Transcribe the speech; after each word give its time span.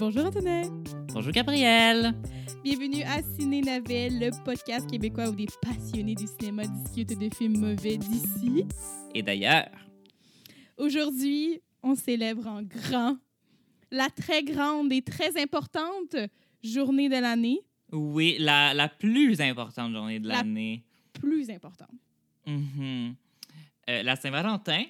Bonjour 0.00 0.24
Antonin. 0.26 0.82
Bonjour 1.12 1.32
Gabriel. 1.32 2.14
Bienvenue 2.64 3.02
à 3.04 3.22
Ciné 3.22 3.60
Navet, 3.60 4.10
le 4.10 4.30
podcast 4.44 4.90
québécois 4.90 5.28
où 5.28 5.34
des 5.34 5.46
passionnés 5.62 6.14
du 6.14 6.26
cinéma 6.26 6.64
discutent 6.66 7.18
de 7.18 7.32
films 7.34 7.58
mauvais 7.58 7.96
d'ici. 7.96 8.64
Et 9.14 9.22
d'ailleurs. 9.22 9.68
Aujourd'hui, 10.76 11.60
on 11.82 11.94
célèbre 11.94 12.46
en 12.48 12.62
grand 12.62 13.16
la 13.90 14.08
très 14.10 14.42
grande 14.42 14.92
et 14.92 15.02
très 15.02 15.40
importante 15.40 16.16
journée 16.62 17.08
de 17.08 17.14
l'année. 17.20 17.60
Oui, 17.92 18.36
la, 18.40 18.74
la 18.74 18.88
plus 18.88 19.40
importante 19.40 19.92
journée 19.92 20.18
de 20.20 20.28
La- 20.28 20.36
l'année. 20.38 20.84
Plus 21.12 21.50
importante. 21.50 21.90
Mhm. 22.46 23.14
Euh, 23.88 24.02
la 24.02 24.16
Saint-Valentin. 24.16 24.84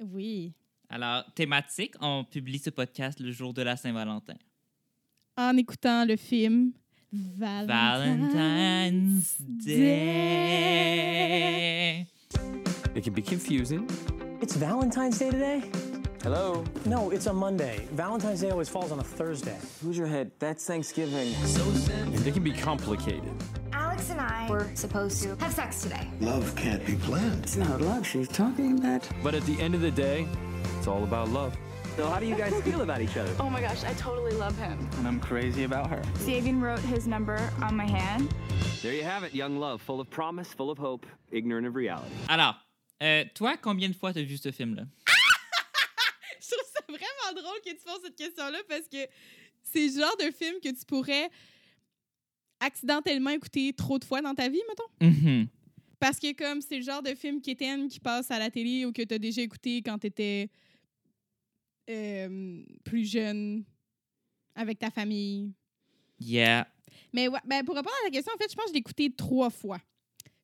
Oui. 0.00 0.52
Alors, 0.94 1.24
thématique, 1.34 1.94
on 2.02 2.22
publie 2.22 2.58
ce 2.58 2.68
podcast 2.68 3.18
le 3.18 3.32
jour 3.32 3.54
de 3.54 3.62
la 3.62 3.78
Saint-Valentin. 3.78 4.34
En 5.38 5.56
écoutant 5.56 6.04
le 6.04 6.16
film 6.16 6.72
Valentine's, 7.10 8.34
Valentine's 8.34 9.36
Day. 9.64 10.46
It 12.94 13.02
can 13.02 13.14
be 13.14 13.22
confusing. 13.22 13.88
It's 14.42 14.54
Valentine's 14.54 15.18
Day 15.18 15.30
today? 15.30 15.62
Hello? 16.22 16.62
No, 16.84 17.10
it's 17.10 17.26
a 17.26 17.32
Monday. 17.32 17.88
Valentine's 17.92 18.42
Day 18.42 18.50
always 18.50 18.68
falls 18.68 18.92
on 18.92 19.00
a 19.00 19.02
Thursday. 19.02 19.56
Who's 19.82 19.96
your 19.96 20.08
head? 20.08 20.30
That's 20.40 20.66
Thanksgiving. 20.66 21.34
And 22.12 22.26
it 22.26 22.34
can 22.34 22.44
be 22.44 22.52
complicated. 22.52 23.32
Alex 23.72 24.10
and 24.10 24.20
I 24.20 24.46
were 24.50 24.68
supposed 24.74 25.22
to 25.22 25.36
have 25.36 25.54
sex 25.54 25.80
today. 25.80 26.06
Love 26.20 26.54
can't 26.54 26.84
be 26.84 26.96
planned. 26.96 27.44
It's 27.44 27.56
not 27.56 27.80
love 27.80 28.06
she's 28.06 28.28
talking 28.28 28.78
about. 28.78 29.08
But 29.22 29.34
at 29.34 29.42
the 29.46 29.58
end 29.58 29.74
of 29.74 29.80
the 29.80 29.90
day, 29.90 30.28
it's 30.82 30.88
all 30.88 31.04
about 31.04 31.28
love. 31.28 31.56
So 31.96 32.08
how 32.08 32.18
do 32.18 32.26
you 32.26 32.34
guys 32.34 32.52
feel 32.62 32.80
about 32.80 33.00
each 33.00 33.16
other? 33.16 33.32
Oh 33.38 33.48
my 33.48 33.60
gosh, 33.60 33.84
I 33.84 33.92
totally 33.94 34.32
love 34.32 34.58
him. 34.58 34.76
And 34.98 35.06
I'm 35.06 35.20
crazy 35.20 35.62
about 35.62 35.88
her. 35.90 36.02
Sabian 36.26 36.60
wrote 36.60 36.80
his 36.80 37.06
number 37.06 37.38
on 37.62 37.76
my 37.76 37.86
hand. 37.86 38.28
There 38.82 38.92
you 38.92 39.04
have 39.04 39.22
it, 39.22 39.32
young 39.32 39.60
love, 39.60 39.80
full 39.80 40.00
of 40.00 40.10
promise, 40.10 40.52
full 40.52 40.70
of 40.72 40.78
hope, 40.78 41.06
ignorant 41.30 41.68
of 41.68 41.76
reality. 41.76 42.10
Alors, 42.28 42.56
euh, 43.00 43.22
toi, 43.32 43.56
combien 43.62 43.90
de 43.90 43.94
fois 43.94 44.12
t'as 44.12 44.24
vu 44.24 44.36
ce 44.36 44.50
film-là? 44.50 44.82
Je 46.40 46.48
trouve 46.50 46.68
ça 46.74 46.80
vraiment 46.88 47.40
drôle 47.40 47.60
que 47.64 47.70
tu 47.70 47.84
poses 47.84 48.00
cette 48.02 48.16
question-là 48.16 48.58
parce 48.68 48.88
que 48.88 49.06
c'est 49.62 49.86
le 49.86 50.00
genre 50.00 50.16
de 50.18 50.32
film 50.32 50.56
que 50.60 50.70
tu 50.70 50.84
pourrais 50.84 51.30
accidentellement 52.58 53.30
écouter 53.30 53.72
trop 53.72 54.00
de 54.00 54.04
fois 54.04 54.20
dans 54.20 54.34
ta 54.34 54.48
vie, 54.48 54.62
mettons. 54.68 55.06
Mhm. 55.06 55.46
Parce 56.00 56.18
que 56.18 56.32
comme 56.32 56.60
c'est 56.60 56.78
le 56.78 56.82
genre 56.82 57.02
de 57.02 57.14
film 57.14 57.40
qui 57.40 57.54
qui 57.54 58.00
passe 58.00 58.32
à 58.32 58.40
la 58.40 58.50
télé 58.50 58.84
ou 58.84 58.90
que 58.90 59.02
tu 59.02 59.14
as 59.14 59.20
déjà 59.20 59.42
écouté 59.42 59.82
quand 59.82 59.98
tu 60.00 60.08
étais 60.08 60.50
plus 61.86 63.10
jeune 63.10 63.64
avec 64.54 64.78
ta 64.78 64.90
famille. 64.90 65.52
Yeah. 66.20 66.68
Mais 67.12 67.28
ouais, 67.28 67.40
ben, 67.44 67.64
pour 67.64 67.74
répondre 67.74 67.94
à 68.02 68.04
la 68.06 68.10
question, 68.10 68.32
en 68.34 68.38
fait, 68.38 68.50
je 68.50 68.54
pense 68.54 68.66
que 68.66 68.70
je 68.70 68.74
l'ai 68.74 68.80
écouté 68.80 69.10
trois 69.10 69.50
fois. 69.50 69.80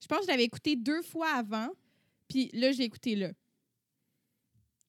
Je 0.00 0.06
pense 0.06 0.20
que 0.20 0.24
je 0.24 0.30
l'avais 0.30 0.44
écouté 0.44 0.76
deux 0.76 1.02
fois 1.02 1.30
avant, 1.30 1.68
puis 2.28 2.50
là, 2.52 2.72
je 2.72 2.78
l'ai 2.78 2.84
écouté 2.84 3.16
là. 3.16 3.32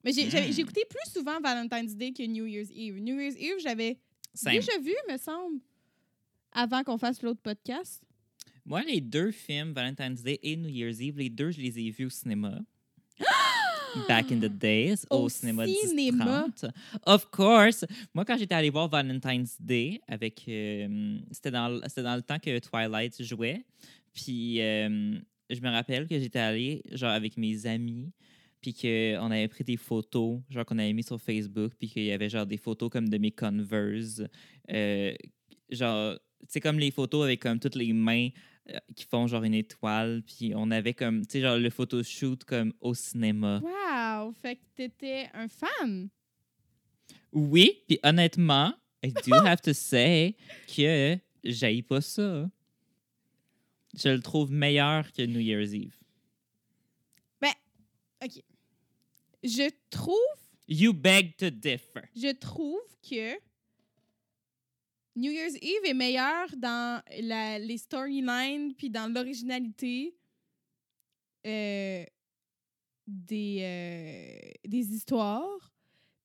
Mais 0.03 0.13
j'ai 0.13 0.29
j'ai 0.29 0.61
écouté 0.61 0.83
plus 0.89 1.11
souvent 1.11 1.39
Valentine's 1.41 1.95
Day 1.95 2.13
que 2.13 2.23
New 2.23 2.45
Year's 2.45 2.69
Eve. 2.71 2.99
New 2.99 3.19
Year's 3.19 3.35
Eve, 3.37 3.59
j'avais 3.59 3.97
déjà 4.43 4.77
vu, 4.79 4.93
me 5.09 5.17
semble, 5.17 5.59
avant 6.51 6.83
qu'on 6.83 6.97
fasse 6.97 7.21
l'autre 7.21 7.41
podcast. 7.41 8.03
Moi, 8.65 8.83
les 8.83 9.01
deux 9.01 9.31
films, 9.31 9.73
Valentine's 9.73 10.21
Day 10.21 10.39
et 10.43 10.55
New 10.55 10.69
Year's 10.69 11.01
Eve, 11.01 11.17
les 11.17 11.29
deux, 11.29 11.51
je 11.51 11.59
les 11.59 11.79
ai 11.79 11.89
vus 11.89 12.05
au 12.05 12.09
cinéma. 12.09 12.59
Back 14.07 14.31
in 14.31 14.39
the 14.39 14.49
days, 14.51 15.05
au, 15.09 15.23
Au 15.23 15.29
cinéma, 15.29 15.65
cinéma. 15.67 16.47
10-30. 16.49 16.71
Of 17.05 17.25
course. 17.31 17.85
Moi, 18.13 18.25
quand 18.25 18.37
j'étais 18.37 18.55
allée 18.55 18.69
voir 18.69 18.87
Valentine's 18.89 19.55
Day, 19.59 19.99
avec, 20.07 20.43
euh, 20.47 21.17
c'était 21.31 21.51
dans, 21.51 21.79
c'était 21.87 22.03
dans 22.03 22.15
le 22.15 22.21
temps 22.21 22.39
que 22.39 22.59
Twilight 22.59 23.21
jouait. 23.23 23.63
Puis, 24.13 24.61
euh, 24.61 25.17
je 25.49 25.59
me 25.61 25.69
rappelle 25.69 26.07
que 26.07 26.19
j'étais 26.19 26.39
allée, 26.39 26.83
genre, 26.91 27.11
avec 27.11 27.37
mes 27.37 27.65
amis, 27.65 28.11
puis 28.61 28.73
qu'on 28.73 29.31
avait 29.31 29.47
pris 29.47 29.63
des 29.63 29.77
photos, 29.77 30.39
genre, 30.49 30.65
qu'on 30.65 30.77
avait 30.77 30.93
mis 30.93 31.03
sur 31.03 31.19
Facebook, 31.19 31.73
puis 31.79 31.87
qu'il 31.87 32.03
y 32.03 32.11
avait, 32.11 32.29
genre, 32.29 32.45
des 32.45 32.57
photos 32.57 32.89
comme 32.89 33.09
de 33.09 33.17
mes 33.17 33.31
Converse. 33.31 34.21
euh, 34.71 35.13
genre, 35.69 36.15
c'est 36.47 36.61
comme 36.61 36.79
les 36.79 36.91
photos 36.91 37.23
avec 37.25 37.41
comme 37.41 37.59
toutes 37.59 37.75
les 37.75 37.91
mains 37.93 38.29
qui 38.95 39.05
font 39.05 39.27
genre 39.27 39.43
une 39.43 39.53
étoile, 39.53 40.21
puis 40.25 40.53
on 40.55 40.71
avait 40.71 40.93
comme, 40.93 41.25
tu 41.25 41.33
sais, 41.33 41.41
genre 41.41 41.57
le 41.57 41.69
photoshoot 41.69 42.43
comme 42.45 42.73
au 42.81 42.93
cinéma. 42.93 43.61
Wow! 43.63 44.33
Fait 44.33 44.55
que 44.55 44.61
t'étais 44.75 45.29
un 45.33 45.47
fan. 45.47 46.09
Oui, 47.31 47.83
puis 47.87 47.99
honnêtement, 48.03 48.73
I 49.03 49.11
do 49.11 49.33
have 49.45 49.61
to 49.61 49.73
say 49.73 50.35
que 50.67 51.17
j'aille 51.43 51.81
pas 51.81 52.01
ça. 52.01 52.49
Je 53.95 54.09
le 54.09 54.21
trouve 54.21 54.51
meilleur 54.51 55.11
que 55.11 55.23
New 55.23 55.39
Year's 55.39 55.73
Eve. 55.73 55.99
OK. 58.21 58.43
Je 59.43 59.69
trouve, 59.89 60.17
You 60.67 60.93
beg 60.93 61.37
to 61.37 61.49
differ. 61.49 62.03
je 62.15 62.31
trouve 62.33 62.81
que 63.01 63.35
New 65.19 65.31
Year's 65.31 65.55
Eve 65.61 65.85
est 65.85 65.93
meilleur 65.93 66.47
dans 66.55 67.01
la, 67.21 67.59
les 67.59 67.77
storylines 67.77 68.73
puis 68.75 68.89
dans 68.89 69.11
l'originalité 69.13 70.15
euh, 71.45 72.03
des, 73.05 73.57
euh, 73.61 74.51
des 74.67 74.93
histoires. 74.93 75.73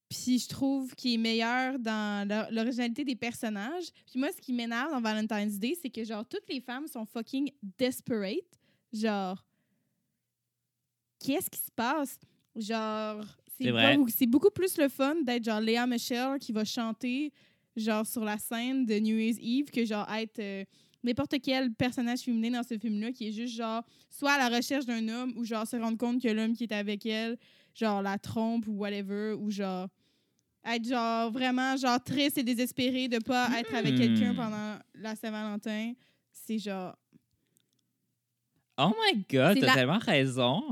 Puis 0.08 0.38
je 0.38 0.48
trouve 0.48 0.94
qu'il 0.94 1.14
est 1.14 1.18
meilleur 1.18 1.78
dans 1.78 2.28
l'or- 2.28 2.46
l'originalité 2.52 3.04
des 3.04 3.16
personnages. 3.16 3.90
Puis 4.06 4.18
moi, 4.20 4.30
ce 4.30 4.40
qui 4.40 4.52
m'énerve 4.52 4.92
dans 4.92 5.00
Valentine's 5.00 5.58
Day, 5.58 5.76
c'est 5.80 5.90
que 5.90 6.04
genre 6.04 6.24
toutes 6.24 6.48
les 6.48 6.60
femmes 6.60 6.86
sont 6.86 7.04
fucking 7.04 7.50
desperate. 7.78 8.46
Genre, 8.92 9.44
qu'est-ce 11.18 11.50
qui 11.50 11.58
se 11.58 11.70
passe? 11.74 12.18
Genre, 12.54 13.24
c'est 14.08 14.26
beaucoup 14.26 14.50
plus 14.50 14.76
le 14.78 14.88
fun 14.88 15.16
d'être 15.22 15.42
genre 15.44 15.60
Léa 15.60 15.86
Michelle 15.86 16.38
qui 16.38 16.52
va 16.52 16.64
chanter 16.64 17.32
genre 17.76 18.06
sur 18.06 18.24
la 18.24 18.38
scène 18.38 18.86
de 18.86 18.98
New 18.98 19.16
Year's 19.18 19.38
Eve 19.40 19.70
que 19.70 19.84
genre 19.84 20.06
être 20.12 20.38
euh, 20.38 20.64
n'importe 21.02 21.34
quel 21.42 21.72
personnage 21.74 22.20
féminin 22.20 22.50
dans 22.50 22.62
ce 22.62 22.78
film-là 22.78 23.12
qui 23.12 23.28
est 23.28 23.32
juste 23.32 23.54
genre 23.56 23.82
soit 24.10 24.32
à 24.32 24.48
la 24.48 24.56
recherche 24.56 24.86
d'un 24.86 25.06
homme 25.08 25.32
ou 25.36 25.44
genre 25.44 25.66
se 25.66 25.76
rendre 25.76 25.98
compte 25.98 26.22
que 26.22 26.28
l'homme 26.28 26.54
qui 26.54 26.64
est 26.64 26.72
avec 26.72 27.04
elle 27.06 27.36
genre 27.74 28.00
la 28.02 28.18
trompe 28.18 28.66
ou 28.68 28.72
whatever 28.72 29.34
ou 29.38 29.50
genre 29.50 29.88
être 30.64 30.86
genre 30.88 31.30
vraiment 31.30 31.76
genre 31.76 32.02
triste 32.02 32.38
et 32.38 32.42
désespéré 32.44 33.08
de 33.08 33.18
pas 33.18 33.50
être 33.58 33.74
avec 33.74 33.94
Hmm. 33.94 33.98
quelqu'un 33.98 34.34
pendant 34.34 34.78
la 34.94 35.14
Saint-Valentin 35.16 35.92
c'est 36.32 36.58
genre 36.58 36.96
Oh 38.76 38.92
my 38.98 39.24
God, 39.30 39.54
C'est 39.54 39.60
t'as 39.60 39.66
la- 39.66 39.74
tellement 39.74 39.98
raison. 39.98 40.62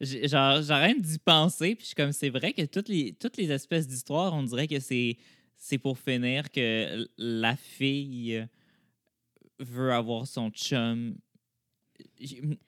J'ai- 0.00 0.26
Genre, 0.26 0.62
j'arrête 0.62 1.00
d'y 1.00 1.18
penser, 1.18 1.74
puis 1.74 1.82
je 1.82 1.86
suis 1.88 1.94
comme, 1.94 2.10
c'est 2.12 2.30
vrai 2.30 2.52
que 2.52 2.62
toutes 2.64 2.88
les, 2.88 3.12
toutes 3.12 3.36
les 3.36 3.52
espèces 3.52 3.86
d'histoires, 3.86 4.32
on 4.34 4.42
dirait 4.42 4.66
que 4.66 4.80
c'est, 4.80 5.16
c'est 5.62 5.76
pour 5.78 5.98
finir 5.98 6.50
que 6.50 7.06
la 7.18 7.54
fille 7.54 8.46
veut 9.58 9.92
avoir 9.92 10.26
son 10.26 10.48
chum. 10.50 11.16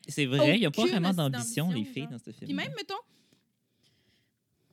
C'est 0.07 0.27
vrai, 0.27 0.57
il 0.57 0.61
n'y 0.61 0.67
a 0.67 0.71
pas 0.71 0.85
vraiment 0.87 1.13
d'ambition, 1.15 1.71
les 1.73 1.85
filles, 1.85 2.03
genre. 2.03 2.13
dans 2.13 2.19
ce 2.19 2.31
film. 2.33 2.45
puis 2.47 2.53
même 2.55 2.73
mettons 2.77 2.95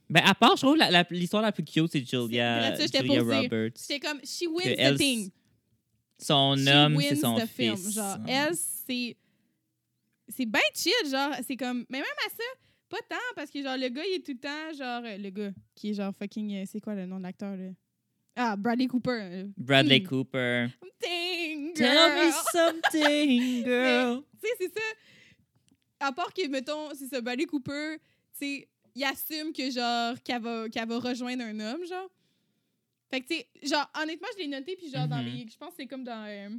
Ben, 0.10 0.22
à 0.26 0.36
part, 0.36 0.58
je 0.58 0.64
trouve 0.64 0.76
la- 0.76 0.92
la- 0.92 1.06
l'histoire 1.12 1.42
la, 1.42 1.52
plus 1.54 1.64
cute, 1.64 1.90
c'est 1.92 2.04
Julia, 2.06 2.76
Julia. 2.76 3.42
Roberts. 3.42 3.72
c'est 3.76 4.00
comme 4.00 4.20
she 4.26 4.44
wins 4.48 4.64
the 4.64 4.76
elle, 4.78 4.98
thing 4.98 5.30
Son 6.18 6.56
She 6.58 6.68
homme, 6.68 7.00
c'est 7.02 7.16
son 7.16 7.36
the 7.38 7.46
film. 7.46 7.78
fils. 7.78 7.94
Genre, 7.94 8.18
elle, 8.28 8.54
c'est. 8.56 9.16
C'est 10.28 10.46
bien 10.46 10.60
chill, 10.76 10.92
genre, 11.10 11.34
c'est 11.48 11.56
comme. 11.56 11.86
Mais 11.90 12.00
même 12.00 12.08
à 12.28 12.30
ça, 12.30 12.44
pas 12.90 12.98
tant, 13.10 13.16
parce 13.36 13.50
que, 13.50 13.64
genre, 13.64 13.78
le 13.78 13.88
gars, 13.88 14.04
il 14.06 14.16
est 14.16 14.26
tout 14.26 14.34
le 14.34 14.40
temps, 14.40 14.78
genre, 14.78 15.02
le 15.04 15.30
gars, 15.30 15.52
qui 15.74 15.92
est 15.92 15.94
genre 15.94 16.14
fucking. 16.14 16.56
euh, 16.58 16.64
c'est 16.70 16.82
quoi 16.82 16.96
le 16.96 17.06
nom 17.06 17.18
de 17.18 17.24
l'acteur, 17.24 17.56
là? 17.56 17.70
Ah, 18.42 18.56
Bradley 18.56 18.88
Cooper. 18.88 19.48
Bradley. 19.58 20.02
Cooper. 20.02 20.70
Thing, 21.02 21.74
Tell 21.74 22.16
me 22.16 22.32
something, 22.54 23.64
girl. 23.66 24.24
Tu 24.42 24.48
sais, 24.48 24.54
c'est 24.60 24.74
ça. 24.74 26.08
À 26.08 26.12
part 26.14 26.34
que, 26.34 26.48
mettons, 26.48 26.90
c'est 26.96 27.08
ça, 27.08 27.20
Bradley 27.20 27.46
Cooper, 27.46 27.98
tu 27.98 28.38
sais, 28.40 28.68
il 28.96 29.04
assume 29.04 29.52
que, 29.52 29.70
genre, 29.70 30.16
qu'elle 30.24 30.42
va, 30.42 30.70
qu'elle 30.70 30.88
va 30.88 31.00
rejoindre 31.00 31.44
un 31.44 31.60
homme, 31.60 31.86
genre. 31.86 32.10
Fait 33.12 33.20
que, 33.22 33.28
tu 33.28 33.36
sais, 33.36 33.48
genre, 33.64 33.90
honnêtement, 34.02 34.28
je 34.38 34.40
l'ai 34.44 34.48
noté, 34.48 34.78
puis 34.78 34.90
genre, 34.90 35.08
dans 35.08 35.18
Mhm. 35.22 35.26
les. 35.26 35.46
Je 35.52 35.58
pense 35.58 35.72
que 35.72 35.76
c'est 35.80 35.88
comme 35.88 36.06
dans. 36.06 36.26
euh, 36.26 36.50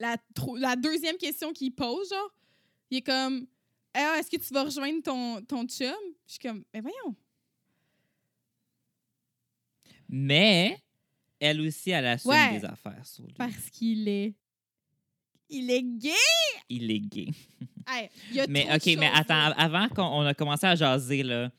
la, 0.00 0.16
la 0.56 0.74
deuxième 0.76 1.16
question 1.16 1.52
qu'il 1.52 1.72
pose, 1.72 2.08
genre, 2.10 2.34
il 2.90 2.98
est 2.98 3.02
comme. 3.02 3.46
Ah, 3.94 4.16
est-ce 4.18 4.30
que 4.30 4.36
tu 4.36 4.52
vas 4.52 4.64
rejoindre 4.64 5.00
ton, 5.02 5.40
ton 5.42 5.64
chum? 5.66 5.94
Je 6.26 6.32
suis 6.32 6.38
comme, 6.40 6.64
mais 6.74 6.80
voyons. 6.80 7.14
Mais 10.08 10.78
elle 11.40 11.60
aussi, 11.60 11.90
elle 11.90 12.06
assume 12.06 12.30
Ouais. 12.30 12.58
des 12.58 12.64
affaires 12.64 13.04
sur 13.06 13.24
lui. 13.26 13.34
Parce 13.34 13.70
qu'il 13.70 14.08
est. 14.08 14.34
Il 15.48 15.70
est 15.70 15.82
gay! 15.82 16.10
Il 16.68 16.90
est 16.90 17.00
gay. 17.00 17.28
Hey, 17.88 18.08
y 18.32 18.40
a 18.40 18.48
Mais 18.48 18.62
trop 18.64 18.72
de 18.72 18.76
OK, 18.78 18.98
mais 18.98 19.10
attends, 19.14 19.52
avant 19.56 19.88
qu'on 19.88 20.02
on 20.02 20.22
a 20.26 20.34
commencé 20.34 20.66
à 20.66 20.74
jaser, 20.74 21.22
là, 21.22 21.52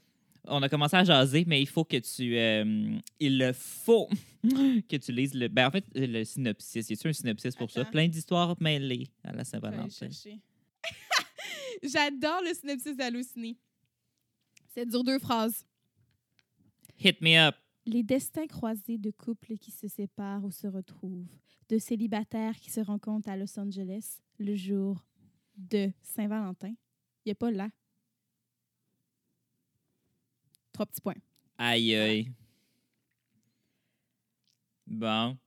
on 0.43 0.61
a 0.61 0.67
commencé 0.67 0.97
à 0.97 1.05
jaser, 1.05 1.45
mais 1.47 1.61
il 1.61 1.67
faut 1.69 1.85
que 1.85 1.95
tu. 1.95 2.37
euh, 2.37 2.99
il 3.17 3.53
faut 3.53 4.09
que 4.43 4.97
tu 4.97 5.11
lises 5.13 5.33
le. 5.33 5.47
Ben, 5.47 5.67
en 5.67 5.71
fait, 5.71 5.85
le 5.95 6.25
synopsis. 6.25 6.89
Y 6.89 6.93
a-tu 6.95 7.07
un 7.07 7.13
synopsis 7.13 7.55
pour 7.55 7.71
ça? 7.71 7.85
Plein 7.85 8.09
d'histoires 8.09 8.57
mêlées 8.61 9.07
à 9.23 9.31
la 9.31 9.45
Saint-Valentin. 9.45 10.09
J'adore 11.83 12.41
le 12.43 12.53
synopsis 12.53 12.97
d'Halluciné. 12.97 13.55
C'est 14.73 14.85
dur 14.85 15.05
deux 15.05 15.19
phrases. 15.19 15.65
Hit 16.99 17.21
me 17.21 17.37
up. 17.37 17.55
Les 17.87 18.03
destins 18.03 18.47
croisés 18.47 18.97
de 18.97 19.11
couples 19.11 19.57
qui 19.57 19.71
se 19.71 19.87
séparent 19.87 20.43
ou 20.43 20.51
se 20.51 20.67
retrouvent, 20.67 21.25
de 21.69 21.77
célibataires 21.77 22.57
qui 22.57 22.69
se 22.69 22.81
rencontrent 22.81 23.29
à 23.29 23.37
Los 23.37 23.57
Angeles 23.57 24.17
le 24.39 24.57
jour 24.57 25.05
de 25.55 25.93
Saint-Valentin. 26.01 26.73
Il 27.23 27.27
n'y 27.27 27.31
a 27.31 27.35
pas 27.35 27.49
là. 27.49 27.69
Trois 30.73 30.85
petits 30.85 30.99
points. 30.99 31.15
Aïe, 31.57 31.95
aïe. 31.95 32.31
Bon. 34.85 35.37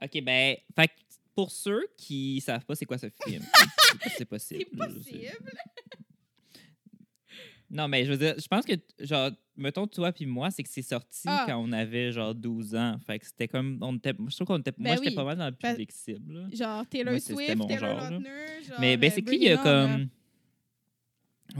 OK, 0.00 0.22
ben, 0.22 0.56
fait 0.76 0.92
pour 1.34 1.50
ceux 1.50 1.84
qui 1.96 2.40
savent 2.40 2.64
pas 2.64 2.76
c'est 2.76 2.86
quoi 2.86 2.98
ce 2.98 3.10
film, 3.24 3.42
c'est 4.16 4.24
possible. 4.24 4.66
C'est 4.70 4.76
possible. 4.76 5.32
Non, 7.70 7.88
mais 7.88 8.04
je 8.04 8.12
veux 8.12 8.18
dire, 8.18 8.34
je 8.38 8.46
pense 8.46 8.64
que, 8.64 8.74
genre, 9.00 9.30
mettons, 9.58 9.86
toi 9.86 10.12
puis 10.12 10.24
moi, 10.26 10.50
c'est 10.50 10.62
que 10.62 10.68
c'est 10.68 10.82
sorti 10.82 11.22
Ah. 11.26 11.44
quand 11.46 11.58
on 11.58 11.72
avait, 11.72 12.12
genre, 12.12 12.34
12 12.34 12.74
ans. 12.74 12.96
Fait 13.06 13.18
que 13.18 13.26
c'était 13.26 13.48
comme, 13.48 13.78
on 13.82 13.96
était, 13.96 14.12
je 14.28 14.34
trouve 14.34 14.46
qu'on 14.46 14.58
était, 14.58 14.72
Ben 14.78 14.94
moi, 14.94 14.96
j'étais 14.96 15.14
pas 15.14 15.24
mal 15.24 15.36
dans 15.36 15.46
le 15.46 15.52
public 15.52 15.92
cible. 15.92 16.48
Genre 16.52 16.86
Taylor 16.88 17.12
Moi, 17.12 17.20
c'est- 17.20 17.34
Swift, 17.34 17.56
mon 17.56 17.66
Taylor 17.66 18.00
genre. 18.00 18.10
Lautner, 18.10 18.28
genre. 18.66 18.78
Mais 18.80 18.94
euh, 18.94 18.96
basically, 18.96 19.36
il 19.36 19.40
bring 19.40 19.50
y 19.50 19.52
a 19.52 19.56
comme. 19.58 20.08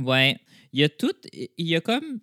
Ouais. 0.05 0.37
Il 0.73 0.81
y 0.81 0.85
a 0.85 0.89
tout. 0.89 1.13
Il 1.33 1.67
y 1.67 1.77
a 1.77 1.81
comme 1.81 2.21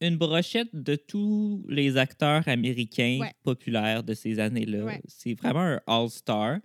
une 0.00 0.16
brochette 0.16 0.68
de 0.74 0.94
tous 0.96 1.64
les 1.68 1.96
acteurs 1.96 2.46
américains 2.46 3.18
Ouais. 3.20 3.32
populaires 3.42 4.02
de 4.04 4.14
ces 4.14 4.38
années-là. 4.38 4.84
Ouais. 4.84 5.00
C'est 5.06 5.34
vraiment 5.34 5.60
un 5.60 5.80
all-star. 5.86 6.58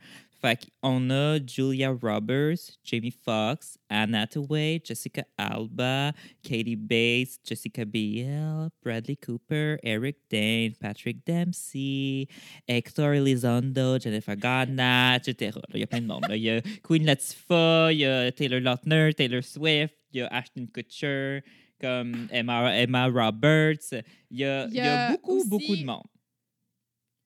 Fait 0.44 0.60
qu'on 0.81 1.10
a 1.10 1.40
Julia 1.48 1.92
Roberts, 1.92 2.78
Jamie 2.84 3.12
Foxx, 3.24 3.78
Anne 3.90 4.13
Hathaway, 4.13 4.81
Jessica 4.84 5.24
Alba, 5.38 6.12
Katie 6.44 6.75
Bates, 6.75 7.40
Jessica 7.48 7.86
Biel, 7.86 8.68
Bradley 8.84 9.16
Cooper, 9.16 9.78
Eric 9.84 10.18
Dane, 10.30 10.74
Patrick 10.81 11.25
Dempsey, 11.25 12.28
Hector 12.68 13.13
Elizondo, 13.13 13.98
Jennifer 13.98 14.36
Garner, 14.36 15.16
etc. 15.16 15.57
Il 15.74 15.80
y 15.80 15.84
a 15.84 15.88
plein 15.88 16.01
de 16.01 16.07
monde. 16.07 16.25
là. 16.28 16.36
Il 16.36 16.44
y 16.44 16.50
a 16.50 16.62
Queen 16.84 17.06
Latifah, 17.06 17.94
il 17.94 18.00
y 18.00 18.06
a 18.06 18.30
Taylor 18.34 18.60
Lautner, 18.60 19.13
Taylor 19.13 19.42
Swift, 19.44 19.96
il 20.12 20.18
y 20.18 20.22
a 20.24 20.28
Ashton 20.28 20.68
Kutcher, 20.74 21.42
comme 21.80 22.28
Emma, 22.31 22.75
Emma 22.75 23.07
Roberts. 23.07 23.94
Il 24.30 24.39
y 24.39 24.44
a, 24.44 24.66
Il 24.66 24.72
il 24.72 24.74
y 24.74 24.78
y 24.78 24.80
a 24.81 25.07
a 25.07 25.12
beaucoup, 25.12 25.38
aussi- 25.38 25.48
beaucoup 25.50 25.75
de 25.78 25.86
monde. 25.86 26.04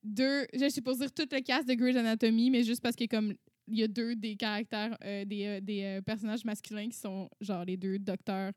Deux, 0.02 0.46
je 0.54 0.68
sais 0.68 0.80
pas 0.80 0.94
dire 0.94 1.12
tout 1.12 1.26
le 1.30 1.40
cast 1.40 1.68
de 1.68 1.74
Grey's 1.74 1.96
Anatomy, 1.96 2.50
mais 2.50 2.62
juste 2.62 2.82
parce 2.82 2.96
que 2.96 3.06
comme 3.06 3.34
il 3.70 3.78
y 3.78 3.82
a 3.82 3.88
deux 3.88 4.14
des 4.16 4.34
caractères, 4.36 4.96
euh, 5.04 5.24
des, 5.24 5.44
euh, 5.46 5.60
des 5.60 5.82
euh, 5.84 6.00
personnages 6.00 6.44
masculins 6.44 6.88
qui 6.88 6.96
sont 6.96 7.28
genre 7.40 7.64
les 7.64 7.76
deux 7.76 7.98
docteurs. 7.98 8.52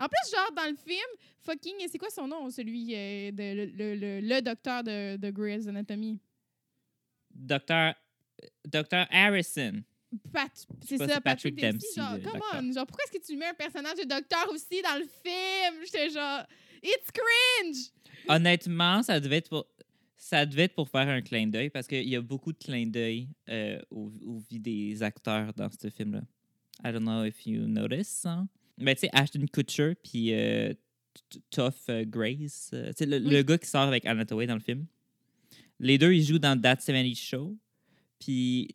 En 0.00 0.06
plus, 0.08 0.30
genre 0.34 0.50
dans 0.56 0.68
le 0.70 0.76
film, 0.76 1.06
fucking, 1.42 1.74
c'est 1.88 1.98
quoi 1.98 2.08
son 2.10 2.26
nom, 2.26 2.48
celui 2.50 2.86
de 2.86 3.54
le, 3.54 3.64
le, 3.66 3.94
le- 3.94 4.20
le 4.20 4.40
docteur 4.42 4.82
de, 4.82 5.16
de 5.16 5.30
Grey's 5.30 5.66
Anatomy? 5.68 6.18
Docteur, 7.34 7.94
Docteur 8.66 9.06
Harrison. 9.10 9.82
Pat, 10.32 10.50
c'est 10.84 10.96
ça, 10.98 11.20
Patrick, 11.20 11.54
Patrick 11.54 11.54
Dempsey. 11.60 11.70
Dempsey, 11.70 12.00
Genre, 12.00 12.10
come 12.32 12.40
docteur. 12.40 12.60
on, 12.64 12.72
genre 12.72 12.86
pourquoi 12.86 13.04
est-ce 13.04 13.18
que 13.20 13.24
tu 13.24 13.36
mets 13.36 13.46
un 13.46 13.54
personnage 13.54 13.94
de 13.98 14.04
docteur 14.08 14.48
aussi 14.50 14.82
dans 14.82 14.98
le 14.98 15.04
film? 15.06 15.84
J'étais 15.84 16.10
genre, 16.10 16.42
it's 16.82 17.08
cringe. 17.12 17.92
Honnêtement, 18.26 19.02
ça 19.04 19.20
devait 19.20 19.36
être 19.36 19.48
pour. 19.50 19.66
Ça 20.22 20.44
devait 20.44 20.64
être 20.64 20.74
pour 20.74 20.90
faire 20.90 21.08
un 21.08 21.22
clin 21.22 21.46
d'œil 21.46 21.70
parce 21.70 21.86
qu'il 21.86 22.06
y 22.06 22.14
a 22.14 22.20
beaucoup 22.20 22.52
de 22.52 22.58
clins 22.58 22.86
d'œil 22.86 23.28
euh, 23.48 23.80
aux, 23.90 24.12
aux 24.26 24.38
vies 24.50 24.60
des 24.60 25.02
acteurs 25.02 25.54
dans 25.54 25.70
ce 25.70 25.88
film-là. 25.88 26.20
I 26.84 26.92
don't 26.92 27.04
know 27.04 27.24
if 27.24 27.46
you 27.46 27.66
notice. 27.66 28.26
Hein? 28.26 28.46
Mais 28.76 28.94
tu 28.94 29.00
sais, 29.00 29.10
Ashton 29.14 29.46
Kutcher 29.50 29.94
puis 29.94 30.34
euh, 30.34 30.74
Tough 31.50 31.72
euh, 31.88 32.04
Grace, 32.06 32.70
euh, 32.74 32.92
le, 33.00 33.16
Oui. 33.16 33.30
le 33.30 33.42
gars 33.42 33.56
qui 33.56 33.66
sort 33.66 33.82
avec 33.82 34.04
Anna 34.04 34.26
dans 34.26 34.36
le 34.36 34.60
film. 34.60 34.84
Les 35.78 35.96
deux, 35.96 36.12
ils 36.12 36.22
jouent 36.22 36.38
dans 36.38 36.60
That 36.60 36.80
70 36.80 37.14
Show. 37.18 37.56
Puis 38.20 38.68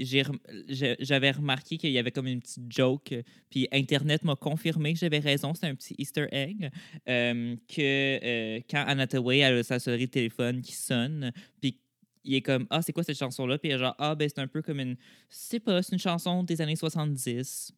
j'avais 0.99 1.31
remarqué 1.31 1.77
qu'il 1.77 1.91
y 1.91 1.97
avait 1.99 2.11
comme 2.11 2.27
une 2.27 2.41
petite 2.41 2.63
joke. 2.69 3.13
Puis 3.49 3.67
Internet 3.71 4.23
m'a 4.23 4.35
confirmé 4.35 4.91
que 4.93 4.99
j'avais 4.99 5.19
raison. 5.19 5.53
C'est 5.53 5.67
un 5.67 5.75
petit 5.75 5.95
Easter 5.97 6.25
egg. 6.31 6.69
euh, 7.07 7.55
que 7.67 7.79
euh, 7.79 8.59
quand 8.69 8.83
elle 8.89 9.59
a 9.59 9.63
sa 9.63 9.79
sonnerie 9.79 10.07
de 10.07 10.11
téléphone 10.11 10.61
qui 10.61 10.73
sonne, 10.73 11.31
puis 11.61 11.79
il 12.23 12.33
est 12.33 12.41
comme 12.41 12.65
Ah, 12.71 12.81
c'est 12.81 12.91
quoi 12.91 13.03
cette 13.03 13.19
chanson-là? 13.19 13.59
Puis 13.59 13.69
il 13.69 13.75
est 13.75 13.77
genre 13.77 13.95
Ah, 13.99 14.15
ben 14.15 14.27
c'est 14.27 14.41
un 14.41 14.47
peu 14.47 14.63
comme 14.63 14.79
une. 14.79 14.97
Sais 15.29 15.59
pas, 15.59 15.83
c'est 15.83 15.93
une 15.93 15.99
chanson 15.99 16.41
des 16.43 16.59
années 16.59 16.75
70. 16.75 17.71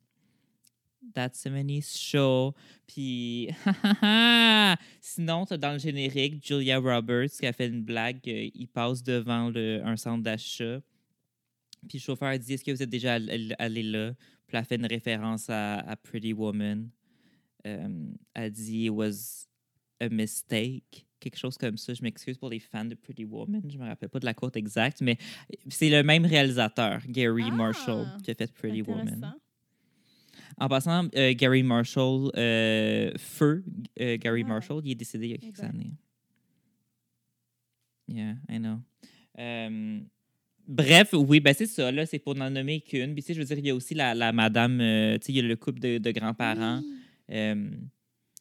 That 1.14 1.32
70 1.36 1.98
Show. 1.98 2.54
Puis, 2.88 3.50
sinon, 5.02 5.46
t'as 5.46 5.58
dans 5.58 5.74
le 5.74 5.80
générique 5.80 6.46
Julia 6.46 6.80
Roberts 6.80 7.30
qui 7.40 7.46
a 7.46 7.54
fait 7.54 7.68
une 7.68 7.84
blague. 7.84 8.20
euh, 8.28 8.50
il 8.54 8.68
passe 8.68 9.04
devant 9.04 9.50
le- 9.50 9.82
un 9.86 9.96
centre 9.98 10.24
d'achat. 10.24 10.80
Puis 11.88 11.98
le 11.98 12.04
chauffeur 12.04 12.38
dit 12.40 12.54
Est-ce 12.54 12.64
que 12.64 12.72
vous 12.72 12.82
êtes 12.84 12.90
déjà 12.90 13.16
all- 13.16 13.56
allé 13.60 13.84
là? 13.84 14.14
Puis 14.48 14.58
elle 14.58 14.66
fait 14.66 14.76
une 14.76 14.86
référence 14.86 15.50
à, 15.50 15.80
à 15.80 15.96
Pretty 15.96 16.34
Woman. 16.34 16.90
Euh, 17.66 18.06
elle 18.34 18.52
dit 18.52 18.86
It 18.86 18.92
was 18.92 19.48
a 20.00 20.10
mistake. 20.10 21.06
Quelque 21.20 21.38
chose 21.38 21.58
comme 21.58 21.78
ça. 21.78 21.94
Je 21.94 22.04
m'excuse 22.04 22.38
pour 22.38 22.50
les 22.50 22.60
fans 22.60 22.86
de 22.86 22.94
Pretty 22.96 23.26
Woman. 23.26 23.62
Je 23.70 23.78
me 23.78 23.86
rappelle 23.88 24.10
pas 24.10 24.20
de 24.20 24.26
la 24.26 24.34
quote 24.36 24.56
exacte, 24.56 25.02
mais 25.02 25.18
c'est 25.68 25.90
le 25.90 26.04
même 26.04 26.26
réalisateur, 26.26 27.02
Gary 27.08 27.46
Ah, 27.48 27.52
Marshall, 27.56 28.06
qui 28.24 28.30
a 28.32 28.36
fait 28.36 28.54
Pretty 28.54 28.84
Woman. 28.84 29.34
En 30.60 30.68
passant, 30.70 31.08
euh, 31.16 31.34
Gary 31.34 31.64
Marshall, 31.64 32.30
euh, 32.38 33.12
feu 33.18 33.64
euh, 34.00 34.18
Gary 34.18 34.44
Ah. 34.46 34.50
Marshall, 34.50 34.82
il 34.86 34.92
est 34.92 34.96
décédé 34.96 35.26
il 35.26 35.32
y 35.32 35.34
a 35.34 35.38
quelques 35.38 35.60
années. 35.62 35.92
Yeah, 38.08 38.36
I 38.48 38.58
know. 38.60 38.80
Bref, 40.68 41.10
oui, 41.14 41.40
ben 41.40 41.54
c'est 41.54 41.66
ça, 41.66 41.92
là, 41.92 42.06
c'est 42.06 42.20
pour 42.20 42.36
n'en 42.36 42.50
nommer 42.50 42.82
qu'une. 42.82 43.14
Puis, 43.14 43.24
tu 43.24 43.28
sais, 43.28 43.34
je 43.34 43.40
veux 43.40 43.46
dire, 43.46 43.58
il 43.58 43.66
y 43.68 43.70
a 43.70 43.76
aussi 43.76 43.94
la, 43.94 44.14
la 44.14 44.32
madame, 44.32 44.80
euh, 44.82 45.18
tu 45.18 45.26
sais, 45.28 45.32
il 45.34 45.36
y 45.36 45.40
a 45.40 45.44
le 45.44 45.56
couple 45.56 45.80
de, 45.80 45.98
de 45.98 46.12
grands-parents. 46.12 46.82
Oui. 46.84 46.96
Euh, 47.32 47.70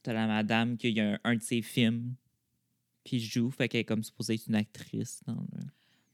T'as 0.02 0.12
la 0.12 0.26
madame 0.28 0.76
qui 0.76 0.98
a 1.00 1.14
un, 1.14 1.18
un 1.24 1.34
de 1.34 1.42
ses 1.42 1.62
films 1.62 2.14
qui 3.02 3.18
joue, 3.18 3.50
fait 3.50 3.68
qu'elle 3.68 3.80
est 3.80 3.84
comme 3.84 4.04
supposée 4.04 4.34
être 4.34 4.46
une 4.46 4.54
actrice 4.54 5.20
dans 5.26 5.34
le... 5.34 5.64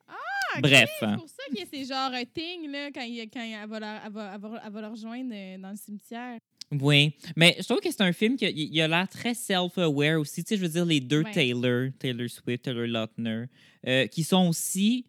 Ah, 0.08 0.60
Bref. 0.62 0.88
C'est 0.98 1.06
pour 1.16 1.28
ça 1.28 1.42
que 1.54 1.60
c'est 1.70 1.84
genre 1.84 2.10
un 2.12 2.24
thing 2.24 2.70
là, 2.70 2.90
quand, 2.90 3.02
il- 3.02 3.28
quand 3.30 3.42
elle, 3.42 3.68
va 3.68 3.80
la, 3.80 4.02
elle, 4.06 4.12
va, 4.12 4.32
elle 4.34 4.40
va- 4.40 4.62
elle 4.66 4.72
va 4.72 4.80
le 4.80 4.86
rejoindre 4.88 5.30
euh, 5.34 5.58
dans 5.58 5.70
le 5.70 5.76
cimetière. 5.76 6.38
Oui, 6.70 7.14
mais 7.36 7.54
je 7.58 7.64
trouve 7.64 7.80
que 7.80 7.90
c'est 7.90 8.00
un 8.00 8.12
film 8.14 8.36
qui 8.36 8.46
a, 8.46 8.50
il 8.50 8.80
a 8.80 8.88
l'air 8.88 9.06
très 9.08 9.34
self-aware 9.34 10.18
aussi. 10.18 10.42
Tu 10.42 10.48
sais, 10.48 10.56
je 10.56 10.62
veux 10.62 10.70
dire, 10.70 10.86
les 10.86 11.00
deux 11.00 11.22
Ouais. 11.22 11.32
Taylor, 11.32 11.90
Taylor 11.98 12.30
Swift, 12.30 12.62
Taylor 12.64 12.86
Lautner, 12.86 13.44
euh, 13.86 14.06
qui 14.06 14.24
sont 14.24 14.48
aussi. 14.48 15.04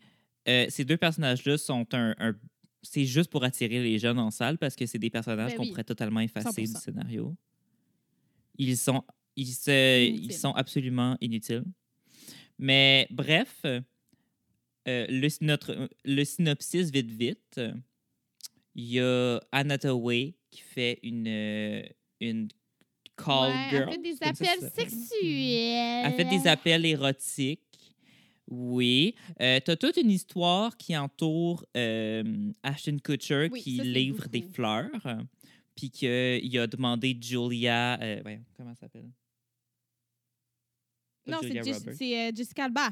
Euh, 0.47 0.65
ces 0.69 0.85
deux 0.85 0.97
personnages-là 0.97 1.57
sont 1.57 1.85
un. 1.93 2.15
un- 2.19 2.35
c'est 2.85 3.05
juste 3.05 3.29
pour 3.31 3.43
attirer 3.45 3.81
les 3.81 3.97
jeunes 3.97 4.19
en 4.19 4.29
salle 4.29 4.57
parce 4.57 4.75
que 4.75 4.85
c'est 4.85 4.99
des 4.99 5.09
personnages 5.09 5.51
Ben 5.51 5.57
qu'on 5.57 5.63
oui. 5.63 5.69
pourrait 5.69 5.85
totalement 5.85 6.19
effacer 6.19 6.63
100%. 6.65 6.73
du 6.73 6.79
scénario. 6.81 7.35
Ils 8.57 8.75
sont, 8.77 9.03
ils, 9.37 9.47
se- 9.53 10.05
ils 10.09 10.33
sont 10.33 10.51
absolument 10.51 11.15
inutiles. 11.21 11.63
Mais 12.59 13.07
bref, 13.09 13.61
euh, 13.63 13.79
le, 14.85 15.45
notre, 15.45 15.89
le 16.03 16.23
synopsis 16.25 16.91
vite 16.91 17.09
vite. 17.09 17.61
Il 18.75 18.85
y 18.85 18.99
a 18.99 19.39
Anna 19.51 19.75
Hathaway 19.75 20.33
qui 20.51 20.61
fait 20.61 20.99
une, 21.03 21.27
euh, 21.27 21.83
une 22.19 22.47
call 23.15 23.49
Ouais, 23.51 23.69
girl. 23.69 23.83
Elle 23.87 23.93
fait 23.95 24.01
des 24.01 24.17
appels 24.21 24.71
sexuels. 24.75 26.03
Elle 26.05 26.13
fait 26.15 26.25
des 26.25 26.47
appels 26.47 26.85
érotiques. 26.85 27.61
Oui. 28.53 29.15
Euh, 29.41 29.59
T'as 29.63 29.75
toute 29.75 29.97
une 29.97 30.11
histoire 30.11 30.77
qui 30.77 30.95
entoure 30.95 31.65
euh, 31.75 32.51
Ashton 32.61 32.97
Kutcher 33.03 33.49
Oui, 33.51 33.61
qui 33.61 33.77
ça, 33.77 33.83
livre 33.83 34.27
des 34.27 34.41
fleurs. 34.43 34.89
Puis 35.75 35.89
qu'il 35.89 36.59
a 36.59 36.67
demandé 36.67 37.17
Julia. 37.19 37.99
euh, 38.01 38.21
comment 38.55 38.69
elle 38.71 38.75
s'appelle? 38.75 39.09
Non, 41.25 41.37
c'est 41.41 42.27
euh, 42.27 42.31
Jessica 42.35 42.65
Alba. 42.65 42.89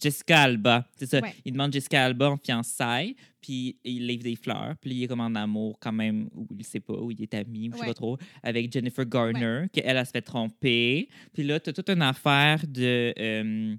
Jessica 0.00 0.42
Alba, 0.42 0.86
c'est 0.96 1.06
ça. 1.06 1.20
Ouais. 1.20 1.34
Il 1.44 1.52
demande 1.52 1.72
Jessica 1.72 2.04
Alba 2.04 2.30
en 2.30 2.36
fiançailles, 2.36 3.14
puis 3.40 3.76
il 3.84 4.06
livre 4.06 4.22
des 4.24 4.36
fleurs, 4.36 4.74
puis 4.80 4.90
il 4.92 5.02
est 5.02 5.06
comme 5.06 5.20
en 5.20 5.34
amour 5.34 5.78
quand 5.80 5.92
même, 5.92 6.28
ou 6.34 6.46
il 6.58 6.64
sait 6.64 6.80
pas, 6.80 6.94
ou 6.94 7.10
il 7.10 7.22
est 7.22 7.34
ami, 7.34 7.68
ou 7.68 7.72
je 7.72 7.76
sais 7.76 7.82
Ouais. 7.82 7.86
pas 7.88 7.94
trop, 7.94 8.18
avec 8.42 8.72
Jennifer 8.72 9.06
Garner, 9.06 9.66
qu'elle, 9.72 9.96
elle 9.96 10.06
se 10.06 10.10
fait 10.10 10.22
tromper. 10.22 11.08
Puis 11.32 11.42
là, 11.44 11.58
tu 11.60 11.70
as 11.70 11.72
toute 11.72 11.88
une 11.90 12.02
affaire 12.02 12.66
de 12.66 13.14
euh, 13.18 13.76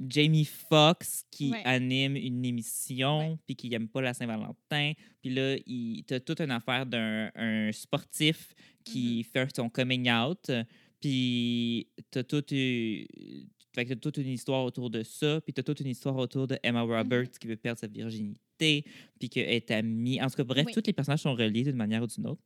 Jamie 0.00 0.44
Foxx 0.44 1.24
qui 1.30 1.50
Ouais. 1.50 1.62
anime 1.64 2.16
une 2.16 2.44
émission, 2.44 3.18
Ouais. 3.32 3.36
puis 3.46 3.56
qui 3.56 3.72
aime 3.74 3.88
pas 3.88 4.00
la 4.00 4.14
Saint-Valentin. 4.14 4.92
Puis 5.20 5.30
là, 5.34 5.56
tu 5.66 6.14
as 6.14 6.20
toute 6.20 6.40
une 6.40 6.52
affaire 6.52 6.86
d'un 6.86 7.30
un 7.34 7.70
sportif 7.72 8.54
qui 8.84 9.20
Mm-hmm. 9.20 9.24
fait 9.32 9.56
son 9.56 9.68
coming 9.68 10.10
out. 10.10 10.50
Puis 11.00 11.88
t'as 12.10 12.22
toute, 12.24 12.52
euh, 12.52 13.04
fait 13.74 13.84
que 13.84 13.90
t'as 13.94 14.00
toute 14.00 14.16
une 14.16 14.28
histoire 14.28 14.64
autour 14.64 14.90
de 14.90 15.02
ça. 15.02 15.40
Puis 15.42 15.52
t'as 15.52 15.62
toute 15.62 15.80
une 15.80 15.88
histoire 15.88 16.16
autour 16.16 16.46
de 16.46 16.58
Emma 16.62 16.82
Roberts 16.82 17.30
qui 17.40 17.46
veut 17.46 17.56
perdre 17.56 17.78
sa 17.80 17.86
virginité. 17.86 18.84
Puis 19.18 19.28
qu'elle 19.28 19.48
est 19.50 19.70
amie. 19.70 20.20
En 20.22 20.28
tout 20.28 20.36
cas, 20.36 20.44
bref, 20.44 20.66
Oui. 20.66 20.72
tous 20.72 20.82
les 20.86 20.92
personnages 20.92 21.20
sont 21.20 21.34
reliés 21.34 21.62
d'une 21.64 21.76
manière 21.76 22.02
ou 22.02 22.06
d'une 22.06 22.26
autre. 22.26 22.42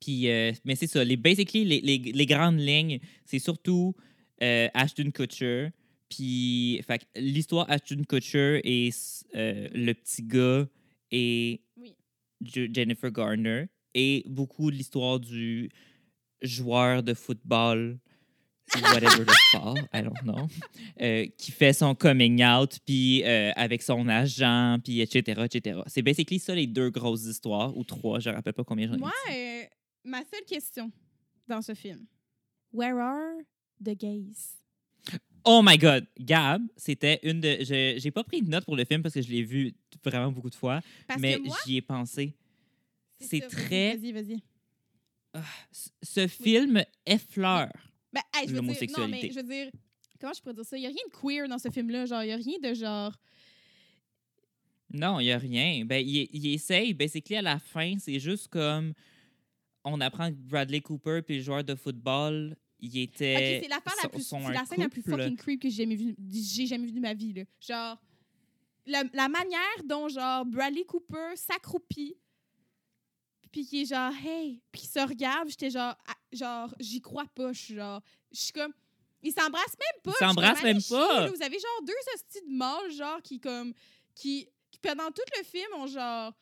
Puis, 0.00 0.28
euh, 0.28 0.52
mais 0.64 0.74
c'est 0.74 0.86
ça. 0.86 1.04
Les, 1.04 1.16
basically, 1.16 1.64
les, 1.64 1.80
les, 1.80 1.98
les 1.98 2.26
grandes 2.26 2.58
lignes, 2.60 2.98
c'est 3.24 3.38
surtout 3.38 3.94
euh, 4.42 4.68
Ashton 4.74 5.10
Kutcher. 5.10 5.68
Puis, 6.08 6.80
fait 6.86 7.06
l'histoire 7.16 7.70
Ashton 7.70 8.02
Kutcher 8.08 8.60
et 8.64 8.90
euh, 9.36 9.68
le 9.72 9.92
petit 9.92 10.22
gars 10.22 10.66
et 11.10 11.60
Oui. 11.76 11.94
Jennifer 12.42 13.10
Garner. 13.10 13.66
Et 13.94 14.24
beaucoup 14.26 14.70
de 14.70 14.76
l'histoire 14.76 15.20
du 15.20 15.70
joueur 16.42 17.02
de 17.02 17.14
football 17.14 17.98
whatever 18.92 19.24
le 19.24 19.32
sport, 19.50 19.76
I 19.92 20.02
don't 20.02 20.20
know, 20.22 20.48
euh, 21.00 21.26
qui 21.38 21.52
fait 21.52 21.72
son 21.72 21.94
coming 21.94 22.42
out, 22.44 22.78
puis 22.86 23.22
euh, 23.24 23.52
avec 23.56 23.82
son 23.82 24.08
agent, 24.08 24.78
puis 24.82 25.00
etc., 25.00 25.42
etc. 25.44 25.80
C'est 25.86 26.02
basically 26.02 26.38
ça 26.38 26.54
les 26.54 26.66
deux 26.66 26.90
grosses 26.90 27.24
histoires, 27.24 27.76
ou 27.76 27.84
trois, 27.84 28.20
je 28.20 28.30
ne 28.30 28.34
rappelle 28.34 28.54
pas 28.54 28.64
combien 28.64 28.86
j'en 28.88 28.94
ai 28.94 28.98
Moi, 28.98 29.12
euh, 29.30 29.62
ma 30.04 30.20
seule 30.24 30.44
question 30.46 30.90
dans 31.46 31.62
ce 31.62 31.74
film. 31.74 32.04
Where 32.72 32.96
are 32.98 33.34
the 33.84 33.96
gays? 33.96 34.56
Oh 35.44 35.60
my 35.62 35.76
God! 35.76 36.06
Gab, 36.18 36.62
c'était 36.76 37.20
une 37.22 37.40
de... 37.40 37.58
je- 37.60 37.96
J'ai 37.98 38.10
pas 38.10 38.24
pris 38.24 38.40
de 38.40 38.48
note 38.48 38.64
pour 38.64 38.76
le 38.76 38.84
film 38.86 39.02
parce 39.02 39.14
que 39.14 39.20
je 39.20 39.28
l'ai 39.28 39.42
vu 39.42 39.74
vraiment 40.02 40.32
beaucoup 40.32 40.48
de 40.48 40.54
fois, 40.54 40.80
Parce 41.06 41.20
mais 41.20 41.38
j'y 41.66 41.76
ai 41.76 41.82
pensé. 41.82 42.34
c'est 43.20 43.40
très- 43.40 43.96
Vas-y, 43.96 44.12
vas-y. 44.12 44.42
C- 45.70 45.90
Ce 46.02 46.26
film 46.26 46.82
effleure. 47.04 47.70
Ben, 48.14 48.22
hey, 48.34 48.48
je 48.48 48.54
veux 48.54 48.60
dire, 48.60 48.62
non, 48.62 48.68
mais 48.68 48.74
L'homosexualité. 48.74 49.30
je 49.30 49.34
veux 49.34 49.42
dire, 49.42 49.70
comment 50.20 50.32
je 50.32 50.40
pourrais 50.40 50.54
dire 50.54 50.64
ça? 50.64 50.76
Il 50.76 50.80
n'y 50.80 50.86
a 50.86 50.90
rien 50.90 51.02
de 51.12 51.16
queer 51.20 51.48
dans 51.48 51.58
ce 51.58 51.68
film-là. 51.70 52.06
Genre, 52.06 52.22
il 52.22 52.26
n'y 52.26 52.32
a 52.32 52.36
rien 52.36 52.58
de 52.62 52.74
genre. 52.74 53.12
Non, 54.92 55.18
il 55.20 55.24
n'y 55.24 55.32
a 55.32 55.38
rien. 55.38 55.84
Ben, 55.84 55.96
il, 56.06 56.28
il 56.32 56.46
essaye. 56.54 56.94
Basically, 56.94 57.36
à 57.36 57.42
la 57.42 57.58
fin, 57.58 57.96
c'est 57.98 58.18
juste 58.20 58.48
comme... 58.48 58.94
On 59.86 60.00
apprend 60.00 60.30
que 60.30 60.36
Bradley 60.36 60.80
Cooper 60.80 61.20
puis 61.26 61.36
le 61.38 61.42
joueur 61.42 61.62
de 61.64 61.74
football, 61.74 62.56
il 62.80 62.96
était... 62.98 63.58
Ok, 63.58 63.64
c'est 63.64 63.68
la 63.68 64.02
sont- 64.02 64.08
plus. 64.08 64.22
sont 64.22 64.48
la 64.48 64.64
scène 64.64 64.80
la 64.80 64.88
plus 64.88 65.02
fucking 65.02 65.36
creep 65.36 65.60
que 65.60 65.68
j'ai 65.68 65.82
jamais 65.84 65.96
vue 65.96 66.14
jamais 66.66 66.86
vue 66.86 66.92
de 66.92 67.00
ma 67.00 67.12
vie, 67.12 67.34
là. 67.34 67.42
Genre, 67.60 68.00
la, 68.86 69.02
la 69.12 69.28
manière 69.28 69.84
dont, 69.84 70.08
genre, 70.08 70.46
Bradley 70.46 70.84
Cooper 70.84 71.34
s'accroupit, 71.36 72.14
puis 73.54 73.64
qui 73.64 73.82
est 73.82 73.84
genre, 73.84 74.12
hey, 74.26 74.60
puis 74.72 74.80
qui 74.80 74.88
se 74.88 74.98
regarde, 74.98 75.48
j'étais 75.48 75.70
genre, 75.70 75.96
ah, 76.08 76.14
genre, 76.32 76.74
j'y 76.80 77.00
crois 77.00 77.26
pas, 77.36 77.52
je 77.52 77.60
suis 77.60 77.74
genre, 77.76 78.02
je 78.32 78.40
suis 78.40 78.52
comme. 78.52 78.72
Ils 79.22 79.30
s'embrassent 79.32 79.76
même 79.78 80.02
pas. 80.02 80.10
Ils 80.20 80.26
s'embrassent 80.26 80.62
même 80.64 80.80
chier, 80.80 80.96
pas. 80.96 81.20
là. 81.20 81.30
Vous 81.30 81.40
avez 81.40 81.56
genre 81.56 81.82
deux 81.86 81.92
hosties 82.14 82.50
de 82.50 82.52
mâles, 82.52 82.90
genre, 82.90 83.22
qui 83.22 83.38
comme. 83.38 83.72
Qui, 84.12 84.48
qui 84.72 84.78
pendant 84.82 85.08
tout 85.12 85.22
le 85.38 85.44
film 85.44 85.68
ont 85.76 85.86
genre. 85.86 86.32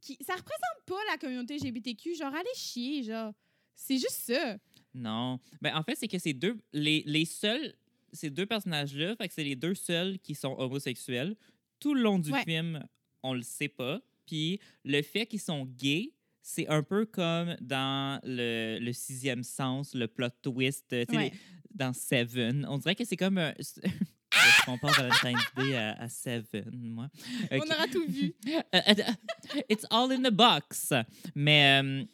Qui, 0.00 0.16
ça 0.24 0.34
représente 0.34 0.84
pas 0.86 1.00
la 1.10 1.18
communauté 1.18 1.56
LGBTQ. 1.58 2.14
Genre, 2.14 2.32
allez 2.32 2.54
chier, 2.54 3.02
genre. 3.02 3.32
C'est 3.74 3.98
juste 3.98 4.20
ça. 4.32 4.56
Non. 4.94 5.40
Ben, 5.60 5.74
en 5.76 5.82
fait, 5.82 5.96
c'est 5.96 6.06
que 6.08 6.18
ces 6.20 6.32
deux... 6.32 6.58
Les, 6.72 7.02
les 7.06 7.24
seuls... 7.24 7.74
Ces 8.12 8.30
deux 8.30 8.46
personnages-là, 8.46 9.16
fait 9.16 9.26
que 9.28 9.34
c'est 9.34 9.44
les 9.44 9.56
deux 9.56 9.74
seuls 9.74 10.18
qui 10.20 10.34
sont 10.36 10.54
homosexuels. 10.58 11.36
Tout 11.80 11.94
le 11.94 12.02
long 12.02 12.18
du 12.20 12.30
Ouais. 12.32 12.44
film, 12.44 12.84
on 13.24 13.34
le 13.34 13.42
sait 13.42 13.68
pas. 13.68 14.00
Puis 14.26 14.60
le 14.84 15.02
fait 15.02 15.26
qu'ils 15.26 15.40
sont 15.40 15.64
gays, 15.64 16.12
c'est 16.42 16.68
un 16.68 16.82
peu 16.82 17.06
comme 17.06 17.56
dans 17.60 18.20
le, 18.24 18.78
le 18.80 18.92
sixième 18.92 19.42
sens, 19.42 19.94
le 19.94 20.08
plot 20.08 20.28
twist, 20.42 20.92
euh, 20.92 21.04
Ouais. 21.10 21.32
dans 21.74 21.92
Seven. 21.92 22.66
On 22.68 22.78
dirait 22.78 22.94
que 22.94 23.04
c'est 23.04 23.16
comme 23.16 23.38
un... 23.38 23.52
Je 23.58 24.64
compare 24.64 24.92
Valentine's 24.92 25.44
Day 25.56 25.74
à, 25.76 25.92
à 26.00 26.08
Seven, 26.08 26.70
moi? 26.72 27.08
On 27.50 27.58
aura 27.58 27.86
tout 27.88 28.04
vu. 28.08 28.34
Euh, 28.46 28.60
euh, 28.88 29.62
It's 29.68 29.84
all 29.90 30.12
in 30.12 30.22
the 30.22 30.32
box. 30.32 30.92
Mais 31.34 31.82
euh, 31.82 32.04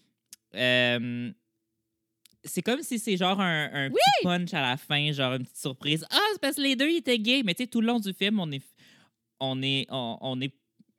euh, 0.54 1.32
c'est 2.44 2.62
comme 2.62 2.82
si 2.82 2.98
c'est 2.98 3.16
genre 3.18 3.40
un, 3.40 3.68
un 3.72 3.90
petit 3.90 4.22
punch 4.22 4.54
à 4.54 4.62
la 4.62 4.76
fin, 4.78 5.12
genre 5.12 5.34
une 5.34 5.42
petite 5.44 5.58
surprise. 5.58 6.06
Ah, 6.10 6.18
c'est 6.32 6.40
parce 6.40 6.56
que 6.56 6.62
les 6.62 6.74
deux 6.76 6.88
ils 6.88 6.96
étaient 6.98 7.18
gays. 7.18 7.42
Mais 7.44 7.54
tu 7.54 7.64
sais, 7.64 7.66
tout 7.66 7.80
le 7.82 7.88
long 7.88 8.00
du 8.00 8.12
film, 8.14 8.40
on 8.40 8.50
est. 8.52 8.62
On 9.38 9.62
est, 9.62 9.86
on, 9.90 10.16
on 10.22 10.40
est 10.40 10.54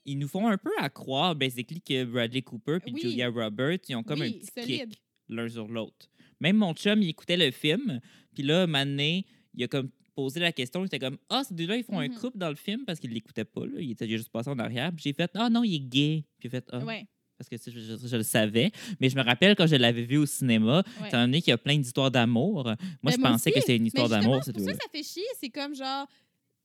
ils 0.07 0.17
nous 0.17 0.27
font 0.27 0.47
un 0.47 0.57
peu 0.57 0.71
à 0.79 0.89
croire, 0.89 1.35
basically, 1.35 1.79
que 1.81 2.03
Bradley 2.05 2.41
Cooper 2.41 2.79
et 2.87 2.91
Oui. 2.91 2.99
Julia 3.01 3.29
Roberts, 3.29 3.79
ils 3.87 3.95
ont 3.95 4.01
comme 4.03 4.21
un 4.23 4.31
petit 4.31 4.47
solide. 4.57 4.89
kick 4.89 4.99
l'un 5.29 5.47
sur 5.47 5.67
l'autre. 5.67 6.09
Même 6.39 6.57
mon 6.57 6.73
chum, 6.73 7.01
il 7.03 7.09
écoutait 7.09 7.37
le 7.37 7.51
film, 7.51 7.99
puis 8.33 8.41
là, 8.43 8.65
Mané, 8.67 9.25
il 9.53 9.63
a 9.63 9.67
comme 9.67 9.89
posé 10.15 10.39
la 10.39 10.51
question, 10.51 10.81
il 10.83 10.87
était 10.87 10.97
comme 10.99 11.17
«Ah, 11.29 11.43
ces 11.43 11.53
deux-là, 11.53 11.75
ils 11.77 11.83
font 11.83 11.99
un 11.99 12.07
Mhm. 12.07 12.15
couple 12.17 12.37
dans 12.39 12.49
le 12.49 12.55
film 12.55 12.85
parce 12.85 12.99
qu'il 12.99 13.11
l'écoutait 13.11 13.45
pas, 13.45 13.65
là. 13.67 13.79
Il 13.79 13.91
était 13.91 14.07
juste 14.07 14.29
passé 14.29 14.49
en 14.49 14.57
arrière.» 14.57 14.91
Puis 14.95 15.03
j'ai 15.03 15.13
fait 15.13 15.29
«Ah 15.35 15.49
non, 15.49 15.63
il 15.63 15.75
est 15.75 15.79
gay.» 15.79 16.23
Puis 16.39 16.43
j'ai 16.43 16.49
fait 16.49 16.65
«Ah, 16.71 16.79
Ouais. 16.79 17.05
parce 17.37 17.49
que 17.49 17.55
tu 17.55 17.61
sais, 17.63 17.71
je, 17.71 17.79
je- 17.79 18.07
je 18.07 18.15
le 18.17 18.23
savais. 18.23 18.71
Mais 18.99 19.09
je 19.09 19.15
me 19.15 19.21
rappelle 19.23 19.55
quand 19.55 19.67
je 19.67 19.75
l'avais 19.75 20.03
vu 20.05 20.17
au 20.17 20.25
cinéma, 20.25 20.83
Ouais. 21.01 21.07
étant 21.09 21.21
donné 21.21 21.39
qu'il 21.41 21.51
y 21.51 21.53
a 21.53 21.57
plein 21.59 21.77
d'histoires 21.77 22.09
d'amour, 22.09 22.63
moi, 22.63 22.75
Ben, 23.03 23.11
je 23.11 23.17
moi 23.19 23.29
pensais 23.29 23.51
aussi. 23.51 23.55
que 23.55 23.59
c'était 23.61 23.77
une 23.77 23.85
histoire 23.85 24.09
d'amour. 24.09 24.43
c'est 24.43 24.53
pour 24.53 24.61
ça 24.63 24.71
que 24.71 24.77
ça 24.77 24.89
fait 24.91 25.03
chier. 25.03 25.25
C'est 25.39 25.49
comme 25.49 25.75
genre. 25.75 26.07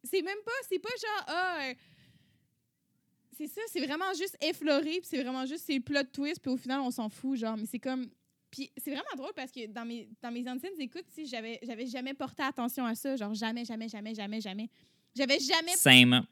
C'est 0.05 0.23
même 0.23 0.39
pas. 0.45 0.51
C'est 0.69 0.79
pas 0.81 0.89
genre. 0.89 1.25
Ah. 1.29 1.59
euh, 1.71 1.75
c'est 3.37 3.47
ça, 3.49 3.61
c'est 3.69 3.85
vraiment 3.85 4.13
juste 4.17 4.37
effleuré, 4.43 4.99
puis 5.01 5.05
c'est 5.05 5.23
vraiment 5.23 5.47
juste 5.47 5.65
c'est 5.67 5.81
plot 5.81 6.05
twist, 6.13 6.41
puis 6.41 6.51
au 6.51 6.57
final, 6.57 6.81
on 6.81 6.91
s'en 6.91 7.09
fout, 7.09 7.37
genre. 7.39 7.57
Mais 7.57 7.67
c'est 7.67 7.79
comme. 7.79 8.09
Puis 8.51 8.71
c'est 8.77 8.91
vraiment 8.91 9.05
drôle 9.17 9.33
parce 9.35 9.51
que 9.51 9.67
dans 9.67 9.87
mes, 9.87 10.09
dans 10.21 10.31
mes 10.31 10.47
anciennes 10.49 10.79
écoutes, 10.79 11.07
sais, 11.15 11.25
j'avais, 11.25 11.59
j'avais 11.63 11.87
jamais 11.87 12.13
porté 12.13 12.43
attention 12.43 12.85
à 12.85 12.95
ça. 12.95 13.17
Genre, 13.17 13.33
jamais, 13.33 13.65
jamais, 13.65 13.89
jamais, 13.89 14.15
jamais, 14.15 14.41
jamais. 14.43 14.69
J'avais 15.17 15.39
jamais. 15.41 15.75
Same. 15.77 16.27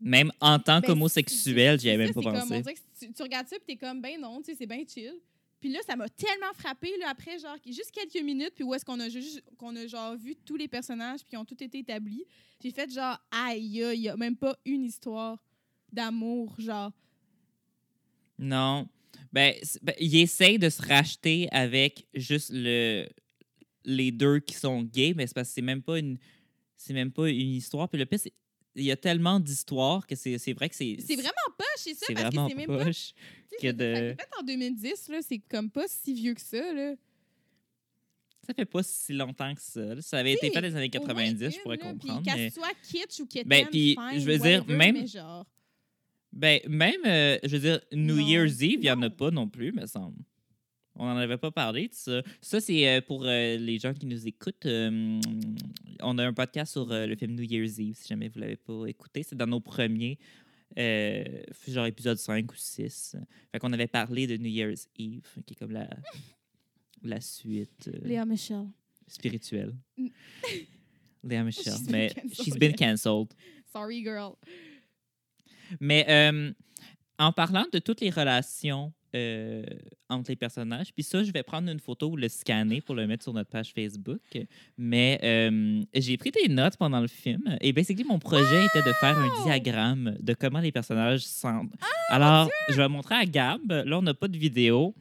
Même 0.00 0.30
en 0.40 0.58
tant 0.58 0.80
Ben, 0.80 0.86
qu'homosexuel, 0.88 1.80
j'y 1.80 1.90
avais 1.90 2.04
même 2.04 2.14
pas 2.14 2.20
c'est 2.20 2.26
comme, 2.26 2.36
on 2.36 2.40
pensé. 2.40 2.62
dirait 2.62 2.74
que 2.74 2.80
tu, 2.98 3.12
tu 3.12 3.22
regardes 3.22 3.48
ça, 3.48 3.56
puis 3.56 3.64
t'es 3.66 3.76
comme, 3.76 4.00
ben 4.00 4.20
non, 4.20 4.40
tu 4.42 4.52
sais, 4.52 4.58
c'est 4.58 4.66
bien 4.66 4.84
chill. 4.86 5.14
Puis 5.60 5.72
là, 5.72 5.80
ça 5.86 5.96
m'a 5.96 6.08
tellement 6.10 6.52
frappé 6.52 6.92
là, 6.98 7.08
après, 7.08 7.38
genre, 7.38 7.56
juste 7.64 7.90
quelques 7.90 8.22
minutes, 8.22 8.52
puis 8.54 8.64
où 8.64 8.74
est-ce 8.74 8.84
qu'on 8.84 9.00
a 9.00 9.08
juste, 9.08 9.42
qu'on 9.56 9.74
a 9.76 9.86
genre 9.86 10.14
vu 10.14 10.36
tous 10.36 10.56
les 10.56 10.68
personnages, 10.68 11.20
puis 11.20 11.30
qui 11.30 11.36
ont 11.38 11.44
tout 11.44 11.60
été 11.62 11.78
établis. 11.78 12.24
J'ai 12.62 12.70
fait 12.70 12.92
genre, 12.92 13.18
aïe, 13.30 13.82
il 13.94 14.00
y 14.02 14.08
a 14.08 14.16
même 14.16 14.36
pas 14.36 14.56
une 14.66 14.84
histoire 14.84 15.38
d'amour, 15.94 16.54
genre. 16.58 16.92
Non. 18.38 18.88
Ben, 19.32 19.54
ben, 19.82 19.94
il 20.00 20.16
essaye 20.16 20.58
de 20.58 20.68
se 20.68 20.82
racheter 20.82 21.48
avec 21.50 22.06
juste 22.14 22.50
le, 22.52 23.06
les 23.84 24.12
deux 24.12 24.40
qui 24.40 24.54
sont 24.54 24.82
gays, 24.82 25.14
mais 25.14 25.26
c'est 25.26 25.34
parce 25.34 25.48
que 25.48 25.54
c'est 25.54 25.62
même 25.62 25.82
pas 25.82 25.98
une 25.98 26.18
c'est 26.76 26.92
même 26.94 27.10
pas 27.12 27.28
une 27.30 27.54
histoire. 27.54 27.88
Puis 27.88 27.98
le 27.98 28.06
pire, 28.06 28.18
c'est 28.20 28.32
il 28.76 28.84
y 28.84 28.90
a 28.90 28.96
tellement 28.96 29.38
d'histoires 29.38 30.04
que 30.06 30.16
c'est 30.16 30.52
vrai 30.52 30.68
que 30.68 30.74
c'est 30.74 30.96
C'est 31.00 31.14
vraiment 31.14 31.32
pas, 31.56 31.64
c'est 31.76 31.94
ça, 31.94 32.06
c'est 32.08 32.14
parce 32.14 32.26
que 32.30 32.34
vraiment 32.34 32.48
c'est 32.48 32.54
même 32.56 32.66
pas. 32.66 32.84
poche. 32.84 33.12
que 33.60 33.70
de- 33.70 34.16
Ça 34.18 34.40
en 34.40 34.42
2010, 34.42 35.08
là, 35.10 35.20
c'est 35.22 35.38
comme 35.38 35.70
pas 35.70 35.84
si 35.86 36.12
vieux 36.12 36.34
que 36.34 36.40
ça, 36.40 36.72
là. 36.72 36.94
Ça 38.46 38.52
fait 38.52 38.64
pas 38.66 38.82
si 38.82 39.12
longtemps 39.12 39.54
que 39.54 39.62
ça. 39.62 39.94
là. 39.94 40.02
Ça 40.02 40.18
avait 40.18 40.32
été 40.32 40.50
fait 40.50 40.60
dans 40.60 40.66
les 40.68 40.74
années 40.76 40.90
Au 40.92 40.98
moins 40.98 41.06
90, 41.06 41.50
je 41.54 41.60
pourrais 41.60 41.76
là, 41.76 41.82
comprendre. 41.84 42.22
Qu'elle 42.24 42.34
mais- 42.36 42.50
soit 42.50 42.74
kitsch 42.82 43.20
ou 43.20 43.26
kitten, 43.26 43.48
Ben, 43.48 43.66
puis, 43.70 43.96
je 44.16 44.24
veux 44.24 44.38
dire, 44.38 44.66
même- 44.66 45.06
genre. 45.06 45.46
Ben, 46.36 46.60
même, 46.68 47.00
euh, 47.06 47.38
je 47.44 47.56
veux 47.56 47.60
dire, 47.60 47.80
New 47.92 48.16
Non. 48.16 48.26
Year's 48.26 48.60
Eve, 48.60 48.72
il 48.74 48.80
n'y 48.80 48.90
en 48.90 49.00
a 49.02 49.10
pas 49.10 49.30
non 49.30 49.48
plus, 49.48 49.70
me 49.72 49.86
semble. 49.86 50.18
On 50.96 51.06
n'en 51.06 51.16
avait 51.16 51.38
pas 51.38 51.52
parlé 51.52 51.88
de 51.88 51.94
ça. 51.94 52.22
Ça, 52.40 52.60
c'est 52.60 52.88
euh, 52.88 53.00
pour 53.00 53.24
euh, 53.24 53.56
les 53.56 53.78
gens 53.78 53.94
qui 53.94 54.06
nous 54.06 54.26
écoutent. 54.26 54.66
on 54.66 56.18
a 56.18 56.24
un 56.26 56.32
podcast 56.32 56.72
sur 56.72 56.86
le 56.88 57.14
film 57.16 57.34
New 57.34 57.44
Year's 57.44 57.78
Eve, 57.78 57.94
si 57.96 58.08
jamais 58.08 58.28
vous 58.28 58.38
ne 58.40 58.44
l'avez 58.46 58.56
pas 58.56 58.84
écouté. 58.86 59.22
C'est 59.22 59.36
dans 59.36 59.46
nos 59.46 59.60
premiers, 59.60 60.18
genre 60.76 61.86
épisode 61.86 62.18
5 62.18 62.50
ou 62.50 62.56
6. 62.56 63.16
Fait 63.52 63.58
qu'on 63.60 63.72
avait 63.72 63.86
parlé 63.86 64.26
de 64.26 64.36
New 64.36 64.50
Year's 64.50 64.88
Eve, 64.98 65.22
qui 65.46 65.54
est 65.54 65.56
comme 65.56 65.72
la, 65.72 65.88
la 67.04 67.20
suite 67.20 67.90
Léa 68.02 68.24
Michel. 68.24 68.66
spirituelle. 69.06 69.74
Léa 71.22 71.42
Michel. 71.44 71.72
She's 71.74 71.82
been 71.86 71.92
Mais 71.92 72.12
she's 72.32 72.56
been 72.56 72.74
cancelled. 72.74 73.34
Sorry, 73.72 74.02
girl. 74.02 74.36
Mais 75.80 76.06
euh, 76.08 76.52
en 77.18 77.32
parlant 77.32 77.66
de 77.72 77.78
toutes 77.78 78.00
les 78.00 78.10
relations 78.10 78.92
euh, 79.14 79.62
entre 80.08 80.30
les 80.30 80.36
personnages, 80.36 80.92
puis 80.92 81.04
ça, 81.04 81.22
je 81.22 81.30
vais 81.30 81.42
prendre 81.42 81.70
une 81.70 81.78
photo 81.78 82.10
ou 82.10 82.16
le 82.16 82.28
scanner 82.28 82.80
pour 82.80 82.94
le 82.94 83.06
mettre 83.06 83.22
sur 83.22 83.32
notre 83.32 83.50
page 83.50 83.72
Facebook. 83.72 84.20
Mais 84.76 85.20
euh, 85.22 85.82
j'ai 85.94 86.16
pris 86.16 86.30
des 86.30 86.48
notes 86.48 86.76
pendant 86.76 87.00
le 87.00 87.08
film 87.08 87.56
et 87.60 87.72
basically, 87.72 88.04
mon 88.04 88.18
projet 88.18 88.66
était 88.66 88.82
de 88.82 88.92
faire 88.94 89.18
un 89.18 89.44
diagramme 89.44 90.16
de 90.20 90.34
comment 90.34 90.60
les 90.60 90.72
personnages 90.72 91.22
sentent. 91.22 91.72
Ah, 91.80 92.14
Alors, 92.14 92.50
je 92.68 92.74
vais 92.74 92.88
montrer 92.88 93.14
à 93.14 93.24
Gab. 93.24 93.70
Là, 93.70 93.98
on 93.98 94.02
n'a 94.02 94.14
pas 94.14 94.28
de 94.28 94.36
vidéo. 94.36 94.94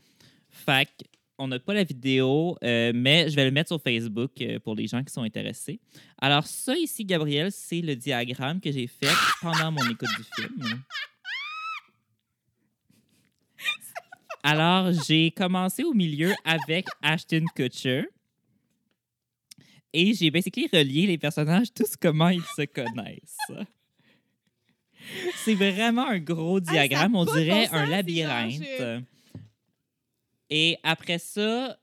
Fait 0.50 0.88
on 1.38 1.48
n'a 1.48 1.60
pas 1.60 1.74
la 1.74 1.84
vidéo, 1.84 2.58
euh, 2.64 2.92
mais 2.94 3.30
je 3.30 3.36
vais 3.36 3.46
le 3.46 3.52
mettre 3.52 3.70
sur 3.70 3.82
Facebook 3.82 4.32
euh, 4.42 4.60
pour 4.60 4.76
les 4.76 4.88
gens 4.88 5.04
qui 5.04 5.12
sont 5.12 5.24
intéressés. 5.24 5.80
Alors, 6.20 6.46
ça 6.46 6.76
ici, 6.76 7.06
Gabriel, 7.06 7.52
c'est 7.52 7.82
le 7.82 7.96
diagramme 7.96 8.62
que 8.62 8.72
j'ai 8.72 8.88
fait 8.88 9.14
pendant 9.42 9.72
mon 9.72 9.84
écoute 9.90 10.10
du 10.18 10.24
film. 10.36 10.84
Alors, 14.44 14.92
j'ai 15.08 15.32
commencé 15.32 15.84
au 15.84 15.94
milieu 15.94 16.34
avec 16.44 16.86
Ashton 17.02 17.46
Kutcher. 17.56 18.06
Et 19.94 20.14
j'ai 20.14 20.32
basically 20.32 20.68
relié 20.74 21.08
les 21.08 21.18
personnages, 21.18 21.74
tous 21.74 21.96
comment 21.96 22.30
ils 22.30 22.42
se 22.56 22.64
connaissent. 22.64 23.38
C'est 25.36 25.54
vraiment 25.54 26.08
un 26.08 26.20
gros 26.20 26.60
diagramme, 26.60 27.16
on 27.16 27.26
dirait 27.26 27.68
bon 27.68 27.78
un 27.78 27.86
labyrinthe. 27.86 28.64
Et 30.56 30.78
après 30.84 31.18
ça, 31.18 31.80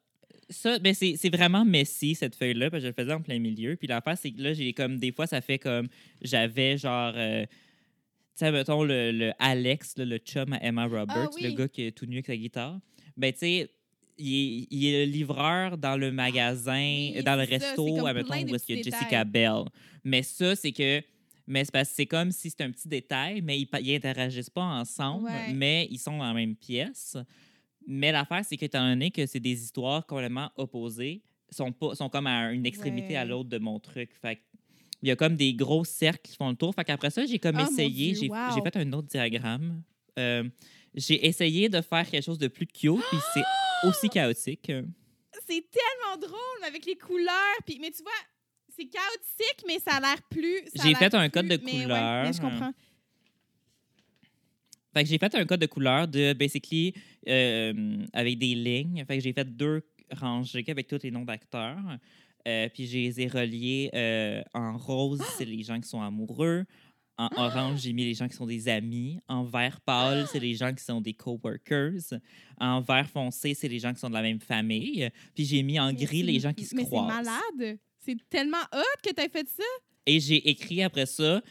ça 0.49 0.79
ben 0.79 0.95
c'est 0.95 1.29
vraiment 1.35 1.65
messy, 1.65 2.15
cette 2.15 2.37
feuille-là, 2.37 2.71
parce 2.71 2.83
que 2.83 2.87
je 2.89 2.93
le 2.97 3.03
faisais 3.03 3.13
en 3.13 3.21
plein 3.21 3.41
milieu. 3.41 3.75
Puis 3.75 3.89
l'affaire, 3.89 4.17
c'est 4.17 4.31
que 4.31 4.41
là, 4.41 4.53
j'ai 4.53 4.73
comme, 4.73 4.99
des 4.99 5.11
fois, 5.11 5.27
ça 5.27 5.41
fait 5.41 5.59
comme, 5.59 5.89
j'avais 6.23 6.79
genre, 6.79 7.13
euh, 7.17 7.45
tu 7.47 7.51
sais, 8.37 8.53
mettons, 8.53 8.85
le, 8.85 9.11
le 9.11 9.33
Alex, 9.41 9.97
là, 9.99 10.05
le 10.05 10.19
chum 10.19 10.53
à 10.53 10.63
Emma 10.65 10.85
Roberts, 10.85 11.31
le 11.41 11.47
Ah 11.47 11.49
oui. 11.49 11.55
gars 11.57 11.69
qui 11.69 11.83
est 11.83 11.91
tout 11.93 12.07
nu 12.07 12.17
avec 12.17 12.27
sa 12.27 12.37
guitare. 12.37 12.79
Ben, 13.17 13.33
tu 13.33 13.39
sais, 13.41 13.71
il 14.19 14.35
est, 14.63 14.67
il 14.71 14.87
est 14.87 15.07
le 15.07 15.11
livreur 15.13 15.77
dans 15.77 15.97
le 15.97 16.13
magasin, 16.13 17.11
Oui, 17.15 17.23
dans 17.25 17.35
le 17.37 17.43
resto, 17.45 18.07
à, 18.07 18.13
mettons, 18.15 18.35
où 18.35 18.55
est-ce 18.55 18.67
qu'il 18.67 18.77
y 18.77 18.81
a 18.81 18.83
Jessica. 18.83 19.25
Bell. 19.25 19.65
Mais 20.05 20.23
ça, 20.23 20.55
c'est 20.55 20.73
que. 20.73 21.03
Mais 21.47 21.65
c'est 21.85 22.07
comme 22.07 22.31
si 22.31 22.49
c'était 22.51 22.63
un 22.65 22.71
petit 22.71 22.87
détail, 22.87 23.41
mais 23.43 23.59
ils, 23.59 23.67
pa- 23.67 23.81
ils 23.81 23.93
interagissent 23.97 24.51
pas 24.51 24.63
ensemble, 24.63 25.25
Ouais. 25.25 25.53
mais 25.53 25.89
ils 25.91 25.99
sont 25.99 26.17
dans 26.17 26.25
la 26.29 26.35
même 26.35 26.55
pièce. 26.55 27.17
Mais 27.87 28.13
l'affaire, 28.13 28.45
c'est 28.45 28.57
qu'étant 28.57 28.87
donné 28.89 29.11
que 29.11 29.27
c'est 29.27 29.41
des 29.41 29.63
histoires 29.63 30.07
complètement 30.07 30.51
opposées, 30.57 31.23
sont, 31.51 31.73
pas, 31.73 31.95
sont 31.95 32.09
comme 32.09 32.27
à 32.27 32.53
une 32.53 32.67
extrémité 32.67 33.17
à 33.17 33.25
l'autre 33.25 33.49
de 33.49 33.59
mon 33.59 33.81
truc. 33.81 34.11
Fait 34.21 34.39
il 35.03 35.09
y 35.09 35.13
a 35.13 35.17
comme 35.17 35.35
des 35.35 35.55
gros 35.55 35.85
cercles 35.85 36.21
qui 36.31 36.37
font 36.37 36.51
le 36.51 36.57
tour. 36.57 36.75
Fait 36.75 36.85
qu'après 36.85 37.11
ça, 37.11 37.25
j'ai 37.25 37.39
comme 37.39 37.57
Oh 37.57 37.63
mon 37.63 37.69
essayé, 37.71 38.15
j'ai 38.15 38.29
wow. 38.29 38.63
fait 38.63 38.77
un 38.77 38.93
autre 38.93 39.09
diagramme. 39.09 39.83
Euh, 40.19 40.45
j'ai 40.95 41.27
essayé 41.27 41.69
de 41.69 41.81
faire 41.81 42.09
quelque 42.09 42.25
chose 42.25 42.39
de 42.39 42.49
plus 42.49 42.67
cute, 42.67 43.01
puis 43.09 43.19
c'est 43.33 43.43
aussi 43.89 44.09
chaotique. 44.11 44.71
C'est 45.49 45.65
tellement 45.71 46.21
drôle 46.21 46.65
avec 46.67 46.85
les 46.85 46.97
couleurs. 46.97 47.57
Puis, 47.67 47.79
mais 47.81 47.91
tu 47.91 48.03
vois, 48.03 48.13
c'est 48.69 48.85
chaotique, 48.85 49.65
mais 49.67 49.79
ça 49.79 49.97
a 49.97 50.01
l'air 50.01 50.23
plus. 50.29 50.61
J'ai 50.75 50.95
fait 50.95 51.15
un 51.15 51.29
plus- 51.29 51.31
code 51.31 51.49
de 51.49 51.59
mais 51.65 51.73
ouais, 51.73 51.83
couleurs. 51.85 52.25
mais 52.25 52.33
je 52.33 52.41
comprends. 52.41 52.73
Fait 54.93 55.05
que 55.05 55.09
j'ai 55.09 55.19
fait 55.19 55.35
un 55.35 55.45
code 55.45 55.61
de 55.61 55.67
couleur 55.67 56.09
de 56.09 56.33
basically 56.33 56.95
euh, 57.29 58.05
avec 58.13 58.39
des 58.39 58.55
lignes. 58.55 59.05
Fait 59.07 59.19
que 59.19 59.23
j'ai 59.23 59.33
fait 59.33 59.45
deux 59.45 59.83
rangées 60.13 60.65
avec 60.69 60.87
tous 60.87 61.03
les 61.03 61.11
noms 61.11 61.25
d'acteurs. 61.25 61.99
Euh, 62.49 62.69
puis 62.73 62.87
je 62.87 62.97
les 62.97 63.21
ai 63.21 63.29
reliés 63.29 63.91
euh, 63.95 64.43
en 64.55 64.77
rose, 64.77 65.23
c'est 65.37 65.45
les 65.45 65.63
gens 65.63 65.79
qui 65.81 65.89
sont 65.89 66.01
amoureux. 66.01 66.65
En 67.19 67.29
orange, 67.37 67.83
j'ai 67.83 67.93
mis 67.93 68.05
les 68.05 68.15
gens 68.15 68.27
qui 68.29 68.35
sont 68.35 68.47
des 68.47 68.67
amis. 68.67 69.21
En 69.29 69.45
vert 69.45 69.79
pâle, 69.83 70.27
c'est 70.33 70.41
les 70.41 70.55
gens 70.55 70.73
qui 70.73 70.83
sont 70.83 71.03
des 71.03 71.13
coworkers. 71.13 72.19
En 72.59 72.81
vert 72.81 73.11
foncé, 73.11 73.53
c'est 73.53 73.69
les 73.69 73.79
gens 73.79 73.93
qui 73.93 74.01
sont 74.01 74.09
de 74.09 74.15
la 74.15 74.23
même 74.23 74.41
famille. 74.41 75.07
Puis 75.35 75.45
j'ai 75.45 75.63
mis 75.63 75.79
en 75.79 75.93
gris 75.93 76.23
les 76.23 76.41
gens 76.41 76.55
qui 76.55 76.65
se 76.65 76.75
Mais 76.75 76.85
croisent. 76.85 77.13
c'est 77.13 77.23
malade. 77.23 77.79
C'est 77.99 78.17
tellement 78.31 78.63
hot 78.73 79.01
que 79.05 79.13
t'as 79.13 79.29
fait 79.29 79.47
ça. 79.47 79.63
Et 80.07 80.19
j'ai 80.19 80.49
écrit 80.49 80.83
après 80.83 81.05
ça, 81.05 81.43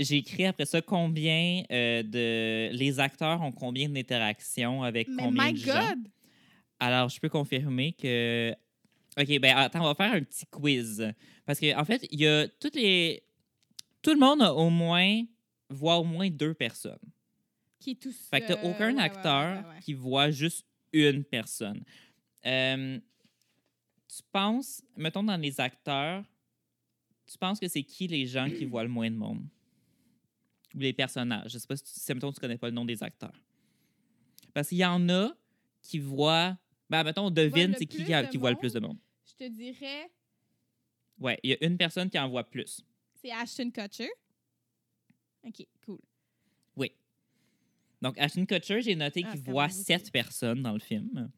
j'ai 0.00 0.16
écrit 0.16 0.46
après 0.46 0.64
ça 0.66 0.80
combien 0.80 1.62
euh, 1.70 2.02
de. 2.02 2.74
Les 2.74 2.98
acteurs 2.98 3.40
ont 3.42 3.52
combien 3.52 3.88
d'interactions 3.88 4.82
avec 4.82 5.08
Mais 5.08 5.22
combien 5.22 5.46
my 5.46 5.52
de 5.52 5.58
gens? 5.58 5.88
God! 5.88 6.08
Alors, 6.78 7.08
je 7.08 7.20
peux 7.20 7.28
confirmer 7.28 7.92
que. 7.92 8.54
OK, 9.18 9.38
ben 9.40 9.56
attends, 9.56 9.80
on 9.80 9.84
va 9.84 9.94
faire 9.94 10.12
un 10.14 10.22
petit 10.22 10.46
quiz. 10.46 11.12
Parce 11.44 11.60
qu'en 11.60 11.80
en 11.80 11.84
fait, 11.84 12.06
il 12.10 12.20
y 12.20 12.26
a 12.26 12.48
toutes 12.48 12.76
les. 12.76 13.22
Tout 14.02 14.12
le 14.14 14.18
monde 14.18 14.42
a 14.42 14.54
au 14.54 14.70
moins. 14.70 15.22
voit 15.68 15.98
au 15.98 16.04
moins 16.04 16.30
deux 16.30 16.54
personnes. 16.54 16.98
Qui 17.78 17.92
est 17.92 18.00
tout 18.00 18.12
Fait 18.12 18.40
que 18.40 18.48
t'as 18.48 18.60
seul. 18.62 18.70
aucun 18.70 18.96
Ouais, 18.96 19.02
acteur 19.02 19.56
ouais, 19.56 19.62
ouais, 19.62 19.74
ouais. 19.74 19.80
qui 19.82 19.94
voit 19.94 20.30
juste 20.30 20.66
une 20.92 21.24
personne. 21.24 21.82
Euh, 22.46 22.98
tu 24.08 24.22
penses, 24.32 24.82
mettons 24.96 25.22
dans 25.22 25.36
les 25.36 25.60
acteurs, 25.60 26.24
tu 27.26 27.38
penses 27.38 27.60
que 27.60 27.68
c'est 27.68 27.82
qui 27.82 28.06
les 28.08 28.26
gens 28.26 28.48
qui 28.50 28.64
voient 28.64 28.82
le 28.82 28.88
moins 28.88 29.10
de 29.10 29.16
monde? 29.16 29.46
Ou 30.74 30.78
les 30.78 30.92
personnages? 30.92 31.52
Je 31.52 31.58
sais 31.58 31.66
pas 31.66 31.76
si, 31.76 31.82
tu, 31.84 31.90
si 31.92 32.14
mettons, 32.14 32.32
tu 32.32 32.40
connais 32.40 32.58
pas 32.58 32.68
le 32.68 32.74
nom 32.74 32.84
des 32.84 33.02
acteurs. 33.02 33.34
Parce 34.54 34.68
qu'il 34.68 34.78
y 34.78 34.84
en 34.84 35.08
a 35.08 35.32
qui 35.82 35.98
voient. 35.98 36.56
Ben, 36.88 37.04
mettons, 37.04 37.26
on 37.26 37.30
devine 37.30 37.74
c'est 37.78 37.86
qui 37.86 38.04
qui, 38.04 38.36
voit 38.36 38.50
le 38.50 38.56
plus 38.56 38.72
de 38.72 38.80
monde. 38.80 38.98
Je 39.26 39.44
te 39.44 39.48
dirais, 39.48 40.10
Ouais, 41.20 41.38
il 41.42 41.50
y 41.50 41.52
a 41.52 41.64
une 41.64 41.76
personne 41.76 42.08
qui 42.08 42.18
en 42.18 42.28
voit 42.28 42.44
plus. 42.44 42.82
c'est 43.20 43.30
Ashton 43.30 43.70
Kutcher. 43.70 44.08
OK, 45.46 45.66
cool. 45.84 45.98
Oui. 46.76 46.92
Donc, 48.00 48.18
Ashton 48.18 48.46
Kutcher, 48.46 48.80
j'ai 48.80 48.96
noté 48.96 49.22
Ah, 49.24 49.30
qu'il 49.32 49.42
voit 49.42 49.68
sept 49.68 50.10
personnes 50.10 50.62
dans 50.62 50.72
le 50.72 50.78
film. 50.80 51.30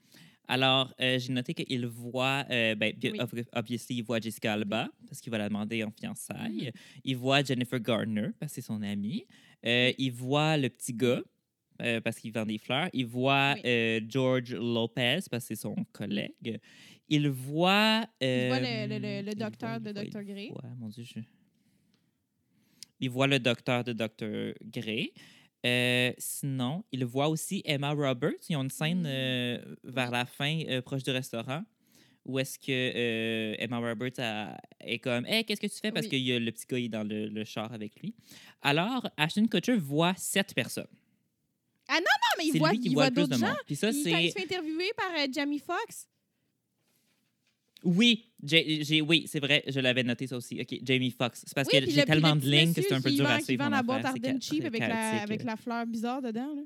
Alors, 0.48 0.92
euh, 1.00 1.18
j'ai 1.18 1.32
noté 1.32 1.54
qu'il 1.54 1.86
voit, 1.86 2.44
euh, 2.50 2.74
ben, 2.74 2.92
Oui. 3.02 3.18
obviously, 3.52 3.96
il 3.98 4.02
voit 4.02 4.18
Jessica 4.20 4.52
Alba, 4.54 4.88
parce 5.06 5.20
qu'il 5.20 5.30
va 5.30 5.38
la 5.38 5.48
demander 5.48 5.82
en 5.84 5.90
fiançailles. 5.90 6.66
Mhm. 6.74 7.00
Il 7.04 7.16
voit 7.16 7.42
Jennifer 7.42 7.80
Garner, 7.80 8.28
parce 8.38 8.52
que 8.52 8.54
c'est 8.60 8.66
son 8.66 8.82
amie. 8.82 9.24
Euh, 9.64 9.92
il 9.98 10.10
voit 10.12 10.56
le 10.56 10.68
petit 10.68 10.92
gars, 10.92 11.22
euh, 11.80 12.00
parce 12.00 12.18
qu'il 12.18 12.32
vend 12.32 12.44
des 12.44 12.58
fleurs. 12.58 12.88
Il 12.92 13.06
voit 13.06 13.54
Oui. 13.64 14.04
George 14.08 14.54
Lopez, 14.54 15.20
parce 15.30 15.44
que 15.44 15.54
c'est 15.54 15.60
son 15.60 15.76
collègue. 15.92 16.58
Il 17.08 17.28
voit... 17.28 18.04
Il 18.20 18.48
voit 18.48 18.60
le, 18.60 18.86
le, 18.88 18.98
le, 18.98 19.22
le 19.28 19.34
docteur 19.34 19.80
voit, 19.80 19.92
de 19.92 19.92
Dr. 19.92 20.22
Grey. 20.22 20.48
voit, 20.50 20.70
mon 20.78 20.88
Dieu, 20.88 21.04
je... 21.04 21.20
Il 23.00 23.10
voit 23.10 23.26
le 23.26 23.38
docteur 23.38 23.82
de 23.84 23.92
Dr. 23.92 24.54
Grey. 24.64 25.12
Euh, 25.64 26.12
sinon, 26.18 26.84
il 26.92 27.04
voit 27.04 27.28
aussi 27.28 27.62
Emma 27.64 27.90
Roberts. 27.92 28.32
Ils 28.48 28.56
ont 28.56 28.62
une 28.64 28.70
scène 28.70 29.02
Mm. 29.02 29.06
euh, 29.06 29.58
vers 29.84 30.10
la 30.10 30.24
fin, 30.26 30.60
euh, 30.68 30.82
proche 30.82 31.02
du 31.04 31.10
restaurant, 31.10 31.62
où 32.24 32.38
est-ce 32.38 32.58
que 32.58 33.54
Emma 33.62 33.78
Roberts 33.78 34.18
a- 34.18 34.56
est 34.80 34.98
comme 34.98 35.24
Hey, 35.26 35.44
qu'est-ce 35.44 35.60
que 35.60 35.66
tu 35.66 35.78
fais? 35.80 35.92
Parce 35.92 36.06
Oui. 36.08 36.20
y 36.20 36.32
a 36.32 36.38
le 36.38 36.50
petit 36.50 36.66
gars 36.68 36.78
il 36.78 36.84
est 36.86 36.88
dans 36.88 37.04
le, 37.08 37.28
le 37.28 37.44
char 37.44 37.72
avec 37.72 38.00
lui. 38.00 38.14
Alors, 38.60 39.08
Ashton 39.16 39.46
Kutcher 39.46 39.76
voit 39.76 40.14
sept 40.16 40.54
personnes. 40.54 40.86
Ah, 41.88 41.98
mais 42.38 42.46
il 42.46 42.58
voit, 42.58 42.70
lui 42.72 42.80
qui 42.80 42.88
il 42.88 42.94
voit 42.94 43.04
voit 43.04 43.10
de 43.10 43.14
d'autres 43.16 43.38
gens. 43.38 43.54
Puis 43.66 43.76
ça, 43.76 43.90
Il- 43.90 44.10
quand 44.10 44.18
il 44.18 44.28
se 44.30 44.38
fait 44.38 44.44
interviewer 44.44 44.90
par 44.96 45.10
Jamie 45.32 45.58
Foxx. 45.58 46.08
Oui, 47.84 48.30
j'ai, 48.42 49.00
oui, 49.00 49.24
c'est 49.26 49.40
vrai, 49.40 49.64
je 49.66 49.80
l'avais 49.80 50.02
noté 50.02 50.26
ça 50.26 50.36
aussi. 50.36 50.60
OK, 50.60 50.78
Jamie 50.82 51.10
Foxx. 51.10 51.42
C'est 51.46 51.54
parce 51.54 51.68
Oui, 51.72 51.80
que 51.80 51.90
j'ai 51.90 52.04
tellement 52.04 52.34
le 52.34 52.40
de 52.40 52.48
lignes 52.50 52.72
que 52.74 52.82
c'est 52.82 52.92
un 52.92 53.00
peu 53.00 53.10
qui 53.10 53.16
dur 53.16 53.24
vend- 53.26 53.32
à 53.32 53.38
Qui 53.38 53.44
suivre. 53.46 53.64
vend 53.64 53.70
mon 53.70 53.76
la 53.76 53.82
boîte 53.82 54.04
Arden 54.04 54.40
cheap 54.40 54.64
avec 54.64 54.80
la, 54.80 55.22
avec 55.22 55.42
la 55.42 55.56
fleur 55.56 55.86
bizarre 55.86 56.22
dedans. 56.22 56.54
Là. 56.54 56.62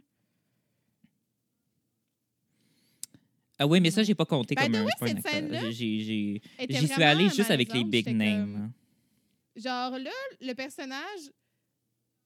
Ah 3.58 3.66
oui, 3.66 3.80
mais 3.80 3.90
ça, 3.90 4.02
j'ai 4.02 4.14
pas 4.14 4.26
compté 4.26 4.54
By 4.54 4.64
comme 4.64 4.74
un, 4.74 4.86
cette 5.06 5.26
scène-là? 5.26 5.60
Était 5.68 5.72
J'y 5.72 6.88
suis 6.88 7.02
allée 7.02 7.28
juste 7.30 7.50
avec 7.50 7.72
les 7.72 7.84
big 7.84 8.08
names. 8.14 8.52
comme- 8.52 9.62
Genre 9.62 9.98
là, 9.98 10.10
le 10.42 10.52
personnage 10.52 11.30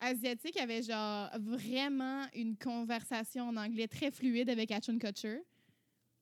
asiatique 0.01 0.57
avait 0.57 0.83
genre 0.83 1.31
vraiment 1.39 2.27
une 2.35 2.57
conversation 2.57 3.45
en 3.51 3.57
anglais 3.57 3.87
très 3.87 4.11
fluide 4.11 4.51
avec 4.51 4.73
Ashton 4.73 4.99
Kutcher. 4.99 5.39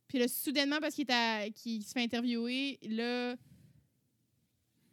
Puis 0.09 0.19
là, 0.19 0.27
soudainement, 0.27 0.79
parce 0.81 0.95
qu'il 0.95 1.07
qu'il 1.55 1.83
se 1.83 1.93
fait 1.93 2.03
interviewer, 2.03 2.79
là, 2.83 3.37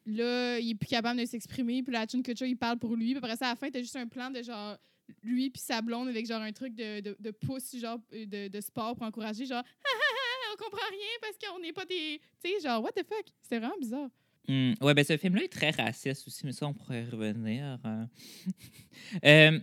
là, 0.05 0.59
il 0.59 0.71
est 0.71 0.75
plus 0.75 0.87
capable 0.87 1.19
de 1.19 1.25
s'exprimer. 1.25 1.81
Puis 1.83 1.93
là, 1.93 2.01
Ashton 2.01 2.21
Kutcher, 2.21 2.47
il 2.47 2.57
parle 2.57 2.77
pour 2.77 2.95
lui. 2.95 3.13
Puis 3.13 3.17
après 3.17 3.37
ça, 3.37 3.47
à 3.47 3.49
la 3.51 3.55
fin, 3.55 3.69
t'as 3.69 3.79
juste 3.79 3.95
un 3.95 4.07
plan 4.07 4.29
de 4.29 4.43
genre 4.43 4.77
lui 5.23 5.51
puis 5.51 5.61
sa 5.61 5.81
blonde 5.81 6.07
avec 6.07 6.25
genre 6.25 6.41
un 6.41 6.51
truc 6.51 6.73
de, 6.75 6.99
de, 6.99 7.15
de 7.19 7.31
pouce, 7.31 7.75
genre 7.77 7.99
de, 8.11 8.47
de 8.47 8.61
sport 8.61 8.95
pour 8.95 9.05
encourager, 9.05 9.45
genre 9.45 9.63
on 10.53 10.63
comprend 10.63 10.87
rien 10.89 11.07
parce 11.21 11.37
qu'on 11.37 11.59
n'est 11.59 11.73
pas 11.73 11.85
des. 11.85 12.19
Tu 12.43 12.49
sais, 12.49 12.67
genre, 12.67 12.83
what 12.83 12.91
the 12.91 13.05
fuck? 13.07 13.25
C'était 13.41 13.59
vraiment 13.59 13.77
bizarre. 13.79 14.09
Hmm, 14.47 14.73
ouais, 14.81 14.93
ben 14.93 15.03
ce 15.03 15.17
film-là 15.17 15.43
est 15.43 15.51
très 15.51 15.71
raciste 15.71 16.27
aussi, 16.27 16.45
mais 16.45 16.51
ça, 16.51 16.67
on 16.67 16.73
pourrait 16.73 17.05
revenir. 17.05 17.79
euh. 19.25 19.59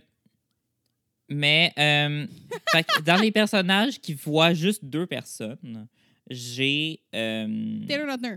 Mais 1.33 1.73
euh, 1.77 2.27
fait 2.71 2.83
que 2.83 3.01
dans 3.01 3.17
les 3.17 3.31
personnages 3.31 3.99
qui 3.99 4.13
voient 4.13 4.53
juste 4.53 4.85
deux 4.85 5.05
personnes, 5.07 5.87
j'ai 6.29 7.01
euh, 7.15 7.85
Taylor 7.87 8.07
Lautner. 8.07 8.35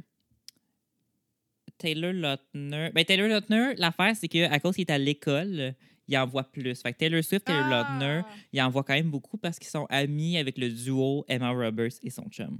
Taylor 1.79 2.13
Lautner. 2.13 2.91
Ben, 2.93 3.05
Taylor 3.05 3.29
Lautner, 3.29 3.75
l'affaire, 3.77 4.15
c'est 4.17 4.29
qu'à 4.29 4.59
cause 4.61 4.75
qu'il 4.75 4.87
est 4.89 4.93
à 4.93 4.99
l'école, 4.99 5.75
il 6.09 6.17
en 6.17 6.27
voit 6.27 6.45
plus. 6.45 6.81
Fait 6.81 6.93
que 6.93 6.99
Taylor 6.99 7.23
Swift, 7.23 7.45
Taylor 7.45 7.65
Ah! 7.65 7.99
Lautner, 7.99 8.23
il 8.53 8.61
en 8.63 8.71
voit 8.71 8.83
quand 8.83 8.95
même 8.95 9.11
beaucoup 9.11 9.37
parce 9.37 9.59
qu'ils 9.59 9.71
sont 9.71 9.87
amis 9.91 10.39
avec 10.39 10.59
le 10.59 10.71
duo 10.71 11.25
Emma 11.29 11.51
Roberts 11.51 11.99
et 12.03 12.11
son 12.11 12.25
chum. 12.31 12.59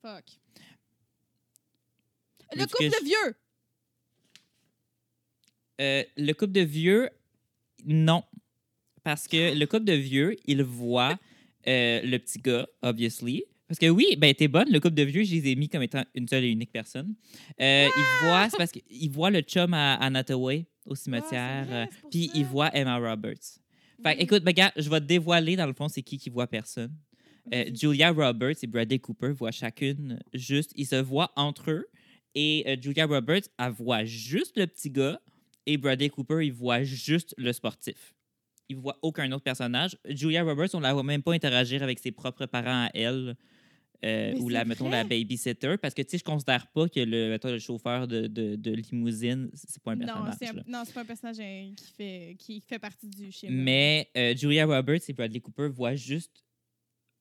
Fuck. 0.00 0.24
Le 2.54 2.66
couple 2.66 2.90
que 2.90 3.00
de 3.00 3.04
vieux. 3.04 3.36
Euh, 5.80 6.04
le 6.16 6.32
couple 6.32 6.52
de 6.52 6.60
vieux, 6.60 7.08
non. 7.84 8.22
Parce 9.04 9.26
que 9.28 9.54
le 9.58 9.66
couple 9.66 9.84
de 9.84 9.92
vieux, 9.94 10.36
il 10.46 10.62
voit 10.62 11.18
euh, 11.66 12.00
le 12.02 12.18
petit 12.18 12.38
gars, 12.38 12.66
obviously. 12.82 13.44
Parce 13.68 13.78
que 13.78 13.88
oui, 13.88 14.16
ben 14.18 14.34
t'es 14.34 14.48
bonne, 14.48 14.70
le 14.70 14.80
couple 14.80 14.94
de 14.94 15.02
vieux, 15.02 15.24
je 15.24 15.34
les 15.34 15.48
ai 15.48 15.54
mis 15.56 15.68
comme 15.68 15.82
étant 15.82 16.04
une 16.14 16.28
seule 16.28 16.44
et 16.44 16.48
unique 16.50 16.72
personne. 16.72 17.14
Euh, 17.60 17.88
Il 17.96 18.26
voit, 18.26 18.48
c'est 18.50 18.58
parce 18.58 18.70
qu'il 18.72 19.10
voit 19.10 19.30
le 19.30 19.40
chum 19.40 19.72
à 19.72 19.94
Anna 19.94 20.18
Hathaway 20.20 20.66
au 20.84 20.94
cimetière, 20.94 21.62
Ah, 21.62 21.64
vrai, 21.64 21.82
euh, 21.84 22.08
puis 22.10 22.26
ça. 22.26 22.32
il 22.34 22.44
voit 22.44 22.76
Emma 22.76 22.96
Roberts. 22.98 23.58
Fait 24.02 24.10
Oui. 24.10 24.14
écoute, 24.18 24.42
ben, 24.44 24.52
gars, 24.52 24.72
je 24.76 24.90
vais 24.90 25.00
te 25.00 25.06
dévoiler 25.06 25.56
dans 25.56 25.66
le 25.66 25.72
fond 25.72 25.88
c'est 25.88 26.02
qui 26.02 26.18
qui 26.18 26.28
voit 26.28 26.46
personne. 26.48 26.92
Euh. 27.54 27.64
Julia 27.74 28.10
Roberts 28.10 28.56
et 28.62 28.66
Bradley 28.66 28.98
Cooper 28.98 29.32
voient 29.32 29.50
chacune 29.52 30.20
juste, 30.34 30.72
ils 30.76 30.86
se 30.86 30.96
voient 30.96 31.32
entre 31.36 31.70
eux 31.70 31.86
Et 32.34 32.64
euh, 32.66 32.76
Julia 32.80 33.06
Roberts, 33.06 33.48
elle 33.58 33.72
voit 33.72 34.04
juste 34.04 34.56
le 34.58 34.66
petit 34.66 34.90
gars. 34.90 35.20
Et 35.66 35.76
Bradley 35.76 36.08
Cooper, 36.10 36.44
il 36.44 36.52
voit 36.52 36.82
juste 36.82 37.34
le 37.38 37.52
sportif. 37.52 38.14
Il 38.68 38.76
voit 38.76 38.98
aucun 39.02 39.30
autre 39.32 39.44
personnage. 39.44 39.96
Julia 40.08 40.42
Roberts, 40.44 40.70
on 40.74 40.80
la 40.80 40.92
voit 40.94 41.02
même 41.02 41.22
pas 41.22 41.32
interagir 41.34 41.82
avec 41.82 41.98
ses 41.98 42.12
propres 42.12 42.46
parents 42.46 42.86
à 42.86 42.90
elle. 42.94 43.36
euh, 44.04 44.34
ou 44.38 44.48
la, 44.48 44.64
mettons, 44.64 44.88
la 44.88 45.04
vrai. 45.04 45.18
babysitter. 45.20 45.76
Parce 45.78 45.94
que, 45.94 46.02
tu 46.02 46.10
sais, 46.10 46.18
je 46.18 46.24
considère 46.24 46.66
pas 46.68 46.88
que 46.88 46.98
le, 47.00 47.28
mettons, 47.30 47.50
le 47.50 47.58
chauffeur 47.60 48.08
de, 48.08 48.26
de, 48.26 48.56
de 48.56 48.70
limousine, 48.72 49.50
c'est 49.54 49.80
pas 49.82 49.92
un 49.92 49.96
personnage. 49.98 50.64
non, 50.66 50.82
c'est 50.84 50.92
pas 50.94 51.02
un 51.02 51.04
personnage 51.04 51.36
euh, 51.40 51.72
qui 51.76 51.92
fait, 51.92 52.36
qui 52.38 52.60
fait 52.60 52.78
partie 52.80 53.08
du 53.08 53.30
schéma. 53.30 53.52
Mais 53.54 54.10
euh, 54.16 54.34
Julia 54.34 54.66
Roberts 54.66 55.02
et 55.06 55.12
Bradley 55.12 55.40
Cooper 55.40 55.68
voient 55.68 55.94
juste, 55.94 56.44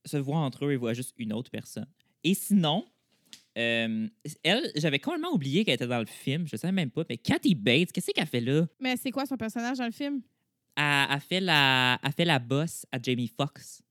se 0.06 0.18
voient 0.18 0.40
entre 0.40 0.66
eux 0.66 0.72
et 0.72 0.78
voient 0.78 0.94
juste 0.96 1.14
une 1.20 1.34
autre 1.34 1.52
personne. 1.52 1.88
Et 2.24 2.34
sinon, 2.34 2.86
euh, 3.58 4.08
elle, 4.44 4.72
j'avais 4.76 5.00
complètement 5.00 5.34
oublié 5.34 5.64
qu'elle 5.66 5.76
était 5.76 5.86
dans 5.88 6.00
le 6.00 6.06
film. 6.06 6.48
Je 6.48 6.56
ne 6.56 6.58
savais 6.58 6.72
même 6.72 6.90
pas. 6.90 7.04
Mais 7.10 7.18
Kathy 7.18 7.54
Bates, 7.54 7.92
qu'est-ce 7.92 8.10
qu'elle 8.12 8.26
fait 8.26 8.42
là? 8.42 8.66
Mais 8.80 8.96
c'est 8.98 9.12
quoi 9.12 9.26
son 9.28 9.38
personnage 9.38 9.78
dans 9.78 9.86
le 9.86 9.92
film? 9.92 10.22
Elle, 10.76 11.08
elle 11.12 11.20
fait, 11.20 11.40
la, 11.40 12.00
elle 12.04 12.12
fait 12.14 12.26
la 12.26 12.40
boss 12.40 12.86
à 12.92 12.98
Jamie 13.02 13.28
Foxx. 13.28 13.82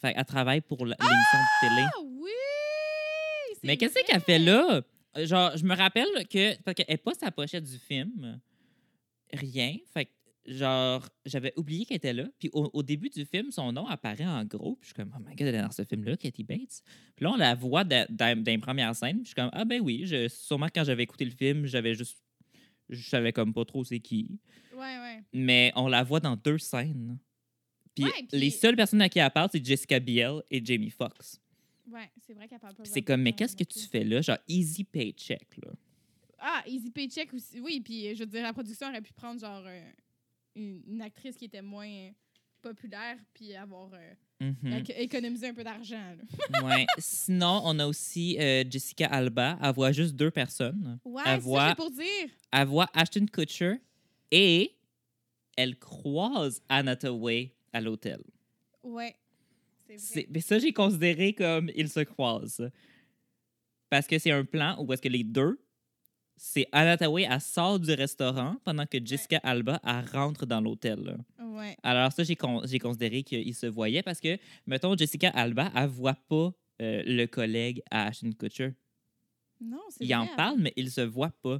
Fait, 0.00 0.14
elle 0.16 0.24
travaille 0.24 0.60
pour 0.60 0.84
l'émission 0.84 1.04
de 1.04 1.68
télé. 1.68 1.88
Ah 1.92 2.00
oui! 2.02 2.30
Mais 3.64 3.76
qu'est-ce 3.76 3.94
qu'elle 4.06 4.20
fait 4.20 4.38
là? 4.38 4.82
Genre, 5.16 5.56
je 5.56 5.64
me 5.64 5.74
rappelle 5.74 6.06
que. 6.30 6.60
Parce 6.62 6.74
qu'elle 6.74 6.86
n'est 6.88 6.96
pas 6.96 7.14
sa 7.14 7.30
pochette 7.30 7.64
du 7.64 7.78
film. 7.78 8.40
Rien. 9.32 9.76
Fait 9.92 10.06
que, 10.06 10.10
genre, 10.46 11.04
j'avais 11.26 11.52
oublié 11.56 11.84
qu'elle 11.84 11.96
était 11.96 12.12
là. 12.12 12.24
Puis 12.38 12.48
au, 12.52 12.70
au 12.72 12.82
début 12.84 13.10
du 13.10 13.24
film, 13.24 13.50
son 13.50 13.72
nom 13.72 13.86
apparaît 13.88 14.26
en 14.26 14.44
gros. 14.44 14.76
Puis 14.76 14.90
je 14.90 14.94
suis 14.94 14.94
comme, 14.94 15.12
oh 15.16 15.20
my 15.20 15.34
god, 15.34 15.48
elle 15.48 15.56
est 15.56 15.62
dans 15.62 15.70
ce 15.72 15.82
film-là, 15.82 16.16
Katie 16.16 16.44
Bates. 16.44 16.82
Puis 17.16 17.24
là, 17.24 17.32
on 17.32 17.36
la 17.36 17.56
voit 17.56 17.82
dans, 17.82 18.06
dans, 18.08 18.40
dans 18.40 18.52
les 18.52 18.58
premières 18.58 18.94
scènes. 18.94 19.16
Puis 19.16 19.24
je 19.24 19.28
suis 19.28 19.34
comme, 19.34 19.50
ah 19.52 19.64
ben 19.64 19.80
oui, 19.80 20.02
je, 20.06 20.28
sûrement 20.28 20.68
quand 20.72 20.84
j'avais 20.84 21.02
écouté 21.02 21.24
le 21.24 21.32
film, 21.32 21.66
j'avais 21.66 21.94
juste. 21.94 22.22
Je 22.88 23.08
savais 23.08 23.32
comme 23.32 23.52
pas 23.52 23.64
trop 23.64 23.84
c'est 23.84 24.00
qui. 24.00 24.38
Ouais, 24.72 24.98
ouais. 24.98 25.22
Mais 25.32 25.72
on 25.76 25.88
la 25.88 26.02
voit 26.04 26.20
dans 26.20 26.36
deux 26.36 26.58
scènes. 26.58 27.18
Puis 27.94 28.04
Ouais, 28.04 28.10
puis- 28.28 28.38
les 28.38 28.50
seules 28.50 28.76
personnes 28.76 29.02
à 29.02 29.08
qui 29.08 29.18
elle 29.18 29.30
parle, 29.30 29.48
c'est 29.52 29.64
Jessica 29.64 29.98
Biel 29.98 30.42
et 30.50 30.64
Jamie 30.64 30.90
Foxx. 30.90 31.40
Ouais, 31.90 32.10
c'est 32.26 32.34
vrai 32.34 32.46
qu'elle 32.48 32.60
parle 32.60 32.74
pas. 32.74 32.84
C'est 32.84 33.02
comme, 33.02 33.22
mais 33.22 33.32
qu'est-ce 33.32 33.56
que 33.56 33.64
tu 33.64 33.78
fais 33.80 34.04
là? 34.04 34.20
Genre, 34.20 34.38
easy 34.46 34.84
paycheck, 34.84 35.46
là. 35.64 35.72
Ah, 36.40 36.62
Easy 36.68 36.90
Paycheck 36.92 37.34
aussi. 37.34 37.58
Oui, 37.58 37.80
puis 37.80 38.06
euh, 38.08 38.14
je 38.14 38.20
veux 38.20 38.26
dire, 38.26 38.44
la 38.44 38.52
production 38.52 38.86
aurait 38.88 39.00
pu 39.02 39.12
prendre 39.12 39.40
genre 39.40 39.64
euh, 39.66 39.90
une, 40.54 40.82
une 40.86 41.02
actrice 41.02 41.36
qui 41.36 41.46
était 41.46 41.62
moins 41.62 41.88
euh, 41.88 42.10
populaire 42.62 43.16
puis 43.34 43.56
avoir 43.56 43.92
euh, 43.92 44.14
Mhm. 44.40 44.72
éco- 44.78 44.92
économisé 44.96 45.48
un 45.48 45.54
peu 45.54 45.64
d'argent. 45.64 46.16
Ouais. 46.64 46.86
Sinon, 46.98 47.60
on 47.64 47.78
a 47.78 47.86
aussi 47.86 48.36
euh, 48.38 48.62
Jessica 48.70 49.06
Alba. 49.08 49.58
Elle 49.62 49.74
voit 49.74 49.92
juste 49.92 50.14
deux 50.14 50.30
personnes. 50.30 50.98
Ouais, 51.04 51.22
c'est 51.26 51.38
voit- 51.38 51.74
pour 51.74 51.90
dire. 51.90 52.28
Elle 52.52 52.66
voit 52.68 52.88
Ashton 52.94 53.26
Kutcher 53.26 53.74
et 54.30 54.74
elle 55.56 55.76
croise 55.78 56.62
Anna 56.68 56.96
Way 57.04 57.52
à 57.72 57.80
l'hôtel. 57.80 58.20
Ouais. 58.82 59.16
C'est 59.96 59.96
vrai. 60.14 60.26
Mais 60.30 60.40
ça, 60.40 60.58
j'ai 60.58 60.72
considéré 60.72 61.32
comme 61.32 61.70
ils 61.74 61.88
se 61.88 62.00
croisent. 62.00 62.70
Parce 63.90 64.06
que 64.06 64.18
c'est 64.18 64.30
un 64.30 64.44
plan 64.44 64.76
où 64.82 64.92
est-ce 64.92 65.02
que 65.02 65.08
les 65.08 65.24
deux, 65.24 65.58
c'est 66.38 66.66
Anna 66.72 67.10
Way, 67.10 67.26
elle 67.28 67.40
sort 67.40 67.78
du 67.80 67.92
restaurant 67.92 68.56
pendant 68.64 68.86
que 68.86 68.98
Jessica 69.04 69.38
Alba, 69.42 69.80
elle 69.84 70.04
rentre 70.16 70.46
dans 70.46 70.60
l'hôtel. 70.60 71.18
Ouais. 71.40 71.76
Alors 71.82 72.12
ça, 72.12 72.22
j'ai 72.22 72.36
con- 72.36 72.62
j'ai 72.64 72.78
considéré 72.78 73.22
qu'ils 73.24 73.54
se 73.54 73.66
voyaient 73.66 74.02
parce 74.02 74.20
que, 74.20 74.38
mettons, 74.66 74.96
Jessica 74.96 75.30
Alba, 75.30 75.70
elle 75.74 75.88
voit 75.88 76.14
pas 76.28 76.52
euh, 76.80 77.02
le 77.04 77.26
collègue 77.26 77.82
à 77.90 78.06
Ashton 78.06 78.30
Kutcher. 78.38 78.72
Non, 79.60 79.80
c'est 79.90 80.04
Il 80.04 80.14
en 80.14 80.26
parle, 80.36 80.56
mais 80.60 80.72
il 80.76 80.84
ne 80.84 80.90
se 80.90 81.00
voit 81.00 81.32
pas. 81.42 81.58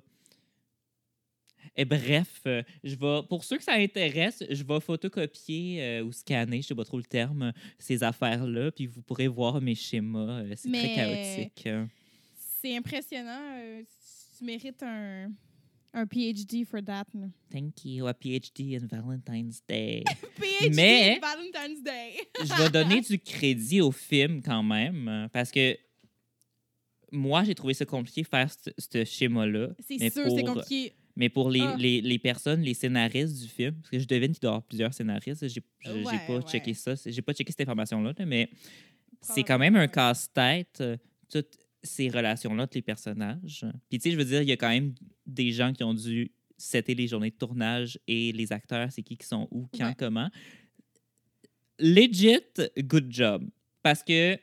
Et 1.76 1.84
bref, 1.84 2.40
euh, 2.46 2.62
je 2.84 2.94
vais, 2.94 3.22
pour 3.28 3.44
ceux 3.44 3.56
que 3.58 3.64
ça 3.64 3.74
intéresse, 3.74 4.42
je 4.48 4.62
vais 4.62 4.80
photocopier 4.80 5.82
euh, 5.82 6.04
ou 6.04 6.12
scanner, 6.12 6.56
je 6.56 6.56
ne 6.58 6.62
sais 6.68 6.74
pas 6.74 6.84
trop 6.84 6.96
le 6.98 7.04
terme, 7.04 7.52
ces 7.78 8.02
affaires-là, 8.02 8.70
puis 8.70 8.86
vous 8.86 9.02
pourrez 9.02 9.26
voir 9.28 9.60
mes 9.60 9.74
schémas. 9.74 10.42
C'est 10.56 10.70
très 10.70 10.94
chaotique. 10.94 11.66
hein. 11.66 11.88
C'est 12.60 12.76
impressionnant. 12.76 13.60
Tu 14.38 14.44
mérites 14.44 14.82
un, 14.82 15.32
un 15.94 16.06
PhD 16.06 16.64
for 16.64 16.80
that. 16.84 17.04
là. 17.14 17.26
Thank 17.50 17.84
you, 17.84 18.06
a 18.06 18.12
PhD 18.14 18.76
in 18.80 18.86
Valentine's 18.86 19.62
Day. 19.68 20.04
PhD 20.40 20.74
Mais- 20.74 21.18
Valentine's 21.20 21.82
Day. 21.82 22.16
je 22.44 22.62
vais 22.62 22.70
donner 22.70 23.00
du 23.00 23.18
crédit 23.18 23.80
au 23.80 23.90
film 23.90 24.40
quand 24.42 24.62
même, 24.62 25.08
euh, 25.08 25.28
parce 25.32 25.50
que 25.50 25.76
moi, 27.10 27.42
j'ai 27.44 27.54
trouvé 27.54 27.74
ça 27.74 27.84
compliqué 27.86 28.22
de 28.22 28.26
faire 28.28 28.50
ce 28.52 28.70
ce 28.76 29.04
schéma-là. 29.04 29.68
C'est 29.86 29.96
mais 29.98 30.10
sûr, 30.10 30.24
pour- 30.24 30.36
c'est 30.36 30.44
compliqué. 30.44 30.92
Mais 31.16 31.28
pour 31.28 31.50
les, 31.50 31.60
Ah. 31.62 31.74
les, 31.76 32.00
les 32.00 32.18
personnes, 32.20 32.60
les 32.60 32.74
scénaristes 32.74 33.40
du 33.42 33.48
film, 33.48 33.74
parce 33.74 33.90
que 33.90 33.98
je 33.98 34.06
devine 34.06 34.30
qu'il 34.30 34.40
doit 34.40 34.50
y 34.50 34.52
avoir 34.52 34.62
plusieurs 34.62 34.94
scénaristes, 34.94 35.48
j'ai 35.48 35.60
j'ai 35.80 35.92
Ouais, 36.04 36.18
pas 36.28 36.36
ouais. 36.36 36.42
checké 36.42 36.74
ça, 36.74 36.94
c'est- 36.94 37.10
j'ai 37.10 37.22
pas 37.22 37.32
checké 37.32 37.50
cette 37.50 37.62
information-là, 37.62 38.12
là, 38.16 38.24
mais 38.26 38.48
c'est 39.20 39.42
quand 39.42 39.58
même 39.58 39.74
un 39.74 39.88
casse-tête, 39.88 40.80
euh, 40.80 40.96
ces 41.82 42.08
relations-là 42.08 42.64
entre 42.64 42.76
les 42.76 42.82
personnages. 42.82 43.64
Puis 43.88 43.98
tu 43.98 44.04
sais, 44.08 44.10
je 44.12 44.16
veux 44.18 44.24
dire, 44.24 44.42
il 44.42 44.48
y 44.48 44.52
a 44.52 44.56
quand 44.56 44.68
même 44.68 44.94
des 45.26 45.52
gens 45.52 45.72
qui 45.72 45.84
ont 45.84 45.94
dû 45.94 46.32
setter 46.56 46.94
les 46.94 47.06
journées 47.06 47.30
de 47.30 47.36
tournage 47.36 47.98
et 48.08 48.32
les 48.32 48.52
acteurs, 48.52 48.90
c'est 48.90 49.02
qui 49.02 49.16
qui 49.16 49.26
sont 49.26 49.46
où, 49.50 49.68
quand, 49.76 49.86
Ouais. 49.88 49.94
comment. 49.96 50.28
Legit, 51.78 52.40
good 52.78 53.06
job. 53.10 53.48
Parce 53.82 54.02
que, 54.02 54.36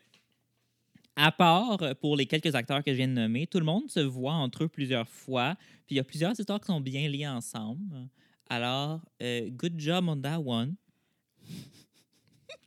à 1.18 1.32
part 1.32 1.78
pour 2.00 2.16
les 2.16 2.26
quelques 2.26 2.56
acteurs 2.56 2.84
que 2.84 2.92
je 2.92 2.98
viens 2.98 3.08
de 3.10 3.14
nommer, 3.14 3.48
tout 3.48 3.60
le 3.60 3.66
monde 3.66 3.90
se 3.90 4.00
voit 4.00 4.34
entre 4.34 4.64
eux 4.64 4.70
plusieurs 4.70 5.08
fois. 5.10 5.56
Puis 5.86 5.96
il 5.96 5.98
y 5.98 6.00
a 6.00 6.04
plusieurs 6.04 6.38
histoires 6.40 6.60
qui 6.62 6.68
sont 6.68 6.80
bien 6.82 7.08
liées 7.10 7.28
ensemble. 7.28 8.08
Alors, 8.50 9.02
euh, 9.22 9.50
good 9.50 9.78
job 9.80 10.08
on 10.08 10.22
that 10.22 10.40
one. 10.40 10.76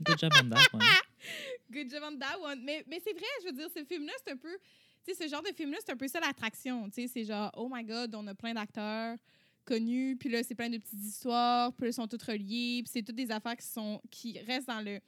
Good 0.03 0.19
job 0.19 0.33
on 0.43 0.51
that 0.51 0.73
one. 0.73 0.83
Good 1.71 1.91
job 1.91 2.03
on 2.05 2.19
that 2.19 2.39
one. 2.41 2.63
Mais, 2.65 2.85
mais 2.87 3.01
c'est 3.05 3.13
vrai, 3.13 3.27
je 3.43 3.47
veux 3.47 3.53
dire, 3.53 3.69
ce 3.75 3.85
film-là, 3.85 4.13
c'est 4.25 4.33
un 4.33 4.37
peu. 4.37 4.57
Tu 5.05 5.15
sais, 5.15 5.25
ce 5.25 5.31
genre 5.31 5.43
de 5.43 5.53
film-là, 5.53 5.79
c'est 5.85 5.93
un 5.93 5.97
peu 5.97 6.09
ça 6.09 6.21
l'attraction. 6.21 6.89
Tu 6.91 7.03
sais, 7.03 7.09
c'est 7.09 7.25
genre, 7.25 7.51
oh 7.57 7.69
my 7.73 7.85
god, 7.85 8.15
on 8.15 8.27
a 8.27 8.35
plein 8.35 8.55
d'acteurs 8.55 9.17
connus, 9.65 10.17
puis 10.19 10.31
là, 10.31 10.43
c'est 10.43 10.55
plein 10.55 10.71
de 10.71 10.79
petites 10.79 11.05
histoires, 11.05 11.73
puis 11.75 11.87
là, 11.87 11.93
sont 11.93 12.09
toutes 12.09 12.23
reliées, 12.23 12.83
puis 12.83 12.91
c'est 12.91 13.03
toutes 13.03 13.17
des 13.17 13.31
affaires 13.31 13.57
qui 13.57 13.67
sont 13.67 14.01
qui 14.11 14.39
restent 14.41 14.69
dans 14.69 14.81
le 14.81 14.99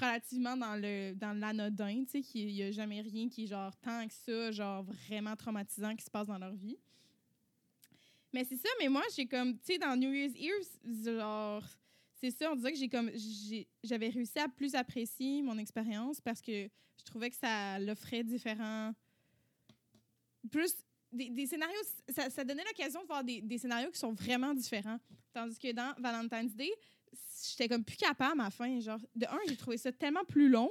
relativement 0.00 0.56
dans 0.56 0.74
le 0.74 1.14
dans 1.14 1.38
l'anodin, 1.38 2.04
tu 2.04 2.10
sais, 2.10 2.20
qu'il 2.22 2.48
n'y 2.48 2.62
a 2.62 2.72
jamais 2.72 3.00
rien 3.00 3.28
qui 3.28 3.44
est 3.44 3.46
genre 3.46 3.74
tant 3.76 4.06
que 4.06 4.12
ça, 4.12 4.50
genre 4.50 4.82
vraiment 4.82 5.36
traumatisant 5.36 5.94
qui 5.94 6.04
se 6.04 6.10
passe 6.10 6.26
dans 6.26 6.38
leur 6.38 6.54
vie. 6.54 6.78
Mais 8.32 8.44
c'est 8.44 8.56
ça, 8.56 8.68
mais 8.78 8.88
moi, 8.88 9.02
j'ai 9.16 9.26
comme, 9.26 9.54
tu 9.54 9.72
sais, 9.72 9.78
dans 9.78 9.96
New 9.96 10.12
Year's 10.12 10.34
Eve, 10.36 11.14
genre, 11.16 11.64
c'est 12.22 12.30
ça, 12.30 12.50
on 12.52 12.56
dirait 12.56 12.72
que 12.72 12.78
j'ai 12.78 12.88
comme, 12.88 13.10
j'ai- 13.14 13.68
j'avais 13.84 14.08
réussi 14.08 14.38
à 14.38 14.48
plus 14.48 14.74
apprécier 14.74 15.42
mon 15.42 15.58
expérience 15.58 16.20
parce 16.20 16.40
que 16.40 16.64
je 16.98 17.04
trouvais 17.04 17.30
que 17.30 17.36
ça 17.36 17.78
l'offrait 17.78 18.24
différents, 18.24 18.92
plus 20.50 20.74
des, 21.12 21.30
des 21.30 21.46
scénarios, 21.46 21.78
ça, 22.08 22.28
ça 22.30 22.44
donnait 22.44 22.64
l'occasion 22.64 23.00
de 23.02 23.06
voir 23.06 23.24
des, 23.24 23.40
des 23.40 23.58
scénarios 23.58 23.90
qui 23.90 23.98
sont 23.98 24.12
vraiment 24.12 24.54
différents. 24.54 24.98
Tandis 25.32 25.58
que 25.58 25.72
dans 25.72 25.94
Valentine's 25.98 26.54
Day, 26.54 26.70
j'étais 27.48 27.68
comme 27.68 27.84
plus 27.84 27.96
capable 27.96 28.32
à 28.32 28.34
ma 28.44 28.50
fin. 28.50 28.80
Genre, 28.80 28.98
de 29.14 29.26
un, 29.26 29.38
j'ai 29.48 29.56
trouvé 29.56 29.78
ça 29.78 29.92
tellement 29.92 30.24
plus 30.24 30.48
long. 30.48 30.70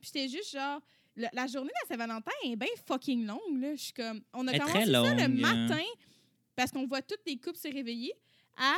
Puis 0.00 0.10
j'étais 0.12 0.28
juste 0.28 0.52
genre, 0.52 0.80
la 1.16 1.46
journée 1.46 1.70
de 1.70 1.88
la 1.88 1.88
Saint-Valentin 1.88 2.32
est 2.44 2.56
bien 2.56 2.68
fucking 2.86 3.26
longue. 3.26 3.60
Là. 3.60 3.74
Je 3.74 3.82
suis 3.82 3.92
comme, 3.92 4.22
on 4.32 4.46
a 4.48 4.58
commencé 4.58 4.84
ça 4.90 5.14
le 5.14 5.20
hein. 5.20 5.28
matin 5.28 5.84
parce 6.56 6.72
qu'on 6.72 6.86
voit 6.86 7.02
toutes 7.02 7.22
les 7.26 7.36
couples 7.36 7.58
se 7.58 7.68
réveiller 7.68 8.12
à, 8.56 8.74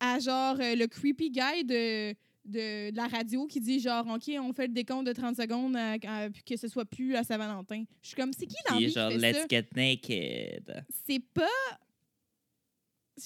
à 0.00 0.18
genre 0.18 0.56
euh, 0.60 0.74
le 0.74 0.86
creepy 0.86 1.30
guy 1.30 1.64
de, 1.64 2.10
de, 2.46 2.90
de 2.90 2.96
la 2.96 3.06
radio 3.06 3.46
qui 3.46 3.60
dit 3.60 3.80
genre, 3.80 4.06
OK, 4.08 4.30
on 4.40 4.52
fait 4.52 4.66
le 4.66 4.72
décompte 4.72 5.06
de 5.06 5.12
30 5.12 5.36
secondes 5.36 5.76
à- 5.76 5.92
à- 6.06 6.30
puis 6.30 6.42
que 6.42 6.56
ce 6.56 6.66
soit 6.68 6.84
plus 6.86 7.14
à 7.14 7.22
Saint-Valentin. 7.22 7.84
Je 8.02 8.08
suis 8.08 8.16
comme, 8.16 8.32
c'est 8.32 8.46
qui 8.46 8.56
dans 8.68 8.74
la 8.74 8.76
Puis 8.78 8.86
vie 8.86 8.92
qui 8.92 8.98
genre, 8.98 9.10
let's 9.10 9.36
ça? 9.36 9.46
get 9.48 9.66
naked? 9.76 10.84
c'est 11.06 11.20
pas 11.32 11.46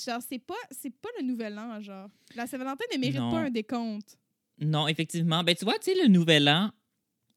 genre 0.05 0.21
c'est 0.29 0.39
pas 0.41 0.55
c'est 0.73 0.91
pas 0.91 1.09
le 1.21 1.25
nouvel 1.27 1.57
an 1.59 1.81
genre 1.81 2.09
la 2.35 2.47
Saint-Valentin 2.47 2.85
ne 2.93 2.99
mérite 2.99 3.17
Non. 3.21 3.31
pas 3.31 3.41
un 3.43 3.51
décompte 3.51 4.19
Non, 4.61 4.89
effectivement. 4.89 5.43
Ben, 5.45 5.55
tu 5.55 5.65
vois, 5.65 5.79
tu 5.79 5.93
sais, 5.93 6.03
le 6.03 6.09
Nouvel 6.09 6.49
An, 6.49 6.71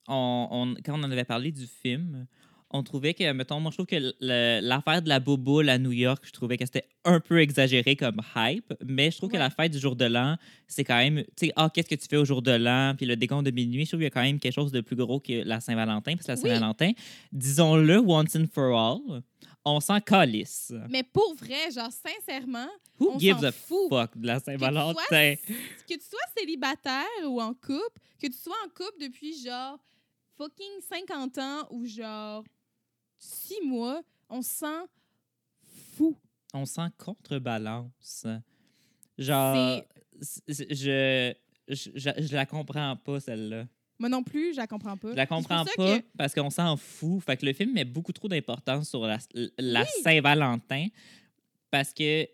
on, 0.08 0.48
on- 0.52 0.76
quand 0.84 1.00
on 1.00 1.04
en 1.04 1.12
avait 1.12 1.24
parlé 1.26 1.52
du 1.52 1.66
film, 1.68 2.26
on 2.72 2.84
trouvait 2.84 3.14
que, 3.14 3.32
mettons, 3.32 3.60
moi, 3.62 3.72
je 3.72 3.78
trouve 3.78 3.86
que 3.86 4.14
l'affaire 4.20 5.02
de 5.02 5.08
la 5.10 5.20
bouboule 5.22 5.70
à 5.70 5.78
New 5.78 5.94
York, 5.94 6.24
je 6.26 6.32
trouvais 6.32 6.58
que 6.58 6.66
c'était 6.66 6.88
un 7.06 7.20
peu 7.22 7.40
exagéré 7.40 7.96
comme 7.96 8.22
hype, 8.36 8.74
mais 8.86 9.10
je 9.10 9.18
trouve 9.18 9.30
que 9.32 9.38
la 9.38 9.50
fête 9.50 9.72
du 9.72 9.80
jour 9.80 9.96
de 9.96 10.04
l'an, 10.06 10.36
c'est 10.68 10.84
quand 10.84 10.98
même, 10.98 11.24
tu 11.38 11.48
sais, 11.48 11.54
ah, 11.56 11.70
qu'est-ce 11.74 11.88
que 11.88 11.96
tu 11.96 12.08
fais 12.10 12.18
au 12.18 12.26
jour 12.26 12.42
de 12.42 12.52
l'an, 12.52 12.94
puis 12.98 13.06
le 13.06 13.16
décompte 13.16 13.46
de 13.46 13.52
minuit, 13.52 13.86
je 13.86 13.92
trouve 13.92 14.00
qu'il 14.00 14.04
y 14.06 14.08
a 14.08 14.12
quand 14.12 14.22
même 14.22 14.40
quelque 14.40 14.54
chose 14.54 14.72
de 14.74 14.82
plus 14.82 14.98
gros 14.98 15.20
que 15.22 15.44
la 15.46 15.62
Saint-Valentin, 15.62 16.16
parce 16.18 16.26
que 16.26 16.32
la 16.34 16.38
Oui. 16.38 16.50
Saint-Valentin, 16.50 16.92
disons-le 17.32 18.00
once 18.00 18.36
and 18.36 18.48
for 18.54 18.78
all, 18.78 19.22
on 19.64 19.80
s'en 19.80 20.00
calisse. 20.02 20.74
mais 20.90 21.04
pour 21.04 21.36
vrai 21.36 21.72
genre 21.74 21.92
sincèrement 21.92 22.68
Who 23.00 23.12
on 23.16 23.20
gives 23.20 23.44
a 23.44 23.52
fout. 23.52 23.90
fuck 23.90 24.18
de 24.18 24.26
la 24.28 24.40
que 24.40 24.46
Saint-Valentin? 24.46 24.94
sois, 25.10 25.36
que 25.36 25.94
tu 25.94 26.00
sois 26.10 26.20
célibataire 26.38 27.06
ou 27.26 27.42
en 27.42 27.54
couple 27.54 28.00
que 28.22 28.28
tu 28.28 28.34
sois 28.34 28.56
en 28.66 28.70
couple 28.70 29.02
depuis 29.02 29.34
genre 29.44 29.78
fucking 30.38 30.82
50 30.90 31.38
ans 31.40 31.68
ou 31.72 31.86
genre 31.86 32.44
6 33.20 33.62
mois 33.66 34.02
On 34.30 34.42
se 34.42 34.50
sent 34.50 34.86
fou. 35.96 36.18
On 36.54 36.66
sent 36.66 36.88
contrebalance. 36.98 38.26
Genre, 39.18 39.82
je, 40.48 40.64
je, 40.70 41.34
je, 41.68 41.90
je 42.18 42.34
la 42.36 42.46
comprends 42.46 42.96
pas, 42.96 43.20
celle-là. 43.20 43.68
Moi 44.00 44.10
non 44.10 44.22
plus, 44.24 44.52
je 44.54 44.58
la 44.58 44.68
comprends 44.68 44.96
pas. 44.96 45.12
Je 45.12 45.16
la 45.16 45.26
comprends 45.26 45.66
pas 45.66 45.98
que- 46.00 46.04
parce 46.18 46.34
qu'on 46.36 46.50
s'en 46.52 46.78
fout. 46.78 47.24
Fait 47.24 47.36
que 47.38 47.46
le 47.46 47.54
film 47.54 47.74
met 47.74 47.84
beaucoup 47.86 48.12
trop 48.14 48.28
d'importance 48.28 48.90
sur 48.90 49.02
la, 49.06 49.18
la 49.58 49.86
Saint-Valentin 50.04 50.88
parce 51.72 51.94
que 51.94 52.28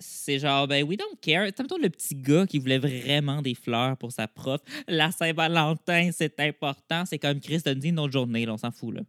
c'est 0.00 0.38
genre, 0.38 0.66
ben, 0.68 0.84
we 0.84 0.96
don't 0.96 1.16
care. 1.20 1.52
Tantôt 1.52 1.78
le 1.78 1.90
petit 1.90 2.14
gars 2.14 2.46
qui 2.46 2.58
voulait 2.58 2.78
vraiment 2.78 3.40
des 3.42 3.54
fleurs 3.54 3.96
pour 3.96 4.12
sa 4.12 4.26
prof? 4.28 4.60
La 4.88 5.10
Saint-Valentin, 5.12 6.10
c'est 6.12 6.38
important. 6.40 7.04
C'est 7.06 7.18
comme 7.18 7.40
Chris 7.40 7.60
donne 7.64 7.80
une 7.84 7.98
autre 7.98 8.12
journée, 8.12 8.46
là, 8.46 8.54
on 8.54 8.58
s'en 8.58 8.70
fout, 8.70 8.94
là. 8.94 9.02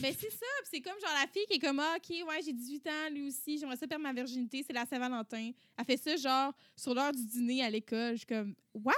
Mais 0.00 0.12
c'est 0.12 0.30
ça, 0.30 0.46
c'est 0.70 0.80
comme 0.80 0.98
genre 1.00 1.12
la 1.20 1.26
fille 1.28 1.44
qui 1.48 1.54
est 1.54 1.58
comme 1.58 1.78
ah, 1.78 1.96
OK, 1.96 2.08
ouais, 2.26 2.40
j'ai 2.44 2.52
18 2.52 2.86
ans, 2.86 3.10
lui 3.12 3.28
aussi, 3.28 3.58
j'aimerais 3.58 3.76
ça 3.76 3.86
perdre 3.86 4.02
ma 4.04 4.12
virginité, 4.12 4.62
c'est 4.66 4.72
la 4.72 4.86
Saint-Valentin. 4.86 5.50
Elle 5.78 5.84
fait 5.84 5.98
ça 5.98 6.16
genre 6.16 6.52
sur 6.74 6.94
l'heure 6.94 7.12
du 7.12 7.24
dîner 7.26 7.62
à 7.62 7.68
l'école. 7.70 8.12
Je 8.12 8.18
suis 8.18 8.26
comme 8.26 8.54
What? 8.74 8.94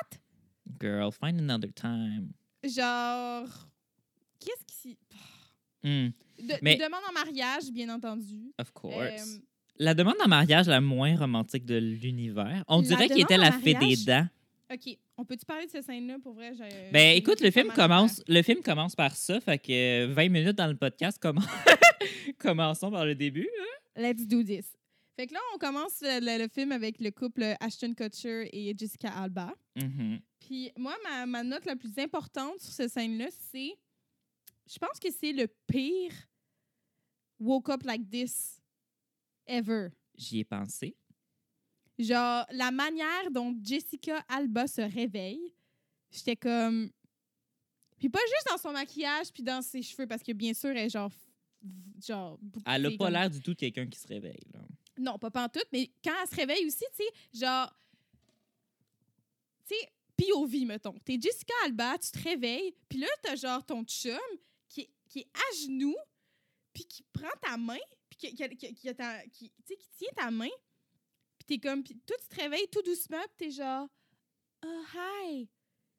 Girl, 0.80 1.10
find 1.12 1.38
another 1.40 1.72
time. 1.74 2.30
Genre 2.62 3.48
qu'est-ce 4.38 4.64
qui 4.82 4.96
de, 5.82 6.54
Mais- 6.62 6.76
demande 6.76 7.02
en 7.08 7.12
mariage, 7.12 7.70
bien 7.72 7.88
entendu. 7.94 8.52
of 8.58 8.70
course. 8.72 8.94
Euh, 8.96 9.38
La 9.78 9.94
demande 9.94 10.14
en 10.24 10.28
mariage 10.28 10.66
la 10.68 10.80
moins 10.80 11.16
romantique 11.16 11.64
de 11.66 11.76
l'univers. 11.76 12.64
On 12.68 12.80
La 12.80 12.86
dirait 12.86 13.08
qu'il 13.08 13.20
était 13.20 13.36
la 13.36 13.50
fée 13.52 13.74
des 13.74 13.80
mariage? 13.80 14.04
dents. 14.04 14.26
OK, 14.72 14.98
on 15.18 15.24
peut-tu 15.24 15.44
parler 15.44 15.66
de 15.66 15.70
cette 15.70 15.84
scène-là? 15.84 16.18
Pour 16.22 16.32
vrai? 16.32 16.52
Ben 16.92 17.16
écoute, 17.16 17.40
le 17.40 17.50
film 17.50 17.70
commence, 17.72 18.22
le 18.26 18.42
film 18.42 18.62
commence 18.62 18.94
par 18.96 19.14
ça, 19.14 19.40
fait 19.40 19.58
que 19.58 20.06
euh, 20.06 20.12
20 20.14 20.28
minutes 20.30 20.56
dans 20.56 20.66
le 20.66 20.76
podcast, 20.76 21.18
comment... 21.20 21.42
commençons 22.38 22.90
par 22.90 23.04
le 23.04 23.14
début. 23.14 23.48
hein? 23.60 24.02
Let's 24.02 24.26
do 24.26 24.42
this. 24.42 24.66
Fait 25.16 25.26
que 25.26 25.34
là, 25.34 25.40
on 25.54 25.58
commence 25.58 26.02
euh, 26.02 26.18
le, 26.20 26.42
le 26.42 26.48
film 26.48 26.72
avec 26.72 26.98
le 26.98 27.10
couple 27.10 27.54
Ashton 27.60 27.92
Kutcher 27.94 28.48
et 28.52 28.74
Jessica 28.76 29.10
Alba. 29.12 29.54
Mhm. 29.76 30.20
Puis 30.40 30.72
moi, 30.76 30.96
ma, 31.04 31.26
ma 31.26 31.42
note 31.44 31.64
la 31.66 31.76
plus 31.76 31.96
importante 31.98 32.58
sur 32.60 32.72
cette 32.72 32.90
scène-là, 32.90 33.28
c'est. 33.52 33.74
Je 34.66 34.78
pense 34.78 34.98
que 34.98 35.08
c'est 35.10 35.32
le 35.32 35.46
pire 35.66 36.10
woke 37.38 37.68
up 37.68 37.82
like 37.84 38.08
this 38.10 38.60
ever. 39.46 39.88
J'y 40.16 40.40
ai 40.40 40.44
pensé. 40.44 40.96
Genre, 41.98 42.44
la 42.50 42.70
manière 42.70 43.30
dont 43.30 43.54
Jessica 43.62 44.24
Alba 44.28 44.66
se 44.66 44.80
réveille, 44.80 45.54
j'étais 46.10 46.36
comme. 46.36 46.90
Puis 47.98 48.08
pas 48.08 48.18
juste 48.20 48.48
dans 48.50 48.58
son 48.58 48.72
maquillage 48.72 49.32
puis 49.32 49.42
dans 49.42 49.62
ses 49.62 49.82
cheveux, 49.82 50.06
parce 50.06 50.22
que 50.22 50.32
bien 50.32 50.52
sûr, 50.54 50.70
elle 50.70 50.78
est 50.78 50.90
genre. 50.90 51.12
genre 52.04 52.36
beaucoup- 52.42 52.64
Elle 52.66 52.86
a 52.86 52.90
c'est 52.90 52.96
pas 52.96 53.10
l'air 53.10 53.30
du 53.30 53.40
tout 53.40 53.52
de 53.54 53.58
quelqu'un 53.58 53.86
qui 53.86 53.98
se 53.98 54.08
réveille. 54.08 54.42
là. 54.52 54.60
Non, 54.98 55.18
pas 55.18 55.30
pantoute, 55.30 55.66
mais 55.72 55.90
quand 56.04 56.12
elle 56.22 56.28
se 56.28 56.34
réveille 56.36 56.66
aussi, 56.66 56.84
tu 56.96 57.02
sais, 57.04 57.38
genre. 57.46 57.72
Tu 59.66 59.74
sais, 59.74 59.92
POV, 60.16 60.66
mettons. 60.66 60.98
T'es 61.04 61.18
Jessica 61.20 61.54
Alba, 61.64 61.96
tu 61.98 62.10
te 62.10 62.22
réveilles, 62.28 62.74
puis 62.88 62.98
là, 62.98 63.06
t'as 63.22 63.36
genre 63.36 63.64
ton 63.64 63.82
chum 63.84 64.18
qui, 64.68 64.82
est- 64.82 64.90
qui 65.08 65.20
est 65.20 65.28
à 65.34 65.56
genoux, 65.64 65.96
puis 66.72 66.84
qui 66.84 67.02
prend 67.12 67.30
ta 67.40 67.56
main, 67.56 67.78
puis 68.10 68.18
qui, 68.18 68.34
qui, 68.34 68.48
qui- 68.74 69.50
qui 69.64 69.88
tient 69.96 70.08
ta 70.16 70.30
main, 70.30 70.50
puis 71.46 71.58
t'es 71.58 71.68
comme. 71.68 71.82
Puis 71.82 71.96
toi, 72.06 72.16
tu 72.20 72.28
te 72.36 72.40
réveilles 72.42 72.68
tout 72.70 72.82
doucement, 72.82 73.22
puis 73.36 73.46
t'es 73.46 73.50
genre. 73.50 73.88
Oh, 74.66 74.82
hi! 74.94 75.48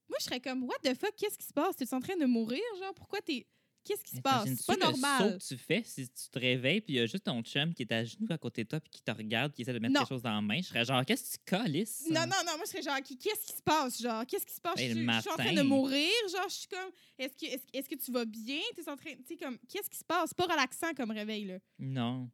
Moi, 0.08 0.18
je 0.20 0.26
serais 0.26 0.40
comme, 0.40 0.64
what 0.64 0.78
the 0.84 0.94
fuck, 0.96 1.16
qu'est-ce 1.18 1.38
qui 1.38 1.46
se 1.46 1.54
passe? 1.54 1.76
T'es 1.76 1.92
en 1.94 2.00
train 2.00 2.16
de 2.18 2.26
mourir, 2.26 2.62
genre? 2.80 2.94
Pourquoi 2.94 3.22
t'es. 3.22 3.48
Qu'est-ce 3.84 4.04
qui 4.04 4.16
se 4.16 4.22
passe? 4.22 4.46
C'est 4.50 4.66
pas 4.66 4.74
Imagines-tu 4.74 4.82
le 4.82 4.84
saut 4.84 4.92
normal. 4.92 5.38
que 5.38 5.44
tu 5.48 5.58
fais 5.58 5.84
si 5.86 6.08
tu 6.10 6.30
te 6.32 6.40
réveilles 6.40 6.82
puis 6.82 6.94
il 6.96 6.98
y 6.98 7.00
a 7.02 7.06
juste 7.06 7.24
ton 7.26 7.44
chum 7.44 7.72
qui 7.72 7.84
est 7.84 7.92
à 7.92 8.04
genoux 8.04 8.26
à 8.32 8.38
côté 8.40 8.64
de 8.64 8.70
toi 8.70 8.80
puis 8.80 8.90
qui 8.90 9.04
te 9.04 9.12
regarde 9.12 9.54
qui 9.54 9.62
essaie 9.62 9.74
de 9.74 9.78
mettre 9.78 9.94
Non. 9.94 10.00
quelque 10.00 10.10
chose 10.10 10.24
dans 10.24 10.32
la 10.34 10.42
main. 10.42 10.58
Je 10.60 10.64
serais 10.70 10.86
genre, 10.86 11.06
qu'est-ce 11.06 11.38
que 11.38 11.38
tu 11.38 11.44
calisses? 11.46 12.04
Non, 12.10 12.22
non, 12.22 12.36
non, 12.48 12.54
moi, 12.58 12.62
je 12.66 12.72
serais 12.72 12.82
genre, 12.82 12.98
qu'est-ce 13.04 13.46
qui 13.46 13.54
se 13.56 13.62
passe? 13.62 14.02
Genre, 14.02 14.26
qu'est-ce 14.26 14.46
qui 14.48 14.56
se 14.56 14.62
passe? 14.62 14.76
Ben, 14.78 14.90
je, 14.90 14.96
suis- 14.96 15.06
je 15.14 15.22
suis 15.22 15.30
en 15.30 15.36
train 15.36 15.54
de 15.54 15.62
mourir. 15.62 16.10
Genre, 16.32 16.50
je 16.50 16.54
suis 16.56 16.68
comme, 16.68 16.90
est-ce 17.20 17.38
que, 17.38 17.46
est-ce, 17.46 17.64
est-ce 17.74 17.88
que 17.90 17.96
tu 18.04 18.12
vas 18.12 18.26
bien? 18.26 18.62
T'es 18.76 18.90
en 18.90 18.96
train, 18.98 19.12
tu 19.18 19.24
sais, 19.28 19.38
comme, 19.38 19.60
qu'est-ce 19.70 19.90
qui 19.92 19.98
se 20.00 20.04
passe? 20.04 20.30
C'est 20.30 20.38
pas 20.38 20.52
relaxant 20.52 20.92
comme 20.96 21.12
réveil, 21.12 21.46
là. 21.46 21.60
Non. 21.78 22.28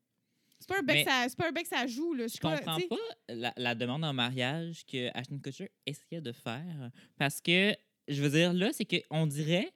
C'est 0.61 0.69
pas 0.69 0.79
un 0.79 0.83
bec, 0.83 0.95
Mais- 0.97 1.03
ça, 1.03 1.25
c'est 1.27 1.37
pas 1.37 1.49
un 1.49 1.51
bec, 1.51 1.67
ça 1.67 1.85
joue, 1.87 2.13
là. 2.13 2.27
Je 2.27 2.37
comprends 2.39 2.79
pas 2.79 2.95
la, 3.29 3.51
la 3.57 3.75
demande 3.75 4.03
en 4.05 4.13
mariage 4.13 4.85
que 4.85 5.09
Ashton 5.17 5.39
Kutcher 5.39 5.69
essayait 5.85 6.21
de 6.21 6.31
faire. 6.31 6.89
Parce 7.17 7.41
que, 7.41 7.75
je 8.07 8.21
veux 8.21 8.29
dire, 8.29 8.53
là, 8.53 8.69
c'est 8.71 8.85
qu'on 8.85 9.27
dirait 9.27 9.71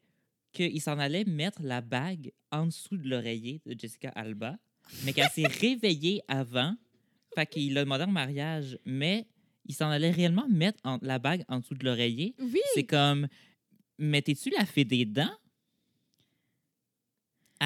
qu'il 0.53 0.79
s'en 0.81 0.97
allait 0.99 1.25
mettre 1.25 1.61
la 1.63 1.81
bague 1.81 2.31
en 2.51 2.67
dessous 2.67 2.95
de 2.97 3.09
l'oreiller 3.09 3.61
de 3.65 3.75
Jessica 3.77 4.09
Alba, 4.15 4.57
mais 5.03 5.11
qu'elle 5.11 5.29
s'est 5.29 5.47
réveillée 5.61 6.21
avant. 6.27 6.75
Fait 7.35 7.45
qu'il 7.45 7.73
l'a 7.73 7.83
demandé 7.83 8.03
en 8.05 8.11
mariage, 8.11 8.77
mais 8.85 9.27
il 9.65 9.73
s'en 9.75 9.89
allait 9.89 10.11
réellement 10.11 10.47
mettre 10.47 10.79
en- 10.85 10.99
la 11.01 11.19
bague 11.19 11.43
en 11.49 11.59
dessous 11.59 11.73
de 11.73 11.83
l'oreiller. 11.83 12.35
Oui, 12.39 12.61
C'est 12.75 12.85
comme, 12.85 13.27
mettez-tu 13.97 14.49
la 14.51 14.65
fée 14.65 14.85
des 14.85 15.03
dents? 15.05 15.35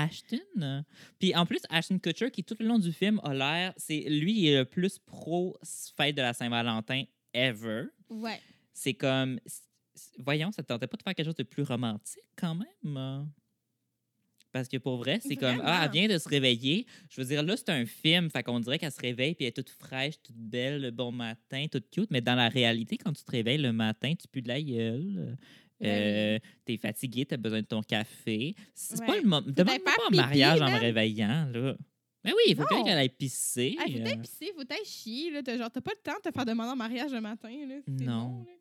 Ashton? 0.04 0.84
Puis 1.20 1.36
en 1.36 1.46
plus, 1.46 1.62
Ashton 1.70 2.00
Kutcher, 2.00 2.32
qui 2.32 2.44
tout 2.44 2.56
le 2.60 2.68
long 2.68 2.80
du 2.80 2.92
film 2.92 3.20
a 3.24 3.34
l'air, 3.34 3.74
c'est 3.78 4.02
lui, 4.02 4.40
il 4.40 4.48
est 4.48 4.58
le 4.60 4.66
plus 4.66 5.00
pro 5.00 5.58
fête 5.98 6.16
de 6.16 6.22
la 6.22 6.34
Saint-Valentin 6.34 7.04
ever. 7.34 7.86
ouais. 8.10 8.40
C'est 8.74 8.94
comme, 8.94 9.42
voyons, 10.20 10.54
ça 10.54 10.64
te 10.64 10.68
tentait 10.68 10.88
pas 10.88 10.96
de 10.96 11.04
faire 11.04 11.14
quelque 11.14 11.26
chose 11.26 11.36
de 11.36 11.44
plus 11.44 11.64
romantique 11.64 12.24
quand 12.38 12.56
même? 12.56 13.28
Parce 14.52 14.68
que 14.68 14.78
pour 14.78 14.98
vrai, 14.98 15.20
c'est 15.22 15.36
comme, 15.36 15.62
ah, 15.64 15.84
elle 15.86 15.92
vient 15.92 16.08
de 16.08 16.18
se 16.18 16.28
réveiller. 16.28 16.88
Je 17.10 17.22
veux 17.22 17.28
dire, 17.28 17.44
là, 17.44 17.56
c'est 17.56 17.70
un 17.70 17.86
film, 17.86 18.30
fait 18.32 18.42
qu'on 18.42 18.60
dirait 18.60 18.80
qu'elle 18.80 18.92
se 18.92 19.00
réveille 19.00 19.36
puis 19.36 19.46
elle 19.46 19.50
est 19.50 19.52
toute 19.52 19.70
fraîche, 19.70 20.16
toute 20.24 20.38
belle, 20.38 20.82
le 20.82 20.92
bon 20.92 21.12
matin, 21.12 21.66
toute 21.72 21.90
cute. 21.90 22.10
Mais 22.10 22.22
dans 22.22 22.36
la 22.36 22.50
réalité, 22.50 22.98
quand 22.98 23.14
tu 23.14 23.24
te 23.24 23.32
réveilles 23.32 23.60
le 23.60 23.74
matin, 23.74 24.16
tu 24.16 24.28
pues 24.28 24.42
de 24.42 24.48
la 24.48 24.62
gueule. 24.62 25.38
Euh, 25.84 26.40
T'es 26.66 26.78
fatigué, 26.78 27.26
t'as 27.26 27.38
besoin 27.38 27.62
de 27.62 27.66
ton 27.68 27.82
café. 27.82 28.56
C'est 28.74 29.06
pas 29.06 29.16
le 29.18 29.24
moment. 29.24 29.42
Demande 29.42 29.80
pas 29.84 29.92
en 30.06 30.10
pipi, 30.10 30.18
mariage 30.18 30.62
en 30.62 30.70
me 30.72 30.78
réveillant, 30.80 31.46
là. 31.54 31.76
Mais 32.26 32.34
oui, 32.34 32.42
il 32.48 32.56
faut 32.56 32.64
Non. 32.70 32.84
qu'elle 32.84 32.98
aille 32.98 33.08
pisser. 33.10 33.78
Ah, 33.80 33.86
faut 33.90 33.98
euh. 33.98 34.22
pisser, 34.22 34.52
faut 34.54 34.64
t'aller 34.66 34.84
chier, 34.84 35.32
là. 35.32 35.42
T'as, 35.42 35.58
genre, 35.58 35.72
t'as 35.72 35.80
pas 35.82 35.92
le 35.96 36.02
temps 36.02 36.18
de 36.24 36.30
te 36.30 36.34
faire 36.36 36.46
demander 36.46 36.72
en 36.72 36.76
mariage 36.76 37.12
le 37.14 37.22
matin, 37.22 37.50
là. 37.68 37.76
C'est 37.88 38.04
Non. 38.06 38.24
long, 38.30 38.44
là. 38.46 38.52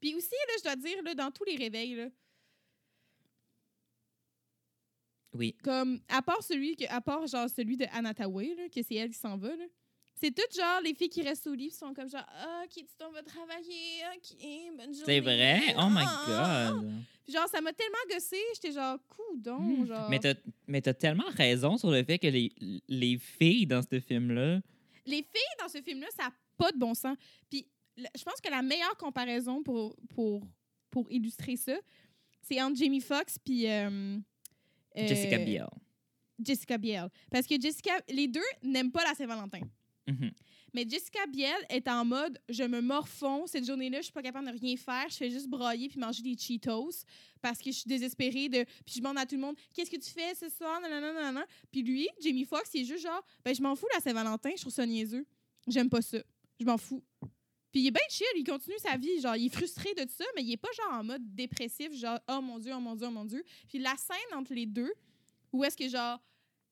Puis 0.00 0.14
aussi, 0.14 0.30
là, 0.30 0.54
je 0.58 0.62
dois 0.62 0.76
dire, 0.76 1.02
là, 1.02 1.14
dans 1.14 1.30
tous 1.32 1.44
les 1.44 1.56
réveils, 1.56 1.94
là, 1.96 2.08
Oui. 5.32 5.56
comme 5.64 6.00
à 6.08 6.22
part 6.22 6.42
celui 6.44 6.76
que 6.76 6.84
à 6.88 7.00
part 7.00 7.26
genre 7.26 7.48
celui 7.50 7.76
de 7.76 7.86
Anataway 7.92 8.54
là 8.54 8.68
que 8.68 8.80
c'est 8.82 8.94
elle 8.94 9.10
qui 9.10 9.18
s'en 9.18 9.36
va 9.36 9.48
là 9.56 9.64
c'est 10.24 10.34
toutes 10.34 10.56
genre 10.56 10.80
les 10.82 10.94
filles 10.94 11.10
qui 11.10 11.22
restent 11.22 11.46
au 11.46 11.54
lit 11.54 11.70
sont 11.70 11.92
comme 11.92 12.08
genre 12.08 12.24
ah 12.28 12.62
ok 12.64 12.72
tu 12.74 12.84
t'en 12.98 13.10
vas 13.10 13.22
travailler 13.22 14.00
ok 14.16 14.76
bonne 14.76 14.94
journée 14.94 15.04
C'est 15.04 15.20
vrai? 15.20 15.74
Oh 15.78 15.88
my 15.90 16.02
Ah. 16.06 16.70
God! 16.72 16.92
Puis 17.24 17.32
genre 17.34 17.48
ça 17.48 17.60
m'a 17.60 17.72
tellement 17.72 17.98
gossé 18.10 18.38
j'étais 18.54 18.72
genre 18.72 18.98
coudon 19.08 19.58
Hmm. 19.58 19.86
genre 19.86 20.08
Mais 20.08 20.18
t'as 20.18 20.34
mais 20.66 20.80
t'as 20.80 20.94
tellement 20.94 21.28
raison 21.36 21.76
sur 21.76 21.90
le 21.90 22.02
fait 22.04 22.18
que 22.18 22.26
les, 22.26 22.52
les 22.88 23.18
filles 23.18 23.66
dans 23.66 23.82
ce 23.82 24.00
film-là, 24.00 24.60
les 25.06 25.16
filles 25.22 25.56
dans 25.60 25.68
ce 25.68 25.82
film 25.82 26.00
là 26.00 26.06
ça 26.16 26.24
n'a 26.24 26.32
pas 26.56 26.72
de 26.72 26.78
bon 26.78 26.94
sens 26.94 27.16
puis 27.50 27.66
je 27.96 28.22
pense 28.24 28.40
que 28.42 28.50
la 28.50 28.62
meilleure 28.62 28.96
comparaison 28.96 29.62
pour 29.62 29.94
pour 30.14 30.42
pour 30.90 31.10
illustrer 31.12 31.56
ça 31.56 31.76
c'est 32.42 32.60
entre 32.62 32.76
Jamie 32.76 33.00
Foxx 33.02 33.38
puis 33.38 33.68
euh, 33.70 34.18
Jessica 34.96 35.36
euh, 35.36 35.44
Biel. 35.44 35.66
Jessica 36.42 36.78
Biel 36.78 37.08
parce 37.30 37.46
que 37.46 37.60
Jessica 37.60 37.92
les 38.08 38.26
deux 38.28 38.40
n'aiment 38.62 38.90
pas 38.92 39.04
la 39.04 39.14
Mhm. 40.06 40.32
Mais 40.74 40.84
Jessica 40.88 41.24
Biel 41.26 41.64
est 41.68 41.86
en 41.86 42.04
mode 42.04 42.38
je 42.48 42.64
me 42.64 42.80
morfonds 42.80 43.46
cette 43.46 43.64
journée-là, 43.64 43.98
je 43.98 44.04
suis 44.04 44.12
pas 44.12 44.22
capable 44.22 44.52
de 44.52 44.58
rien 44.58 44.76
faire, 44.76 45.08
je 45.08 45.16
fais 45.16 45.30
juste 45.30 45.48
broyer 45.48 45.88
puis 45.88 46.00
manger 46.00 46.22
des 46.22 46.36
Cheetos 46.36 47.04
parce 47.40 47.58
que 47.58 47.66
je 47.66 47.78
suis 47.78 47.88
désespérée 47.88 48.48
de 48.48 48.64
puis 48.84 48.94
je 48.96 48.98
demande 48.98 49.18
à 49.18 49.24
tout 49.24 49.36
le 49.36 49.40
monde 49.40 49.56
qu'est-ce 49.72 49.90
que 49.90 49.96
tu 49.96 50.10
fais 50.10 50.34
ce 50.34 50.48
soir 50.48 50.80
nanana. 50.80 51.46
Puis 51.70 51.82
lui, 51.82 52.08
Jamie 52.20 52.44
Foxx, 52.44 52.70
il 52.74 52.82
est 52.82 52.84
juste 52.84 53.04
genre 53.04 53.24
ben 53.44 53.54
je 53.54 53.62
m'en 53.62 53.76
fous 53.76 53.86
la 53.94 54.00
Saint-Valentin, 54.00 54.50
je 54.56 54.62
trouve 54.62 54.72
ça 54.72 54.84
niaiseux. 54.84 55.24
J'aime 55.68 55.88
pas 55.88 56.02
ça. 56.02 56.18
Je 56.60 56.66
m'en 56.66 56.76
fous. 56.76 57.02
Puis 57.70 57.82
il 57.82 57.86
est 57.86 57.92
bien 57.92 58.02
chill, 58.08 58.26
il 58.36 58.44
continue 58.44 58.76
sa 58.78 58.96
vie, 58.96 59.20
genre 59.20 59.36
il 59.36 59.46
est 59.46 59.54
frustré 59.54 59.94
de 59.94 60.02
tout 60.02 60.14
ça, 60.16 60.24
mais 60.36 60.42
il 60.42 60.52
est 60.52 60.56
pas 60.56 60.68
genre 60.76 61.00
en 61.00 61.04
mode 61.04 61.34
dépressif, 61.34 61.92
genre 61.94 62.18
oh 62.28 62.40
mon 62.40 62.58
dieu, 62.58 62.72
oh 62.74 62.80
mon 62.80 62.94
dieu, 62.94 63.06
oh 63.06 63.12
mon 63.12 63.24
dieu. 63.24 63.44
Puis 63.68 63.78
la 63.78 63.94
scène 63.96 64.38
entre 64.38 64.54
les 64.54 64.66
deux 64.66 64.92
où 65.52 65.62
est-ce 65.64 65.76
que 65.76 65.88
genre 65.88 66.20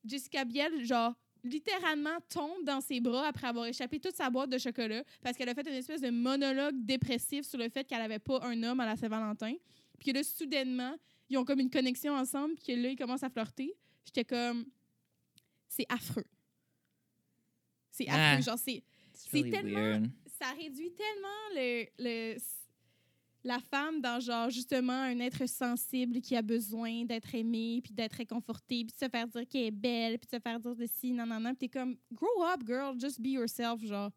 Jessica 0.04 0.44
Biel 0.44 0.84
genre 0.84 1.14
littéralement 1.44 2.18
tombe 2.28 2.64
dans 2.64 2.80
ses 2.80 3.00
bras 3.00 3.26
après 3.28 3.46
avoir 3.48 3.66
échappé 3.66 3.98
toute 3.98 4.14
sa 4.14 4.30
boîte 4.30 4.50
de 4.50 4.58
chocolat 4.58 5.02
parce 5.22 5.36
qu'elle 5.36 5.48
a 5.48 5.54
fait 5.54 5.66
une 5.66 5.74
espèce 5.74 6.00
de 6.00 6.10
monologue 6.10 6.74
dépressif 6.84 7.44
sur 7.46 7.58
le 7.58 7.68
fait 7.68 7.84
qu'elle 7.84 8.00
avait 8.02 8.18
pas 8.20 8.40
un 8.44 8.62
homme 8.62 8.80
à 8.80 8.86
la 8.86 8.96
Saint-Valentin. 8.96 9.54
Puis 9.98 10.12
que 10.12 10.16
là, 10.16 10.22
soudainement, 10.22 10.96
ils 11.28 11.38
ont 11.38 11.44
comme 11.44 11.60
une 11.60 11.70
connexion 11.70 12.14
ensemble, 12.14 12.54
puis 12.54 12.64
que 12.66 12.72
là, 12.80 12.88
ils 12.90 12.96
commencent 12.96 13.22
à 13.22 13.30
flirter. 13.30 13.74
J'étais 14.04 14.24
comme... 14.24 14.66
C'est 15.68 15.86
affreux. 15.88 16.24
C'est 17.90 18.06
Ah. 18.08 18.32
affreux. 18.32 18.42
Genre, 18.44 18.58
c'est... 18.58 18.82
Really 19.32 19.50
tellement- 19.50 19.78
weird. 19.78 20.10
Ça 20.40 20.50
réduit 20.52 20.92
tellement 20.92 21.28
le... 21.54 21.86
le 21.98 22.38
la 23.44 23.58
femme 23.58 24.00
dans 24.00 24.20
genre 24.20 24.50
justement 24.50 24.92
un 24.92 25.18
être 25.20 25.46
sensible 25.48 26.20
qui 26.20 26.36
a 26.36 26.42
besoin 26.42 27.04
d'être 27.04 27.34
aimé 27.34 27.80
puis 27.82 27.92
d'être 27.92 28.12
réconforté 28.14 28.84
puis 28.84 28.92
de 28.98 29.04
se 29.04 29.08
faire 29.10 29.26
dire 29.26 29.48
qu'elle 29.48 29.62
est 29.64 29.70
belle 29.70 30.18
puis 30.18 30.28
de 30.30 30.36
se 30.36 30.40
faire 30.40 30.60
dire 30.60 30.76
de 30.76 30.86
si 30.86 31.12
non 31.12 31.26
non 31.26 31.40
non 31.40 31.50
puis 31.54 31.68
t'es 31.68 31.68
comme 31.68 31.96
grow 32.12 32.44
up 32.44 32.60
girl 32.66 32.98
just 33.00 33.20
be 33.20 33.28
yourself 33.28 33.82
genre. 33.84 34.10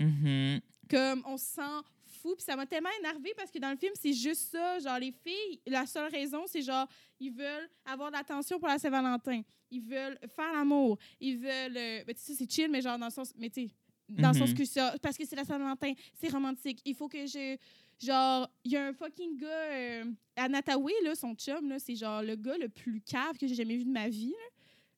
Mhm. 0.00 0.60
comme 0.90 1.22
on 1.24 1.36
se 1.36 1.44
sent 1.44 1.80
fou 2.20 2.34
puis 2.34 2.44
ça 2.44 2.56
m'a 2.56 2.66
tellement 2.66 2.90
énervé 2.98 3.32
parce 3.36 3.50
que 3.50 3.58
dans 3.60 3.70
le 3.70 3.76
film 3.76 3.92
c'est 3.94 4.12
juste 4.12 4.50
ça 4.50 4.78
genre 4.80 4.98
les 4.98 5.12
filles 5.12 5.60
la 5.68 5.86
seule 5.86 6.10
raison 6.10 6.42
c'est 6.46 6.62
genre 6.62 6.86
ils 7.20 7.30
veulent 7.32 7.68
avoir 7.84 8.10
de 8.10 8.16
l'attention 8.16 8.58
pour 8.58 8.66
la 8.68 8.78
Saint-Valentin. 8.78 9.42
Ils 9.70 9.80
veulent 9.82 10.18
faire 10.34 10.52
l'amour. 10.52 10.98
Ils 11.20 11.36
veulent 11.38 11.76
euh, 11.76 12.04
ben, 12.04 12.14
tu 12.14 12.20
sais 12.22 12.34
c'est 12.34 12.50
chill 12.50 12.68
mais 12.70 12.82
genre 12.82 12.98
dans 12.98 13.06
le 13.06 13.12
sens 13.12 13.32
mais 13.36 13.50
tu 13.50 13.68
sais 13.68 13.74
dans 14.08 14.32
le 14.32 14.38
sens 14.38 14.50
Mhm. 14.50 14.56
que 14.58 14.64
ça 14.64 14.94
parce 15.00 15.16
que 15.16 15.24
c'est 15.24 15.36
la 15.36 15.44
Saint-Valentin 15.44 15.92
c'est 16.14 16.28
romantique. 16.28 16.80
Il 16.84 16.94
faut 16.96 17.08
que 17.08 17.24
je 17.24 17.56
genre 18.02 18.48
il 18.64 18.72
y 18.72 18.76
a 18.76 18.86
un 18.86 18.92
fucking 18.92 19.36
gars 19.38 19.46
euh, 19.48 20.04
Anataway 20.36 20.92
là 21.04 21.14
son 21.14 21.34
chum 21.34 21.68
là 21.68 21.78
c'est 21.78 21.94
genre 21.96 22.22
le 22.22 22.36
gars 22.36 22.56
le 22.58 22.68
plus 22.68 23.00
cave 23.00 23.36
que 23.38 23.46
j'ai 23.46 23.54
jamais 23.54 23.76
vu 23.76 23.84
de 23.84 23.90
ma 23.90 24.08
vie 24.08 24.32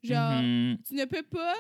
là. 0.03 0.09
genre 0.33 0.43
Mhm. 0.43 0.79
tu 0.87 0.95
ne 0.95 1.05
peux 1.05 1.23
pas 1.23 1.55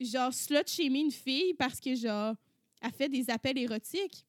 genre 0.00 0.32
slut 0.32 0.66
shamer 0.66 1.00
une 1.00 1.10
fille 1.10 1.54
parce 1.54 1.78
que 1.80 1.94
genre 1.94 2.34
elle 2.80 2.92
fait 2.92 3.08
des 3.08 3.28
appels 3.30 3.58
érotiques 3.58 4.24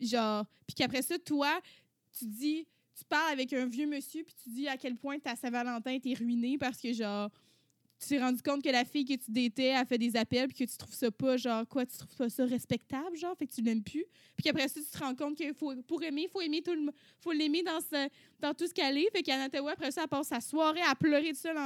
genre 0.00 0.44
puis 0.66 0.74
qu'après 0.74 1.02
ça 1.02 1.18
toi 1.18 1.60
tu 2.16 2.24
dis 2.26 2.66
tu 2.96 3.04
parles 3.04 3.32
avec 3.32 3.52
un 3.52 3.66
vieux 3.66 3.86
monsieur 3.86 4.22
puis 4.24 4.34
tu 4.42 4.50
dis 4.50 4.68
à 4.68 4.76
quel 4.76 4.96
point 4.96 5.18
ta 5.18 5.34
Saint-Valentin 5.36 5.92
était 5.92 6.14
ruinée 6.14 6.58
parce 6.58 6.80
que 6.80 6.92
genre 6.92 7.30
tu 8.00 8.08
t'es 8.08 8.18
rendu 8.20 8.40
compte 8.42 8.62
que 8.62 8.68
la 8.70 8.84
fille 8.84 9.04
que 9.04 9.14
tu 9.14 9.30
datais 9.30 9.72
a 9.72 9.84
fait 9.84 9.98
des 9.98 10.14
appels 10.16 10.48
puis 10.48 10.64
que 10.66 10.70
tu 10.70 10.76
trouves 10.78 10.94
ça 10.94 11.10
pas 11.10 11.36
genre 11.36 11.66
quoi 11.66 11.84
tu 11.84 11.96
trouves 11.98 12.16
pas 12.16 12.28
ça 12.28 12.44
respectable 12.44 13.16
genre 13.16 13.36
fait 13.36 13.46
que 13.46 13.54
tu 13.54 13.60
l'aimes 13.62 13.82
plus? 13.82 14.04
Puis 14.36 14.44
qu'après 14.44 14.68
ça 14.68 14.80
tu 14.80 14.86
te 14.86 14.98
rends 14.98 15.14
compte 15.14 15.36
que 15.36 15.52
faut 15.52 15.74
pour 15.82 16.02
aimer 16.02 16.22
il 16.22 16.28
faut 16.28 16.40
aimer 16.40 16.62
tout 16.62 16.74
le 16.74 16.92
faut 17.20 17.32
l'aimer 17.32 17.62
dans 17.62 17.80
ce- 17.80 18.08
dans 18.38 18.54
tout 18.54 18.66
ce 18.68 18.72
qu'elle 18.74 18.96
est 18.98 19.10
fait 19.10 19.22
qu'Anatawa 19.22 19.72
après 19.72 19.90
ça 19.90 20.02
elle 20.02 20.08
passe 20.08 20.28
sa 20.28 20.40
soirée 20.40 20.82
à 20.82 20.94
pleurer 20.94 21.30
tout 21.30 21.40
seul 21.40 21.56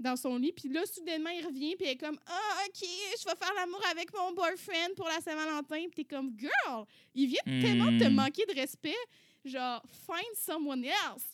dans 0.00 0.14
son 0.14 0.36
lit. 0.38 0.52
Puis 0.52 0.68
là, 0.68 0.86
soudainement, 0.86 1.30
il 1.30 1.44
revient, 1.44 1.74
puis 1.74 1.86
elle 1.86 1.94
est 1.94 1.96
comme 1.96 2.16
Ah, 2.24 2.60
OK, 2.68 2.86
je 3.20 3.24
vais 3.24 3.34
faire 3.36 3.52
l'amour 3.56 3.82
avec 3.90 4.16
mon 4.16 4.32
boyfriend 4.32 4.94
pour 4.94 5.08
la 5.08 5.20
Saint-Valentin. 5.20 5.86
Puis 5.90 5.90
t'es 5.96 6.04
comme 6.04 6.32
Girl, 6.38 6.84
il 7.16 7.26
vient 7.26 7.42
tellement 7.60 7.86
te 7.98 8.04
Hmm. 8.04 8.14
manquer 8.14 8.44
de 8.46 8.54
respect. 8.54 8.94
Genre, 9.44 9.82
find 10.06 10.36
someone 10.36 10.84
else. 10.84 11.24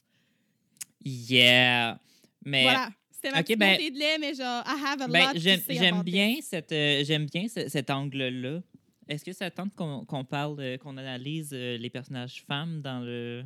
Yeah. 1.04 1.98
Mais 2.44 2.62
Voilà. 2.62 2.88
C'était 3.28 3.56
ma 3.56 3.66
ben- 3.66 3.70
montée 3.72 3.90
de 3.90 3.98
lait, 3.98 4.18
mais 4.18 4.34
genre, 4.34 4.62
I 4.66 4.84
have 4.84 5.02
a 5.02 5.08
ben, 5.08 5.32
lot 5.32 5.38
j'aime 5.68 6.02
bien, 6.02 6.36
cette, 6.42 6.72
euh, 6.72 7.02
j'aime 7.04 7.26
bien 7.26 7.46
ce- 7.48 7.68
cet 7.68 7.90
angle-là. 7.90 8.60
Est-ce 9.08 9.24
que 9.24 9.32
ça 9.32 9.50
tente 9.50 9.74
qu'on 9.74 10.04
qu'on 10.04 10.24
parle, 10.24 10.56
euh, 10.60 10.78
qu'on 10.78 10.96
analyse 10.96 11.50
euh, 11.52 11.76
les 11.76 11.90
personnages 11.90 12.42
femmes 12.46 12.80
dans 12.80 13.00
le, 13.00 13.44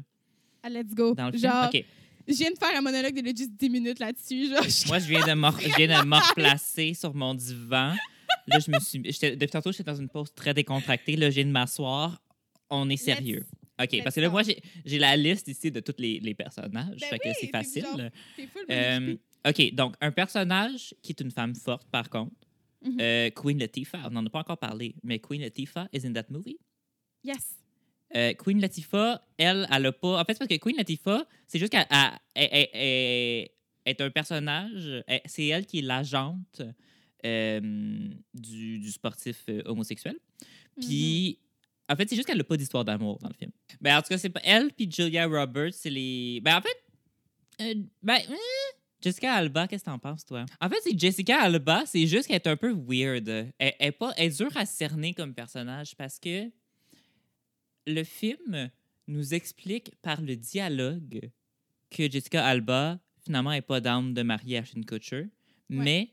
Ah, 0.62 0.68
let's 0.70 0.94
go. 0.94 1.14
dans 1.14 1.26
le 1.26 1.32
film? 1.32 1.50
genre, 1.50 1.66
OK. 1.72 1.84
je 2.28 2.34
viens 2.34 2.50
de 2.52 2.58
faire 2.58 2.76
un 2.76 2.80
monologue 2.80 3.20
de 3.20 3.36
juste 3.36 3.52
10 3.56 3.68
minutes 3.70 3.98
là-dessus. 3.98 4.48
Genre, 4.50 4.62
je- 4.62 4.86
Moi, 4.88 4.98
je 5.00 5.06
viens 5.08 5.26
de 5.26 5.32
me, 5.34 6.16
replacer 6.28 6.94
sur 6.94 7.12
mon 7.14 7.34
divan. 7.34 7.94
Là, 8.46 8.58
je 8.60 8.70
me 8.70 8.78
suis. 8.78 8.98
Depuis 9.00 9.48
tantôt, 9.50 9.72
j'étais 9.72 9.84
dans 9.84 9.96
une 9.96 10.08
pause 10.08 10.32
très 10.34 10.54
décontractée. 10.54 11.16
Là, 11.16 11.28
je 11.30 11.34
viens 11.36 11.44
de 11.46 11.50
m'asseoir. 11.50 12.20
On 12.70 12.88
est 12.90 12.96
sérieux. 12.96 13.44
OK, 13.80 14.02
parce 14.02 14.14
que 14.16 14.20
là, 14.20 14.28
moi, 14.28 14.42
j'ai 14.42 14.60
j'ai 14.84 14.98
la 14.98 15.16
liste 15.16 15.48
ici 15.48 15.70
de 15.70 15.80
tous 15.80 15.94
les, 15.98 16.18
les 16.20 16.34
personnages. 16.34 16.96
Ben 17.00 17.08
fait 17.10 17.18
que 17.18 17.28
oui, 17.28 17.34
c'est 17.40 17.46
c'est 17.46 17.52
facile. 17.52 17.82
genre 17.84 17.96
T'es 18.36 18.46
full 18.46 18.64
Euh. 18.70 19.16
OK, 19.46 19.74
donc, 19.74 19.94
un 20.00 20.10
personnage 20.10 20.94
qui 21.02 21.12
est 21.12 21.20
une 21.20 21.30
femme 21.30 21.54
forte, 21.54 21.88
par 21.90 22.08
contre. 22.10 22.34
Mhm. 22.84 22.98
Euh, 23.00 23.30
Queen 23.30 23.58
Latifah, 23.58 24.02
on 24.06 24.10
n'en 24.10 24.24
a 24.26 24.30
pas 24.30 24.38
encore 24.40 24.58
parlé, 24.58 24.94
mais 25.02 25.18
Queen 25.18 25.40
Latifah 25.42 25.88
is 25.92 26.06
in 26.06 26.12
that 26.12 26.26
movie? 26.30 26.58
Yes. 27.24 27.56
Euh, 28.14 28.32
Queen 28.34 28.60
Latifah, 28.60 29.20
elle, 29.36 29.66
elle 29.70 29.86
a 29.86 29.92
pas. 29.92 30.20
En 30.20 30.24
fait, 30.24 30.32
c'est 30.34 30.38
parce 30.38 30.48
que 30.48 30.56
Queen 30.56 30.76
Latifah, 30.76 31.26
c'est 31.46 31.58
juste 31.58 31.72
qu'elle 31.72 31.86
elle- 31.90 32.48
elle- 32.52 32.68
elle- 32.72 33.48
elle 33.84 33.90
est 33.92 34.00
un 34.00 34.10
personnage. 34.10 35.04
C'est 35.26 35.46
elle 35.48 35.66
qui 35.66 35.80
est 35.80 35.82
l'agente 35.82 36.62
euh, 37.26 37.60
du, 38.34 38.78
du 38.78 38.90
sportif 38.92 39.44
homosexuel. 39.66 40.16
Puis, 40.80 41.38
en 41.88 41.96
fait, 41.96 42.08
c'est 42.08 42.14
juste 42.16 42.28
qu'elle 42.28 42.38
n'a 42.38 42.44
pas 42.44 42.56
d'histoire 42.56 42.84
d'amour 42.84 43.18
dans 43.18 43.28
le 43.28 43.34
film. 43.34 43.50
Ben, 43.80 43.98
en 43.98 44.02
tout 44.02 44.08
cas, 44.08 44.18
c'est 44.18 44.30
pas 44.30 44.40
elle 44.44 44.72
puis 44.72 44.88
Julia 44.90 45.26
Roberts, 45.26 45.74
c'est 45.74 45.90
les. 45.90 46.40
Ben, 46.42 46.58
en 46.58 46.60
fait. 46.62 46.76
euh, 47.62 47.74
ben. 48.02 48.20
Jessica 49.00 49.32
Alba, 49.34 49.68
qu'est-ce 49.68 49.84
que 49.84 49.90
t'en 49.90 49.98
penses, 49.98 50.24
toi? 50.24 50.44
En 50.60 50.68
fait, 50.68 50.78
c'est 50.82 50.98
Jessica 50.98 51.40
Alba, 51.40 51.84
c'est 51.86 52.06
juste 52.06 52.26
qu'elle 52.26 52.36
est 52.36 52.46
un 52.48 52.56
peu 52.56 52.72
weird. 52.72 53.28
Elle, 53.28 53.52
elle 53.58 53.74
est 53.78 53.92
pas, 53.92 54.12
elle 54.16 54.26
est 54.32 54.36
dure 54.38 54.56
à 54.56 54.66
cerner 54.66 55.14
comme 55.14 55.34
personnage 55.34 55.94
parce 55.96 56.18
que 56.18 56.50
le 57.86 58.04
film 58.04 58.70
nous 59.06 59.34
explique 59.34 59.94
par 60.02 60.20
le 60.20 60.36
dialogue 60.36 61.30
que 61.90 62.10
Jessica 62.10 62.44
Alba, 62.44 62.98
finalement, 63.24 63.50
n'est 63.50 63.62
pas 63.62 63.80
d'âme 63.80 64.12
de 64.14 64.22
marier 64.22 64.58
Ashton 64.58 64.82
Kutcher, 64.82 65.28
mais 65.68 66.10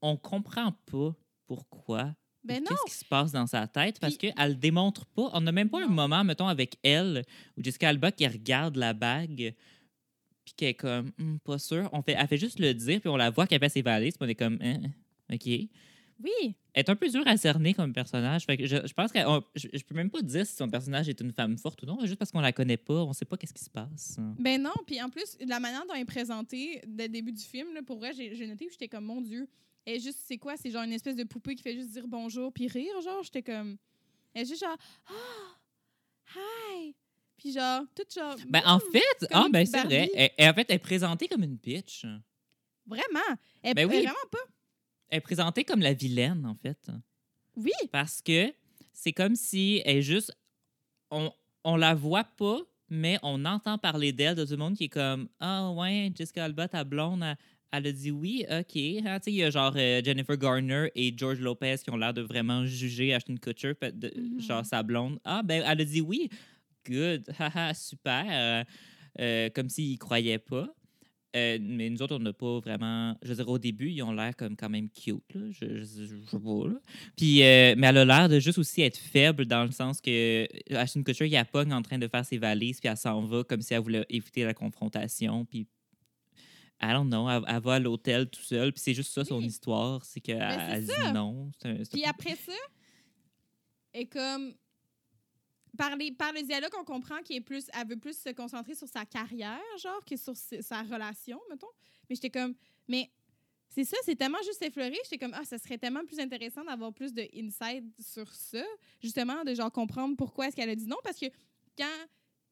on 0.00 0.16
comprend 0.16 0.72
pas 0.90 1.14
pourquoi. 1.46 2.14
Ben. 2.44 2.64
Qu'est-ce 2.64 2.84
qui 2.92 2.98
se 2.98 3.04
passe 3.04 3.30
dans 3.32 3.46
sa 3.46 3.68
tête? 3.68 4.00
Parce 4.00 4.16
Puis- 4.16 4.32
qu'elle 4.32 4.58
démontre 4.58 5.06
pas. 5.06 5.30
On 5.32 5.40
n'a 5.42 5.52
même 5.52 5.68
pas 5.70 5.78
un 5.82 5.86
Non. 5.88 5.92
moment, 5.94 6.24
mettons, 6.24 6.48
avec 6.48 6.76
elle, 6.82 7.24
où 7.56 7.62
Jessica 7.62 7.88
Alba 7.90 8.10
qui 8.10 8.26
regarde 8.26 8.76
la 8.76 8.94
bague, 8.94 9.54
puis 10.52 10.56
qu'elle 10.56 10.68
est 10.70 10.74
comme, 10.74 11.12
Hum, 11.18 11.38
pas 11.40 11.58
sûr. 11.58 11.88
On 11.92 12.02
fait, 12.02 12.12
elle 12.18 12.26
fait 12.28 12.36
juste 12.38 12.58
le 12.58 12.72
dire, 12.74 13.00
puis 13.00 13.08
on 13.08 13.16
la 13.16 13.30
voit 13.30 13.46
qu'elle 13.46 13.60
fait 13.60 13.68
ses 13.68 13.82
valises, 13.82 14.16
puis 14.16 14.26
on 14.26 14.28
est 14.30 14.34
comme, 14.34 14.58
Hein, 14.60 14.80
OK. 15.32 15.46
Elle 15.46 15.68
Oui. 16.22 16.54
est 16.74 16.88
un 16.88 16.94
peu 16.94 17.08
dure 17.08 17.26
à 17.26 17.36
cerner 17.36 17.74
comme 17.74 17.92
personnage. 17.92 18.44
Fait 18.44 18.56
que 18.56 18.64
je, 18.66 18.86
je 18.86 18.92
pense 18.92 19.10
que 19.10 19.18
je, 19.56 19.66
je 19.72 19.82
peux 19.84 19.94
même 19.94 20.10
pas 20.10 20.22
dire 20.22 20.46
si 20.46 20.54
son 20.54 20.68
personnage 20.68 21.08
est 21.08 21.20
une 21.20 21.32
femme 21.32 21.58
forte 21.58 21.82
ou 21.82 21.86
non, 21.86 21.98
juste 22.06 22.16
parce 22.18 22.30
qu'on 22.30 22.40
la 22.40 22.52
connaît 22.52 22.76
pas, 22.76 22.94
on 23.02 23.12
sait 23.12 23.24
pas 23.24 23.36
qu'est-ce 23.36 23.54
qui 23.54 23.64
se 23.64 23.70
passe. 23.70 24.18
Ben 24.38 24.62
non, 24.62 24.70
puis 24.86 25.02
en 25.02 25.08
plus, 25.10 25.36
la 25.44 25.58
manière 25.58 25.84
dont 25.86 25.94
elle 25.94 26.02
est 26.02 26.04
présentée 26.04 26.80
dès 26.86 27.04
le 27.04 27.12
début 27.12 27.32
du 27.32 27.42
film, 27.42 27.74
là, 27.74 27.82
pour 27.82 27.98
vrai, 27.98 28.12
j'ai 28.14 28.30
noté, 28.46 28.66
puis 28.66 28.72
j'étais 28.72 28.88
comme, 28.88 29.04
mon 29.06 29.20
Dieu, 29.20 29.48
elle 29.84 29.96
est 29.96 30.00
juste, 30.00 30.20
c'est 30.24 30.38
quoi? 30.38 30.56
C'est 30.56 30.70
genre 30.70 30.84
une 30.84 30.92
espèce 30.92 31.16
de 31.16 31.24
poupée 31.24 31.56
qui 31.56 31.62
fait 31.62 31.74
juste 31.74 31.90
dire 31.90 32.06
bonjour 32.06 32.52
puis 32.52 32.68
rire, 32.68 33.00
genre, 33.02 33.22
j'étais 33.24 33.42
comme, 33.42 33.76
elle 34.32 34.42
est 34.42 34.46
juste 34.46 34.60
genre, 34.60 34.76
ah, 35.08 36.36
hi! 36.76 36.94
Puis 37.42 37.52
genre, 37.52 37.82
tout 37.96 38.04
genre, 38.14 38.36
Ben, 38.48 38.62
en 38.64 38.78
fait, 38.78 39.26
ah, 39.32 39.46
ben, 39.50 39.66
c'est 39.66 39.82
vrai. 39.82 40.08
Elle, 40.14 40.30
elle, 40.38 40.50
en 40.50 40.54
fait, 40.54 40.66
elle 40.68 40.76
est 40.76 40.78
présentée 40.78 41.26
comme 41.26 41.42
une 41.42 41.56
bitch. 41.56 42.06
vraiment, 42.86 43.18
elle, 43.62 43.74
Ben 43.74 43.84
oui. 43.88 43.96
elle 43.96 44.02
vraiment 44.04 44.18
pas, 44.30 44.38
Elle 45.08 45.18
est 45.18 45.20
présentée 45.22 45.64
comme 45.64 45.80
la 45.80 45.92
vilaine, 45.92 46.46
en 46.46 46.54
fait. 46.54 46.78
oui, 47.56 47.72
Parce 47.90 48.22
que 48.22 48.52
c'est 48.92 49.12
comme 49.12 49.34
si 49.34 49.82
elle 49.84 49.96
est 49.98 50.02
juste. 50.02 50.32
On, 51.10 51.32
on 51.64 51.76
la 51.76 51.94
voit 51.94 52.22
pas, 52.24 52.60
mais 52.88 53.18
on 53.24 53.44
entend 53.44 53.76
parler 53.76 54.12
d'elle 54.12 54.36
de 54.36 54.44
tout 54.44 54.52
le 54.52 54.56
monde 54.58 54.76
qui 54.76 54.84
est 54.84 54.88
comme 54.88 55.28
Ah, 55.40 55.70
ouais, 55.72 56.12
Jessica 56.14 56.44
Alba, 56.44 56.68
ta 56.68 56.84
blonde, 56.84 57.22
elle, 57.24 57.36
elle 57.72 57.86
a 57.88 57.92
dit 57.92 58.10
oui, 58.12 58.44
OK. 58.50 58.68
Tu 58.72 59.00
sais, 59.02 59.20
il 59.26 59.34
y 59.34 59.42
a 59.42 59.50
genre 59.50 59.72
euh, 59.76 60.00
Jennifer 60.04 60.36
Garner 60.36 60.90
et 60.94 61.12
George 61.16 61.40
Lopez 61.40 61.76
qui 61.82 61.90
ont 61.90 61.96
l'air 61.96 62.14
de 62.14 62.22
vraiment 62.22 62.64
juger 62.66 63.12
Ashton 63.14 63.34
Kutcher, 63.36 63.72
de- 63.92 64.12
Mhm. 64.16 64.40
genre 64.40 64.64
sa 64.64 64.82
blonde. 64.84 65.18
Ah, 65.24 65.42
ben, 65.42 65.64
elle 65.66 65.80
a 65.80 65.84
dit 65.84 66.00
oui. 66.00 66.28
Good. 66.86 67.32
Haha, 67.38 67.74
super. 67.74 68.24
Euh, 68.30 68.64
euh, 69.20 69.50
comme 69.50 69.68
s'ils 69.68 69.98
croyaient 69.98 70.38
pas. 70.38 70.68
Euh, 71.34 71.56
mais 71.62 71.88
nous 71.88 72.02
autres, 72.02 72.16
on 72.16 72.18
n'a 72.18 72.34
pas 72.34 72.60
vraiment. 72.60 73.16
Je 73.22 73.28
veux 73.28 73.36
dire, 73.36 73.48
au 73.48 73.58
début, 73.58 73.90
ils 73.90 74.02
ont 74.02 74.12
l'air 74.12 74.36
comme 74.36 74.54
quand 74.54 74.68
même 74.68 74.90
cute. 74.90 75.22
Là. 75.34 75.40
Je, 75.50 75.82
je, 75.82 75.84
je- 75.84 76.04
je 76.04 76.30
sais 76.30 76.38
pas. 76.38 76.68
Là. 76.68 76.74
Puis, 77.16 77.42
euh, 77.42 77.74
mais 77.78 77.86
elle 77.86 77.96
a 77.98 78.04
l'air 78.04 78.28
de 78.28 78.38
juste 78.38 78.58
aussi 78.58 78.82
être 78.82 78.98
faible 78.98 79.46
dans 79.46 79.64
le 79.64 79.70
sens 79.70 80.00
que 80.02 80.46
Ashton 80.74 81.02
Kutcher, 81.02 81.26
il 81.26 81.36
a 81.36 81.44
pogne 81.46 81.72
en 81.72 81.80
train 81.80 81.98
de 81.98 82.06
faire 82.06 82.24
ses 82.26 82.36
valises, 82.36 82.80
puis 82.80 82.88
elle 82.90 82.98
s'en 82.98 83.22
va 83.22 83.44
comme 83.44 83.62
si 83.62 83.72
elle 83.72 83.80
voulait 83.80 84.04
éviter 84.10 84.44
la 84.44 84.52
confrontation. 84.52 85.46
Puis, 85.46 85.66
I 86.82 86.88
don't 86.92 87.06
know, 87.08 87.30
elle, 87.30 87.42
elle 87.48 87.62
va 87.62 87.74
à 87.74 87.78
l'hôtel 87.78 88.28
tout 88.28 88.42
seul, 88.42 88.72
puis 88.72 88.82
c'est 88.84 88.92
juste 88.94 89.12
ça 89.14 89.24
son 89.24 89.38
Oui. 89.38 89.46
histoire, 89.46 90.04
c'est 90.04 90.20
qu'elle 90.20 90.84
dit 90.84 90.90
non. 91.14 91.50
C'est 91.62 91.68
un- 91.68 91.82
Puis 91.90 92.04
après 92.04 92.34
ça, 92.36 92.52
et 93.94 94.04
comme 94.06 94.52
par, 95.76 95.96
les, 95.96 96.12
par 96.12 96.32
le 96.32 96.42
dialogue, 96.42 96.72
on 96.78 96.84
comprend 96.84 97.20
qu'elle 97.22 97.42
plus, 97.42 97.66
veut 97.86 97.96
plus 97.96 98.18
se 98.18 98.30
concentrer 98.30 98.74
sur 98.74 98.88
sa 98.88 99.04
carrière, 99.04 99.60
genre, 99.82 100.04
que 100.04 100.16
sur 100.16 100.34
sa- 100.36 100.82
relation, 100.82 101.40
mettons. 101.50 101.66
Mais 102.08 102.16
j'étais 102.16 102.30
comme, 102.30 102.54
mais 102.88 103.10
c'est 103.68 103.84
ça, 103.84 103.96
c'est 104.04 104.16
tellement 104.16 104.42
juste 104.44 104.60
effleuré. 104.62 104.96
J'étais 105.04 105.18
comme, 105.18 105.34
ah, 105.34 105.44
ça 105.44 105.56
serait 105.58 105.78
tellement 105.78 106.04
plus 106.04 106.18
intéressant 106.20 106.62
d'avoir 106.64 106.92
plus 106.92 107.12
de 107.14 107.26
insight 107.34 107.84
sur 108.00 108.32
ça, 108.34 108.62
justement, 109.00 109.44
de 109.44 109.54
genre 109.54 109.72
comprendre 109.72 110.14
pourquoi 110.16 110.48
est-ce 110.48 110.56
qu'elle 110.56 110.68
a 110.70 110.76
dit 110.76 110.86
non, 110.86 110.98
parce 111.02 111.18
que 111.18 111.26
quand 111.76 111.86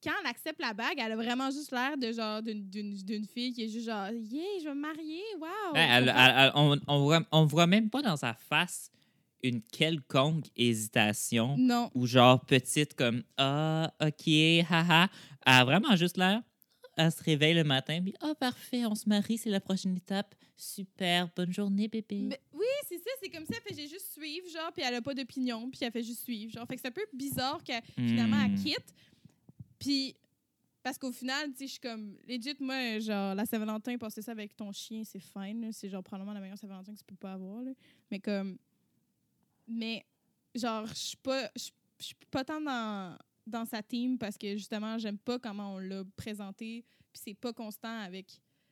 quand 0.03 0.13
elle 0.23 0.31
accepte 0.31 0.59
la 0.63 0.73
bague, 0.73 0.95
elle 0.99 1.13
a 1.13 1.17
vraiment 1.17 1.51
juste 1.51 1.73
l'air 1.73 1.99
de 1.99 2.11
genre 2.11 2.41
d'une- 2.43 3.27
fille 3.27 3.53
qui 3.53 3.65
est 3.65 3.69
juste 3.69 3.85
genre 3.85 4.09
yeah, 4.09 4.43
je 4.61 4.65
vais 4.65 4.75
me 4.75 4.81
marier, 4.81 5.23
wow. 5.39 5.75
Ben, 5.75 6.53
on, 6.55 6.81
on 6.89 7.03
voit, 7.03 7.21
on 7.31 7.45
voit 7.45 7.67
même 7.67 7.91
pas 7.91 8.01
dans 8.01 8.17
sa 8.17 8.33
face 8.33 8.91
une 9.43 9.63
quelconque 9.63 10.47
hésitation 10.57 11.57
non. 11.59 11.91
ou 11.95 12.07
genre 12.07 12.45
petite 12.45 12.95
comme 12.95 13.23
ah 13.37 13.93
ok 14.01 14.29
haha 14.69 15.09
a 15.45 15.65
vraiment 15.65 15.97
juste 15.97 16.17
l'air 16.17 16.43
elle 16.97 17.11
se 17.13 17.23
réveille 17.23 17.55
le 17.55 17.65
matin 17.65 18.01
puis 18.03 18.15
ah 18.21 18.35
parfait 18.35 18.85
on 18.87 18.95
se 18.95 19.09
marie 19.09 19.39
c'est 19.39 19.51
la 19.51 19.61
prochaine 19.61 19.97
étape 19.97 20.35
super 20.57 21.29
bonne 21.35 21.53
journée 21.53 21.89
bébé 21.89 22.29
oui, 22.53 22.67
c'est 22.87 22.99
ça, 22.99 23.11
c'est 23.23 23.31
comme 23.31 23.47
ça. 23.47 23.55
Elle 23.57 23.75
fait 23.75 23.81
j'ai 23.83 23.89
juste 23.89 24.13
suivre, 24.13 24.47
genre, 24.51 24.71
puis 24.73 24.83
elle 24.87 24.95
a 24.97 25.01
pas 25.01 25.15
d'opinion, 25.15 25.71
puis 25.71 25.81
elle 25.83 25.93
fait 25.93 26.03
juste 26.03 26.23
suivre. 26.25 26.53
Genre, 26.53 26.67
fait 26.67 26.75
que 26.75 26.81
c'est 26.83 26.89
un 26.89 26.91
peu 26.91 27.07
bizarre 27.15 27.63
que 27.65 27.73
finalement 27.97 28.37
elle 28.45 28.51
Hmm. 28.53 28.63
quitte. 28.63 28.95
Puis, 29.79 30.17
parce 30.83 30.99
qu'au 30.99 31.13
final, 31.13 31.51
tu 31.53 31.59
sais, 31.59 31.67
je 31.67 31.71
suis 31.73 31.81
comme, 31.81 32.17
legit, 32.27 32.57
moi, 32.61 32.99
genre, 32.99 33.35
la 33.35 33.47
Saint-Valentin, 33.47 33.97
passer 33.97 34.21
ça 34.23 34.33
avec 34.33 34.57
ton 34.57 34.73
chien, 34.73 35.03
c'est 35.05 35.21
fine. 35.21 35.71
C'est 35.73 35.89
genre 35.89 36.03
probablement 36.03 36.35
la 36.35 36.41
meilleure 36.41 36.59
Saint-Valentin 36.59 36.93
que 36.93 36.99
tu 36.99 37.05
peux 37.05 37.15
pas 37.17 37.33
avoir. 37.35 37.63
là. 37.63 37.71
Mais 38.11 38.19
comme, 38.19 38.59
mais, 39.71 40.05
genre, 40.55 40.87
je 40.87 40.95
suis 40.95 41.17
pas, 41.17 41.51
je 41.57 41.71
je 42.01 42.07
suis 42.07 42.17
pas 42.31 42.45
tant 42.45 42.61
dans, 42.61 43.17
dans 43.47 43.65
sa 43.65 43.83
team 43.83 44.19
parce 44.19 44.39
que 44.39 44.57
justement, 44.57 44.99
j'aime 44.99 45.19
pas 45.19 45.39
comment 45.39 45.75
on 45.75 45.79
l'a 45.79 46.03
présenté. 46.17 46.85
Puis 47.13 47.23
c'est 47.25 47.35
pas 47.35 47.53
constant 47.53 48.01
avec 48.01 48.27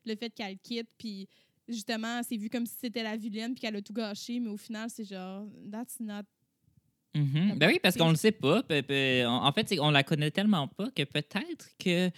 le 0.04 0.16
fait 0.16 0.30
qu'elle 0.30 0.58
quitte. 0.58 0.88
Puis 0.98 1.28
justement, 1.68 2.22
c'est 2.22 2.36
vu 2.36 2.48
comme 2.48 2.66
si 2.66 2.74
c'était 2.80 3.02
la 3.02 3.16
vilaine 3.16 3.52
puis 3.52 3.60
qu'elle 3.60 3.76
a 3.76 3.82
tout 3.82 3.92
gâché. 3.92 4.40
Mais 4.40 4.48
au 4.48 4.56
final, 4.56 4.88
c'est 4.90 5.04
genre, 5.04 5.46
that's 5.70 6.00
not. 6.00 6.22
Mhm. 7.14 7.58
Ben 7.58 7.68
oui, 7.68 7.78
parce 7.82 7.96
qu'on 7.96 8.10
le 8.10 8.16
sait 8.16 8.32
pas. 8.32 8.62
En 9.28 9.52
fait, 9.52 9.78
on 9.80 9.90
la 9.90 10.02
connaît 10.02 10.30
tellement 10.30 10.68
pas 10.68 10.90
que 10.90 11.04
peut-être 11.04 11.70
que 11.78 12.10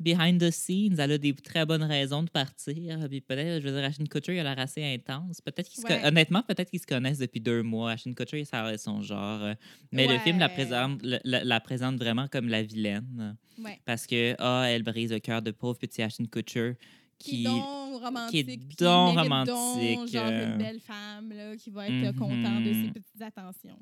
behind 0.00 0.40
the 0.40 0.50
scenes, 0.50 0.98
elle 0.98 1.12
a 1.12 1.18
des 1.18 1.34
très 1.34 1.64
bonnes 1.66 1.82
raisons 1.82 2.22
de 2.22 2.30
partir. 2.30 2.98
Puis 3.08 3.20
peut-être, 3.20 3.62
je 3.62 3.68
veux 3.68 3.74
dire, 3.76 3.84
Ashton 3.84 4.04
Kutcher, 4.06 4.34
il 4.34 4.38
a 4.40 4.42
l'air 4.42 4.58
assez 4.58 4.82
intense. 4.84 5.40
Peut-être 5.40 5.68
qu'ils 5.68 5.84
Ouais. 5.84 6.04
honnêtement, 6.04 6.42
peut-être 6.42 6.70
qu'ils 6.70 6.80
se 6.80 6.86
connaissent 6.86 7.18
depuis 7.18 7.40
deux 7.40 7.62
mois. 7.62 7.92
Ashton 7.92 8.12
Kutcher, 8.12 8.44
ça 8.44 8.62
aurait 8.62 8.78
son 8.78 9.02
genre. 9.02 9.42
euh, 9.42 9.54
Mais 9.92 10.06
le 10.06 10.18
film 10.18 10.38
la 10.38 10.48
présente, 10.48 11.00
la, 11.02 11.20
la- 11.24 11.44
la 11.44 11.60
présente 11.60 11.96
vraiment 11.96 12.28
comme 12.28 12.48
la 12.48 12.62
vilaine. 12.62 13.36
Ouais. 13.58 13.80
Parce 13.84 14.06
que, 14.06 14.34
ah, 14.38 14.64
elle 14.68 14.82
brise 14.82 15.12
le 15.12 15.20
cœur 15.20 15.42
de 15.42 15.50
pauvre 15.50 15.78
petit 15.78 16.02
Ashton 16.02 16.24
Kutcher. 16.26 16.74
Qui, 17.16 17.30
Qui, 17.30 17.40
est 17.42 17.44
donc 17.44 18.02
romantique. 18.02 18.46
qui 18.46 18.52
est 18.52 18.82
donc 18.84 19.14
mérite 19.14 19.30
romantique, 19.30 19.98
donc, 19.98 20.08
genre, 20.08 20.26
euh. 20.26 20.52
une 20.52 20.58
belle 20.58 20.80
femme 20.80 21.32
là, 21.32 21.56
qui 21.56 21.70
va 21.70 21.86
être 21.88 22.06
euh, 22.08 22.12
contente 22.12 22.64
de 22.64 22.72
ses 22.72 22.90
petites 22.90 23.22
attentions. 23.22 23.78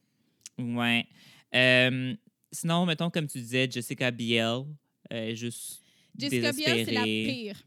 Ouais. 0.59 1.07
Euh, 1.55 2.15
sinon, 2.53 2.85
mettons, 2.87 3.09
comme 3.11 3.27
tu 3.27 3.39
disais, 3.39 3.69
Jessica 3.71 4.11
Biel, 4.11 4.45
euh, 5.13 5.31
est 5.31 5.35
juste 5.35 5.82
Jessica 6.17 6.53
Biel, 6.53 6.85
c'est 6.85 6.93
la 6.93 7.03
pire. 7.05 7.63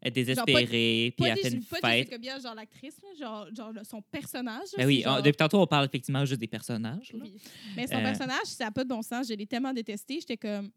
Elle 0.00 0.08
est 0.08 0.10
désespérée, 0.12 1.14
puis 1.16 1.24
Pas, 1.24 1.28
elle 1.28 1.38
fait 1.38 1.48
une 1.48 1.64
pas 1.64 1.78
fête. 1.80 1.96
Jessica 1.98 2.18
Biel, 2.18 2.40
genre 2.42 2.54
l'actrice, 2.54 3.00
genre, 3.18 3.48
genre 3.54 3.72
son 3.84 4.02
personnage. 4.02 4.68
Ben 4.76 4.86
oui, 4.86 5.00
genre- 5.00 5.22
depuis 5.22 5.36
tantôt, 5.38 5.60
on 5.62 5.66
parle 5.66 5.86
effectivement 5.86 6.24
juste 6.26 6.40
des 6.40 6.46
personnages. 6.46 7.10
Oui. 7.14 7.34
Mais 7.74 7.86
son 7.86 7.94
Euh. 7.94 8.02
personnage, 8.02 8.44
ça 8.46 8.64
n'a 8.64 8.70
pas 8.70 8.84
de 8.84 8.88
bon 8.90 9.00
sens. 9.00 9.28
Je 9.28 9.32
l'ai 9.34 9.46
tellement 9.46 9.72
détesté. 9.72 10.20
J'étais 10.20 10.36
comme. 10.36 10.70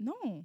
Non. 0.00 0.44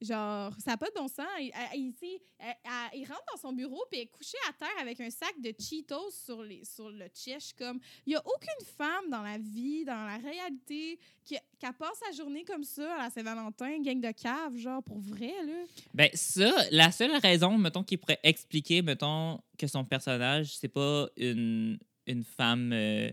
Genre, 0.00 0.52
ça 0.58 0.72
n'a 0.72 0.76
pas 0.76 0.86
de 0.86 0.94
bon 0.94 1.08
sens. 1.08 1.26
Il, 1.40 3.04
rentre 3.08 3.24
dans 3.32 3.40
son 3.40 3.52
bureau 3.52 3.84
puis 3.90 4.00
elle 4.00 4.06
est 4.06 4.10
couchée 4.10 4.38
à 4.48 4.52
terre 4.52 4.78
avec 4.80 5.00
un 5.00 5.10
sac 5.10 5.34
de 5.40 5.52
Cheetos 5.58 6.10
sur, 6.10 6.42
le 6.42 7.08
chest. 7.12 7.54
Comme, 7.58 7.80
il 8.06 8.10
n'y 8.10 8.16
a 8.16 8.22
aucune 8.24 8.66
femme 8.76 9.10
dans 9.10 9.22
la 9.22 9.38
vie, 9.38 9.84
dans 9.84 10.06
la 10.06 10.18
réalité, 10.18 10.98
qui, 11.24 11.34
qui 11.34 11.66
passe 11.78 11.98
sa 12.06 12.12
journée 12.12 12.44
comme 12.44 12.64
ça 12.64 12.94
à 12.94 12.98
la 13.04 13.10
Saint-Valentin, 13.10 13.80
gang 13.82 14.00
de 14.00 14.12
cave, 14.12 14.56
genre, 14.56 14.82
pour 14.82 15.00
vrai, 15.00 15.34
là. 15.44 15.64
Ben 15.94 16.10
ça, 16.14 16.52
la 16.70 16.92
seule 16.92 17.16
raison, 17.16 17.58
mettons, 17.58 17.82
qui 17.82 17.96
pourrait 17.96 18.20
expliquer, 18.22 18.82
mettons, 18.82 19.40
que 19.58 19.66
son 19.66 19.84
personnage, 19.84 20.56
c'est 20.56 20.68
pas 20.68 21.08
une, 21.16 21.78
une 22.06 22.22
femme, 22.22 22.72
euh, 22.72 23.10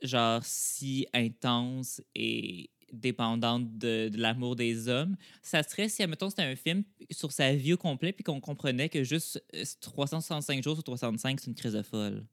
genre, 0.00 0.42
si 0.44 1.06
intense 1.12 2.00
et 2.14 2.70
dépendante 2.92 3.78
de, 3.78 4.08
de 4.08 4.18
l'amour 4.18 4.56
des 4.56 4.88
hommes, 4.88 5.16
ça 5.42 5.62
serait 5.62 5.88
si, 5.88 6.06
mettons, 6.06 6.30
c'était 6.30 6.42
un 6.42 6.56
film 6.56 6.84
sur 7.10 7.32
sa 7.32 7.54
vie 7.54 7.72
au 7.72 7.76
complet, 7.76 8.12
puis 8.12 8.24
qu'on 8.24 8.40
comprenait 8.40 8.88
que 8.88 9.02
juste 9.02 9.42
euh, 9.54 9.64
365 9.80 10.62
jours 10.62 10.74
sur 10.74 10.84
365, 10.84 11.40
c'est 11.40 11.46
une 11.48 11.54
crise 11.54 11.72
de 11.72 11.82
folle. 11.82 12.24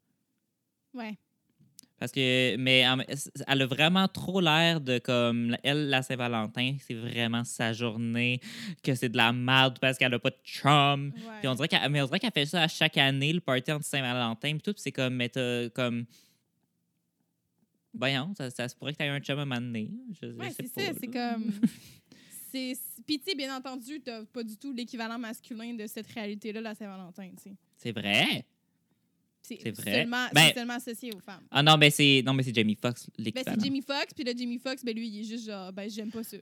Ouais. 0.93 1.17
Parce 1.99 2.13
que, 2.13 2.55
mais 2.55 2.85
elle 3.47 3.61
a 3.61 3.65
vraiment 3.65 4.07
trop 4.07 4.39
l'air 4.39 4.79
de 4.79 4.99
comme, 4.99 5.57
elle, 5.63 5.89
la 5.89 6.01
Saint-Valentin, 6.01 6.77
c'est 6.79 6.93
vraiment 6.93 7.43
sa 7.43 7.73
journée, 7.73 8.39
que 8.83 8.95
c'est 8.95 9.09
de 9.09 9.17
la 9.17 9.33
merde 9.33 9.79
parce 9.79 9.97
qu'elle 9.97 10.13
a 10.13 10.19
pas 10.19 10.29
de 10.29 10.37
chum. 10.45 11.11
ouais. 11.13 11.33
Puis 11.39 11.47
on 11.49 11.55
dirait 11.55 11.67
qu'elle, 11.67 12.19
qu'elle 12.19 12.31
fait 12.31 12.45
ça 12.45 12.63
à 12.63 12.67
chaque 12.69 12.97
année, 12.97 13.33
le 13.33 13.41
party 13.41 13.73
anti 13.73 13.89
Saint-Valentin, 13.89 14.51
puis 14.51 14.61
tout, 14.61 14.73
c'est 14.77 14.93
comme, 14.93 15.15
mais 15.15 15.27
t'as 15.29 15.69
comme. 15.69 16.05
Voyons, 17.93 18.33
ça, 18.37 18.49
ça 18.51 18.67
se 18.69 18.75
pourrait 18.75 18.93
que 18.93 18.97
tu 18.97 19.03
aies 19.03 19.07
un 19.09 19.19
chum 19.19 19.39
à 19.39 19.43
je 19.45 20.27
Ouais, 20.27 20.49
c'est 20.51 20.67
ça. 20.67 20.91
C'est 20.99 21.07
comme. 21.07 21.51
c'est 22.51 22.73
Puis, 23.05 23.19
tu 23.19 23.25
sais, 23.31 23.35
bien 23.35 23.55
entendu, 23.55 23.99
t'as 24.01 24.23
pas 24.25 24.43
du 24.43 24.57
tout 24.57 24.71
l'équivalent 24.73 25.17
masculin 25.17 25.73
de 25.73 25.87
cette 25.87 26.07
réalité-là, 26.07 26.61
la 26.61 26.75
Saint-Valentin, 26.75 27.29
tu. 27.41 27.49
C'est 27.77 27.91
vrai? 27.91 28.45
C'est 29.41 29.71
vrai? 29.75 29.93
Seulement, 30.01 30.27
Ben- 30.33 30.53
seulement 30.53 30.73
associé 30.75 31.11
aux 31.11 31.19
femmes. 31.19 31.41
Ah 31.49 31.63
non, 31.63 31.75
mais 31.77 31.89
c'est, 31.89 32.21
non, 32.23 32.33
mais 32.33 32.43
c'est 32.43 32.53
Jamie 32.53 32.77
Foxx, 32.79 33.07
Ben, 33.17 33.31
c'est 33.35 33.59
Jamie 33.59 33.81
Foxx, 33.81 34.13
puis 34.13 34.23
là, 34.23 34.31
Jamie 34.37 34.59
Foxx, 34.59 34.83
ben, 34.85 34.95
lui, 34.95 35.07
il 35.07 35.21
est 35.21 35.23
juste 35.23 35.47
genre, 35.47 35.73
ben, 35.73 35.89
j'aime 35.89 36.11
pas 36.11 36.23
ça. 36.23 36.37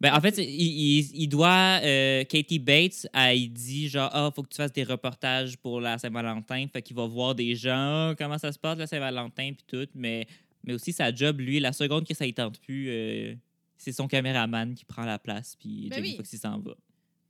Ben, 0.00 0.14
en 0.14 0.20
fait, 0.20 0.36
il, 0.38 0.44
il- 0.50 1.10
il 1.22 1.28
doit. 1.28 1.80
euh, 1.82 2.24
Katie 2.24 2.58
Bates, 2.58 3.06
elle 3.12 3.50
dit 3.50 3.88
genre, 3.88 4.10
ah, 4.12 4.30
faut 4.34 4.42
que 4.42 4.48
tu 4.48 4.56
fasses 4.56 4.72
des 4.72 4.84
reportages 4.84 5.56
pour 5.58 5.80
la 5.80 5.98
Saint-Valentin. 5.98 6.66
Fait 6.72 6.80
qu'il 6.82 6.96
va 6.96 7.06
voir 7.06 7.34
des 7.34 7.54
gens, 7.54 8.14
comment 8.16 8.38
ça 8.38 8.52
se 8.52 8.58
passe 8.58 8.78
la 8.78 8.86
Saint-Valentin, 8.86 9.52
puis 9.54 9.64
tout. 9.66 9.88
Mais, 9.94 10.26
mais 10.66 10.74
aussi, 10.74 10.92
sa 10.92 11.14
job, 11.14 11.40
lui, 11.40 11.60
la 11.60 11.72
seconde 11.72 12.06
que 12.06 12.14
ça 12.14 12.26
ne 12.26 12.30
tente 12.32 12.60
plus, 12.60 12.88
euh, 12.90 13.34
c'est 13.78 13.92
son 13.92 14.08
caméraman 14.08 14.74
qui 14.74 14.84
prend 14.84 15.04
la 15.04 15.18
place, 15.18 15.56
puis 15.56 15.88
Ben 15.88 15.96
Jamie 15.96 16.10
oui. 16.10 16.16
Foxx, 16.16 16.36
s'en 16.38 16.58
va. 16.58 16.74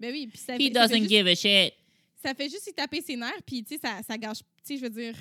Ben 0.01 0.12
oui, 0.12 0.26
puis 0.26 0.39
ça, 0.39 0.55
He 0.55 0.59
fait- 0.59 0.72
ça 0.74 0.89
fait 0.89 0.89
doesn't 0.89 0.99
juste, 0.99 1.11
give 1.11 1.26
a 1.26 1.34
shit. 1.34 1.74
ça 2.22 2.34
fait 2.34 2.49
juste 2.49 2.66
y 2.66 2.72
taper 2.72 3.01
ses 3.03 3.16
nerfs, 3.16 3.43
puis 3.47 3.62
tu 3.64 3.74
sais, 3.74 3.80
ça, 3.80 4.03
ça 4.03 4.16
gâche, 4.18 4.39
tu 4.39 4.45
sais, 4.64 4.76
je 4.76 4.82
veux 4.82 4.91
dire, 4.91 5.14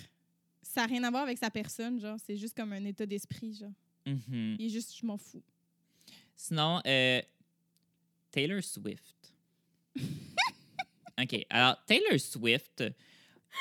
ça 0.62 0.82
n'a 0.82 0.88
rien 0.88 1.04
à 1.04 1.12
voir 1.12 1.24
avec 1.24 1.38
sa 1.38 1.50
personne, 1.50 2.00
genre, 2.00 2.18
c'est 2.26 2.36
juste 2.38 2.56
comme 2.56 2.74
un 2.74 2.84
état 2.86 3.06
d'esprit, 3.06 3.54
genre. 3.54 3.72
Mhm. 4.06 4.56
Il 4.60 4.66
est 4.66 4.70
juste, 4.70 4.96
je 5.00 5.06
m'en 5.06 5.18
fous. 5.18 5.44
Sinon, 6.36 6.82
euh, 6.86 7.22
Taylor 8.32 8.62
Swift. 8.64 9.34
OK. 11.22 11.46
Alors, 11.50 11.78
Taylor 11.86 12.20
Swift, 12.20 12.84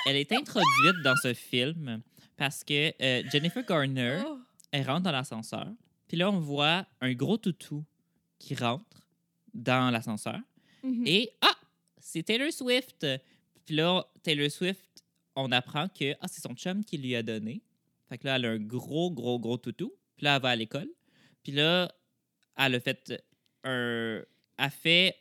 elle 0.07 0.16
est 0.16 0.32
introduite 0.32 1.02
dans 1.05 1.14
ce 1.22 1.32
film 1.34 2.02
parce 2.36 2.64
que 2.64 2.92
euh, 3.00 3.22
Jennifer 3.30 3.64
Garner, 3.64 4.22
Oh. 4.26 4.38
Elle 4.75 4.91
rentre 4.91 5.03
dans 5.03 5.12
l'ascenseur. 5.12 5.68
Puis 6.09 6.16
là, 6.16 6.29
on 6.29 6.41
voit 6.41 6.85
un 7.01 7.12
gros 7.14 7.37
toutou 7.37 7.85
qui 8.41 8.57
rentre 8.57 9.07
dans 9.55 9.93
l'ascenseur. 9.93 10.41
Mhm. 10.83 11.05
Et 11.07 11.31
ah, 11.43 11.55
c'est 12.01 12.25
Taylor 12.25 12.53
Swift. 12.53 13.07
Puis 13.64 13.77
là, 13.77 14.05
Taylor 14.25 14.51
Swift, 14.51 15.05
on 15.37 15.53
apprend 15.53 15.89
que 15.89 16.14
ah, 16.20 16.27
c'est 16.27 16.41
son 16.41 16.55
chum 16.55 16.85
qui 16.85 16.99
lui 16.99 17.14
a 17.14 17.22
donné. 17.22 17.62
Fait 18.09 18.18
que 18.18 18.27
là, 18.27 18.35
elle 18.35 18.47
a 18.47 18.51
un 18.51 18.59
gros, 18.59 19.12
gros, 19.12 19.39
gros 19.39 19.59
toutou. 19.59 19.93
Puis 20.16 20.25
là, 20.25 20.37
elle 20.37 20.43
va 20.43 20.49
à 20.49 20.57
l'école. 20.57 20.89
Puis 21.45 21.53
là, 21.53 21.95
elle 22.59 22.75
a 22.75 22.81
fait 22.81 23.22
un. 23.62 24.25
Elle 24.59 24.70
fait. 24.70 25.16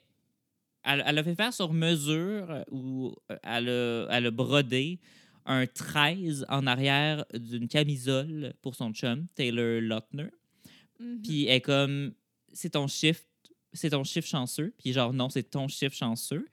Elle, 0.83 1.03
elle 1.05 1.17
a 1.19 1.23
fait 1.23 1.35
faire 1.35 1.53
sur 1.53 1.71
mesure 1.71 2.49
euh, 2.49 2.63
ou 2.71 3.15
euh, 3.31 3.37
elle 3.43 3.69
a, 3.69 4.07
elle 4.09 4.25
a 4.25 4.31
brodé 4.31 4.99
un 5.45 5.65
13 5.67 6.45
en 6.49 6.65
arrière 6.67 7.25
d'une 7.33 7.67
camisole 7.67 8.53
pour 8.61 8.75
son 8.75 8.91
chum, 8.93 9.27
Taylor 9.35 9.81
Lautner. 9.81 10.29
Mhm. 10.99 11.21
Puis 11.21 11.45
elle 11.45 11.55
est 11.57 11.61
comme, 11.61 12.13
c'est 12.51 12.71
ton 12.71 12.87
chiffre, 12.87 13.21
c'est 13.73 13.89
ton 13.91 14.03
chiffre 14.03 14.27
chanceux. 14.27 14.73
Puis 14.77 14.93
genre, 14.93 15.13
non, 15.13 15.29
c'est 15.29 15.43
ton 15.43 15.67
chiffre 15.67 15.95
chanceux. 15.95 16.47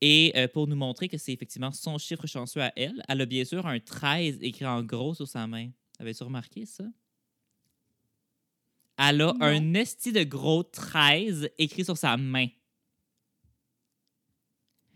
Et 0.00 0.32
euh, 0.36 0.48
pour 0.48 0.66
nous 0.66 0.74
montrer 0.76 1.08
que 1.08 1.16
c'est 1.16 1.32
effectivement 1.32 1.70
son 1.70 1.96
chiffre 1.98 2.26
chanceux 2.26 2.60
à 2.60 2.72
elle, 2.76 3.02
elle 3.08 3.20
a 3.20 3.26
bien 3.26 3.44
sûr 3.44 3.66
un 3.66 3.78
13 3.78 4.38
écrit 4.42 4.66
en 4.66 4.82
gros 4.82 5.14
sur 5.14 5.28
sa 5.28 5.46
main. 5.46 5.70
Avais-tu 6.00 6.24
remarqué 6.24 6.66
ça? 6.66 6.84
Elle 8.98 9.22
a 9.22 9.32
Non. 9.32 9.34
un 9.40 9.74
esti 9.74 10.12
de 10.12 10.24
gros 10.24 10.64
13 10.64 11.48
écrit 11.58 11.84
sur 11.84 11.96
sa 11.96 12.16
main. 12.16 12.48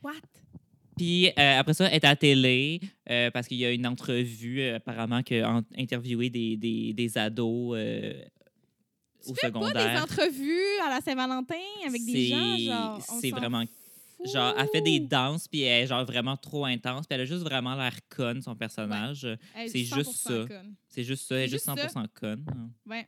What? 0.03 0.13
Puis 0.97 1.29
euh, 1.29 1.59
après 1.59 1.75
ça, 1.75 1.87
elle 1.89 1.95
est 1.95 2.05
à 2.05 2.11
la 2.11 2.17
télé 2.17 2.81
euh, 3.11 3.31
parce 3.31 3.47
qu'il 3.49 3.59
y 3.59 3.65
a 3.67 3.71
une 3.71 3.87
entrevue 3.87 4.61
euh, 4.63 4.77
apparemment 4.77 5.23
qui 5.23 5.39
a 5.39 5.51
en- 5.57 5.63
interviewé 5.77 6.31
des, 6.31 6.57
des, 6.57 6.93
des 6.95 7.19
ados 7.19 7.77
Tu 9.25 9.31
au 9.31 9.35
fais 9.35 9.51
pas 9.51 9.59
des 9.59 9.65
secondaire. 9.67 10.03
entrevues 10.03 10.79
à 10.87 10.91
la 10.91 11.01
Saint-Valentin 11.01 11.55
avec 11.87 12.05
des 12.05 12.27
gens, 12.29 12.57
C'est- 13.21 13.29
genre. 13.31 13.39
vraiment-. 13.39 13.67
Genre, 14.33 14.55
elle 14.59 14.69
fait 14.73 14.81
des 14.81 14.99
danses, 14.99 15.47
puis 15.47 15.61
elle 15.61 15.85
est 15.85 15.87
genre 15.87 16.05
vraiment 16.07 16.39
trop 16.39 16.65
intense, 16.65 17.07
puis 17.07 17.15
elle 17.15 17.21
a 17.21 17.25
juste 17.27 17.43
vraiment 17.43 17.75
l'air 17.75 17.95
conne, 18.09 18.41
son 18.41 18.57
personnage. 18.57 19.25
Est 19.25 19.69
c'est 19.69 19.85
juste 19.85 20.13
100% 20.27 20.49
ça. 20.49 20.63
C'est 20.89 21.05
juste 21.05 21.29
ça, 21.29 21.35
elle 21.37 21.43
est 21.43 21.49
juste 21.49 21.69
juste 21.71 21.95
100% 21.95 22.07
conne. 22.19 22.45
Ouais. 22.87 23.07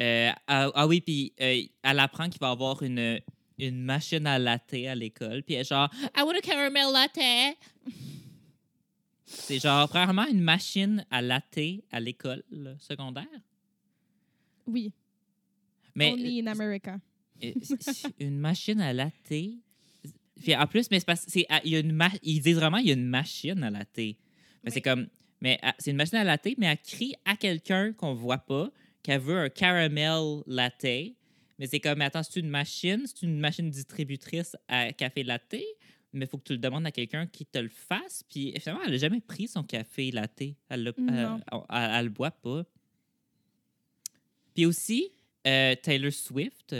Euh, 0.00 0.30
ah, 0.48 0.70
ah 0.74 0.86
oui, 0.88 1.00
puis 1.00 1.32
elle 1.38 1.98
apprend 2.00 2.28
qu'il 2.28 2.40
va 2.40 2.50
avoir 2.50 2.82
une, 2.82 3.20
une 3.58 3.82
machine 3.82 4.26
à 4.26 4.38
latte 4.38 4.74
à 4.74 4.94
l'école, 4.94 5.42
puis 5.42 5.54
elle 5.54 5.62
est 5.62 5.68
genre 5.68 5.90
I 6.16 6.22
want 6.22 6.34
a 6.36 6.40
caramel 6.40 6.92
latte. 6.92 7.56
C'est 9.26 9.58
genre, 9.58 9.88
premièrement, 9.88 10.26
une 10.26 10.40
machine 10.40 11.04
à 11.10 11.20
latte 11.20 11.58
à 11.90 11.98
l'école 11.98 12.44
secondaire? 12.78 13.26
Oui. 14.66 14.92
Mais 15.94 16.12
Only 16.12 16.40
in 16.40 16.46
America. 16.46 17.00
une 18.20 18.38
machine 18.38 18.80
à 18.80 18.92
latte. 18.92 19.12
Puis 20.42 20.54
en 20.54 20.66
plus, 20.66 20.90
mais 20.90 21.00
c'est 21.00 21.06
parce 21.06 21.24
c'est 21.26 21.46
il 21.64 21.72
y 21.72 21.76
a 21.76 21.80
une 21.80 21.98
ils 22.22 22.40
disent 22.40 22.56
vraiment 22.56 22.76
il 22.78 22.88
y 22.88 22.90
a 22.90 22.94
une 22.94 23.06
machine 23.06 23.62
à 23.62 23.70
latte. 23.70 23.96
Mais 23.96 24.70
c'est 24.70 24.82
comme 24.82 25.08
mais 25.40 25.58
c'est 25.78 25.90
une 25.90 25.96
machine 25.96 26.18
à 26.18 26.24
latte, 26.24 26.48
mais 26.58 26.66
elle 26.66 26.78
crie 26.78 27.14
à 27.24 27.36
quelqu'un 27.36 27.92
qu'on 27.92 28.14
voit 28.14 28.38
pas 28.38 28.70
qu'elle 29.02 29.20
veut 29.20 29.38
un 29.38 29.48
caramel 29.48 30.42
latte. 30.46 31.14
Mais 31.58 31.66
c'est 31.66 31.80
comme, 31.80 32.00
attends, 32.02 32.22
c'est 32.22 32.38
une 32.40 32.48
machine, 32.50 33.02
c'est 33.06 33.22
une 33.22 33.38
machine 33.38 33.70
distributrice 33.70 34.56
à 34.68 34.92
café 34.92 35.22
latte, 35.22 35.54
mais 36.12 36.24
il 36.26 36.28
faut 36.28 36.38
que 36.38 36.44
tu 36.44 36.52
le 36.52 36.58
demandes 36.58 36.86
à 36.86 36.90
quelqu'un 36.92 37.26
qui 37.26 37.46
te 37.46 37.58
le 37.58 37.68
fasse. 37.70 38.22
Puis 38.28 38.52
finalement, 38.60 38.82
elle 38.84 38.92
n'a 38.92 38.98
jamais 38.98 39.20
pris 39.20 39.48
son 39.48 39.62
café 39.62 40.10
latte. 40.10 40.42
Elle, 40.68 40.92
elle 40.92 42.04
le 42.04 42.08
boit 42.10 42.30
pas. 42.30 42.64
Puis 44.54 44.66
aussi, 44.66 45.10
euh, 45.46 45.74
Taylor 45.82 46.12
Swift, 46.12 46.74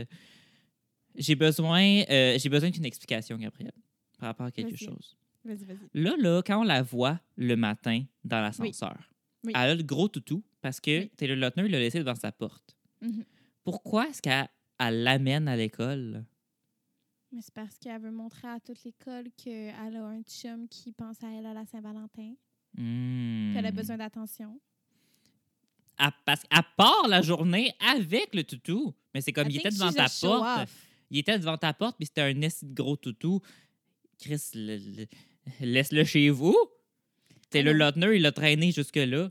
j'ai 1.15 1.35
besoin, 1.35 2.03
euh, 2.11 2.39
j'ai 2.39 2.49
besoin 2.49 2.71
d'une 2.71 2.85
explication, 2.85 3.37
Gabrielle, 3.37 3.73
par 4.19 4.29
rapport 4.29 4.47
à 4.47 4.51
quelque 4.51 4.77
chose. 4.77 5.17
Vas-y, 5.45 5.65
vas-y. 5.65 5.79
Là, 5.95 6.15
là, 6.19 6.43
quand 6.45 6.61
on 6.61 6.65
la 6.65 6.83
voit 6.83 7.21
le 7.37 7.55
matin 7.57 8.05
dans 8.25 8.41
l'ascenseur, 8.41 8.97
Oui. 9.45 9.53
elle 9.55 9.71
a 9.71 9.75
le 9.75 9.83
gros 9.83 10.09
toutou 10.09 10.43
parce 10.61 10.81
que 10.81 11.01
Oui. 11.03 11.11
Taylor 11.17 11.37
Lautner 11.37 11.69
l'a 11.69 11.79
laissé 11.79 11.99
devant 11.99 12.15
sa 12.15 12.33
porte. 12.33 12.77
Mhm. 13.01 13.25
Pourquoi 13.63 14.09
est-ce 14.09 14.21
qu'elle 14.23 14.49
elle 14.79 15.03
l'amène 15.03 15.49
à 15.49 15.57
l'école? 15.57 16.25
Mais 17.33 17.43
c'est 17.43 17.53
parce 17.55 17.77
qu'elle 17.79 18.01
veut 18.01 18.11
montrer 18.11 18.49
à 18.49 18.61
toute 18.61 18.83
l'école 18.85 19.27
qu'elle 19.37 19.75
a 19.97 20.05
un 20.05 20.23
chum 20.23 20.69
qui 20.69 20.93
pense 20.93 21.23
à 21.23 21.29
elle 21.31 21.47
à 21.47 21.55
la 21.55 21.67
Saint-Valentin, 21.67 22.35
Hmm. 22.79 23.53
qu'elle 23.55 23.67
a 23.67 23.73
besoin 23.73 23.97
d'attention. 23.97 24.61
À, 25.99 26.13
parce 26.25 26.43
qu'elle 26.43 26.63
part 26.77 27.09
la 27.09 27.23
journée 27.23 27.73
avec 27.81 28.35
le 28.35 28.45
toutou. 28.45 28.95
Mais 29.15 29.23
c'est 29.23 29.33
comme, 29.33 29.49
I 29.49 29.55
il 29.55 29.59
était 29.61 29.71
devant 29.71 29.93
ta 29.93 30.07
porte. 30.21 30.63
off. 30.69 30.87
Il 31.11 31.19
était 31.19 31.39
devant 31.39 31.57
ta 31.57 31.73
porte, 31.73 31.97
puis 31.97 32.07
c'était 32.07 32.21
un 32.23 32.35
de 32.35 32.75
gros 32.75 32.97
toutou. 32.97 33.41
Chris, 34.19 34.43
le- 34.55 34.77
le- 34.77 35.07
laisse-le 35.61 36.05
chez 36.05 36.29
vous. 36.31 36.57
Taylor 37.49 37.73
non. 37.75 37.79
Lautner, 37.87 38.17
il 38.17 38.23
l'a 38.23 38.33
traîné 38.33 38.73
jusque-là. 38.73 39.31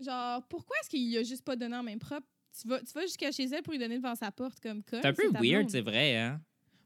Genre, 0.00 0.42
pourquoi 0.48 0.76
est-ce 0.80 0.88
qu'il 0.88 1.16
a 1.18 1.22
juste 1.22 1.44
pas 1.44 1.56
donné 1.56 1.76
en 1.76 1.82
main 1.82 1.98
propre? 1.98 2.26
Tu 2.58 2.68
vas, 2.68 2.80
tu 2.80 2.92
vas 2.94 3.02
jusqu'à 3.02 3.30
chez 3.32 3.44
elle 3.44 3.62
pour 3.62 3.72
lui 3.72 3.78
donner 3.78 3.96
devant 3.96 4.14
sa 4.14 4.30
porte 4.32 4.60
comme 4.60 4.82
quoi? 4.82 5.00
C'est 5.02 5.08
un 5.08 5.12
peu 5.12 5.28
weird, 5.40 5.70
c'est 5.70 5.80
vrai, 5.80 6.16
hein? 6.16 6.40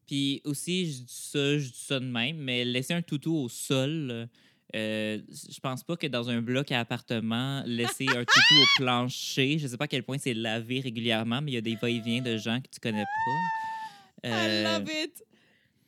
Puis 0.06 0.40
aussi, 0.44 0.86
je 0.92 0.98
dis 1.02 1.04
ça, 1.08 1.58
je 1.58 1.68
dis 1.70 1.78
ça 1.84 1.98
de 1.98 2.04
même, 2.04 2.36
mais 2.36 2.64
laisser 2.64 2.92
un 2.92 3.00
toutou 3.02 3.34
au 3.34 3.48
sol, 3.48 4.28
euh, 4.74 5.18
je 5.28 5.60
pense 5.60 5.82
pas 5.82 5.96
que 5.96 6.06
dans 6.06 6.28
un 6.28 6.42
bloc 6.42 6.70
à 6.72 6.80
appartement, 6.80 7.62
laisser 7.64 8.06
un 8.08 8.24
toutou 8.24 8.54
au 8.62 8.66
plancher, 8.76 9.58
je 9.58 9.66
sais 9.66 9.76
pas 9.78 9.84
à 9.84 9.88
quel 9.88 10.02
point 10.02 10.18
c'est 10.18 10.34
lavé 10.34 10.80
régulièrement, 10.80 11.40
mais 11.40 11.52
il 11.52 11.54
y 11.54 11.58
a 11.58 11.62
des 11.62 11.76
va-et-vient 11.76 12.20
de 12.20 12.36
gens 12.36 12.60
que 12.60 12.68
tu 12.68 12.80
connais 12.80 13.04
pas. 13.04 14.28
I 14.28 14.30
Euh, 14.30 14.78
love 14.78 14.88
it! 14.90 15.22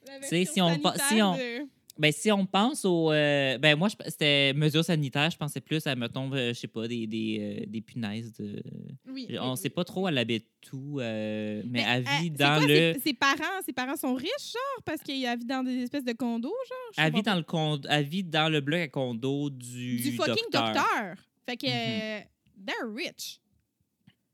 La 0.07 0.21
tu 0.21 0.27
sais, 0.29 0.45
version 0.45 0.53
si 0.55 0.61
on 0.63 0.93
si 1.09 1.23
on- 1.23 1.69
Ben, 1.99 2.13
si 2.13 2.31
on 2.31 2.45
pense 2.45 2.85
aux. 2.85 3.11
euh, 3.11 3.57
ben, 3.59 3.75
moi, 3.77 3.89
c'était 4.07 4.53
mesures 4.53 4.85
sanitaires. 4.85 5.31
Je 5.31 5.37
pensais 5.37 5.61
plus 5.61 5.87
à, 5.87 5.95
mettons, 5.97 6.31
euh, 6.35 6.49
je 6.49 6.53
sais 6.61 6.69
pas, 6.69 6.87
des, 6.87 7.07
des, 7.07 7.39
euh, 7.63 7.67
des 7.67 7.81
punaises. 7.81 8.33
De... 8.35 8.63
Oui, 9.09 9.27
On 9.41 9.53
oui, 9.53 9.57
sait 9.57 9.71
pas 9.71 9.83
trop, 9.85 10.07
elle 10.07 10.19
habite 10.19 10.47
où, 10.73 11.01
euh, 11.01 11.63
mais, 11.67 11.83
elle 11.89 12.07
euh, 12.07 12.21
vit 12.21 12.31
dans 12.31 12.59
quoi, 12.59 12.67
le. 12.67 12.93
Ses, 12.95 13.01
ses 13.01 13.15
parents, 13.15 13.63
ses 13.65 13.73
parents 13.73 13.97
sont 13.97 14.15
riches, 14.15 14.53
genre, 14.53 14.83
parce 14.85 15.01
qu'il 15.03 15.15
vit 15.39 15.45
dans 15.47 15.63
des 15.63 15.77
espèces 15.85 16.05
de 16.05 16.13
condos, 16.13 16.49
genre? 16.69 16.93
Elle 17.07 17.15
vit, 17.15 17.23
dans 17.23 17.35
le 17.37 17.43
condo, 17.43 17.89
elle 17.91 18.05
vit 18.05 18.25
dans 18.25 18.51
le 18.53 18.61
bloc 18.61 18.81
à 18.81 18.89
condo 18.89 19.49
du, 19.49 19.97
du 19.97 20.13
fucking 20.13 20.51
docteur. 20.53 21.15
Fait 21.47 21.57
que, 21.57 21.67
Mhm. 21.67 21.73
euh, 21.73 22.21
they're 22.67 22.95
rich. 22.95 23.41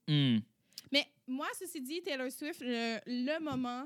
Hmm. 0.08 0.38
Mais 0.90 1.06
moi, 1.28 1.46
ceci 1.58 1.80
dit, 1.80 2.02
Taylor 2.02 2.30
Swift, 2.30 2.60
le, 2.60 2.98
le 3.06 3.38
moment 3.42 3.84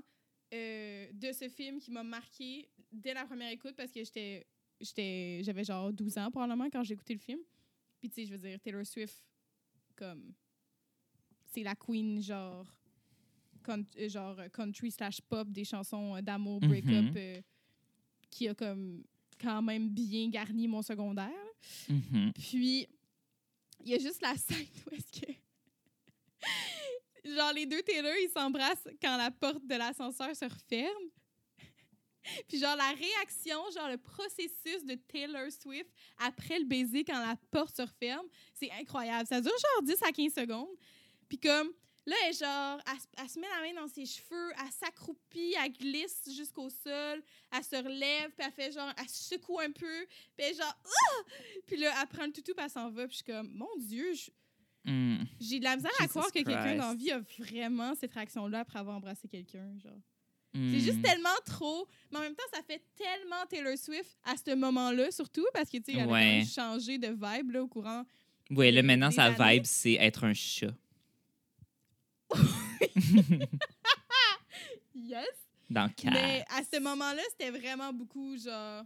euh, 0.55 1.09
de 1.13 1.33
ce 1.33 1.49
film 1.49 1.79
qui 1.81 1.91
m'a 1.91 2.03
marqué 2.03 2.69
dès 2.93 3.15
la 3.15 3.25
première 3.25 3.51
écoute 3.51 3.75
parce 3.77 3.91
que 3.91 4.03
j'étais 4.05 4.47
j'étais 4.81 5.41
j'avais 5.43 5.65
genre 5.65 5.93
12 5.93 6.19
ans 6.19 6.31
probablement 6.31 6.69
quand 6.71 6.83
j'ai 6.83 6.95
écouté 6.95 7.15
le 7.15 7.21
film. 7.21 7.41
Puis 7.99 8.09
tu 8.11 8.15
sais, 8.17 8.27
je 8.27 8.33
veux 8.33 8.39
dire 8.39 8.61
Taylor 8.61 8.87
Swift 8.87 9.23
comme 9.97 10.33
c'est 11.53 11.63
la 11.63 11.75
queen 11.75 12.23
genre 12.23 12.67
con- 13.65 13.85
euh, 13.99 14.09
genre 14.09 14.39
euh, 14.39 14.49
country 14.49 14.91
slash 14.91 15.21
pop 15.23 15.49
des 15.51 15.65
chansons 15.65 16.21
d'amour 16.23 16.61
break-up 16.61 17.17
euh, 17.17 17.41
qui 18.31 18.49
a 18.49 18.55
comme 18.55 19.03
quand 19.41 19.63
même 19.63 19.89
bien 19.91 20.29
garni 20.29 20.69
mon 20.69 20.83
secondaire. 20.83 21.31
Mhm. 21.89 22.33
Puis, 22.35 22.87
il 23.85 23.89
y 23.91 23.95
a 23.95 23.99
juste 23.99 24.21
la 24.23 24.35
scène 24.37 24.67
où 24.91 24.95
est-ce 24.95 25.21
que. 25.21 25.33
Genre, 27.27 27.53
les 27.53 27.67
deux 27.67 27.83
Taylor, 27.83 28.13
ils 28.23 28.31
s'embrassent 28.31 28.87
quand 29.03 29.17
la 29.17 29.31
porte 29.31 29.67
de 29.67 29.75
l'ascenseur 29.75 30.35
se 30.37 30.45
referme. 30.45 31.11
Puis, 32.49 32.59
genre, 32.59 32.77
la 32.77 32.91
réaction, 32.93 33.59
genre, 33.75 33.89
le 33.89 33.99
processus 33.99 34.85
de 34.85 34.95
Taylor 34.95 35.51
Swift 35.51 35.91
après 36.19 36.59
le 36.59 36.65
baiser 36.65 37.05
quand 37.05 37.19
la 37.19 37.37
porte 37.51 37.77
se 37.77 37.83
referme, 37.83 38.27
c'est 38.55 38.71
incroyable. 38.73 39.27
Ça 39.27 39.41
dure 39.41 39.51
genre 39.53 39.83
10 39.83 40.03
à 40.03 40.13
15 40.13 40.33
secondes. 40.35 40.77
Puis, 41.29 41.39
comme, 41.39 41.73
là, 42.05 42.15
elle, 42.27 42.35
genre, 42.35 42.81
elle, 43.19 43.29
se- 43.29 43.39
met 43.41 43.49
la 43.49 43.61
main 43.61 43.75
dans 43.81 43.89
ses 43.89 44.07
cheveux, 44.07 44.53
elle 44.61 44.73
s'accroupit, 44.73 45.55
elle 45.61 45.73
glisse 45.73 46.23
jusqu'au 46.37 46.69
sol, 46.69 47.23
elle 47.53 47.65
se 47.65 47.77
relève, 47.77 48.31
puis 48.31 48.47
elle 48.47 48.53
fait 48.53 48.73
genre, 48.73 48.93
elle 48.97 49.09
se 49.09 49.25
secoue 49.35 49.59
un 49.61 49.73
peu, 49.73 50.07
puis 50.37 50.47
elle 50.47 50.55
genre, 50.57 50.77
ah! 50.85 51.23
Puis 51.67 51.77
là, 51.77 51.93
elle 52.01 52.07
prend 52.09 52.27
le 52.27 52.33
toutou, 52.33 52.55
puis 52.55 52.65
elle 52.65 52.71
s'en 52.71 52.91
va, 52.91 53.07
puis 53.09 53.19
je 53.19 53.25
suis 53.25 53.33
comme, 53.33 53.51
mon 53.53 53.75
Dieu, 53.79 54.13
je- 54.15 54.31
Hmm. 54.87 55.25
j'ai 55.41 55.59
de 55.59 55.65
la 55.65 55.75
misère 55.77 55.91
à 56.01 56.07
croire 56.07 56.29
que 56.29 56.33
quelqu'un 56.43 56.75
la 56.77 56.95
vie 56.95 57.11
a 57.11 57.21
vraiment 57.41 57.93
cette 57.97 58.13
réaction-là 58.13 58.61
après 58.61 58.79
avoir 58.79 58.97
embrassé 58.97 59.27
quelqu'un, 59.29 59.77
genre. 59.83 59.93
C'est 60.55 60.61
Hmm. 60.61 60.79
juste 60.79 61.03
tellement 61.03 61.29
trop. 61.45 61.87
Mais 62.11 62.19
en 62.19 62.21
même 62.23 62.35
temps, 62.35 62.45
ça 62.55 62.63
fait 62.63 62.83
tellement 62.97 63.45
Taylor 63.51 63.77
Swift 63.77 64.17
à 64.25 64.37
ce 64.37 64.55
moment-là, 64.55 65.11
surtout 65.11 65.45
parce 65.53 65.69
que, 65.69 65.77
tu 65.79 65.93
sais, 65.93 65.99
elle 65.99 66.09
a 66.09 66.13
Ouais. 66.13 66.45
changé 66.47 66.97
de 66.99 67.09
vibe 67.09 67.51
là, 67.51 67.63
au 67.63 67.69
courant. 67.69 68.05
Oui, 68.51 68.71
là, 68.73 68.83
maintenant, 68.83 69.11
sa 69.11 69.25
années. 69.25 69.55
vibe, 69.57 69.65
c'est 69.67 69.95
être 69.95 70.25
un 70.25 70.33
chat. 70.33 70.73
Yes! 74.95 75.27
Dans 75.69 75.89
Cats. 75.95 76.11
Mais 76.11 76.45
à 76.49 76.63
ce 76.63 76.81
moment-là, 76.81 77.23
c'était 77.31 77.51
vraiment 77.51 77.93
beaucoup 77.93 78.37
genre. 78.39 78.85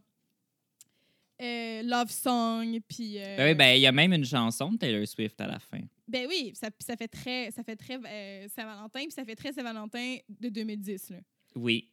Euh, 1.40 1.82
love 1.82 2.10
song, 2.10 2.78
puis. 2.88 3.18
euh, 3.18 3.36
Ben 3.36 3.48
oui, 3.48 3.54
ben, 3.54 3.74
il 3.76 3.80
y 3.80 3.86
a 3.86 3.92
même 3.92 4.12
une 4.12 4.24
chanson 4.24 4.72
de 4.72 4.76
Taylor 4.78 5.06
Swift 5.06 5.40
à 5.40 5.46
la 5.46 5.58
fin. 5.58 5.80
ben 6.08 6.26
oui, 6.28 6.52
ça, 6.54 6.68
ça 6.80 6.96
fait 6.96 7.08
très, 7.08 7.50
ça 7.50 7.62
fait 7.62 7.76
très 7.76 7.98
euh, 8.04 8.48
Saint-Valentin, 8.54 9.00
puis 9.02 9.12
ça 9.12 9.24
fait 9.24 9.36
très 9.36 9.52
Saint-Valentin 9.52 10.16
de 10.28 10.48
2010. 10.48 11.10
Là. 11.10 11.16
Oui. 11.56 11.88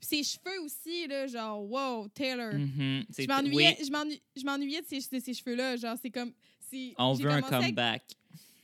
Puis 0.00 0.08
ses 0.08 0.22
cheveux 0.22 0.60
aussi, 0.64 1.06
là, 1.08 1.26
genre, 1.26 1.62
wow, 1.68 2.08
Taylor. 2.08 2.52
Je 2.52 3.26
m'ennuyais, 3.26 3.76
oui, 3.78 3.84
je 3.86 3.90
m'ennu- 3.90 4.20
je 4.36 4.44
m'ennuyais 4.44 4.80
de 4.80 4.86
ces, 4.86 4.98
de 5.12 5.18
ces 5.20 5.34
cheveux-là. 5.34 5.76
Genre, 5.76 5.96
c'est 6.00 6.10
comme. 6.10 6.32
on 6.98 7.12
veut 7.14 7.30
un 7.30 7.38
avec- 7.42 7.48
comeback. 7.50 8.02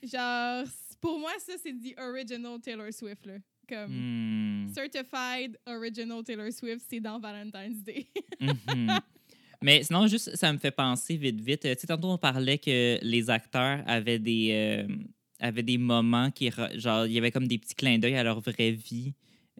genre, 0.03 0.65
pour 1.01 1.19
moi, 1.19 1.33
ça, 1.41 1.55
c'est 1.63 1.73
the 1.73 1.99
original 1.99 2.61
Taylor 2.61 2.93
Swift, 2.93 3.27
là. 3.27 3.35
Comme. 3.69 3.91
Hmm. 4.67 4.73
Certified 4.75 5.59
Original 5.67 6.23
Taylor 6.23 6.53
Swift, 6.53 6.85
c'est 6.89 7.01
dans 7.01 7.19
Valentine's 7.19 7.83
Day. 7.83 8.07
Mhm. 8.41 8.99
Mais 9.65 9.83
sinon, 9.83 10.07
juste, 10.07 10.37
ça 10.37 10.53
me 10.53 10.59
fait 10.59 10.71
penser 10.71 11.17
vite, 11.17 11.41
vite. 11.41 11.65
Euh, 11.65 11.75
Tu 11.75 11.81
sais, 11.81 11.87
tantôt, 11.87 12.11
on 12.11 12.19
parlait 12.19 12.59
que 12.59 12.99
les 13.03 13.31
acteurs 13.31 13.83
avaient 13.87 14.19
des, 14.19 14.49
euh, 14.53 14.87
avaient 15.41 15.63
des 15.63 15.79
moments 15.79 16.31
qui, 16.31 16.51
genre, 16.75 17.07
il 17.07 17.13
y 17.13 17.19
avait 17.19 17.31
comme 17.31 17.49
des 17.49 17.57
petits 17.57 17.75
clins 17.75 17.99
d'œil 17.99 18.15
à 18.17 18.23
leur 18.23 18.41
vraie 18.41 18.73
vie 18.73 19.15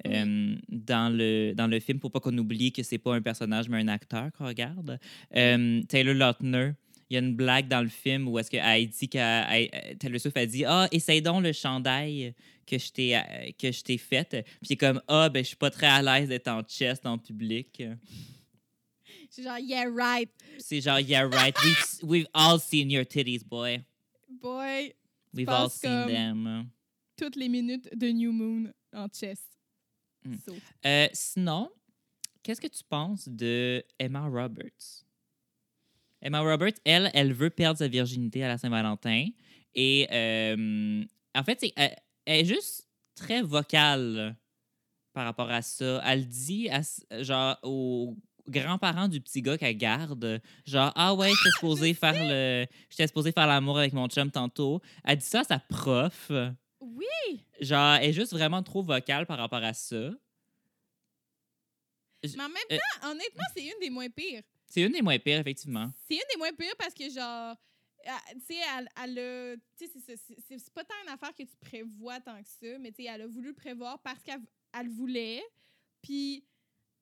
euh, 0.07 0.57
dans, 0.69 1.09
le, 1.17 1.55
dans 1.55 1.67
le 1.67 1.81
film 1.81 2.01
pour 2.01 2.11
pas 2.13 2.21
qu'on 2.21 2.37
oublie 2.37 2.71
que 2.71 2.83
c'est 2.83 2.99
pas 2.99 3.15
un 3.15 3.23
personnage, 3.23 3.69
mais 3.71 3.79
un 3.79 3.89
acteur 3.89 4.31
qu'on 4.33 4.47
regarde. 4.47 4.99
Euh, 5.37 5.83
Taylor 5.89 6.15
Lautner, 6.15 6.73
il 7.09 7.15
y 7.15 7.17
a 7.17 7.21
une 7.21 7.35
blague 7.35 7.69
dans 7.69 7.81
le 7.83 7.89
film 7.89 8.29
où 8.29 8.39
est-ce 8.39 8.51
qu'elle 8.51 8.87
dit 8.89 9.09
qu'elle- 9.09 9.47
elle- 9.51 9.97
Taylor 9.99 10.21
Swift 10.21 10.37
a 10.37 10.45
dit 10.47 10.65
Ah, 10.67 10.87
essaye 10.93 11.23
donc 11.23 11.43
le 11.43 11.53
chandail 11.53 12.35
que 12.67 12.77
je 12.79 12.91
t'ai 12.93 13.19
que 13.59 13.73
je 13.73 13.83
t'ai 13.83 13.97
fait. 13.99 14.29
Puis 14.31 14.69
c'est 14.69 14.77
comme 14.77 15.01
Ah, 15.09 15.29
ben 15.31 15.43
je 15.43 15.49
suis 15.49 15.57
pas 15.57 15.71
très 15.71 15.87
à 15.87 16.03
l'aise 16.03 16.29
d'être 16.29 16.49
en 16.49 16.63
chest 16.63 17.07
en 17.07 17.17
public. 17.19 17.83
C'est 19.35 19.43
genre, 19.43 19.59
yeah, 19.59 19.89
right, 19.89 20.31
C'est 20.61 20.81
genre, 20.81 21.01
yeah, 21.01 21.25
right. 21.25 21.57
We've, 21.65 22.09
we've 22.09 22.29
all 22.33 22.61
seen 22.61 22.89
your 22.89 23.05
titties, 23.05 23.43
boy. 23.43 23.85
boy. 24.29 24.95
We've 25.33 25.49
all 25.49 25.69
seen 25.69 26.07
them. 26.07 26.71
Toutes 27.17 27.35
les 27.35 27.49
minutes 27.49 27.89
de 27.99 28.13
New 28.13 28.33
Moon 28.33 28.73
en. 28.93 29.09
So. 29.13 30.55
Euh, 30.87 31.09
sinon, 31.13 31.69
qu'est-ce 32.45 32.61
que 32.61 32.69
tu 32.69 32.85
penses 32.89 33.29
de 33.29 33.85
Emma 33.99 34.29
Roberts? 34.29 35.05
Emma 36.23 36.39
Roberts, 36.39 36.79
elle, 36.85 37.11
elle 37.13 37.33
veut 37.33 37.51
perdre 37.51 37.79
sa 37.79 37.89
virginité 37.89 38.45
à 38.45 38.49
la 38.49 38.57
Saint-Valentin. 38.57 39.31
Et 39.75 40.07
euh, 40.13 41.05
en 41.35 41.43
fait, 41.43 41.61
elle, 41.75 41.97
elle 42.25 42.41
est 42.41 42.45
juste 42.45 42.89
très 43.17 43.43
vocale 43.43 44.37
par 45.13 45.25
rapport 45.25 45.51
à 45.51 45.61
ça. 45.61 46.01
Elle 46.05 46.29
dit 46.29 46.69
à 46.71 46.83
genre 47.23 47.59
aux 47.65 48.17
grands-parents 48.49 49.09
du 49.09 49.21
petit 49.21 49.41
gars 49.43 49.57
qu'elle 49.59 49.77
garde, 49.77 50.41
genre 50.67 50.93
ah 50.97 51.15
ouais, 51.15 51.29
j'étais 51.29 51.51
supposée 51.57 51.95
faire 51.95 52.13
le 52.17 52.67
j'étais 52.91 53.07
supposée 53.07 53.33
faire 53.33 53.47
l'amour 53.47 53.79
avec 53.79 53.93
mon 53.93 54.07
chum 54.09 54.31
tantôt. 54.31 54.81
Elle 55.05 55.19
dit 55.19 55.25
ça 55.27 55.41
à 55.41 55.45
sa 55.45 55.59
prof. 55.59 56.31
Oui, 56.81 57.07
Genre, 57.61 57.95
elle 57.97 58.11
est 58.11 58.13
juste 58.13 58.33
vraiment 58.33 58.63
trop 58.63 58.83
vocale 58.83 59.27
par 59.27 59.39
rapport 59.39 59.63
à 59.63 59.73
ça. 59.73 60.11
mais 62.23 62.43
en 62.43 62.49
même 62.49 62.57
Euh, 62.73 62.77
temps, 63.01 63.11
honnêtement, 63.11 63.45
c'est 63.55 63.65
une 63.65 63.79
des 63.81 63.91
moins 63.91 64.09
pires. 64.11 64.43
C'est 64.67 64.83
une 64.83 64.93
des 64.93 65.03
moins 65.03 65.19
pires, 65.19 65.39
effectivement. 65.39 65.91
C'est 66.09 66.15
une 66.15 66.21
des 66.33 66.39
moins 66.39 66.53
pires 66.53 66.75
parce 66.79 66.93
que, 66.95 67.09
genre, 67.11 67.55
elle- 68.03 68.41
tu 68.41 68.47
sais, 68.55 68.61
elle, 68.77 68.89
elle 69.03 69.19
a. 69.19 69.57
Tu 69.79 69.87
sais, 69.87 70.17
c'est 70.59 70.75
pas 70.75 70.85
tant 70.85 70.95
une 71.07 71.13
affaire 71.13 71.35
que 71.35 71.43
tu 71.43 71.57
prévois 71.61 72.21
tant 72.21 72.43
que 72.43 72.49
ça, 72.49 72.79
mais 72.79 72.91
tu 72.93 73.03
sais, 73.05 73.09
elle 73.11 73.23
a 73.23 73.27
voulu 73.27 73.49
le 73.49 73.55
prévoir 73.55 73.99
parce 74.03 74.23
qu'elle 74.23 74.41
elle 74.79 74.89
voulait. 74.89 75.43
Puis, 76.03 76.45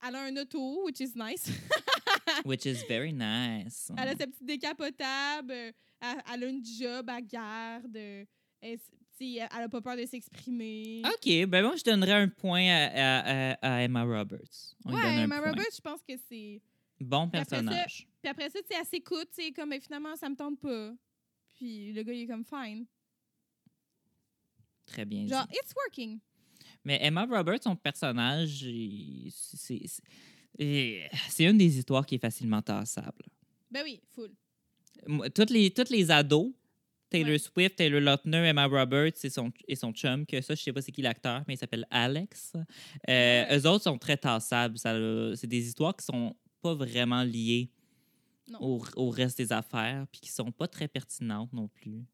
elle 0.06 0.14
a 0.16 0.22
un 0.24 0.36
auto, 0.36 0.84
which 0.84 1.00
is 1.00 1.12
nice. 1.14 1.48
Which 2.44 2.66
is 2.66 2.84
very 2.88 3.12
nice. 3.12 3.90
elle 3.96 4.08
a 4.08 4.16
sa 4.16 4.26
petite 4.26 4.44
décapotable. 4.44 5.50
euh, 5.52 5.72
Elle, 6.00 6.22
elle 6.34 6.44
a 6.44 6.46
une 6.48 6.64
job 6.64 7.08
à 7.10 7.20
garde. 7.20 7.96
euh, 7.96 8.24
Elle, 8.60 8.74
s- 8.74 8.90
tu 9.18 9.34
sais, 9.34 9.48
elle 9.50 9.62
a 9.64 9.68
pas 9.68 9.80
peur 9.80 9.96
de 9.96 10.04
s'exprimer. 10.06 11.02
OK, 11.04 11.46
ben 11.46 11.62
moi, 11.64 11.76
je 11.76 11.84
donnerais 11.84 12.12
un 12.12 12.28
point 12.28 12.66
à, 12.68 13.52
à- 13.52 13.74
à- 13.76 13.82
Emma 13.82 14.02
Roberts. 14.04 14.74
On 14.84 14.94
ouais, 14.94 15.22
Emma. 15.22 15.38
Roberts, 15.40 15.74
je 15.74 15.80
pense 15.80 16.00
que 16.02 16.14
c'est. 16.28 16.60
Bon 17.00 17.28
personnage. 17.28 18.06
Puis 18.22 18.30
après 18.30 18.48
ça, 18.50 18.60
tu 18.60 18.68
sais, 18.68 18.80
elle 18.80 18.86
s'écoute, 18.86 19.28
tu 19.34 19.42
sais, 19.44 19.52
comme, 19.52 19.68
mais 19.70 19.80
finalement, 19.80 20.14
ça 20.16 20.28
me 20.28 20.36
tente 20.36 20.60
pas. 20.60 20.92
Puis 21.56 21.92
le 21.92 22.02
gars, 22.02 22.12
il 22.12 22.22
est 22.22 22.26
comme 22.26 22.44
fine. 22.44 22.86
Très 24.86 25.04
bien 25.04 25.26
Genre, 25.26 25.46
dit. 25.48 25.56
it's 25.62 25.72
working. 25.76 26.18
Mais 26.84 26.98
Emma 27.02 27.24
Roberts, 27.26 27.62
son 27.62 27.76
personnage, 27.76 28.66
c'est 29.28 31.44
une 31.44 31.58
des 31.58 31.78
histoires 31.78 32.04
qui 32.06 32.16
est 32.16 32.18
facilement 32.18 32.62
tassable. 32.62 33.24
Ben 33.70 33.82
oui, 33.84 34.00
full. 34.14 34.30
Toutes 35.34 35.50
les, 35.50 35.70
toutes 35.70 35.90
les 35.90 36.10
ados, 36.10 36.52
Taylor 37.08 37.30
Ouais. 37.32 37.38
Swift, 37.38 37.76
Taylor 37.76 38.00
Lautner, 38.00 38.48
Emma 38.48 38.66
Roberts 38.66 39.12
et 39.22 39.30
son, 39.30 39.52
et 39.68 39.76
son 39.76 39.92
chum, 39.92 40.26
que 40.26 40.40
ça, 40.40 40.54
je 40.54 40.62
sais 40.62 40.72
pas 40.72 40.82
c'est 40.82 40.92
qui 40.92 41.02
l'acteur, 41.02 41.42
mais 41.46 41.54
il 41.54 41.58
s'appelle 41.58 41.86
Alex. 41.90 42.54
Euh, 43.08 43.58
Eux 43.58 43.66
autres 43.66 43.84
sont 43.84 43.98
très 43.98 44.16
tassables. 44.16 44.78
C'est 44.78 45.46
des 45.46 45.66
histoires 45.68 45.96
qui 45.96 46.04
sont 46.04 46.34
pas 46.60 46.74
vraiment 46.74 47.22
liées 47.22 47.70
au, 48.60 48.82
au 48.96 49.10
reste 49.10 49.38
des 49.38 49.52
affaires, 49.52 50.06
puis 50.10 50.20
qui 50.20 50.30
sont 50.30 50.52
pas 50.52 50.68
très 50.68 50.88
pertinentes 50.88 51.52
non 51.52 51.68
plus. 51.68 52.04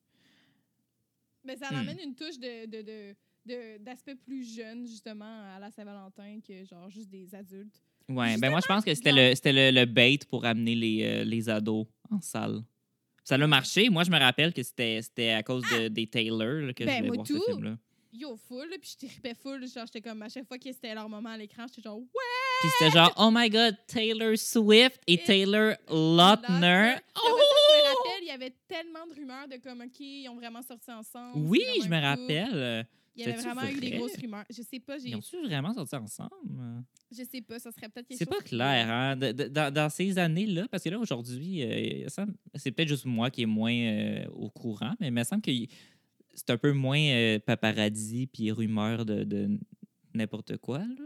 Ben, 1.44 1.56
ça 1.58 1.70
Hmm. 1.70 1.76
amène 1.76 1.98
une 2.00 2.14
touche 2.14 2.38
de, 2.38 2.66
de- 2.66 3.16
d'aspect 3.80 4.14
plus 4.14 4.44
jeune, 4.56 4.86
justement, 4.86 5.42
à 5.56 5.58
la 5.58 5.70
Saint-Valentin 5.70 6.38
que, 6.46 6.64
genre, 6.64 6.88
juste 6.90 7.08
des 7.10 7.34
adultes. 7.34 7.80
Ouais, 8.08 8.36
ben 8.38 8.50
moi, 8.50 8.60
je 8.62 8.66
pense 8.66 8.84
que 8.84 8.94
c'était 8.94 9.12
le, 9.12 9.34
c'était 9.34 9.52
le, 9.52 9.80
le 9.80 9.84
bait 9.84 10.18
pour 10.30 10.44
amener 10.46 10.74
les, 10.74 11.02
euh, 11.04 11.24
les 11.24 11.48
ados 11.48 11.86
en 12.10 12.20
salle. 12.20 12.62
Ça 13.22 13.34
a 13.34 13.46
marché. 13.46 13.90
Moi, 13.90 14.04
je 14.04 14.10
me 14.10 14.18
rappelle 14.18 14.54
que 14.54 14.62
c'était 14.62 15.02
c'était 15.02 15.30
à 15.32 15.42
cause 15.42 15.62
de, 15.70 15.88
des 15.88 16.06
Taylor 16.06 16.62
là, 16.62 16.72
que 16.72 16.84
Ben, 16.84 16.90
je 16.92 16.96
voulais 16.98 17.06
moi 17.08 17.14
voir 17.16 17.26
tout. 17.26 17.42
ce 17.46 17.50
film-là. 17.52 17.76
Yo, 18.10 18.36
full, 18.48 18.70
puis 18.80 18.96
je 18.98 19.06
tripais 19.06 19.34
full. 19.34 19.60
Genre, 19.68 19.84
j'étais 19.84 20.00
comme, 20.00 20.22
à 20.22 20.30
chaque 20.30 20.46
fois 20.48 20.56
que 20.58 20.72
c'était 20.72 20.94
leur 20.94 21.06
moment 21.10 21.28
à 21.28 21.36
l'écran, 21.36 21.66
j'étais 21.68 21.82
genre, 21.82 21.98
ouais! 21.98 22.60
Puis 22.62 22.70
c'était 22.78 22.90
genre, 22.96 23.12
oh 23.18 23.28
my 23.30 23.50
god, 23.50 23.76
Taylor 23.86 24.38
Swift 24.38 24.98
et 25.06 25.12
Et- 25.12 25.18
Taylor 25.24 25.74
Lautner. 25.90 26.94
Ça, 26.96 27.00
je 27.14 27.20
me 27.20 27.96
rappelle, 27.96 28.22
il 28.22 28.28
y 28.28 28.30
avait 28.30 28.54
tellement 28.66 29.06
de 29.06 29.14
rumeurs 29.14 29.46
de 29.46 29.56
comme, 29.58 29.82
OK, 29.82 30.00
ils 30.00 30.28
ont 30.30 30.36
vraiment 30.36 30.62
sorti 30.62 30.90
ensemble. 30.90 31.32
Oui, 31.46 31.62
je 31.84 31.88
me 31.88 32.00
rappelle. 32.00 32.86
Il 33.18 33.24
y 33.24 33.32
avait 33.32 33.42
vraiment 33.42 33.62
eu 33.68 33.80
des 33.80 33.90
grosses 33.90 34.16
rumeurs. 34.16 34.44
Je 34.50 34.62
sais 34.62 34.80
pas, 34.80 34.98
j'ai, 34.98 35.08
Ils 35.10 35.16
ont-tu 35.16 35.42
vraiment 35.44 35.74
sorti 35.74 35.96
ensemble? 35.96 36.30
je 37.10 37.22
sais 37.24 37.40
pas, 37.40 37.58
ça 37.58 37.70
serait 37.72 37.88
peut-être 37.88 38.06
quelque 38.06 38.18
C'est 38.18 38.26
pas 38.26 38.40
clair, 38.40 38.90
hein? 38.90 39.16
De- 39.16 39.32
de- 39.32 39.48
dans, 39.48 39.72
dans 39.72 39.88
ces 39.90 40.18
années-là, 40.18 40.68
parce 40.70 40.82
que 40.84 40.88
là, 40.90 40.98
aujourd'hui, 40.98 41.62
euh, 41.62 42.06
c'est 42.54 42.70
peut-être 42.70 42.88
juste 42.88 43.04
moi 43.06 43.30
qui 43.30 43.42
est 43.42 43.46
moins 43.46 43.72
euh, 43.74 44.26
au 44.32 44.50
courant, 44.50 44.94
mais 45.00 45.08
il 45.08 45.12
me 45.12 45.24
semble 45.24 45.42
que 45.42 45.50
c'est 46.34 46.50
un 46.50 46.58
peu 46.58 46.72
moins 46.72 47.00
euh, 47.00 47.38
paparazzi 47.38 48.26
puis 48.26 48.52
rumeurs 48.52 49.04
de, 49.04 49.24
de 49.24 49.58
n'importe 50.14 50.56
quoi, 50.58 50.78
là. 50.78 51.04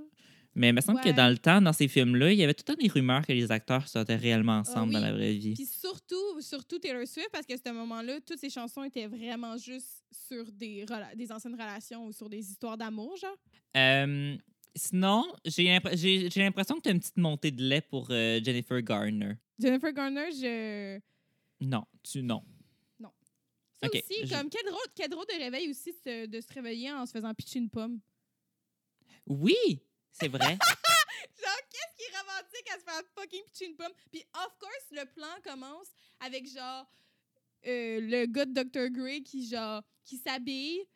Mais 0.55 0.69
il 0.69 0.75
me 0.75 0.81
semble 0.83 0.99
Ouais. 0.99 1.11
que 1.11 1.17
dans 1.17 1.29
le 1.31 1.39
temps, 1.39 1.63
dans 1.63 1.73
ces 1.73 1.89
films-là, 1.89 2.31
il 2.33 2.39
y 2.39 2.45
avait 2.45 2.53
tout 2.53 2.65
le 2.69 2.75
temps 2.75 2.81
des 2.83 2.89
rumeurs 2.89 3.25
que 3.27 3.33
les 3.33 3.51
acteurs 3.51 3.89
sortaient 3.89 4.17
réellement 4.17 4.59
ensemble 4.59 4.79
Ah 4.79 4.85
oui. 4.87 4.93
dans 4.95 5.01
la 5.01 5.13
vraie 5.13 5.33
vie. 5.33 5.55
Puis 5.55 5.65
surtout, 5.67 6.41
surtout 6.41 6.79
Taylor 6.79 7.07
Swift, 7.07 7.31
parce 7.33 7.47
qu'à 7.47 7.57
ce 7.57 7.73
moment-là, 7.73 8.21
toutes 8.21 8.39
ses 8.39 8.51
chansons 8.51 8.85
étaient 8.85 9.07
vraiment 9.07 9.57
juste 9.57 10.05
sur 10.11 10.51
des, 10.53 10.85
des 11.17 11.33
anciennes 11.33 11.55
relations 11.55 12.05
ou 12.07 12.13
sur 12.13 12.29
des 12.29 12.51
histoires 12.51 12.77
d'amour, 12.77 13.17
genre. 13.17 13.37
Euh, 13.79 14.37
sinon, 14.77 15.25
j'ai 15.47 15.65
l'impr- 15.65 15.97
j'ai 15.97 16.29
j'ai 16.31 16.41
l'impression 16.43 16.77
que 16.77 16.83
tu 16.83 16.89
as 16.91 16.93
une 16.93 17.01
petite 17.01 17.17
montée 17.17 17.51
de 17.51 17.63
lait 17.63 17.81
pour 17.81 18.09
euh, 18.11 18.39
Jennifer 18.45 18.83
Garner. 18.83 19.35
Jennifer 19.59 19.93
Garner, 19.93 20.31
je. 20.33 21.01
Non, 21.63 21.85
tu 22.03 22.23
non. 22.23 22.43
Ça 23.81 23.89
Ok, 23.89 23.95
aussi, 23.97 24.27
je- 24.27 24.31
comme 24.33 24.49
quel 24.49 24.65
drôle, 24.65 24.87
quel 24.95 25.09
drôle 25.09 25.25
de 25.27 25.43
réveil 25.43 25.69
aussi 25.69 25.91
de 26.07 26.41
se 26.41 26.53
réveiller 26.55 26.93
en 26.93 27.05
se 27.05 27.11
faisant 27.11 27.35
pitcher 27.35 27.59
une 27.59 27.69
pomme. 27.69 27.99
Oui, 29.27 29.57
c'est 30.13 30.29
vrai. 30.29 30.59
Genre, 31.43 31.61
qu'est-ce 31.71 31.97
qui 31.97 32.03
est 32.05 32.19
romantique 32.19 32.71
à 32.75 32.79
se 32.79 32.85
faire 32.85 33.03
fucking 33.17 33.43
pitcher 33.47 33.67
une 33.67 33.77
pomme? 33.77 33.93
Puis, 34.11 34.25
of 34.35 34.59
course, 34.59 34.87
le 34.93 35.05
plan 35.07 35.35
commence 35.45 35.89
avec 36.21 36.47
genre 36.49 36.87
euh, 37.67 38.01
le 38.01 38.27
gars 38.27 38.45
de 38.45 38.53
Dr. 38.63 38.89
Grey 38.91 39.23
qui, 39.23 39.47
genre, 39.49 39.83
qui 40.05 40.17
s'habille, 40.19 40.87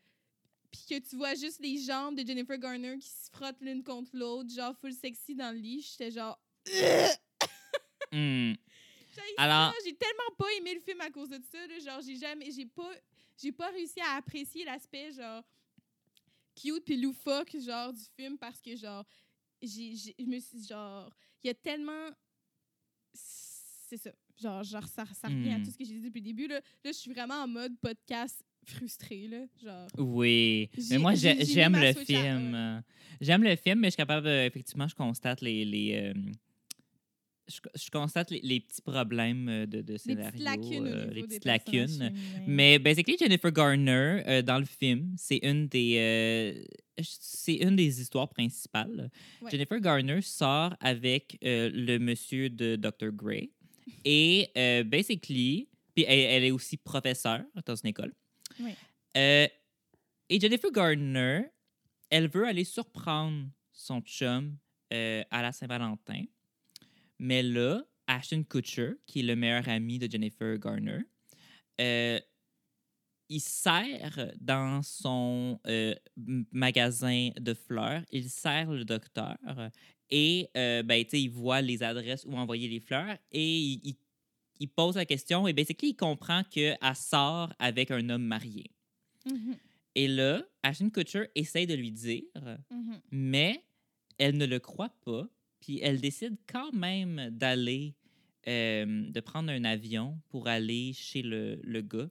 puis 0.70 0.80
que 0.88 0.98
tu 1.08 1.16
vois 1.16 1.34
juste 1.34 1.58
les 1.60 1.78
jambes 1.78 2.16
de 2.16 2.26
Jennifer 2.26 2.58
Garner 2.58 2.98
qui 2.98 3.08
se 3.08 3.30
frottent 3.32 3.60
l'une 3.60 3.82
contre 3.82 4.10
l'autre, 4.14 4.50
genre 4.54 4.74
full 4.80 4.92
sexy 4.92 5.34
dans 5.34 5.50
le 5.52 5.58
lit. 5.58 5.82
J'étais 5.82 6.10
genre. 6.12 6.38
J'haïs 8.12 9.34
Alors- 9.38 9.72
j'ai 9.84 9.94
tellement 9.94 10.34
pas 10.38 10.46
aimé 10.58 10.74
le 10.74 10.80
film 10.80 11.00
à 11.00 11.10
cause 11.10 11.28
de 11.30 11.40
ça. 11.50 11.66
là. 11.66 11.78
Genre, 11.78 12.00
j'ai 12.02 12.16
jamais. 12.16 12.50
J'ai 12.50 12.66
pas. 12.66 12.90
J'ai 13.38 13.52
pas 13.52 13.68
réussi 13.68 14.00
à 14.00 14.16
apprécier 14.16 14.64
l'aspect, 14.64 15.12
genre, 15.12 15.42
cute 16.60 16.84
puis 16.84 16.96
loufoque, 17.00 17.54
genre, 17.60 17.92
du 17.92 18.02
film 18.16 18.36
parce 18.38 18.60
que, 18.60 18.74
genre, 18.76 19.04
j'ai, 19.62 19.94
je 19.96 20.24
me 20.24 20.38
suis, 20.40 20.64
genre, 20.66 21.14
il 21.44 21.48
y 21.48 21.50
a 21.50 21.54
tellement. 21.54 22.10
C'est 23.14 23.96
ça. 23.98 24.10
Genre, 24.40 24.62
genre 24.64 24.86
ça, 24.88 25.04
ça 25.14 25.28
revient 25.28 25.52
à 25.52 25.58
Hmm. 25.58 25.64
tout 25.64 25.70
ce 25.70 25.78
que 25.78 25.84
j'ai 25.84 25.94
dit 25.94 26.00
depuis 26.02 26.20
le 26.20 26.26
début. 26.26 26.46
Là, 26.48 26.56
là 26.84 26.92
je 26.92 26.92
suis 26.92 27.10
vraiment 27.12 27.36
en 27.36 27.48
mode 27.48 27.72
podcast 27.80 28.42
frustré, 28.64 29.28
là. 29.28 29.46
Genre. 29.62 29.88
Oui, 29.98 30.68
mais 30.90 30.98
moi 30.98 31.14
j'ai- 31.14 31.36
j'ai- 31.38 31.44
j'ai 31.44 31.52
j'aime 31.54 31.76
le 31.76 31.92
film. 31.94 32.82
J'aime 33.20 33.42
le 33.44 33.56
film, 33.56 33.78
mais 33.80 33.86
je 33.86 33.92
suis 33.92 33.96
capable, 33.96 34.26
effectivement, 34.28 34.88
je 34.88 34.94
constate 34.94 35.40
les, 35.40 35.64
les 35.64 35.94
euh, 35.94 36.14
je, 37.48 37.60
je 37.74 37.90
constate 37.90 38.30
les, 38.30 38.40
les 38.42 38.60
petits 38.60 38.82
problèmes 38.82 39.48
euh, 39.48 39.66
de, 39.66 39.80
de 39.80 39.96
scénario, 39.96 40.30
petites 40.32 40.44
lacunes 40.44 40.86
euh, 40.86 41.10
les 41.10 41.22
petites 41.22 41.44
lacunes. 41.44 42.12
Mais 42.46 42.78
basically, 42.78 43.16
Jennifer 43.18 43.52
Garner 43.52 44.22
euh, 44.26 44.42
dans 44.42 44.58
le 44.58 44.64
film, 44.64 45.14
c'est 45.16 45.38
une 45.38 45.68
des 45.68 45.96
euh, 45.98 46.64
c'est 47.02 47.54
une 47.56 47.76
des 47.76 48.00
histoires 48.00 48.28
principales. 48.28 49.10
Ouais. 49.40 49.50
Jennifer 49.50 49.80
Garner 49.80 50.20
sort 50.22 50.74
avec 50.80 51.38
le 51.42 51.98
monsieur 51.98 52.48
de 52.48 52.76
Dr. 52.76 53.10
Grey 53.12 53.50
et 54.04 54.50
basically, 54.86 55.68
puis 55.94 56.04
elle, 56.08 56.18
elle 56.18 56.44
est 56.44 56.50
aussi 56.50 56.76
professeure 56.78 57.44
dans 57.66 57.74
une 57.76 57.90
école. 57.90 58.14
Et 59.14 60.40
Jennifer 60.40 60.72
Garner, 60.72 61.42
elle 62.08 62.28
veut 62.28 62.46
aller 62.46 62.64
surprendre 62.64 63.46
son 63.72 64.00
chum 64.00 64.56
à 64.90 65.42
la 65.42 65.52
Saint-Valentin. 65.52 66.24
Mais 67.18 67.42
là, 67.42 67.82
Ashton 68.06 68.44
Kutcher, 68.44 68.92
qui 69.06 69.20
est 69.20 69.22
le 69.22 69.36
meilleur 69.36 69.68
ami 69.68 69.98
de 69.98 70.10
Jennifer 70.10 70.58
Garner, 70.58 71.00
euh, 71.80 72.20
il 73.28 73.40
sert 73.40 74.32
dans 74.40 74.82
son 74.82 75.58
euh, 75.66 75.94
magasin 76.52 77.30
de 77.38 77.54
fleurs, 77.54 78.02
il 78.12 78.30
sert 78.30 78.70
le 78.70 78.84
docteur 78.84 79.36
et 80.10 80.48
euh, 80.56 80.82
ben, 80.84 81.04
il 81.12 81.30
voit 81.30 81.60
les 81.60 81.82
adresses 81.82 82.24
où 82.24 82.34
envoyer 82.36 82.68
les 82.68 82.78
fleurs 82.80 83.16
et 83.32 83.58
il, 83.58 83.80
il- 83.84 83.96
il 84.58 84.68
pose 84.68 84.94
la 84.96 85.04
question 85.04 85.46
et 85.46 85.52
basically, 85.52 85.90
il 85.90 85.96
comprend 85.96 86.42
qu'elle 86.44 86.78
sort 86.94 87.52
avec 87.58 87.90
un 87.90 88.08
homme 88.08 88.24
marié. 88.24 88.70
Mhm, 89.26 89.54
Et 89.94 90.08
là, 90.08 90.46
Ashton 90.62 90.88
Kutcher 90.88 91.28
essaye 91.34 91.66
de 91.66 91.74
lui 91.74 91.92
dire, 91.92 92.22
mhm. 92.70 93.00
mais 93.10 93.62
elle 94.16 94.38
ne 94.38 94.46
le 94.46 94.58
croit 94.58 94.94
pas. 95.04 95.28
Puis 95.66 95.80
elle 95.82 96.00
décide 96.00 96.36
quand 96.46 96.72
même 96.72 97.28
d'aller, 97.32 97.92
euh, 98.46 99.10
de 99.10 99.18
prendre 99.20 99.50
un 99.50 99.64
avion 99.64 100.16
pour 100.28 100.46
aller 100.46 100.92
chez 100.92 101.22
le, 101.22 101.58
le 101.64 101.80
gars. 101.82 102.08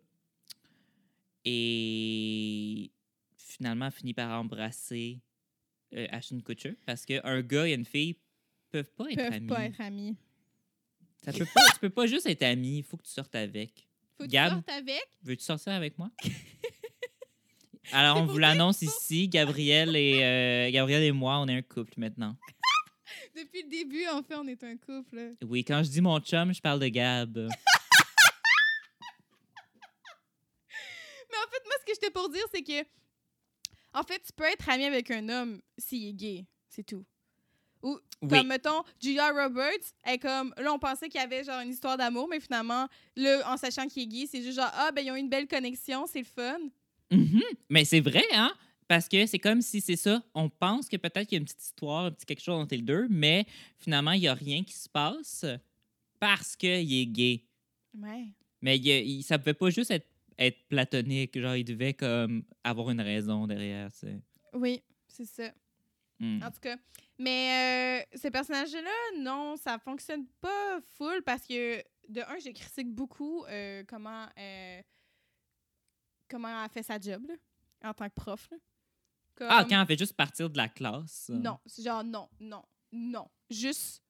Et 1.45 2.91
finalement, 3.37 3.85
elle 3.85 3.91
finit 3.93 4.13
par 4.13 4.37
embrasser 4.39 5.21
euh, 5.95 6.05
Ashton 6.11 6.41
Kutcher 6.41 6.73
parce 6.85 7.05
qu'un 7.05 7.41
gars 7.41 7.65
et 7.69 7.73
une 7.73 7.85
fille 7.85 8.17
peuvent 8.71 8.91
pas 8.91 9.09
être 9.09 9.15
Peuvent 9.15 9.33
amis. 9.33 9.47
pas 9.47 9.65
être 9.65 9.79
amis. 9.79 10.15
Ça 11.23 11.31
peut 11.31 11.45
pas, 11.53 11.61
tu 11.73 11.79
peux 11.79 11.89
pas 11.89 12.07
juste 12.07 12.25
être 12.25 12.43
ami, 12.43 12.79
il 12.79 12.83
faut 12.83 12.97
que 12.97 13.03
tu 13.03 13.11
sortes 13.11 13.35
avec. 13.35 13.87
Faut 14.17 14.25
que 14.25 14.29
Gab? 14.29 14.49
tu 14.49 14.55
sortes 14.55 14.69
avec? 14.69 15.07
Veux-tu 15.23 15.43
sortir 15.43 15.71
avec 15.73 15.97
moi? 15.97 16.11
Alors, 17.93 18.17
on 18.17 18.25
vous 18.25 18.37
l'annonce 18.37 18.81
ici. 18.81 19.29
Gabriel 19.29 19.95
et, 19.95 20.23
euh, 20.23 20.71
Gabriel 20.71 21.03
et 21.03 21.11
moi, 21.11 21.39
on 21.39 21.47
est 21.47 21.55
un 21.55 21.61
couple 21.61 21.93
maintenant. 21.97 22.35
Depuis 23.35 23.63
le 23.63 23.69
début, 23.69 24.07
en 24.07 24.23
fait, 24.23 24.35
on 24.35 24.47
est 24.47 24.63
un 24.63 24.77
couple. 24.77 25.35
Oui, 25.43 25.63
quand 25.65 25.83
je 25.83 25.89
dis 25.89 25.99
mon 26.01 26.19
chum, 26.19 26.53
je 26.53 26.61
parle 26.61 26.79
de 26.79 26.87
Gab. 26.87 27.35
Mais 31.29 31.37
en 31.37 31.49
fait, 31.49 31.61
moi, 31.65 31.73
ce 31.79 31.85
que 31.85 31.91
j'étais 31.93 32.11
pour 32.11 32.29
dire, 32.29 32.43
c'est 32.53 32.61
que, 32.63 32.87
en 33.93 34.03
fait, 34.03 34.19
tu 34.25 34.31
peux 34.33 34.45
être 34.45 34.69
ami 34.69 34.85
avec 34.85 35.11
un 35.11 35.27
homme 35.29 35.61
s'il 35.77 36.07
est 36.09 36.13
gay. 36.13 36.45
C'est 36.69 36.83
tout. 36.85 37.03
Ou 37.83 37.99
Oui. 38.21 38.29
comme, 38.29 38.47
mettons, 38.47 38.83
Julia 39.01 39.29
Roberts, 39.31 39.93
est 40.05 40.17
comme, 40.19 40.53
là, 40.57 40.71
on 40.73 40.79
pensait 40.79 41.09
qu'il 41.09 41.19
y 41.19 41.23
avait 41.23 41.43
genre 41.43 41.59
une 41.61 41.69
histoire 41.71 41.97
d'amour, 41.97 42.27
mais 42.29 42.39
finalement, 42.39 42.87
là, 43.15 43.41
en 43.51 43.57
sachant 43.57 43.87
qu'il 43.87 44.03
est 44.03 44.07
gay, 44.07 44.27
c'est 44.31 44.41
juste 44.41 44.55
genre, 44.57 44.71
ah, 44.73 44.91
ben, 44.93 45.05
ils 45.05 45.11
ont 45.11 45.15
une 45.15 45.29
belle 45.29 45.47
connexion, 45.47 46.05
c'est 46.07 46.19
le 46.19 46.25
fun. 46.25 46.57
Mhm. 47.11 47.41
Mais 47.69 47.83
c'est 47.85 47.99
vrai, 48.01 48.23
hein? 48.33 48.53
Parce 48.87 49.07
que 49.09 49.25
c'est 49.25 49.39
comme 49.39 49.61
si 49.61 49.81
c'est 49.81 49.95
ça. 49.95 50.21
On 50.35 50.47
pense 50.49 50.87
que 50.87 50.97
peut-être 50.97 51.27
qu'il 51.27 51.37
y 51.37 51.39
a 51.39 51.39
une 51.39 51.45
petite 51.45 51.63
histoire, 51.63 52.05
un 52.05 52.11
petit 52.11 52.25
quelque 52.25 52.41
chose 52.41 52.61
entre 52.61 52.75
les 52.75 52.81
deux, 52.81 53.07
mais 53.09 53.45
finalement, 53.79 54.11
il 54.11 54.21
n'y 54.21 54.27
a 54.27 54.33
rien 54.35 54.63
qui 54.63 54.73
se 54.73 54.87
passe 54.89 55.45
parce 56.19 56.55
qu'il 56.55 56.93
est 56.93 57.05
gay. 57.07 57.43
Ouais. 57.97 58.25
Mais 58.61 58.77
il, 58.77 58.85
y 58.85 58.91
a- 58.91 58.99
il- 58.99 59.23
ça 59.23 59.39
pouvait 59.39 59.53
pas 59.55 59.69
juste 59.71 59.89
être, 59.91 60.07
être 60.37 60.67
platonique. 60.67 61.37
Genre, 61.39 61.55
il 61.55 61.63
devait 61.63 61.93
comme 61.95 62.43
avoir 62.63 62.91
une 62.91 63.01
raison 63.01 63.47
derrière. 63.47 63.91
tu 63.91 63.99
sais. 63.99 64.19
Oui, 64.53 64.83
c'est 65.07 65.25
ça. 65.25 65.51
Hmm. 66.19 66.41
En 66.43 66.51
tout 66.51 66.59
cas. 66.61 66.77
Mais 67.17 68.03
euh, 68.13 68.17
ce 68.17 68.27
personnage-là, 68.27 68.91
non, 69.19 69.55
ça 69.57 69.79
fonctionne 69.79 70.25
pas 70.41 70.79
full 70.93 71.21
parce 71.23 71.45
que, 71.47 71.77
de 72.07 72.21
un, 72.21 72.37
je 72.39 72.51
critique 72.51 72.89
beaucoup 72.93 73.43
euh, 73.45 73.83
comment, 73.87 74.27
euh, 74.37 74.81
comment 76.29 76.63
elle 76.63 76.69
fait 76.69 76.83
sa 76.83 76.99
job 76.99 77.25
là, 77.27 77.35
en 77.89 77.93
tant 77.93 78.07
que 78.09 78.13
prof. 78.15 78.47
là. 78.51 78.57
Comme- 79.35 79.47
Ah, 79.49 79.65
quand 79.67 79.81
on 79.81 79.85
fait 79.85 79.97
juste 79.97 80.13
partir 80.13 80.49
de 80.49 80.57
la 80.57 80.67
classe. 80.69 81.29
Non, 81.33 81.57
c'est 81.65 81.83
genre 81.83 82.03
non, 82.03 82.29
non, 82.39 82.63
non. 82.91 83.27
Juste 83.49 84.01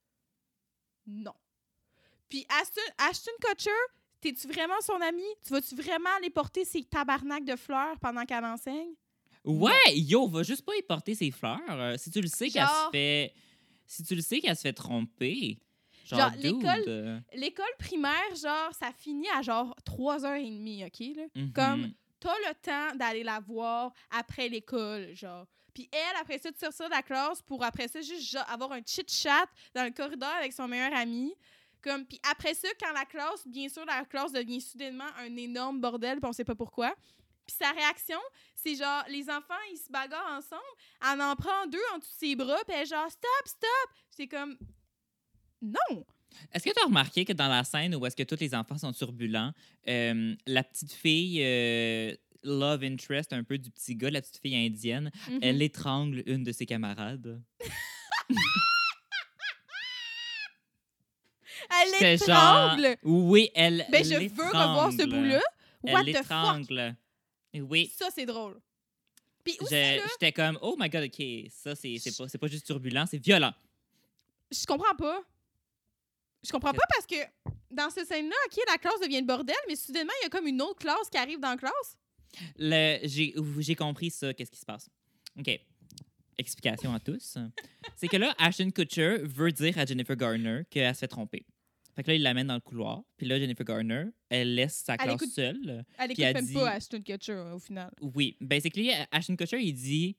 non. 1.08 1.34
Puis 2.30 2.46
Ashton, 2.50 2.82
Ashton 2.98 3.32
Kutcher, 3.42 3.70
t'es-tu 4.22 4.48
vraiment 4.48 4.80
son 4.82 5.00
ami? 5.02 5.24
Tu 5.46 5.54
vas-tu 5.54 5.76
vraiment 5.76 6.10
aller 6.18 6.30
porter 6.30 6.66
ses 6.66 6.84
tabarnaks 6.84 7.46
de 7.46 7.56
fleurs 7.56 8.00
pendant 8.00 8.26
qu'elle 8.26 8.46
enseigne? 8.46 8.94
Ouais, 9.44 9.96
yo, 9.96 10.28
va 10.28 10.42
juste 10.42 10.66
pas 10.66 10.76
y 10.76 10.82
porter 10.82 11.14
ses 11.14 11.30
fleurs. 11.32 11.60
Euh, 11.70 11.98
Si 11.98 12.10
tu 12.10 12.20
le 12.22 12.28
sais 12.28 12.50
qu'elle 12.50 12.64
se 12.66 12.90
fait. 12.92 13.34
Si 13.86 14.04
tu 14.04 14.16
le 14.16 14.22
sais 14.22 14.40
qu'elle 14.40 14.56
se 14.56 14.62
fait 14.64 14.74
tromper. 14.74 15.60
Genre, 16.06 16.32
l'école- 16.38 16.84
euh, 16.88 17.20
L'école 17.34 17.66
primaire, 17.80 18.36
genre, 18.36 18.74
ça 18.80 18.92
finit 18.92 19.28
à 19.30 19.42
genre 19.44 19.76
3h30, 19.86 20.86
OK? 20.86 21.16
Là? 21.16 21.24
mhm. 21.36 21.52
Comme, 21.54 21.94
t'as 22.26 22.50
le 22.50 22.56
temps 22.56 22.96
d'aller 22.96 23.24
la 23.24 23.40
voir 23.40 23.94
après 24.10 24.50
l'école, 24.50 25.14
genre. 25.14 25.46
Puis 25.74 25.88
elle, 25.92 26.16
après 26.20 26.40
ça, 26.40 26.50
de 26.50 26.58
sortir 26.58 26.86
de 26.86 26.92
la 26.92 27.04
classe 27.04 27.42
pour 27.42 27.64
après 27.64 27.88
ça, 27.88 28.02
juste 28.02 28.38
avoir 28.48 28.72
un 28.72 28.82
chit-chat 28.84 29.46
dans 29.74 29.84
le 29.84 29.92
corridor 29.92 30.32
avec 30.40 30.54
son 30.54 30.68
meilleur 30.68 30.94
ami. 30.96 31.36
Comme, 31.84 32.06
puis 32.06 32.20
après 32.32 32.56
ça, 32.56 32.68
quand 32.80 32.92
la 32.94 33.06
classe, 33.06 33.46
bien 33.46 33.70
sûr, 33.70 33.86
la 33.86 34.06
classe 34.06 34.32
devient 34.32 34.60
soudainement 34.60 35.10
un 35.20 35.36
énorme 35.38 35.80
bordel, 35.80 36.20
puis 36.20 36.28
on 36.28 36.34
sait 36.34 36.44
pas 36.44 36.56
pourquoi. 36.56 36.96
Puis 37.46 37.56
sa 37.60 37.70
réaction, 37.72 38.20
c'est 38.56 38.74
genre, 38.74 39.04
les 39.08 39.30
enfants, 39.30 39.54
ils 39.72 39.78
se 39.78 39.92
bagarrent 39.92 40.38
ensemble, 40.38 40.64
elle 41.04 41.22
en 41.22 41.36
prend 41.36 41.68
deux 41.68 41.78
en 41.94 42.00
dessous 42.00 42.12
de 42.12 42.18
ses 42.18 42.36
bras, 42.36 42.58
puis 42.68 42.76
elle 42.76 42.84
est 42.84 42.86
genre, 42.88 43.12
stop, 43.12 43.46
stop! 43.46 43.90
C'est 44.10 44.28
comme, 44.28 44.58
non! 45.62 46.06
Est-ce 46.54 46.64
que 46.64 46.70
tu 46.72 46.82
as 46.82 46.86
remarqué 46.86 47.26
que 47.26 47.34
dans 47.34 47.48
la 47.48 47.64
scène 47.64 47.96
où 47.96 48.06
est-ce 48.06 48.16
que 48.16 48.24
tous 48.24 48.40
les 48.40 48.54
enfants 48.56 48.78
sont 48.78 48.92
turbulents, 48.94 49.52
euh, 49.88 50.36
la 50.46 50.64
petite 50.64 50.94
fille 50.94 51.42
euh, 51.44 52.14
love 52.44 52.84
interest 52.84 53.34
un 53.34 53.44
peu 53.44 53.58
du 53.58 53.70
petit 53.72 53.96
gars, 53.96 54.10
la 54.10 54.22
petite 54.22 54.40
fille 54.42 54.56
indienne, 54.56 55.12
elle 55.42 55.62
étrangle 55.62 56.24
une 56.26 56.44
de 56.44 56.52
ses 56.52 56.66
camarades? 56.66 57.42
Elle 61.70 61.90
J'étais 62.00 62.26
genre! 62.26 62.78
Oui, 63.04 63.50
elle 63.56 63.86
Ben, 63.92 64.04
je 64.04 64.14
veux 64.16 64.46
revoir 64.46 64.92
ce 64.92 65.06
bout-là. 65.06 65.42
What 65.84 66.02
Elle 66.02 66.14
the 66.14 66.18
fuck? 66.18 66.30
l'étrangle. 66.30 66.96
Oui. 67.56 67.92
Ça, 67.98 68.10
c'est 68.14 68.26
drôle. 68.26 68.60
Puis 69.44 69.58
J'étais 69.70 70.32
comme, 70.32 70.58
oh 70.62 70.76
my 70.80 70.90
god, 70.90 71.04
ok, 71.06 71.24
ça, 71.52 71.76
c'est 71.76 71.98
pas, 72.18 72.28
c'est 72.28 72.38
pas 72.38 72.48
juste 72.48 72.66
turbulent, 72.66 73.06
c'est 73.10 73.24
violent. 73.24 73.54
je 74.52 74.66
comprends 74.66 74.96
pas. 74.96 75.22
Je 76.46 76.52
comprends 76.52 76.74
pas 76.74 76.84
parce 76.90 77.06
que 77.06 77.16
dans 77.72 77.90
cette 77.90 78.08
scène-là, 78.08 78.36
OK, 78.46 78.60
la 78.68 78.78
classe 78.78 79.00
devient 79.02 79.20
le 79.22 79.26
bordel, 79.26 79.56
mais 79.68 79.76
soudainement, 79.76 80.14
il 80.22 80.26
y 80.26 80.28
a 80.28 80.30
comme 80.30 80.48
une 80.48 80.62
autre 80.62 80.80
classe 80.80 81.10
qui 81.12 81.18
arrive 81.18 81.40
dans 81.40 81.50
la 81.52 81.58
classe. 81.58 81.98
Le- 82.58 83.00
J'ai 83.08 83.34
j'ai 83.60 83.76
compris 83.76 84.12
ça, 84.12 84.34
qu'est-ce 84.34 84.52
qui 84.52 84.60
se 84.60 84.66
passe. 84.66 84.90
OK. 85.40 85.60
Explication 86.38 86.94
à 86.94 87.00
tous. 87.00 87.38
C'est 87.96 88.08
que 88.10 88.18
là, 88.18 88.36
Ashton 88.38 88.70
Kutcher 88.72 89.20
veut 89.24 89.52
dire 89.54 89.78
à 89.78 89.86
Jennifer 89.86 90.16
Garner 90.18 90.64
qu'elle 90.70 90.94
se 90.94 91.00
fait 91.00 91.08
tromper. 91.08 91.46
Fait 91.96 92.04
que 92.04 92.10
là, 92.10 92.16
il 92.16 92.24
l'amène 92.24 92.48
dans 92.48 92.56
le 92.56 92.60
couloir. 92.60 93.04
Puis 93.16 93.26
là, 93.26 93.40
Jennifer 93.40 93.66
Garner, 93.66 94.08
elle 94.28 94.54
laisse 94.54 94.84
sa 94.86 94.98
classe 94.98 95.16
écoute- 95.16 95.30
seule. 95.32 95.86
Elle 95.98 96.12
écoute 96.12 96.26
elle 96.26 96.34
même 96.34 96.46
dit- 96.46 96.54
pas 96.54 96.72
Ashton 96.72 97.02
Kutcher, 97.02 97.42
au 97.54 97.60
final. 97.60 97.90
Oui. 98.02 98.36
Basically, 98.42 98.92
Ashton 99.12 99.38
Kutcher, 99.38 99.62
il 99.62 99.72
dit. 99.74 100.18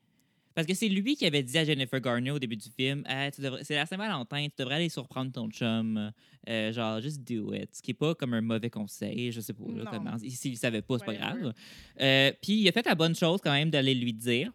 Parce 0.56 0.66
que 0.66 0.72
c'est 0.74 0.88
lui 0.88 1.16
qui 1.16 1.26
avait 1.26 1.42
dit 1.42 1.56
à 1.58 1.64
Jennifer 1.66 2.00
Garner 2.00 2.30
au 2.30 2.38
début 2.38 2.56
du 2.56 2.70
film 2.70 3.04
Hey, 3.06 3.30
C'est 3.62 3.74
la 3.74 3.84
Saint-Valentin, 3.84 4.46
tu 4.46 4.54
devrais 4.58 4.76
aller 4.76 4.88
surprendre 4.88 5.30
ton 5.30 5.50
chum. 5.50 6.10
Euh, 6.48 6.72
genre, 6.72 6.98
just 7.02 7.20
do 7.30 7.52
it. 7.52 7.68
Ce 7.74 7.82
qui 7.82 7.90
n'est 7.90 7.94
pas 7.94 8.14
comme 8.14 8.32
un 8.32 8.40
mauvais 8.40 8.70
conseil, 8.70 9.30
je 9.32 9.40
sais 9.42 9.52
pas. 9.52 9.64
Là, 9.68 9.84
comment- 9.92 10.16
S'il 10.18 10.52
ne 10.52 10.56
savait 10.56 10.80
pas, 10.80 10.98
c'est 10.98 11.04
pas 11.04 11.14
grave. 11.14 11.52
Euh, 12.00 12.32
puis 12.40 12.54
il 12.54 12.68
a 12.68 12.72
fait 12.72 12.86
la 12.86 12.94
bonne 12.94 13.14
chose 13.14 13.40
quand 13.44 13.52
même 13.52 13.68
d'aller 13.68 13.94
lui 13.94 14.14
dire. 14.14 14.50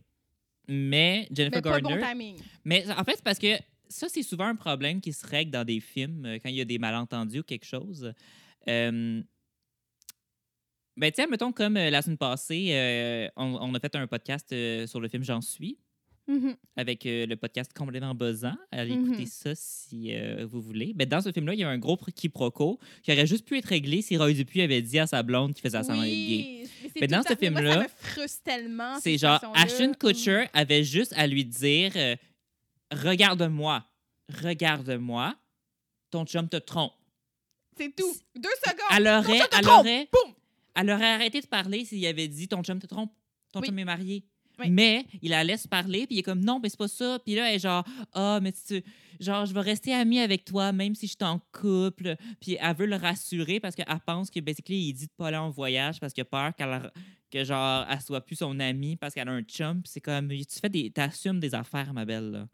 Mais 0.68 1.28
Jennifer 1.32 1.62
Mais 1.64 1.70
pas 1.70 1.78
le 1.78 1.84
bon 1.84 1.89
Garner. 1.89 2.08
timing. 2.12 2.38
Mais 2.66 2.84
en 2.89 3.04
fait, 3.04 3.14
c'est 3.18 3.24
parce 3.24 3.38
que 3.39 3.56
ça, 3.88 4.08
c'est 4.10 4.24
souvent 4.24 4.45
un 4.45 4.56
problème 4.56 5.02
qui 5.02 5.14
se 5.14 5.28
règle 5.28 5.52
dans 5.52 5.66
des 5.66 5.80
films 5.82 6.26
euh, 6.26 6.39
quand 6.41 6.49
il 6.49 6.56
y 6.56 6.62
a 6.62 6.66
des 6.66 6.80
malentendus 6.80 7.39
ou 7.39 7.43
quelque 7.43 7.66
chose. 7.66 8.12
Euh, 8.68 9.22
ben, 10.97 11.12
tiens, 11.12 11.28
mettons, 11.28 11.52
comme 11.52 11.78
euh, 11.78 11.89
la 11.89 12.02
semaine 12.02 12.18
passée, 12.18 12.70
euh, 12.72 13.28
on, 13.36 13.56
on 13.62 13.74
a 13.76 13.80
fait 13.80 13.95
un 13.95 14.08
podcast 14.08 14.52
euh, 14.54 14.88
sur 14.88 14.99
le 14.99 15.08
film 15.10 15.24
J'en 15.24 15.41
suis 15.41 15.78
Mhm. 16.32 16.55
avec 16.77 17.05
euh, 17.05 17.25
le 17.25 17.36
podcast 17.36 17.71
complètement 17.73 18.15
buzzant. 18.15 18.55
Allez 18.71 18.95
Mhm. 18.95 19.05
écouter 19.07 19.25
ça 19.25 19.51
si 19.55 20.13
euh, 20.15 20.45
vous 20.49 20.61
voulez. 20.61 20.93
Ben, 20.95 21.07
dans 21.07 21.21
ce 21.21 21.32
film-là, 21.32 21.53
il 21.53 21.59
y 21.59 21.63
a 21.63 21.69
un 21.69 21.77
gros 21.77 21.97
quiproquo 21.97 22.79
qui 23.03 23.11
aurait 23.11 23.27
juste 23.27 23.45
pu 23.45 23.57
être 23.57 23.65
réglé 23.65 24.01
si 24.01 24.17
Roy 24.17 24.34
Dupuis 24.34 24.61
avait 24.61 24.82
dit 24.82 24.99
à 24.99 25.07
sa 25.07 25.23
blonde 25.23 25.53
qu'il 25.53 25.61
faisait 25.61 25.84
semblant 25.84 26.01
d'être 26.03 26.09
gay. 26.27 26.63
Mais 26.84 26.91
Mais 27.01 27.07
dans 27.07 27.21
ce 27.23 27.29
mais 27.29 27.36
film-là, 27.36 27.73
ça 27.73 27.79
me 27.82 27.88
frustre 27.89 28.43
tellement. 28.43 28.99
C'est 28.99 29.17
genre. 29.17 29.39
Ashton 29.55 29.93
Kutcher 29.99 30.45
avait 30.53 30.84
juste 30.84 31.13
à 31.17 31.27
lui 31.27 31.43
dire 31.45 31.91
euh, 31.95 32.15
Regarde-moi, 32.91 33.84
regarde-moi, 34.43 35.36
ton 36.09 36.25
chum 36.25 36.47
te 36.49 36.57
trompe. 36.57 36.91
C'est 37.77 37.95
tout. 37.95 38.13
Deux 38.36 38.49
secondes. 38.65 38.79
Elle 38.97 39.03
Ton 39.05 39.17
aurait, 39.19 39.39
chum 39.39 39.47
te 39.47 39.55
elle 39.55 39.61
trompe. 39.63 39.79
aurait, 39.79 40.09
Boum! 40.11 40.34
elle 40.75 40.89
aurait 40.91 41.11
arrêté 41.13 41.41
de 41.41 41.47
parler 41.47 41.86
s'il 41.86 42.05
avait 42.05 42.27
dit 42.27 42.47
Ton 42.47 42.63
chum 42.63 42.79
te 42.79 42.88
trompe, 42.88 43.11
ton 43.53 43.61
Oui. 43.61 43.67
chum 43.67 43.79
est 43.79 43.86
marié. 43.86 44.23
Oui. 44.62 44.70
Mais 44.70 45.05
il 45.22 45.32
la 45.32 45.43
laisse 45.43 45.68
parler, 45.68 46.05
puis 46.05 46.16
il 46.16 46.20
est 46.20 46.24
comme 46.24 46.43
non, 46.43 46.59
mais 46.62 46.70
c'est 46.70 46.78
pas 46.78 46.88
ça. 46.88 47.20
Puis 47.24 47.36
là, 47.36 47.49
elle 47.49 47.55
est 47.55 47.59
genre, 47.59 47.84
ah, 48.14 48.39
mais 48.41 48.51
tu, 48.51 48.84
genre, 49.20 49.45
je 49.45 49.53
vais 49.53 49.62
rester 49.62 49.93
amie 49.93 50.20
avec 50.20 50.45
toi, 50.45 50.72
même 50.72 50.95
si 50.95 51.07
je 51.07 51.12
suis 51.12 51.26
en 51.26 51.39
couple. 51.51 52.16
Puis 52.39 52.57
elle 52.59 52.76
veut 52.76 52.86
le 52.86 52.95
rassurer 52.95 53.59
parce 53.59 53.76
qu'elle 53.76 53.86
pense 54.05 54.30
que, 54.30 54.39
basically, 54.39 54.89
il 54.89 54.93
dit 54.93 55.07
de 55.07 55.12
pas 55.18 55.28
aller 55.28 55.38
en 55.38 55.49
voyage 55.49 55.99
parce 55.99 56.14
qu'il 56.14 56.22
a 56.22 56.26
peur 56.26 56.55
qu'elle, 56.55 56.91
que, 57.32 57.43
genre, 57.43 57.86
elle 57.89 58.01
soit 58.01 58.22
plus 58.22 58.38
son 58.38 58.59
amie 58.59 58.95
parce 58.95 59.14
qu'elle 59.14 59.30
a 59.30 59.32
un 59.32 59.41
chum. 59.41 59.82
Puis 59.82 59.91
c'est 59.93 60.01
comme, 60.01 60.30
tu 60.30 60.59
fais 60.62 60.70
des, 60.70 60.91
t'assumes 60.91 61.39
des 61.39 61.55
affaires, 61.55 61.93
ma 61.93 62.05
belle. 62.05 62.32
Là. 62.32 62.47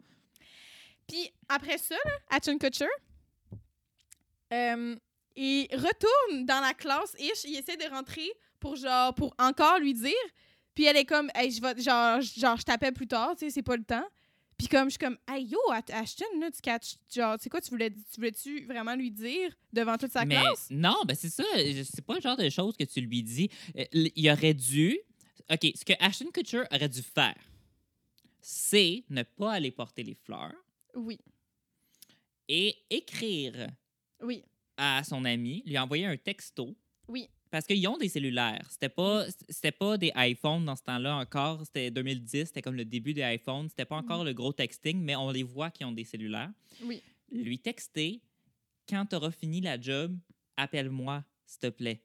Puis 1.06 1.30
après 1.48 1.78
ça, 1.78 1.96
là, 2.04 2.12
Ashton 2.30 2.58
Kutcher, 2.58 2.86
euh, 4.52 4.96
il 5.36 5.68
retourne 5.72 6.46
dans 6.46 6.60
la 6.60 6.74
classe, 6.74 7.14
ish, 7.18 7.44
il 7.44 7.56
essaie 7.56 7.76
de 7.76 7.88
rentrer 7.90 8.30
pour 8.60 8.76
genre 8.76 9.14
pour 9.14 9.34
encore 9.38 9.78
lui 9.78 9.94
dire. 9.94 10.12
Puis 10.78 10.84
elle 10.84 10.96
est 10.96 11.04
comme, 11.04 11.28
hey, 11.34 11.50
je 11.50 11.60
vais, 11.60 11.82
genre, 11.82 12.20
genre, 12.20 12.56
je 12.56 12.62
t'appelle 12.62 12.92
plus 12.94 13.08
tard, 13.08 13.34
tu 13.34 13.46
sais, 13.46 13.50
c'est 13.50 13.64
pas 13.64 13.76
le 13.76 13.82
temps. 13.82 14.04
Puis 14.56 14.68
comme, 14.68 14.84
je 14.84 14.90
suis 14.90 14.98
comme, 15.00 15.18
hey, 15.28 15.44
yo, 15.44 15.58
Ashton, 15.72 16.24
là, 16.38 16.52
tu 16.52 16.60
catches, 16.60 16.94
genre, 17.12 17.36
tu 17.36 17.42
sais 17.42 17.50
quoi, 17.50 17.60
tu 17.60 17.70
voulais, 17.70 17.90
tu 17.90 17.96
voulais-tu 18.14 18.64
vraiment 18.64 18.94
lui 18.94 19.10
dire 19.10 19.52
devant 19.72 19.96
toute 19.98 20.12
sa 20.12 20.24
mais 20.24 20.36
classe? 20.36 20.68
non, 20.70 20.94
ben 21.04 21.16
c'est 21.16 21.30
ça. 21.30 21.42
C'est 21.52 22.04
pas 22.06 22.14
le 22.14 22.20
genre 22.20 22.36
de 22.36 22.48
choses 22.48 22.76
que 22.76 22.84
tu 22.84 23.00
lui 23.00 23.24
dis. 23.24 23.50
Euh, 23.76 23.86
Il 23.92 24.30
aurait 24.30 24.54
dû. 24.54 24.96
OK, 25.50 25.66
ce 25.74 25.84
que 25.84 25.94
Ashton 25.98 26.30
Kutcher 26.32 26.62
aurait 26.70 26.88
dû 26.88 27.02
faire, 27.02 27.34
c'est 28.40 29.02
ne 29.10 29.24
pas 29.24 29.54
aller 29.54 29.72
porter 29.72 30.04
les 30.04 30.14
fleurs 30.14 30.54
Oui, 30.94 31.18
et 32.48 32.76
écrire 32.88 33.66
oui, 34.22 34.44
à 34.76 35.02
son 35.02 35.24
ami, 35.24 35.64
lui 35.66 35.76
envoyer 35.76 36.06
un 36.06 36.16
texto. 36.16 36.76
oui. 37.08 37.28
Parce 37.50 37.66
qu'ils 37.66 37.86
ont 37.88 37.96
des 37.96 38.08
cellulaires. 38.08 38.66
C'était 38.70 38.88
pas, 38.88 39.24
c'était 39.48 39.72
pas 39.72 39.96
des 39.96 40.12
iPhones 40.16 40.64
dans 40.64 40.76
ce 40.76 40.82
temps-là 40.82 41.16
encore. 41.16 41.64
C'était 41.64 41.90
2010, 41.90 42.46
c'était 42.46 42.62
comme 42.62 42.74
le 42.76 42.84
début 42.84 43.14
des 43.14 43.22
iPhones. 43.22 43.68
C'était 43.68 43.84
pas 43.86 43.96
encore 43.96 44.24
le 44.24 44.34
gros 44.34 44.52
texting, 44.52 45.00
mais 45.00 45.16
on 45.16 45.30
les 45.30 45.42
voit 45.42 45.70
qui 45.70 45.84
ont 45.84 45.92
des 45.92 46.04
cellulaires. 46.04 46.50
Oui. 46.82 47.02
Lui 47.30 47.58
texter 47.58 48.20
quand 48.88 49.06
tu 49.06 49.16
auras 49.16 49.30
fini 49.30 49.60
la 49.60 49.80
job, 49.80 50.16
appelle-moi, 50.56 51.24
s'il 51.46 51.60
te 51.60 51.66
plaît. 51.68 52.02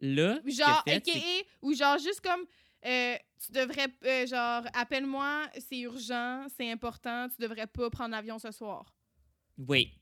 Là, 0.00 0.40
ce 0.44 0.50
qu'il 0.50 0.62
a 0.62 0.66
Genre, 0.66 0.82
fait, 0.84 0.94
AKA, 0.94 1.20
ou 1.62 1.74
genre 1.74 1.98
juste 1.98 2.20
comme, 2.20 2.44
euh, 2.84 3.14
tu 3.44 3.52
devrais, 3.52 3.86
euh, 4.04 4.26
genre, 4.26 4.64
appelle-moi, 4.74 5.48
c'est 5.58 5.78
urgent, 5.80 6.46
c'est 6.56 6.70
important, 6.70 7.28
tu 7.28 7.40
devrais 7.40 7.68
pas 7.68 7.88
prendre 7.90 8.10
l'avion 8.10 8.38
ce 8.40 8.50
soir. 8.50 8.92
Oui. 9.56 9.92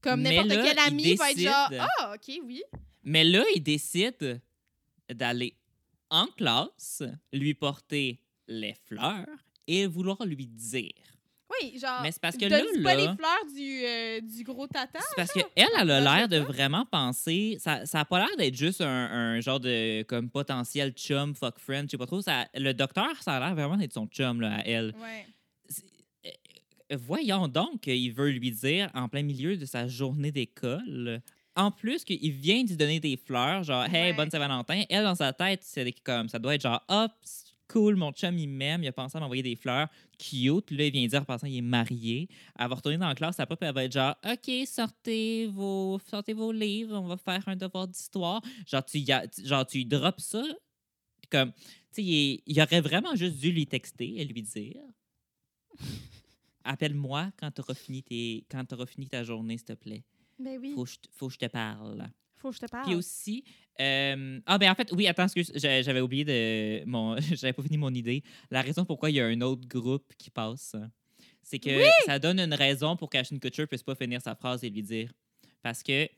Comme 0.00 0.22
n'importe 0.22 0.48
là, 0.48 0.62
quel 0.64 0.78
ami 0.80 1.14
va 1.14 1.30
être 1.30 1.38
genre, 1.38 1.70
ah, 1.98 2.14
ok, 2.14 2.40
oui. 2.44 2.62
Mais 3.06 3.24
là, 3.24 3.42
il 3.54 3.62
décide 3.62 4.40
d'aller 5.10 5.56
en 6.10 6.26
classe, 6.26 7.02
lui 7.32 7.54
porter 7.54 8.20
les 8.48 8.74
fleurs 8.84 9.26
et 9.66 9.86
vouloir 9.86 10.24
lui 10.26 10.46
dire 10.46 10.92
Oui, 11.50 11.78
genre. 11.78 12.02
Mais 12.02 12.10
c'est 12.12 12.20
parce 12.20 12.36
que 12.36 12.44
là, 12.46 12.60
pas 12.82 12.94
là- 12.94 13.00
les 13.12 13.16
fleurs 13.16 13.46
du, 13.54 13.84
euh, 13.84 14.20
du 14.20 14.42
gros 14.44 14.66
tata. 14.66 14.98
C'est 15.00 15.14
parce 15.16 15.32
qu'elle, 15.32 15.44
elle 15.56 15.90
a 15.90 16.00
l'air 16.00 16.28
de 16.28 16.38
vraiment 16.38 16.84
penser. 16.84 17.56
Ça, 17.60 17.86
ça 17.86 18.00
a 18.00 18.04
pas 18.04 18.18
l'air 18.18 18.36
d'être 18.36 18.54
juste 18.56 18.80
un, 18.80 18.86
un 19.36 19.40
genre 19.40 19.60
de 19.60 20.02
comme 20.02 20.28
potentiel 20.28 20.90
chum, 20.92 21.34
fuck 21.34 21.58
friend, 21.58 21.86
je 21.86 21.92
sais 21.92 21.98
pas 21.98 22.06
trop. 22.06 22.20
Ça, 22.20 22.48
le 22.54 22.72
docteur, 22.74 23.22
ça 23.22 23.36
a 23.36 23.40
l'air 23.40 23.54
vraiment 23.54 23.76
d'être 23.76 23.92
son 23.94 24.06
chum 24.06 24.40
là, 24.40 24.56
à 24.56 24.60
elle. 24.66 24.92
Ouais. 25.00 25.26
Euh, 26.26 26.30
Voyons 26.98 27.48
donc 27.48 27.80
qu'il 27.80 28.12
veut 28.12 28.30
lui 28.30 28.50
dire 28.52 28.90
en 28.94 29.08
plein 29.08 29.22
milieu 29.22 29.56
de 29.56 29.64
sa 29.64 29.88
journée 29.88 30.30
d'école. 30.30 31.20
En 31.56 31.70
plus 31.70 32.04
qu'il 32.04 32.32
vient 32.32 32.62
de 32.64 32.68
lui 32.68 32.76
donner 32.76 33.00
des 33.00 33.16
fleurs, 33.16 33.62
genre 33.64 33.84
Hey, 33.86 34.10
Ouais. 34.10 34.12
bonne 34.12 34.30
Saint-Valentin. 34.30 34.82
Elle, 34.90 35.04
dans 35.04 35.14
sa 35.14 35.32
tête, 35.32 35.62
c'est 35.62 35.90
comme 36.02 36.28
ça 36.28 36.38
doit 36.38 36.54
être 36.54 36.60
genre 36.62 36.84
Hop, 36.88 37.12
cool, 37.68 37.96
mon 37.96 38.12
chum, 38.12 38.36
il 38.38 38.46
m'aime, 38.48 38.82
il 38.84 38.88
a 38.88 38.92
pensé 38.92 39.16
à 39.16 39.20
m'envoyer 39.20 39.42
des 39.42 39.56
fleurs. 39.56 39.88
Cute. 40.18 40.66
Puis 40.66 40.76
là, 40.76 40.84
il 40.84 40.92
vient 40.92 41.06
dire 41.06 41.22
en 41.22 41.24
passant, 41.24 41.46
il 41.46 41.56
est 41.56 41.60
marié. 41.62 42.28
Elle 42.58 42.68
va 42.68 42.74
retourner 42.74 42.98
dans 42.98 43.08
la 43.08 43.14
classe, 43.14 43.36
sa 43.36 43.46
propre, 43.46 43.64
elle 43.64 43.74
va 43.74 43.84
être 43.84 43.92
genre 43.92 44.14
OK, 44.24 44.66
sortez 44.66 45.46
vos, 45.48 45.98
sortez 46.10 46.34
vos 46.34 46.52
livres, 46.52 46.94
on 46.98 47.06
va 47.06 47.16
faire 47.16 47.42
un 47.48 47.56
devoir 47.56 47.88
d'histoire. 47.88 48.40
Genre, 48.66 48.84
tu, 48.84 48.98
y 48.98 49.10
a- 49.12 49.26
tu- 49.26 49.44
genre, 49.46 49.66
tu 49.66 49.78
lui 49.78 49.86
drops 49.86 50.22
ça. 50.22 50.42
Puis 50.42 51.28
Comme, 51.30 51.52
tu 51.52 51.58
sais, 51.92 52.02
il, 52.04 52.42
il 52.46 52.60
aurait 52.60 52.80
vraiment 52.82 53.14
juste 53.16 53.38
dû 53.38 53.50
lui 53.50 53.66
texter 53.66 54.20
et 54.20 54.24
lui 54.26 54.42
dire 54.42 54.76
Appelle-moi 56.64 57.30
quand 57.38 57.50
tu 57.50 57.60
auras 57.60 57.74
fini, 57.74 58.02
tes- 58.02 58.44
quand 58.50 58.64
t'auras 58.64 58.86
fini 58.86 59.08
ta 59.08 59.22
journée, 59.22 59.56
s'il 59.56 59.66
te 59.66 59.72
plaît. 59.74 60.02
Ben 60.38 60.58
oui. 60.60 60.72
Faut 60.74 60.84
que 60.84 60.90
je 60.90 60.96
te- 60.96 61.08
faut 61.12 61.28
que 61.28 61.34
je 61.34 61.38
te 61.38 61.46
parle. 61.46 62.08
Faut 62.36 62.50
que 62.50 62.56
je 62.56 62.60
te 62.60 62.66
parle. 62.66 62.84
Puis 62.86 62.94
aussi, 62.94 63.44
euh, 63.80 64.38
ah 64.46 64.58
ben 64.58 64.70
en 64.70 64.74
fait, 64.74 64.90
oui, 64.92 65.06
attends, 65.06 65.24
excuse, 65.24 65.50
j'a- 65.54 65.82
j'avais 65.82 66.00
oublié 66.00 66.24
de 66.24 66.84
mon, 66.86 67.16
j'avais 67.40 67.52
pas 67.52 67.62
fini 67.62 67.78
mon 67.78 67.92
idée. 67.94 68.22
La 68.50 68.62
raison 68.62 68.84
pourquoi 68.84 69.10
il 69.10 69.16
y 69.16 69.20
a 69.20 69.26
un 69.26 69.40
autre 69.40 69.66
groupe 69.66 70.12
qui 70.18 70.30
passe, 70.30 70.76
c'est 71.42 71.58
que 71.58 71.70
ça 72.06 72.18
donne 72.18 72.38
une 72.40 72.54
raison 72.54 72.96
pour 72.96 73.08
qu'Ashton 73.10 73.38
Kutcher 73.38 73.66
puisse 73.66 73.82
pas 73.82 73.94
finir 73.94 74.20
sa 74.20 74.34
phrase 74.34 74.62
et 74.64 74.70
lui 74.70 74.82
dire, 74.82 75.12
parce 75.62 75.82
que 75.82 76.08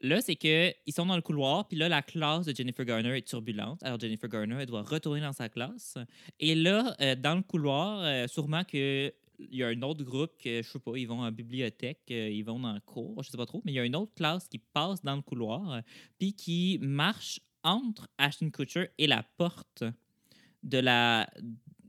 là, 0.00 0.20
c'est 0.20 0.34
que 0.36 0.72
ils 0.86 0.92
sont 0.92 1.06
dans 1.06 1.14
le 1.16 1.22
couloir, 1.22 1.68
puis 1.68 1.76
là, 1.78 1.88
la 1.88 2.02
classe 2.02 2.46
de 2.46 2.54
Jennifer 2.56 2.84
Garner 2.84 3.16
est 3.16 3.26
turbulente. 3.26 3.82
Alors 3.84 4.00
Jennifer 4.00 4.28
Garner, 4.28 4.56
elle 4.60 4.66
doit 4.66 4.82
retourner 4.82 5.20
dans 5.20 5.32
sa 5.32 5.48
classe. 5.48 5.96
Et 6.40 6.54
là, 6.56 6.96
euh, 7.00 7.14
dans 7.14 7.36
le 7.36 7.42
couloir, 7.42 8.00
euh, 8.02 8.26
sûrement 8.26 8.64
que 8.64 9.12
il 9.50 9.58
y 9.58 9.62
a 9.62 9.68
un 9.68 9.82
autre 9.82 10.04
groupe 10.04 10.32
que 10.38 10.62
je 10.62 10.68
sais 10.68 10.78
pas, 10.78 10.92
ils 10.96 11.06
vont 11.06 11.20
en 11.20 11.32
bibliothèque, 11.32 12.02
euh, 12.10 12.28
ils 12.28 12.42
vont 12.42 12.58
dans 12.58 12.72
le 12.72 12.80
cours, 12.80 13.22
je 13.22 13.30
sais 13.30 13.36
pas 13.36 13.46
trop, 13.46 13.62
mais 13.64 13.72
il 13.72 13.74
y 13.74 13.80
a 13.80 13.84
une 13.84 13.96
autre 13.96 14.14
classe 14.14 14.48
qui 14.48 14.58
passe 14.58 15.02
dans 15.02 15.16
le 15.16 15.22
couloir, 15.22 15.72
euh, 15.72 15.80
puis 16.18 16.34
qui 16.34 16.78
marche 16.80 17.40
entre 17.62 18.08
Ashton 18.18 18.50
Kutcher 18.50 18.88
et 18.98 19.06
la 19.06 19.22
porte 19.22 19.84
de 20.62 20.78
la 20.78 21.28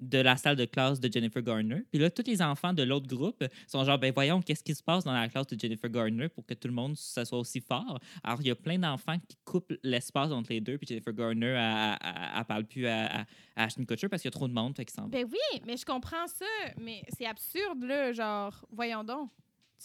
de 0.09 0.17
la 0.19 0.37
salle 0.37 0.55
de 0.55 0.65
classe 0.65 0.99
de 0.99 1.11
Jennifer 1.11 1.41
Garner. 1.41 1.83
Puis 1.91 1.99
là, 1.99 2.09
tous 2.09 2.23
les 2.27 2.41
enfants 2.41 2.73
de 2.73 2.83
l'autre 2.83 3.07
groupe 3.07 3.43
sont 3.67 3.83
genre, 3.83 3.97
ben 3.97 4.11
voyons, 4.13 4.41
qu'est-ce 4.41 4.63
qui 4.63 4.75
se 4.75 4.83
passe 4.83 5.03
dans 5.03 5.13
la 5.13 5.27
classe 5.29 5.47
de 5.47 5.59
Jennifer 5.59 5.89
Garner 5.89 6.29
pour 6.29 6.45
que 6.45 6.53
tout 6.53 6.67
le 6.67 6.73
monde 6.73 6.95
ça 6.97 7.25
soit 7.25 7.39
aussi 7.39 7.61
fort? 7.61 7.99
Alors, 8.23 8.39
il 8.41 8.47
y 8.47 8.51
a 8.51 8.55
plein 8.55 8.77
d'enfants 8.77 9.17
qui 9.27 9.37
coupent 9.45 9.73
l'espace 9.83 10.31
entre 10.31 10.51
les 10.51 10.61
deux, 10.61 10.77
puis 10.77 10.87
Jennifer 10.87 11.13
Garner, 11.13 11.55
elle, 11.57 12.45
parle 12.45 12.65
plus 12.65 12.87
à, 12.87 13.21
à- 13.21 13.25
à 13.55 13.63
Ashton 13.65 13.85
Kutcher 13.85 14.09
parce 14.09 14.21
qu'il 14.21 14.29
y 14.29 14.33
a 14.33 14.37
trop 14.37 14.47
de 14.47 14.53
monde, 14.53 14.75
fait. 14.75 14.83
Ben 15.09 15.25
oui, 15.31 15.61
mais 15.65 15.77
je 15.77 15.85
comprends 15.85 16.27
ça. 16.27 16.45
Mais 16.81 17.01
c'est 17.15 17.25
absurde, 17.25 17.83
là. 17.83 18.11
Genre, 18.13 18.65
voyons 18.71 19.03
donc. 19.03 19.29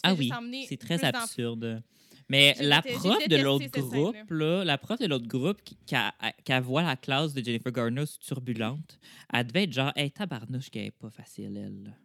Ah 0.03 0.13
oui, 0.13 0.29
c'est 0.67 0.77
très 0.77 1.03
absurde. 1.03 1.83
Mais 2.31 2.53
la 2.59 2.81
prof 2.83 3.27
de 3.27 3.35
l'autre 3.37 3.65
groupe, 3.71 4.15
là, 4.29 4.63
la 4.63 4.77
prof 4.77 4.99
de 4.99 5.07
l'autre 5.07 5.27
groupe 5.27 5.63
qui, 5.63 5.75
qui, 5.85 5.95
a- 5.95 6.13
qui 6.43 6.51
a 6.53 6.61
voit 6.61 6.83
la 6.83 6.95
classe 6.95 7.33
de 7.33 7.43
Jennifer 7.43 7.71
Garner 7.71 8.03
turbulente, 8.19 8.99
elle 9.33 9.47
devait 9.47 9.63
être 9.63 9.73
genre, 9.73 9.91
hey, 9.95 10.11
tabarnouche, 10.11 10.69
qu'elle 10.69 10.85
est 10.85 10.91
pas 10.91 11.09
facile, 11.09 11.57
elle. 11.57 11.95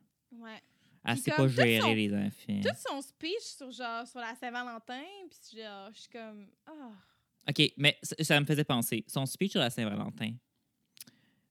Ouais. 0.41 0.63
Elle 1.07 1.19
sait 1.19 1.31
pas 1.33 1.47
gérer 1.47 1.81
son- 1.83 1.93
les 1.95 2.15
enfants. 2.15 2.61
Tout 2.63 2.77
son 2.89 3.03
speech 3.03 3.43
sur, 3.43 3.71
genre, 3.71 4.07
sur 4.07 4.19
la 4.21 4.35
Saint-Valentin, 4.35 5.03
puis 5.29 5.61
genre, 5.63 5.91
je 5.93 6.01
suis 6.01 6.09
comme. 6.11 6.47
Ah. 6.67 6.93
OK, 7.51 7.73
mais 7.77 7.99
ça, 8.03 8.17
ça 8.25 8.41
me 8.41 8.47
faisait 8.47 8.65
penser. 8.65 9.05
Son 9.07 9.27
speech 9.27 9.51
sur 9.53 9.61
la 9.61 9.69
Saint-Valentin. 9.69 10.33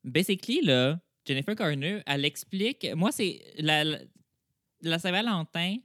Basically, 0.03 0.61
là, 0.61 0.99
Jennifer 1.25 1.53
Garner, 1.55 2.01
elle 2.05 2.25
explique. 2.25 2.87
Moi, 2.95 3.11
c'est. 3.11 3.41
La, 3.59 3.83
la, 3.83 3.99
la 4.81 4.99
Saint-Valentin, 4.99 5.77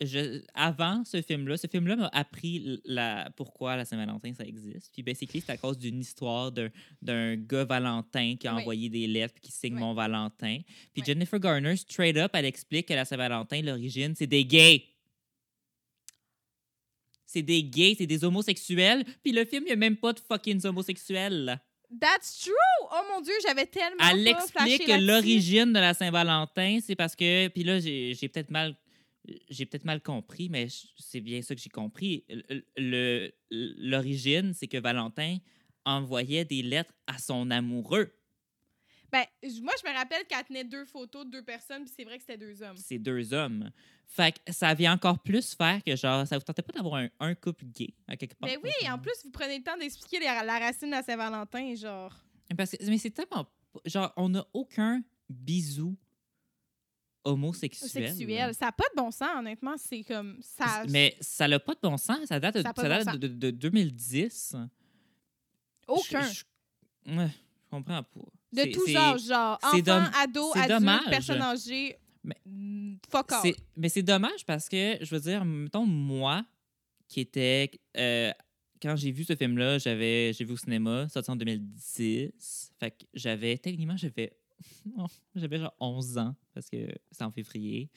je- 0.00 0.42
avant 0.54 1.04
ce 1.04 1.20
film-là, 1.22 1.56
ce 1.56 1.66
film-là 1.66 1.96
m'a 1.96 2.08
appris 2.12 2.80
la, 2.84 3.30
pourquoi 3.36 3.76
la 3.76 3.84
Saint-Valentin, 3.84 4.32
ça 4.32 4.44
existe. 4.44 4.90
Puis, 4.92 5.02
basically, 5.02 5.40
c'est 5.40 5.52
à 5.52 5.56
cause 5.56 5.78
d'une 5.78 6.00
histoire 6.00 6.52
d'un, 6.52 6.68
d'un 7.02 7.36
gars 7.36 7.64
Valentin 7.64 8.36
qui 8.38 8.46
a 8.46 8.54
Oui. 8.54 8.60
envoyé 8.62 8.88
des 8.88 9.06
lettres 9.06 9.34
puis 9.34 9.42
qui 9.42 9.52
signe 9.52 9.74
Oui. 9.74 9.80
Mon 9.80 9.94
Valentin. 9.94 10.58
Puis, 10.92 10.98
Oui. 10.98 11.02
Jennifer 11.06 11.40
Garner, 11.40 11.76
straight 11.76 12.16
up, 12.16 12.30
elle 12.34 12.44
explique 12.44 12.86
que 12.86 12.94
la 12.94 13.04
Saint-Valentin, 13.04 13.60
l'origine, 13.62 14.14
c'est 14.16 14.26
des 14.26 14.44
gays. 14.44 14.84
C'est 17.26 17.42
des 17.42 17.62
gays, 17.62 17.94
c'est 17.98 18.06
des 18.06 18.24
homosexuels. 18.24 19.04
Puis 19.22 19.32
le 19.32 19.44
film, 19.44 19.64
il 19.64 19.66
n'y 19.66 19.72
a 19.72 19.76
même 19.76 19.96
pas 19.96 20.12
de 20.14 20.20
fucking 20.20 20.64
homosexuels. 20.64 21.60
That's 22.00 22.40
true! 22.44 22.52
Oh 22.90 23.00
mon 23.12 23.20
Dieu, 23.20 23.32
j'avais 23.46 23.66
tellement. 23.66 23.96
Elle 24.10 24.24
pas 24.32 24.42
explique 24.42 24.86
que 24.86 25.00
l'origine 25.00 25.72
de 25.72 25.78
la 25.78 25.94
Saint-Valentin, 25.94 26.78
c'est 26.84 26.96
parce 26.96 27.16
que. 27.16 27.48
Puis 27.48 27.64
là, 27.64 27.80
j'ai 27.80 28.14
j'ai 28.14 28.28
peut-être 28.28 28.50
mal. 28.50 28.74
J'ai 29.48 29.66
peut-être 29.66 29.84
mal 29.84 30.02
compris, 30.02 30.48
mais 30.48 30.68
c'est 30.96 31.20
bien 31.20 31.42
ça 31.42 31.54
que 31.54 31.60
j'ai 31.60 31.70
compris. 31.70 32.24
L'origine, 33.50 34.54
c'est 34.54 34.68
que 34.68 34.78
Valentin 34.78 35.38
envoyait 35.84 36.44
des 36.44 36.62
lettres 36.62 36.94
à 37.06 37.18
son 37.18 37.50
amoureux. 37.50 38.12
Ben, 39.10 39.24
moi, 39.62 39.72
je 39.82 39.88
me 39.88 39.94
rappelle 39.94 40.26
qu'elle 40.26 40.44
tenait 40.44 40.64
deux 40.64 40.84
photos 40.84 41.24
de 41.24 41.30
deux 41.30 41.42
personnes, 41.42 41.84
puis 41.84 41.92
c'est 41.96 42.04
vrai 42.04 42.18
que 42.18 42.24
c'était 42.24 42.36
deux 42.36 42.62
hommes. 42.62 42.76
C'est 42.76 42.98
deux 42.98 43.32
hommes. 43.32 43.70
Fait 44.06 44.32
que 44.32 44.52
ça 44.52 44.74
vient 44.74 44.92
encore 44.92 45.22
plus 45.22 45.54
faire 45.54 45.82
que, 45.82 45.96
genre, 45.96 46.26
ça 46.26 46.36
vous 46.36 46.44
tentait 46.44 46.62
pas 46.62 46.72
d'avoir 46.72 46.96
un, 46.96 47.08
un 47.20 47.34
couple 47.34 47.64
gay, 47.66 47.94
à 48.06 48.16
quelque 48.16 48.34
part? 48.34 48.48
Ben 48.50 48.58
oui, 48.62 48.90
en 48.90 48.98
plus, 48.98 49.14
vous 49.24 49.30
prenez 49.30 49.58
le 49.58 49.64
temps 49.64 49.78
d'expliquer 49.78 50.20
la, 50.20 50.58
racine 50.58 50.88
de 50.88 50.94
la 50.94 51.02
Saint-Valentin, 51.02 51.74
genre. 51.74 52.14
Parce 52.56 52.72
que- 52.72 52.84
mais 52.86 52.98
c'est 52.98 53.10
tellement. 53.10 53.46
Genre, 53.86 54.12
on 54.16 54.28
n'a 54.28 54.46
aucun 54.52 55.02
bisou 55.28 55.96
homosexuel. 57.32 58.08
Sexuel. 58.08 58.54
Ça 58.54 58.66
n'a 58.66 58.72
pas 58.72 58.84
de 58.94 59.00
bon 59.00 59.10
sens, 59.10 59.28
honnêtement. 59.38 59.76
C'est 59.76 60.02
comme. 60.04 60.38
Ça. 60.40 60.84
Mais 60.88 61.16
ça 61.20 61.46
n'a 61.48 61.58
pas 61.58 61.74
de 61.74 61.80
bon 61.82 61.96
sens. 61.96 62.18
Ça 62.26 62.40
date, 62.40 62.56
de, 62.56 62.62
Ça 62.62 62.70
a 62.70 62.72
pas 62.74 62.82
ça 62.82 62.88
de 62.88 62.92
bon 62.92 62.98
date 63.04 63.10
sens. 63.12 63.18
de, 63.20 63.28
de- 63.28 63.50
de 63.50 63.50
2010. 63.50 64.56
Aucun. 65.86 66.22
Je, 66.22 66.42
je- 67.06 67.16
ouais, 67.16 67.28
je 67.28 67.70
comprends 67.70 68.02
pas. 68.02 68.20
De 68.52 68.72
tout 68.72 68.86
genre, 68.86 69.18
genre. 69.18 69.58
c'est 69.60 69.66
Enfants, 69.66 70.02
dom- 70.04 70.10
ados, 70.22 70.50
c'est 70.54 70.58
adultes, 70.60 70.78
dommage. 70.80 71.10
personnes 71.10 71.42
âgées. 71.42 71.96
Mais- 72.24 72.36
mm, 72.46 72.96
Fuck 73.10 73.32
off. 73.32 73.38
c'est- 73.42 73.56
Mais 73.76 73.88
c'est 73.88 74.02
dommage 74.02 74.44
parce 74.46 74.68
que, 74.68 74.98
je 75.00 75.14
veux 75.14 75.20
dire, 75.20 75.44
mettons, 75.44 75.86
moi, 75.86 76.44
qui 77.08 77.20
était. 77.20 77.70
euh, 77.96 78.32
quand 78.80 78.96
j'ai 78.96 79.10
vu 79.10 79.24
ce 79.24 79.34
film-là, 79.34 79.78
j'avais, 79.78 80.32
j'ai 80.32 80.44
vu 80.44 80.52
au 80.52 80.56
cinéma, 80.56 81.08
sorti 81.08 81.30
en 81.30 81.36
2010. 81.36 82.72
Fait 82.78 82.90
que 82.92 83.04
j'avais, 83.14 83.56
techniquement, 83.58 83.96
j'avais, 83.96 84.32
j'avais 85.34 85.58
genre 85.58 85.74
11 85.80 86.18
ans, 86.18 86.34
parce 86.54 86.68
que 86.68 86.88
c'est 87.10 87.24
en 87.24 87.30
février. 87.30 87.90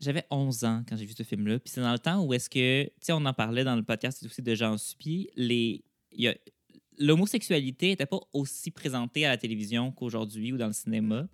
J'avais 0.00 0.24
11 0.30 0.64
ans 0.64 0.84
quand 0.88 0.96
j'ai 0.96 1.06
vu 1.06 1.12
ce 1.16 1.22
film-là. 1.24 1.58
Puis 1.58 1.70
c'est 1.74 1.80
dans 1.80 1.92
le 1.92 1.98
temps 1.98 2.22
où 2.24 2.32
est-ce 2.32 2.48
que, 2.48 2.84
tu 2.84 2.90
sais, 3.00 3.12
on 3.12 3.24
en 3.24 3.34
parlait 3.34 3.64
dans 3.64 3.74
le 3.74 3.82
podcast 3.82 4.24
aussi 4.24 4.42
de 4.42 4.54
Jean 4.54 4.76
Supi, 4.78 5.28
les, 5.34 5.82
y 6.12 6.28
a- 6.28 6.36
l'homosexualité 6.98 7.88
n'était 7.88 8.06
pas 8.06 8.20
aussi 8.32 8.70
présentée 8.70 9.26
à 9.26 9.30
la 9.30 9.36
télévision 9.36 9.90
qu'aujourd'hui 9.90 10.52
ou 10.52 10.56
dans 10.56 10.68
le 10.68 10.72
cinéma. 10.72 11.26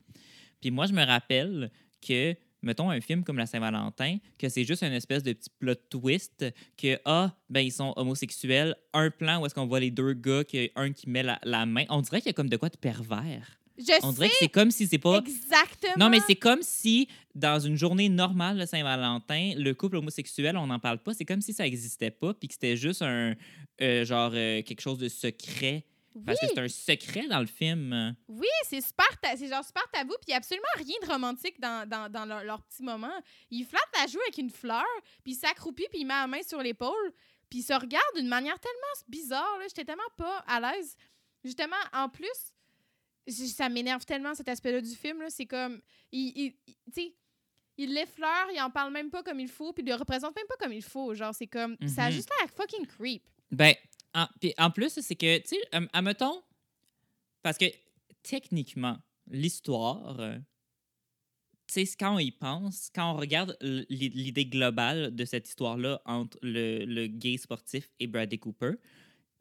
Puis 0.60 0.70
moi, 0.70 0.86
je 0.86 0.94
me 0.94 1.04
rappelle 1.04 1.70
que, 2.00 2.34
mettons, 2.62 2.88
un 2.88 3.02
film 3.02 3.22
comme 3.22 3.36
La 3.36 3.44
Saint-Valentin, 3.46 4.16
que 4.38 4.48
c'est 4.48 4.64
juste 4.64 4.82
une 4.82 4.92
espèce 4.94 5.22
de 5.22 5.34
petit 5.34 5.50
plot 5.58 5.74
twist, 5.90 6.46
que, 6.78 6.98
ah, 7.04 7.36
ben, 7.50 7.60
ils 7.60 7.72
sont 7.72 7.92
homosexuels, 7.96 8.74
un 8.94 9.10
plan 9.10 9.42
où 9.42 9.46
est-ce 9.46 9.54
qu'on 9.54 9.66
voit 9.66 9.80
les 9.80 9.90
deux 9.90 10.14
gars, 10.14 10.42
qu'il 10.44 10.62
y 10.64 10.70
a 10.74 10.80
un 10.80 10.90
qui 10.92 11.10
met 11.10 11.22
la, 11.22 11.38
la 11.44 11.66
main. 11.66 11.84
On 11.90 12.00
dirait 12.00 12.20
qu'il 12.22 12.28
y 12.28 12.30
a 12.30 12.34
comme 12.34 12.48
de 12.48 12.56
quoi 12.56 12.70
de 12.70 12.78
pervers. 12.78 13.60
Je 13.76 13.84
On 14.02 14.10
sais 14.10 14.14
dirait 14.16 14.28
que 14.28 14.34
c'est 14.38 14.48
comme 14.48 14.70
si 14.70 14.86
c'est 14.86 14.98
pas. 14.98 15.18
exactement. 15.18 15.94
Non, 15.98 16.08
mais 16.08 16.20
c'est 16.26 16.36
comme 16.36 16.62
si, 16.62 17.08
dans 17.34 17.58
une 17.58 17.76
journée 17.76 18.08
normale 18.08 18.58
de 18.58 18.66
Saint-Valentin, 18.66 19.54
le 19.56 19.72
couple 19.74 19.96
homosexuel, 19.96 20.56
on 20.56 20.66
n'en 20.68 20.78
parle 20.78 20.98
pas. 20.98 21.12
C'est 21.14 21.24
comme 21.24 21.40
si 21.40 21.52
ça 21.52 21.64
n'existait 21.64 22.10
pas, 22.12 22.34
puis 22.34 22.48
que 22.48 22.54
c'était 22.54 22.76
juste 22.76 23.02
un. 23.02 23.34
euh, 23.80 24.04
genre, 24.04 24.30
euh, 24.34 24.62
quelque 24.62 24.80
chose 24.80 24.98
de 24.98 25.08
secret. 25.08 25.84
Parce 26.24 26.38
que 26.38 26.46
c'est 26.46 26.60
un 26.60 26.68
secret 26.68 27.26
dans 27.26 27.40
le 27.40 27.46
film. 27.46 28.14
Oui, 28.28 28.46
c'est 28.68 28.80
super, 28.80 29.08
c'est 29.36 29.48
genre 29.48 29.64
super 29.64 29.82
tabou, 29.92 30.12
puis 30.20 30.26
il 30.28 30.30
y 30.30 30.34
a 30.34 30.36
absolument 30.36 30.68
rien 30.76 30.94
de 31.02 31.08
romantique 31.08 31.58
dans, 31.58 31.88
dans, 31.88 32.08
dans 32.08 32.24
leur, 32.24 32.44
leur 32.44 32.62
petit 32.62 32.84
moment. 32.84 33.10
Il 33.50 33.64
flatte 33.64 33.88
la 34.00 34.06
joue 34.06 34.20
avec 34.20 34.38
une 34.38 34.50
fleur, 34.50 34.84
puis 35.24 35.32
il 35.32 35.36
s'accroupit, 35.36 35.86
puis 35.90 36.02
il 36.02 36.06
met 36.06 36.14
la 36.14 36.28
main 36.28 36.40
sur 36.46 36.62
l'épaule, 36.62 37.12
puis 37.50 37.58
il 37.58 37.62
se 37.64 37.72
regarde 37.72 38.04
d'une 38.14 38.28
manière 38.28 38.60
tellement 38.60 38.94
bizarre. 39.08 39.58
là. 39.58 39.64
J'étais 39.68 39.84
tellement 39.84 40.02
pas 40.16 40.44
à 40.46 40.60
l'aise. 40.60 40.94
Justement, 41.44 41.74
en 41.92 42.08
plus, 42.08 42.30
ça 43.28 43.68
m'énerve 43.68 44.04
tellement 44.04 44.34
cet 44.34 44.48
aspect-là 44.48 44.80
du 44.80 44.94
film. 44.94 45.20
là. 45.20 45.30
C'est 45.30 45.46
comme, 45.46 45.80
il, 46.12 46.32
il- 46.36 46.54
il- 46.66 46.74
tu 46.86 46.92
sais, 46.92 47.14
il 47.76 47.92
l'effleure, 47.94 48.48
il 48.54 48.60
en 48.60 48.70
parle 48.70 48.92
même 48.92 49.10
pas 49.10 49.22
comme 49.22 49.40
il 49.40 49.48
faut, 49.48 49.72
puis 49.72 49.82
il 49.84 49.88
le 49.88 49.96
représente 49.96 50.34
même 50.36 50.46
pas 50.46 50.56
comme 50.60 50.72
il 50.72 50.82
faut. 50.82 51.14
Genre, 51.14 51.34
c'est 51.34 51.46
comme, 51.48 51.76
ça 51.88 52.04
a 52.04 52.08
Mhm. 52.10 52.14
juste 52.16 52.30
l'air 52.40 52.50
fucking 52.50 52.86
creep. 52.86 53.22
Ben, 53.50 53.74
en, 54.14 54.26
puis 54.40 54.54
en 54.58 54.70
plus, 54.70 55.00
c'est 55.00 55.16
que, 55.16 55.38
tu 55.38 55.48
sais, 55.48 55.58
admettons, 55.92 56.42
parce 57.42 57.58
que 57.58 57.66
techniquement, 58.22 58.98
l'histoire 59.28 60.20
euh, 60.20 60.38
tu 61.66 61.84
sais, 61.86 61.96
quand 61.98 62.14
on 62.14 62.18
y 62.18 62.30
pense, 62.30 62.90
quand 62.94 63.12
on 63.12 63.16
regarde 63.16 63.56
l'idée 63.60 64.44
globale 64.46 65.14
de 65.14 65.24
cette 65.24 65.48
histoire-là 65.48 66.00
entre 66.04 66.38
le, 66.42 66.84
le 66.84 67.06
gay 67.06 67.38
sportif 67.38 67.88
et 67.98 68.06
Bradley 68.06 68.38
Cooper, 68.38 68.72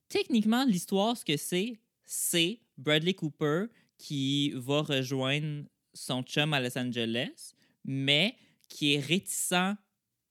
techniquement, 0.08 0.64
l'histoire, 0.64 1.18
ce 1.18 1.26
que 1.26 1.36
c'est, 1.38 1.74
c'est 2.06 2.60
Bradley 2.78 3.14
Cooper 3.14 3.66
qui 3.98 4.52
va 4.56 4.82
rejoindre 4.82 5.66
son 5.94 6.24
chum 6.24 6.54
à 6.54 6.60
Los 6.60 6.78
Angeles, 6.78 7.54
mais 7.86 8.36
qui 8.68 8.96
est 8.96 9.00
réticent, 9.00 9.76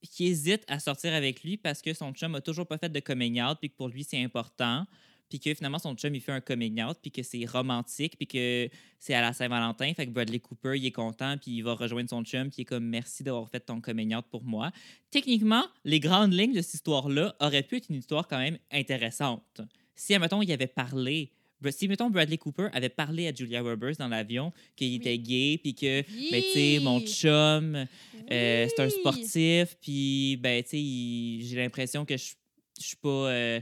qui 0.02 0.26
hésite 0.26 0.64
à 0.68 0.80
sortir 0.80 1.14
avec 1.14 1.44
lui 1.44 1.56
parce 1.56 1.80
que 1.80 1.94
son 1.94 2.12
chum 2.12 2.34
a 2.34 2.40
toujours 2.40 2.66
pas 2.66 2.78
fait 2.78 2.90
de 2.90 3.00
coming 3.00 3.40
out, 3.40 3.58
puis 3.60 3.70
que 3.70 3.76
pour 3.76 3.88
lui, 3.88 4.04
c'est 4.04 4.22
important, 4.22 4.86
puis 5.28 5.40
que 5.40 5.54
finalement, 5.54 5.78
son 5.78 5.94
chum, 5.94 6.14
il 6.14 6.20
fait 6.20 6.32
un 6.32 6.40
coming 6.40 6.82
out, 6.82 6.98
puis 7.00 7.10
que 7.10 7.22
c'est 7.22 7.46
romantique, 7.46 8.16
puis 8.18 8.26
que 8.26 8.68
c'est 8.98 9.14
à 9.14 9.22
la 9.22 9.32
Saint-Valentin, 9.32 9.94
fait 9.94 10.06
que 10.06 10.10
Bradley 10.10 10.40
Cooper, 10.40 10.74
il 10.76 10.84
est 10.84 10.92
content, 10.92 11.38
puis 11.38 11.52
il 11.52 11.62
va 11.62 11.74
rejoindre 11.74 12.10
son 12.10 12.22
chum, 12.22 12.50
il 12.54 12.60
est 12.60 12.64
comme 12.64 12.84
merci 12.84 13.22
d'avoir 13.22 13.48
fait 13.48 13.60
ton 13.60 13.80
coming 13.80 14.14
out 14.14 14.26
pour 14.30 14.44
moi. 14.44 14.72
Techniquement, 15.10 15.64
les 15.84 16.00
grandes 16.00 16.34
lignes 16.34 16.52
de 16.52 16.60
cette 16.60 16.74
histoire-là 16.74 17.34
auraient 17.40 17.62
pu 17.62 17.76
être 17.76 17.88
une 17.88 17.96
histoire 17.96 18.28
quand 18.28 18.38
même 18.38 18.58
intéressante. 18.70 19.62
Si, 19.94 20.14
admettons, 20.14 20.42
il 20.42 20.52
avait 20.52 20.66
parlé, 20.66 21.32
si, 21.70 21.86
mettons, 21.88 22.10
Bradley 22.10 22.38
Cooper 22.38 22.68
avait 22.72 22.88
parlé 22.88 23.28
à 23.28 23.34
Julia 23.34 23.62
Roberts 23.62 23.96
dans 23.98 24.08
l'avion 24.08 24.52
qu'il 24.76 24.94
était 24.94 25.18
gay, 25.18 25.58
puis 25.62 25.74
que, 25.74 26.02
ben, 26.30 26.42
tu 26.42 26.52
sais, 26.52 26.78
mon 26.82 26.98
Oui. 26.98 27.06
chum, 27.06 27.76
euh, 27.76 28.66
c'est 28.68 28.80
un 28.82 28.88
sportif, 28.90 29.76
puis, 29.80 30.36
ben, 30.40 30.62
tu 30.62 30.70
sais, 30.70 31.46
j'ai 31.48 31.56
l'impression 31.56 32.04
que 32.04 32.16
je 32.16 32.32
suis 32.78 32.96
pas. 32.96 33.08
euh, 33.08 33.60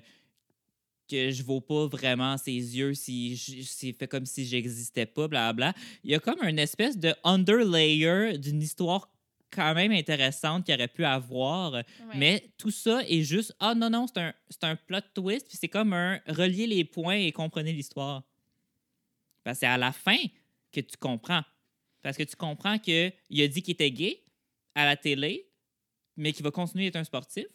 que 1.11 1.33
je 1.33 1.43
vaux 1.43 1.61
pas 1.61 1.89
vraiment 1.89 2.37
ses 2.39 2.53
yeux 2.53 2.95
si 2.95 3.37
c'est 3.67 3.93
fait 3.93 4.07
comme 4.07 4.25
si 4.27 4.45
j'existais 4.47 5.07
pas, 5.07 5.27
blablabla. 5.27 5.75
Il 6.05 6.11
y 6.13 6.15
a 6.15 6.21
comme 6.21 6.41
une 6.45 6.61
espèce 6.61 6.97
de 6.97 7.13
underlayer 7.25 8.39
d'une 8.39 8.63
histoire 8.63 9.11
quand 9.51 9.75
même 9.75 9.93
intéressante 9.93 10.65
qu'il 10.65 10.75
aurait 10.75 10.89
pu 10.89 11.05
avoir. 11.05 11.73
Ouais. 11.73 11.85
Mais 12.15 12.53
tout 12.57 12.71
ça 12.71 13.03
est 13.07 13.23
juste 13.23 13.55
Ah 13.59 13.75
non, 13.75 13.91
non, 13.91 14.07
c'est 14.07 14.21
un, 14.21 14.35
un 14.63 14.77
plot 14.77 15.01
twist, 15.15 15.49
puis 15.49 15.59
c'est 15.61 15.69
comme 15.69 15.93
un 15.93 16.21
relier 16.27 16.67
les 16.67 16.85
points 16.85 17.17
et 17.17 17.33
comprenez 17.33 17.73
l'histoire. 17.73 18.23
Parce 19.43 19.57
que 19.57 19.61
c'est 19.61 19.67
à 19.67 19.79
la 19.79 19.93
fin 19.93 20.19
que 20.73 20.81
tu 20.81 20.97
comprends. 20.97 21.43
Parce 22.03 22.17
que 22.17 22.23
tu 22.23 22.37
comprends 22.37 22.79
qu'il 22.79 23.13
a 23.41 23.49
dit 23.49 23.63
qu'il 23.63 23.73
était 23.73 23.91
gay 23.91 24.23
à 24.75 24.85
la 24.85 24.97
télé, 24.97 25.49
mais 26.17 26.33
qu'il 26.33 26.45
va 26.45 26.51
continuer 26.51 26.85
d'être 26.85 26.97
un 26.97 27.05
sportif. 27.05 27.47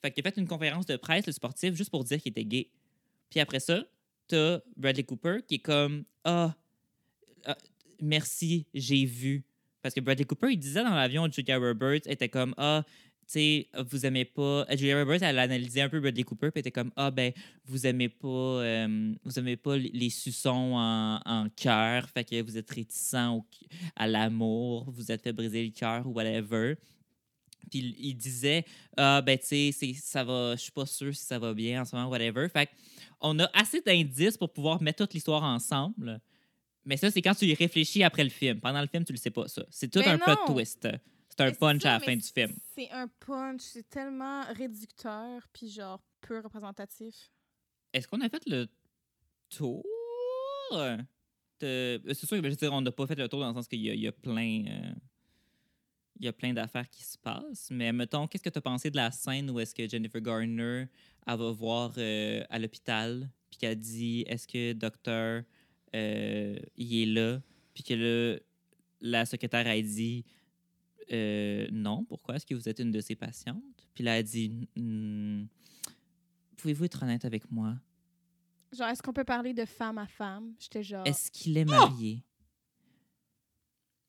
Fait 0.00 0.10
qu'il 0.10 0.26
a 0.26 0.30
fait 0.30 0.40
une 0.40 0.48
conférence 0.48 0.86
de 0.86 0.96
presse, 0.96 1.26
le 1.26 1.32
sportif, 1.32 1.74
juste 1.74 1.90
pour 1.90 2.04
dire 2.04 2.20
qu'il 2.20 2.30
était 2.30 2.44
gay. 2.44 2.70
Puis 3.30 3.40
après 3.40 3.60
ça, 3.60 3.84
t'as 4.28 4.60
Bradley 4.76 5.04
Cooper 5.04 5.38
qui 5.46 5.56
est 5.56 5.58
comme 5.58 6.04
Ah, 6.24 6.54
ah, 7.44 7.56
merci, 8.00 8.66
j'ai 8.74 9.04
vu. 9.04 9.44
Parce 9.82 9.94
que 9.94 10.00
Bradley 10.00 10.24
Cooper, 10.24 10.48
il 10.52 10.58
disait 10.58 10.84
dans 10.84 10.94
l'avion, 10.94 11.28
Julia 11.30 11.58
Roberts 11.58 12.02
était 12.06 12.28
comme 12.28 12.54
Ah, 12.56 12.84
tu 13.26 13.32
sais, 13.34 13.68
vous 13.90 14.04
aimez 14.06 14.24
pas. 14.24 14.42
euh, 14.70 14.76
Julia 14.76 14.98
Roberts, 15.00 15.22
elle 15.22 15.38
analysait 15.38 15.80
un 15.82 15.88
peu 15.88 16.00
Bradley 16.00 16.22
Cooper, 16.24 16.50
puis 16.50 16.60
était 16.60 16.70
comme 16.70 16.92
Ah, 16.96 17.10
ben, 17.10 17.32
vous 17.64 17.86
aimez 17.86 18.08
pas, 18.08 18.28
euh, 18.28 19.14
vous 19.24 19.38
aimez 19.38 19.56
pas 19.56 19.76
les- 19.76 20.10
suçons 20.10 20.74
en, 20.76 21.46
cœur, 21.56 22.08
fait 22.10 22.24
que 22.24 22.42
vous 22.42 22.56
êtes 22.58 22.70
réticent 22.70 23.14
au- 23.14 23.44
à 23.96 24.06
l'amour, 24.06 24.90
vous 24.90 25.10
êtes 25.10 25.22
fait 25.22 25.32
briser 25.32 25.64
le 25.64 25.70
cœur 25.70 26.06
ou 26.06 26.12
whatever. 26.12 26.74
Puis 27.70 27.94
il- 27.98 28.16
disait 28.16 28.64
Ah, 28.96 29.22
ben, 29.22 29.38
tu 29.38 29.72
sais, 29.72 29.94
ça 29.94 30.22
va, 30.24 30.54
je 30.56 30.60
suis 30.62 30.72
pas 30.72 30.84
sûr 30.86 31.14
si 31.14 31.24
ça 31.24 31.38
va 31.38 31.54
bien 31.54 31.82
en 31.82 31.84
ce 31.84 31.96
moment, 31.96 32.08
whatever. 32.08 32.48
Fait 32.48 32.68
on 33.20 33.38
a 33.38 33.48
assez 33.54 33.80
d'indices 33.80 34.36
pour 34.36 34.52
pouvoir 34.52 34.82
mettre 34.82 35.04
toute 35.04 35.14
l'histoire 35.14 35.42
ensemble. 35.44 36.20
Mais 36.84 36.96
ça, 36.96 37.10
c'est 37.10 37.22
quand 37.22 37.34
tu 37.34 37.44
y 37.46 37.54
réfléchis 37.54 38.02
après 38.02 38.24
le 38.24 38.30
film. 38.30 38.60
Pendant 38.60 38.80
le 38.80 38.86
film, 38.88 39.04
tu 39.04 39.12
le 39.12 39.18
sais 39.18 39.30
pas, 39.30 39.46
ça. 39.48 39.64
C'est 39.70 39.88
tout 39.90 40.00
Ben 40.00 40.14
un 40.14 40.18
plot 40.18 40.34
non. 40.34 40.54
twist. 40.54 40.88
C'est 41.28 41.40
un 41.40 41.46
Mais 41.46 41.52
punch 41.54 41.82
ça, 41.82 41.90
à 41.90 41.98
la 41.98 42.04
fin 42.04 42.16
du 42.16 42.26
film. 42.26 42.54
C'est 42.74 42.90
un 42.90 43.08
punch, 43.20 43.60
c'est 43.62 43.88
tellement 43.88 44.42
réducteur, 44.52 45.46
puis 45.52 45.70
genre 45.70 46.00
peu 46.20 46.40
représentatif. 46.40 47.30
Est-ce 47.92 48.06
qu'on 48.08 48.20
a 48.20 48.28
fait 48.28 48.42
le 48.46 48.66
tour? 49.48 49.84
de- 51.60 52.00
C'est 52.08 52.26
sûr, 52.26 52.28
que, 52.40 52.44
je 52.44 52.48
veux 52.48 52.56
dire, 52.56 52.72
on 52.72 52.80
n'a 52.80 52.90
pas 52.92 53.06
fait 53.06 53.14
le 53.14 53.28
tour 53.28 53.40
dans 53.40 53.48
le 53.48 53.54
sens 53.54 53.68
qu'il 53.68 53.80
y, 53.80 53.96
y 53.98 54.06
a 54.08 54.12
plein. 54.12 54.64
euh, 54.66 54.92
Il 56.18 56.24
y 56.26 56.28
a 56.28 56.32
plein 56.32 56.52
d'affaires 56.52 56.88
qui 56.90 57.02
se 57.04 57.16
passent. 57.18 57.68
Mais 57.70 57.92
mettons, 57.92 58.26
qu'est-ce 58.26 58.42
que 58.42 58.50
tu 58.50 58.58
as 58.58 58.62
pensé 58.62 58.90
de 58.90 58.96
la 58.96 59.10
scène 59.10 59.50
où 59.50 59.58
est-ce 59.60 59.74
que 59.74 59.88
Jennifer 59.88 60.20
Garner 60.20 60.86
elle 61.26 61.38
va 61.38 61.50
voir 61.52 61.92
euh, 61.98 62.42
à 62.50 62.58
l'hôpital, 62.58 63.30
puis 63.48 63.58
qu'elle 63.58 63.78
dit 63.78 64.24
Est-ce 64.26 64.46
que 64.48 64.72
docteur 64.72 65.44
euh, 65.94 66.56
il 66.76 67.02
est 67.02 67.06
là? 67.06 67.40
Puis 67.74 67.82
que 67.84 67.94
là, 67.94 68.38
la 69.00 69.26
secrétaire 69.26 69.66
a 69.66 69.80
dit 69.80 70.24
Euh, 71.10 71.68
Non, 71.72 72.04
pourquoi 72.04 72.36
est-ce 72.36 72.46
que 72.46 72.54
vous 72.54 72.68
êtes 72.68 72.78
une 72.78 72.92
de 72.92 73.00
ses 73.00 73.14
patientes? 73.14 73.62
Puis 73.94 74.04
là, 74.04 74.18
elle 74.18 74.24
dit 74.24 74.68
Hmm, 74.76 75.44
Pouvez-vous 76.56 76.84
être 76.84 77.02
honnête 77.02 77.24
avec 77.24 77.50
moi? 77.50 77.74
Genre, 78.72 78.88
est-ce 78.88 79.02
qu'on 79.02 79.12
peut 79.12 79.24
parler 79.24 79.52
de 79.52 79.64
femme 79.64 79.98
à 79.98 80.06
femme? 80.06 80.54
J'étais 80.58 80.82
genre. 80.82 81.06
Est-ce 81.06 81.30
qu'il 81.30 81.56
est 81.58 81.64
marié? 81.64 82.24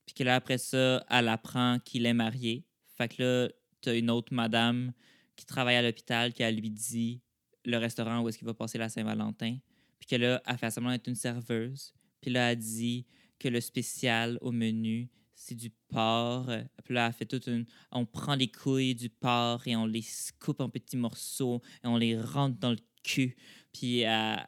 Puis 0.06 0.16
que 0.16 0.24
là, 0.24 0.36
après 0.36 0.58
ça, 0.58 1.04
elle 1.10 1.28
apprend 1.28 1.80
qu'il 1.80 2.06
est 2.06 2.14
marié. 2.14 2.66
Fait 2.88 3.08
que 3.08 3.24
là, 3.24 3.50
t'as 3.82 3.98
une 3.98 4.10
autre 4.10 4.34
madame 4.34 4.94
qui 5.36 5.46
travaille 5.46 5.76
à 5.76 5.82
l'hôpital 5.82 6.34
qui, 6.34 6.44
elle 6.44 6.56
lui 6.56 6.70
dit 6.70 7.22
le 7.66 7.78
restaurant 7.78 8.22
où 8.22 8.30
est-ce 8.30 8.38
qu'il 8.38 8.48
va 8.48 8.54
passer 8.54 8.78
la 8.78 8.90
Saint-Valentin. 8.90 9.58
Puis 10.04 10.18
que 10.18 10.22
là, 10.22 10.42
elle 10.46 10.58
fait 10.58 10.70
semblant 10.70 10.92
d'être 10.92 11.08
une 11.08 11.16
serveuse. 11.16 11.94
Puis 12.20 12.30
là, 12.30 12.52
elle 12.52 12.58
dit 12.58 13.06
que 13.40 13.48
le 13.48 13.62
spécial 13.62 14.38
au 14.42 14.52
menu, 14.52 15.10
c'est 15.34 15.56
du 15.56 15.70
porc. 15.88 16.50
Puis 16.84 16.94
là, 16.94 17.08
elle 17.08 17.14
fait 17.14 17.26
toute 17.26 17.48
une... 17.48 17.66
On 17.90 18.06
prend 18.06 18.36
les 18.36 18.52
couilles 18.52 18.96
du 18.96 19.10
porc 19.10 19.66
et 19.66 19.78
on 19.78 19.86
les 19.86 20.04
coupe 20.42 20.60
en 20.60 20.68
petits 20.68 20.98
morceaux 20.98 21.62
et 21.86 21.88
on 21.88 21.96
les 21.96 22.20
rentre 22.20 22.60
dans 22.60 22.72
le 22.72 22.80
cul. 23.02 23.38
Puis 23.72 24.00
elle- 24.00 24.46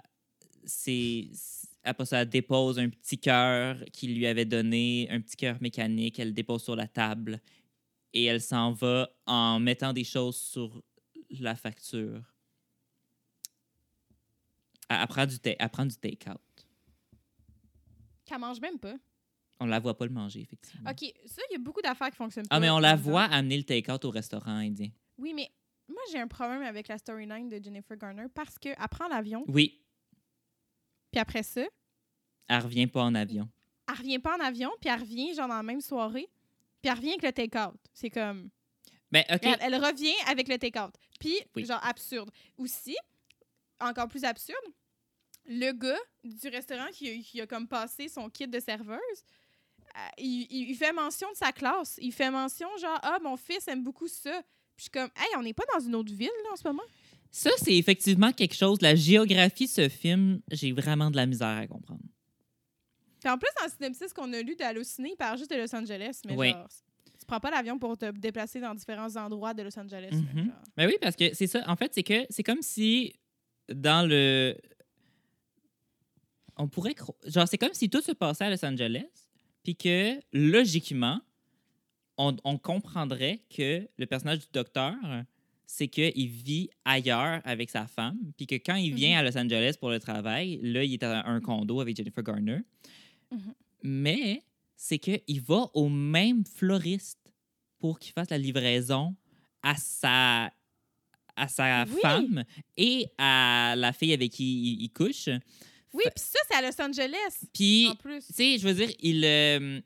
c'est 0.65 1.29
après 1.85 2.05
ça, 2.05 2.23
elle 2.23 2.29
dépose 2.29 2.77
un 2.77 2.89
petit 2.89 3.17
cœur 3.17 3.81
qu'il 3.93 4.13
lui 4.13 4.27
avait 4.27 4.43
donné, 4.43 5.07
un 5.09 5.21
petit 5.21 5.37
cœur 5.37 5.61
mécanique, 5.61 6.19
elle 6.19 6.29
le 6.29 6.33
dépose 6.33 6.63
sur 6.65 6.75
la 6.75 6.89
table 6.89 7.39
et 8.11 8.25
elle 8.25 8.41
s'en 8.41 8.73
va 8.73 9.09
en 9.25 9.61
mettant 9.61 9.93
des 9.93 10.03
choses 10.03 10.35
sur 10.35 10.83
la 11.29 11.55
facture. 11.55 12.34
Elle, 14.89 14.97
elle 15.01 15.07
prend 15.07 15.25
du, 15.25 15.35
du 15.35 15.97
take-out. 15.97 16.39
Qu'elle 18.25 18.39
mange 18.39 18.59
même 18.59 18.79
pas. 18.79 18.95
On 19.59 19.65
la 19.65 19.79
voit 19.79 19.95
pas 19.97 20.05
le 20.05 20.11
manger, 20.11 20.41
effectivement. 20.41 20.89
Ok, 20.91 21.11
ça, 21.25 21.41
il 21.49 21.53
y 21.53 21.55
a 21.55 21.59
beaucoup 21.59 21.81
d'affaires 21.81 22.09
qui 22.09 22.17
fonctionnent 22.17 22.47
pas. 22.47 22.55
Ah, 22.55 22.59
mais 22.59 22.69
on 22.69 22.79
la 22.79 22.95
voit 22.95 23.23
amener 23.23 23.57
le 23.57 23.63
take-out 23.63 24.03
au 24.03 24.09
restaurant 24.09 24.51
indien. 24.57 24.89
Oui, 25.17 25.33
mais 25.33 25.49
moi, 25.87 26.01
j'ai 26.11 26.19
un 26.19 26.27
problème 26.27 26.61
avec 26.63 26.87
la 26.87 26.97
storyline 26.97 27.47
de 27.47 27.63
Jennifer 27.63 27.95
Garner 27.97 28.25
parce 28.33 28.57
qu'elle 28.57 28.75
prend 28.91 29.07
l'avion, 29.07 29.45
Oui, 29.47 29.81
puis 31.11 31.21
après 31.21 31.43
ça, 31.43 31.63
elle 32.47 32.61
revient 32.61 32.87
pas 32.87 33.03
en 33.03 33.15
avion. 33.15 33.47
elle 33.87 33.95
revient 33.95 34.19
pas 34.19 34.35
en 34.37 34.41
avion, 34.43 34.71
puis 34.81 34.89
elle 34.89 34.99
revient 34.99 35.33
genre 35.33 35.47
dans 35.47 35.55
la 35.55 35.63
même 35.63 35.79
soirée, 35.81 36.27
puis 36.81 36.91
elle 36.91 36.97
revient 36.97 37.09
avec 37.11 37.23
le 37.23 37.31
take-out. 37.31 37.75
C'est 37.93 38.09
comme. 38.09 38.49
Ben, 39.11 39.23
OK. 39.31 39.39
Elle, 39.43 39.57
elle 39.73 39.75
revient 39.75 40.15
avec 40.27 40.49
le 40.49 40.57
take-out. 40.57 40.93
Puis, 41.19 41.37
Oui. 41.55 41.63
genre, 41.65 41.79
absurde. 41.85 42.29
Aussi, 42.57 42.97
encore 43.79 44.07
plus 44.07 44.23
absurde, 44.23 44.57
le 45.47 45.71
gars 45.71 45.99
du 46.23 46.47
restaurant 46.47 46.87
qui 46.91 47.09
a, 47.09 47.17
qui 47.21 47.41
a 47.41 47.47
comme 47.47 47.67
passé 47.67 48.07
son 48.07 48.29
kit 48.29 48.47
de 48.47 48.59
serveuse, 48.59 48.97
euh, 49.95 49.99
il, 50.17 50.47
il- 50.49 50.75
fait 50.75 50.91
mention 50.91 51.29
de 51.31 51.35
sa 51.37 51.51
classe. 51.51 51.97
Il 52.01 52.11
fait 52.11 52.31
mention, 52.31 52.67
genre, 52.79 52.99
ah, 53.03 53.17
mon 53.21 53.37
fils 53.37 53.67
aime 53.67 53.83
beaucoup 53.83 54.07
ça. 54.07 54.41
Puis 54.75 54.77
je 54.77 54.81
suis 54.83 54.89
comme, 54.91 55.09
hey, 55.15 55.27
on 55.37 55.43
n'est 55.43 55.53
pas 55.53 55.63
dans 55.73 55.79
une 55.85 55.95
autre 55.95 56.13
ville, 56.13 56.29
là, 56.43 56.51
en 56.53 56.55
ce 56.55 56.67
moment. 56.67 56.83
Ça, 57.31 57.49
c'est 57.57 57.75
effectivement 57.75 58.31
quelque 58.31 58.55
chose. 58.55 58.81
La 58.81 58.95
géographie 58.95 59.67
ce 59.67 59.87
film, 59.89 60.41
j'ai 60.51 60.71
vraiment 60.71 61.11
de 61.11 61.15
la 61.15 61.25
misère 61.25 61.47
à 61.57 61.67
comprendre. 61.67 62.01
Puis 63.19 63.29
en 63.29 63.37
plus, 63.37 63.49
dans 63.59 63.65
le 63.65 63.71
synopsis 63.71 64.13
qu'on 64.13 64.31
a 64.33 64.41
lu 64.41 64.55
d'Halluciné, 64.55 65.11
il 65.11 65.15
parle 65.15 65.37
juste 65.37 65.49
de 65.51 65.55
Los 65.57 65.73
Angeles. 65.75 66.21
Mais 66.25 66.35
Oui. 66.35 66.51
genre, 66.51 66.67
tu 67.19 67.25
prends 67.25 67.39
pas 67.39 67.49
l'avion 67.51 67.79
pour 67.79 67.97
te 67.97 68.11
déplacer 68.11 68.59
dans 68.59 68.73
différents 68.75 69.15
endroits 69.15 69.53
de 69.53 69.63
Los 69.63 69.77
Angeles. 69.79 70.09
Mhm. 70.11 70.45
genre. 70.45 70.53
Ben 70.77 70.87
oui, 70.87 70.95
parce 71.01 71.15
que 71.15 71.33
c'est 71.33 71.47
ça. 71.47 71.63
En 71.67 71.75
fait, 71.75 71.93
c'est 71.93 72.03
que 72.03 72.25
c'est 72.29 72.43
comme 72.43 72.61
si 72.61 73.15
dans 73.73 74.07
le. 74.07 74.55
On 76.57 76.67
pourrait. 76.67 76.93
cro- 76.93 77.15
Genre, 77.25 77.47
c'est 77.47 77.57
comme 77.57 77.73
si 77.73 77.89
tout 77.89 78.01
se 78.01 78.11
passait 78.13 78.45
à 78.45 78.49
Los 78.49 78.63
Angeles, 78.65 79.05
puis 79.63 79.75
que 79.75 80.19
logiquement, 80.31 81.19
on, 82.17 82.35
on 82.43 82.57
comprendrait 82.57 83.41
que 83.49 83.87
le 83.97 84.05
personnage 84.05 84.39
du 84.39 84.45
docteur, 84.53 84.93
c'est 85.65 85.87
qu'il 85.89 86.27
vit 86.29 86.69
ailleurs 86.85 87.41
avec 87.43 87.69
sa 87.69 87.87
femme, 87.87 88.17
puis 88.37 88.47
que 88.47 88.55
quand 88.55 88.75
il 88.75 88.93
vient 88.93 89.17
à 89.19 89.23
Los 89.23 89.37
Angeles 89.37 89.75
pour 89.79 89.89
le 89.89 89.99
travail, 89.99 90.59
là, 90.61 90.83
il 90.83 90.93
est 90.93 91.03
à 91.03 91.27
un 91.27 91.41
condo 91.41 91.81
avec 91.81 91.97
Jennifer 91.97 92.23
Garner. 92.23 92.59
Mhm. 93.31 93.53
Mais 93.83 94.43
c'est 94.77 94.99
qu'il 94.99 95.41
va 95.41 95.69
au 95.73 95.89
même 95.89 96.45
floriste 96.45 97.33
pour 97.79 97.99
qu'il 97.99 98.13
fasse 98.13 98.29
la 98.29 98.37
livraison 98.37 99.15
à 99.61 99.75
sa, 99.75 100.51
à 101.35 101.47
sa 101.47 101.83
Oui. 101.85 101.99
femme 102.01 102.43
et 102.77 103.07
à 103.17 103.75
la 103.77 103.93
fille 103.93 104.13
avec 104.13 104.31
qui 104.31 104.43
il, 104.73 104.83
il 104.83 104.89
couche. 104.89 105.27
Oui, 105.93 106.03
puis 106.13 106.23
ça, 106.23 106.39
c'est 106.49 106.55
à 106.57 106.61
Los 106.61 106.81
Angeles. 106.81 107.45
Puis, 107.53 107.87
tu 108.03 108.21
sais, 108.33 108.57
je 108.57 108.67
veux 108.67 108.73
dire, 108.73 108.89
il, 109.01 109.23
euh, 109.23 109.79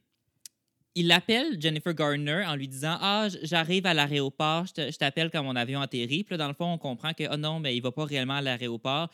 il 0.96 1.12
appelle 1.12 1.62
Jennifer 1.62 1.94
Garner 1.94 2.44
en 2.48 2.56
lui 2.56 2.68
disant 2.68 2.98
Ah, 3.00 3.28
j'arrive 3.44 3.86
à 3.86 3.94
l'aéroport, 3.94 4.66
je 4.66 4.98
t'appelle 4.98 5.30
quand 5.30 5.44
mon 5.44 5.56
avion 5.56 5.82
atterrit. 5.82 6.24
Puis 6.24 6.34
là, 6.34 6.38
dans 6.38 6.48
le 6.48 6.56
fond, 6.56 6.66
on 6.74 6.78
comprend 6.80 7.14
que, 7.14 7.24
oh 7.32 7.38
non, 7.38 7.60
mais 7.60 7.76
il 7.76 7.82
va 7.82 7.92
pas 7.92 8.06
réellement 8.06 8.36
à 8.36 8.42
l'aéroport. 8.42 9.10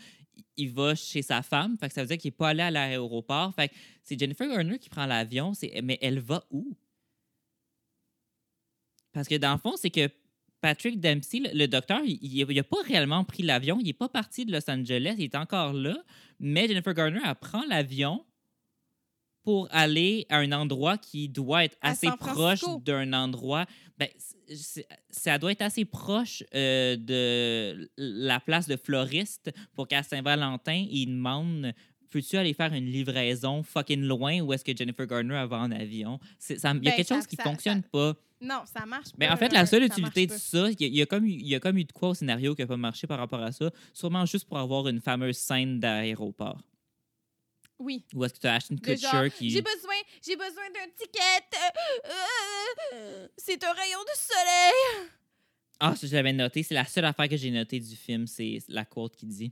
Il- 0.58 0.72
va 0.72 0.96
chez 0.96 1.22
sa 1.22 1.42
femme. 1.42 1.78
Fait 1.80 1.88
que 1.90 1.94
ça 1.94 2.02
veut 2.02 2.08
dire 2.08 2.18
qu'il 2.18 2.30
est 2.30 2.32
pas 2.32 2.50
allé 2.50 2.62
à 2.62 2.72
l'aéroport. 2.72 3.54
Fait 3.56 3.70
que 3.70 3.74
c'est 4.04 4.18
Jennifer 4.20 4.48
Garner 4.48 4.80
qui 4.80 4.90
prend 4.90 5.06
l'avion. 5.06 5.52
Mais 5.84 5.98
elle 6.02 6.20
va 6.20 6.44
où? 6.50 6.76
Parce 9.14 9.28
que 9.28 9.36
dans 9.36 9.54
le 9.54 9.60
fond, 9.60 9.76
c'est 9.78 9.90
que 9.90 10.10
Patrick 10.66 11.00
Dempsey, 11.00 11.40
le, 11.42 11.50
le 11.58 11.68
docteur, 11.68 12.02
il 12.04 12.46
n'a 12.56 12.64
pas 12.64 12.82
réellement 12.88 13.24
pris 13.24 13.44
l'avion. 13.44 13.78
Il 13.80 13.86
n'est 13.86 13.94
pas 13.94 14.10
parti 14.10 14.46
de 14.46 14.52
Los 14.52 14.68
Angeles. 14.68 15.14
Il 15.20 15.26
est 15.26 15.36
encore 15.36 15.74
là. 15.74 15.96
Mais 16.40 16.68
Jennifer 16.68 16.94
Garner, 16.96 17.20
elle 17.24 17.36
prend 17.36 17.64
l'avion 17.70 18.26
pour 19.44 19.68
aller 19.70 20.26
à 20.30 20.38
un 20.38 20.52
endroit 20.54 20.98
qui 20.98 21.30
doit 21.30 21.66
être 21.66 21.78
assez 21.82 22.08
proche 22.18 22.62
d'un 22.84 23.14
endroit. 23.14 23.66
Ben, 24.00 24.08
ça 25.12 25.38
doit 25.38 25.52
être 25.52 25.62
assez 25.62 25.86
proche 25.86 26.42
euh, 26.56 26.96
de 26.98 27.88
la 27.98 28.40
place 28.40 28.68
de 28.68 28.76
floriste 28.76 29.52
pour 29.76 29.88
qu'à 29.88 30.02
Saint-Valentin, 30.02 30.86
il 30.90 31.06
demande 31.08 31.74
Peux-tu 32.10 32.38
aller 32.38 32.54
faire 32.54 32.72
une 32.74 32.86
livraison 32.86 33.62
fucking 33.62 34.02
loin 34.04 34.40
ou 34.40 34.54
est-ce 34.54 34.64
que 34.64 34.76
Jennifer 34.76 35.06
Garner 35.06 35.46
va 35.50 35.58
en 35.58 35.70
avion? 35.72 36.18
Il 36.50 36.56
y 36.56 36.66
a 36.66 36.74
Ben, 36.74 36.82
quelque 36.82 37.04
ça- 37.08 37.16
chose 37.16 37.28
qui 37.28 37.36
ça- 37.36 37.44
fonctionne 37.44 37.82
ça- 37.82 37.90
pas. 37.92 38.14
Non, 38.46 38.62
ça 38.72 38.86
marche 38.86 39.10
pas. 39.12 39.16
Mais 39.18 39.30
en 39.30 39.38
fait, 39.38 39.52
la 39.52 39.66
seule 39.66 39.84
utilité 39.84 40.28
de 40.28 40.34
ça, 40.34 40.70
il 40.70 40.82
y, 40.82 40.98
y 40.98 41.02
a 41.02 41.06
comme, 41.06 41.26
eu- 41.26 41.32
il 41.32 41.48
y 41.48 41.56
a 41.56 41.60
comme 41.60 41.78
eu 41.78 41.84
de 41.84 41.92
quoi 41.92 42.10
au 42.10 42.14
scénario 42.14 42.54
qui 42.56 42.62
n'a 42.62 42.68
pas 42.68 42.78
marché 42.78 43.08
par 43.08 43.18
rapport 43.18 43.42
à 43.42 43.52
ça, 43.52 43.72
sûrement 43.94 44.26
juste 44.26 44.46
pour 44.48 44.58
avoir 44.58 44.88
une 44.88 45.02
fameuse 45.02 45.38
scène 45.38 45.80
d'aéroport. 45.80 46.62
Oui. 47.80 48.06
Ou 48.14 48.24
est-ce 48.24 48.36
que 48.36 48.40
tu 48.40 48.48
as 48.48 48.54
Ashton 48.54 48.78
Kutcher 48.78 49.30
qui. 49.38 49.50
J'ai 49.50 49.62
besoin, 49.62 49.96
j'ai 50.26 50.36
besoin 50.36 50.64
d'un 50.74 50.90
ticket. 50.98 51.20
euh, 51.54 52.94
euh, 52.94 53.28
c'est 53.38 53.62
un 53.64 53.74
rayon 53.74 54.00
de 54.00 54.18
soleil. 54.18 55.10
Ah, 55.80 55.94
ça, 55.96 56.08
je 56.08 56.14
l'avais 56.16 56.32
noté. 56.32 56.64
C'est 56.64 56.74
la 56.74 56.86
seule 56.86 57.04
affaire 57.06 57.28
que 57.28 57.36
j'ai 57.36 57.52
notée 57.52 57.80
du 57.82 57.96
film, 57.98 58.28
c'est 58.28 58.60
la 58.70 58.86
quote 58.86 59.16
qui 59.18 59.26
dit. 59.26 59.52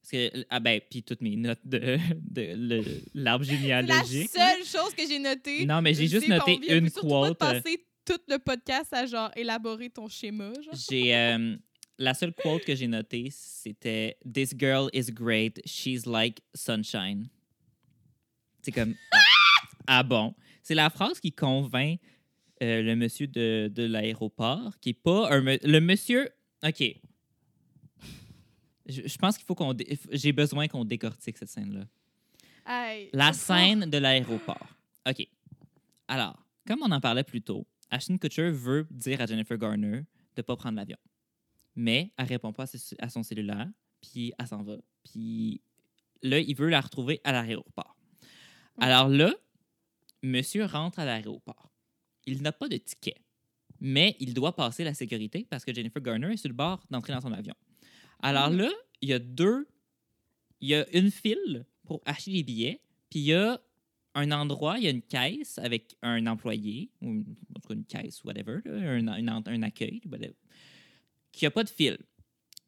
Parce 0.00 0.12
que, 0.12 0.46
ah 0.48 0.60
ben, 0.60 0.80
puis 0.88 1.02
toutes 1.02 1.20
mes 1.20 1.36
notes 1.36 1.60
de, 1.64 1.98
de 2.30 2.82
l'arbre 3.14 3.44
C'est 3.44 3.52
la 3.52 3.58
généalogique. 3.58 4.30
seule 4.30 4.64
chose 4.64 4.94
que 4.94 5.06
j'ai 5.06 5.18
notée. 5.18 5.66
Non, 5.66 5.82
mais 5.82 5.92
j'ai 5.92 6.06
juste 6.06 6.28
noté 6.28 6.58
une 6.72 6.88
pas 6.90 7.00
quote. 7.00 7.30
euh, 7.30 7.34
passer 7.60 7.84
tout 8.04 8.20
le 8.28 8.38
podcast 8.38 8.92
à 8.92 9.06
genre 9.06 9.30
élaborer 9.36 9.90
ton 9.90 10.08
schéma. 10.08 10.52
J'ai 10.72 11.14
euh, 11.14 11.56
la 11.98 12.14
seule 12.14 12.32
quote 12.34 12.64
que 12.64 12.74
j'ai 12.74 12.86
notée, 12.88 13.28
c'était 13.30 14.16
This 14.32 14.54
girl 14.58 14.88
is 14.92 15.12
great, 15.12 15.60
she's 15.66 16.06
like 16.06 16.40
sunshine. 16.54 17.28
C'est 18.62 18.72
comme 18.72 18.94
ah, 19.12 19.18
ah 19.86 20.02
bon, 20.02 20.34
c'est 20.62 20.74
la 20.74 20.90
phrase 20.90 21.20
qui 21.20 21.32
convainc 21.32 21.98
euh, 22.62 22.82
le 22.82 22.94
monsieur 22.96 23.26
de, 23.26 23.70
de 23.72 23.84
l'aéroport, 23.84 24.78
qui 24.80 24.90
est 24.90 24.94
pas 24.94 25.30
un 25.32 25.40
le 25.40 25.80
monsieur. 25.80 26.28
Ok, 26.62 26.82
je, 28.86 29.02
je 29.06 29.18
pense 29.18 29.36
qu'il 29.36 29.46
faut 29.46 29.54
qu'on 29.54 29.72
dé- 29.74 29.98
j'ai 30.12 30.32
besoin 30.32 30.68
qu'on 30.68 30.84
décortique 30.84 31.38
cette 31.38 31.48
scène 31.48 31.72
là. 31.74 31.86
Hey, 32.66 33.08
La 33.12 33.32
scène 33.32 33.88
de 33.88 33.98
l'aéroport. 33.98 34.66
OK. 35.08 35.26
Alors, 36.06 36.36
comme 36.66 36.80
on 36.82 36.90
en 36.90 37.00
parlait 37.00 37.24
plus 37.24 37.40
tôt, 37.40 37.66
Ashton 37.90 38.18
Kutcher 38.18 38.50
veut 38.50 38.86
dire 38.90 39.20
à 39.20 39.26
Jennifer 39.26 39.58
Garner 39.58 39.98
de 40.00 40.04
ne 40.38 40.42
pas 40.42 40.56
prendre 40.56 40.76
l'avion. 40.76 40.96
Mais 41.76 42.12
elle 42.16 42.26
répond 42.26 42.52
pas 42.52 42.64
à 42.98 43.08
son 43.08 43.22
cellulaire, 43.22 43.68
puis 44.00 44.32
elle 44.38 44.46
s'en 44.46 44.62
va. 44.62 44.76
Puis 45.04 45.60
là, 46.22 46.38
il 46.38 46.54
veut 46.56 46.68
la 46.68 46.80
retrouver 46.80 47.20
à 47.24 47.32
l'aéroport. 47.32 47.96
Alors 48.78 49.08
là, 49.08 49.34
monsieur 50.22 50.64
rentre 50.64 50.98
à 50.98 51.04
l'aéroport. 51.04 51.70
Il 52.26 52.42
n'a 52.42 52.52
pas 52.52 52.68
de 52.68 52.76
ticket, 52.76 53.16
mais 53.80 54.16
il 54.20 54.34
doit 54.34 54.54
passer 54.54 54.84
la 54.84 54.94
sécurité 54.94 55.46
parce 55.48 55.64
que 55.64 55.72
Jennifer 55.74 56.02
Garner 56.02 56.32
est 56.32 56.36
sur 56.36 56.48
le 56.48 56.54
bord 56.54 56.84
d'entrer 56.90 57.12
dans 57.12 57.20
son 57.20 57.32
avion. 57.32 57.54
Alors 58.20 58.50
Mhm. 58.50 58.58
là, 58.58 58.70
il 59.00 59.08
y 59.08 59.12
a 59.12 59.18
deux. 59.18 59.66
Il 60.60 60.68
y 60.68 60.74
a 60.74 60.86
une 60.96 61.10
file 61.10 61.64
pour 61.84 62.02
acheter 62.04 62.32
des 62.32 62.42
billets, 62.42 62.82
puis 63.08 63.20
il 63.20 63.24
y 63.26 63.34
a 63.34 63.58
un 64.14 64.30
endroit, 64.32 64.76
il 64.78 64.84
y 64.84 64.86
a 64.88 64.90
une 64.90 65.02
caisse 65.02 65.58
avec 65.58 65.96
un 66.02 66.26
employé, 66.26 66.90
ou 67.00 67.06
une- 67.12 67.36
en 67.54 67.60
tout 67.60 67.68
cas 67.68 67.74
une 67.74 67.84
caisse, 67.84 68.22
whatever, 68.24 68.58
là, 68.64 68.72
un, 68.92 69.06
un- 69.28 69.42
un 69.46 69.62
accueil, 69.62 70.00
whatever, 70.10 70.34
qui 71.32 71.46
a 71.46 71.50
pas 71.50 71.64
de 71.64 71.68
fil. 71.70 71.96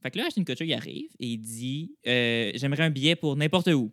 Fait 0.02 0.10
que 0.10 0.18
là, 0.18 0.26
Ashton 0.26 0.44
Kutcher, 0.44 0.64
il 0.66 0.72
arrive 0.74 1.10
et 1.20 1.26
il 1.28 1.38
dit 1.38 1.94
euh, 2.06 2.50
J'aimerais 2.54 2.84
un 2.84 2.90
billet 2.90 3.14
pour 3.16 3.36
n'importe 3.36 3.68
où. 3.68 3.92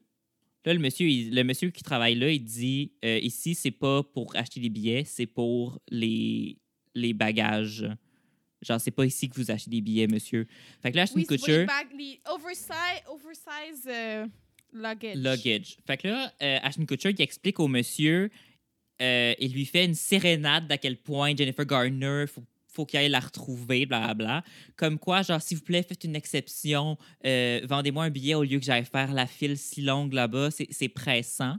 Là, 0.66 0.74
le 0.74 0.80
monsieur, 0.80 1.08
il- 1.08 1.34
le 1.34 1.44
monsieur 1.44 1.70
qui 1.70 1.84
travaille 1.84 2.16
là, 2.16 2.32
il 2.32 2.44
dit 2.44 2.94
euh, 3.06 3.20
Ici, 3.20 3.56
c'est 3.56 3.72
pas 3.72 4.04
pour 4.04 4.36
acheter 4.36 4.60
des 4.60 4.70
billets, 4.70 5.04
c'est 5.04 5.28
pour 5.28 5.80
les, 5.90 6.58
les 6.96 7.14
bagages. 7.14 7.86
Genre, 8.62 8.82
c'est 8.82 8.92
pas 8.92 9.06
ici 9.06 9.30
que 9.30 9.36
vous 9.36 9.52
achetez 9.52 9.70
des 9.70 9.82
billets, 9.82 10.08
monsieur. 10.08 10.46
Fait 10.82 10.92
que 10.92 10.98
là, 10.98 11.04
Ashton 11.04 11.16
Oui, 11.20 11.26
Kutcher. 11.26 11.60
les, 11.60 11.66
bags, 11.66 11.88
les 11.98 12.20
oversize, 12.30 13.04
oversize 13.08 13.88
euh, 13.88 14.28
luggage. 14.74 15.16
luggage. 15.16 15.78
Fait 15.86 15.98
que 15.98 16.08
là, 16.08 16.34
euh, 16.42 16.60
Ashton 16.62 16.86
Kutcher, 16.86 17.12
il 17.12 17.22
explique 17.22 17.60
au 17.60 17.68
monsieur, 17.68 18.30
euh, 19.02 19.34
il 19.40 19.54
lui 19.54 19.66
fait 19.66 19.86
une 19.86 19.96
sérénade 19.96 20.68
d'à 20.68 20.78
quel 20.78 20.98
point 20.98 21.36
Jennifer 21.36 21.66
Garner, 21.66 22.26
faut, 22.28 22.44
faut 22.68 22.86
qu'il 22.86 23.00
aille 23.00 23.10
la 23.10 23.20
retrouver, 23.20 23.86
blablabla. 23.86 24.44
Comme 24.76 25.00
quoi, 25.00 25.22
genre, 25.22 25.42
s'il 25.42 25.58
vous 25.58 25.64
plaît, 25.64 25.84
faites 25.84 26.04
une 26.04 26.16
exception, 26.16 26.98
euh, 27.26 27.62
vendez-moi 27.64 28.06
un 28.06 28.10
billet 28.10 28.36
au 28.36 28.44
lieu 28.44 28.60
que 28.60 28.66
j'aille 28.66 28.86
faire 28.86 29.14
la 29.14 29.28
file 29.28 29.58
si 29.58 29.82
longue 29.82 30.14
là-bas, 30.14 30.50
c'est 30.52 30.90
pressant. 30.90 31.58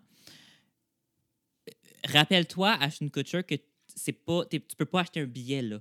Euh, 1.69 1.73
Rappelle-toi, 2.09 2.73
Ashton 2.81 3.09
Kutcher, 3.09 3.43
que 3.43 3.55
c'est 3.95 4.13
pas, 4.13 4.45
tu 4.47 4.61
peux 4.61 4.85
pas 4.85 5.01
acheter 5.01 5.21
un 5.21 5.27
billet 5.27 5.63
là. 5.63 5.81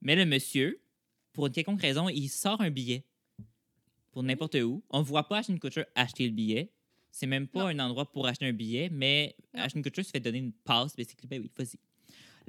Mais 0.00 0.16
le 0.16 0.26
monsieur, 0.26 0.80
pour 1.32 1.46
une 1.46 1.52
quelconque 1.52 1.82
raison, 1.82 2.08
il 2.08 2.28
sort 2.28 2.60
un 2.60 2.70
billet 2.70 3.04
pour 4.12 4.22
n'importe 4.22 4.54
où. 4.56 4.82
On 4.90 5.00
ne 5.00 5.04
voit 5.04 5.26
pas 5.26 5.38
Ashton 5.38 5.56
Kutcher 5.58 5.84
acheter 5.94 6.26
le 6.26 6.32
billet. 6.32 6.72
C'est 7.10 7.26
même 7.26 7.46
pas 7.48 7.68
un 7.68 7.78
endroit 7.78 8.10
pour 8.10 8.26
acheter 8.26 8.46
un 8.46 8.52
billet, 8.52 8.88
mais 8.90 9.34
Non. 9.54 9.62
Ashton 9.64 9.82
Kutcher 9.82 10.02
se 10.02 10.10
fait 10.10 10.20
donner 10.20 10.38
une 10.38 10.52
passe. 10.52 10.94
Basically, 10.96 11.26
ben 11.28 11.40
oui, 11.42 11.50
vas-y. 11.56 11.78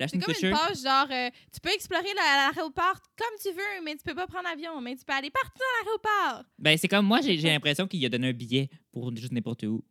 C'est 0.09 0.11
comme 0.19 0.21
Kutcher, 0.33 0.49
une 0.49 0.55
page 0.55 0.81
genre, 0.81 1.07
euh, 1.11 1.29
tu 1.53 1.59
peux 1.59 1.69
explorer 1.71 2.13
la- 2.15 2.51
l'aéroport 2.51 2.99
comme 3.17 3.37
tu 3.41 3.49
veux, 3.49 3.83
mais 3.83 3.95
tu 3.95 4.03
peux 4.03 4.15
pas 4.15 4.25
prendre 4.25 4.45
l'avion, 4.49 4.79
mais 4.81 4.95
tu 4.95 5.05
peux 5.05 5.13
aller 5.13 5.29
partout 5.29 5.59
dans 5.59 5.85
l'aéroport. 5.85 6.45
ben, 6.57 6.77
c'est 6.77 6.87
comme 6.87 7.05
moi, 7.05 7.21
j'ai 7.21 7.37
j'ai 7.37 7.49
l'impression 7.49 7.87
qu'il 7.87 8.03
a 8.05 8.09
donné 8.09 8.29
un 8.29 8.33
billet 8.33 8.69
pour 8.91 9.15
juste 9.15 9.31
n'importe 9.31 9.63
où. 9.63 9.83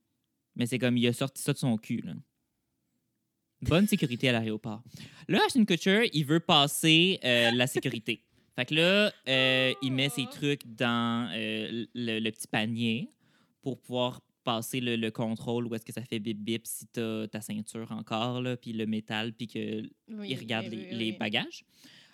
Mais 0.56 0.66
c'est 0.66 0.78
comme 0.78 0.96
il 0.96 1.06
a 1.06 1.12
sorti 1.12 1.40
ça 1.42 1.52
de 1.52 1.58
son 1.58 1.76
cul. 1.78 2.00
Là. 2.04 2.14
Bonne 3.62 3.86
sécurité 3.86 4.28
à 4.28 4.32
l'aéroport. 4.32 4.82
Là, 5.28 5.40
Ashton 5.46 5.64
Kutcher, 5.64 6.10
il 6.12 6.24
veut 6.24 6.40
passer 6.40 7.20
euh, 7.24 7.52
la 7.52 7.66
sécurité. 7.68 8.24
Fait 8.56 8.66
que 8.66 8.74
là, 8.74 9.12
euh, 9.28 9.72
il 9.82 9.92
met 9.92 10.08
ses 10.08 10.26
trucs 10.26 10.66
dans 10.66 11.30
euh, 11.34 11.86
le, 11.94 12.18
le 12.18 12.30
petit 12.30 12.46
panier 12.48 13.08
pour 13.62 13.78
pouvoir 13.80 14.20
passer 14.44 14.80
le, 14.80 14.96
le 14.96 15.10
contrôle 15.10 15.66
où 15.66 15.74
est-ce 15.74 15.84
que 15.84 15.92
ça 15.92 16.02
fait 16.02 16.18
bip 16.18 16.38
bip 16.38 16.66
si 16.66 16.86
t'as 16.86 17.28
ta 17.28 17.40
ceinture 17.40 17.90
encore, 17.92 18.42
là, 18.42 18.56
puis 18.56 18.72
le 18.72 18.86
métal, 18.86 19.32
puis 19.32 19.46
qu'il 19.46 19.90
Oui, 20.08 20.34
regarde 20.34 20.66
oui, 20.68 20.76
les, 20.76 20.82
oui, 20.82 20.98
les 20.98 21.10
oui. 21.12 21.16
bagages. 21.18 21.64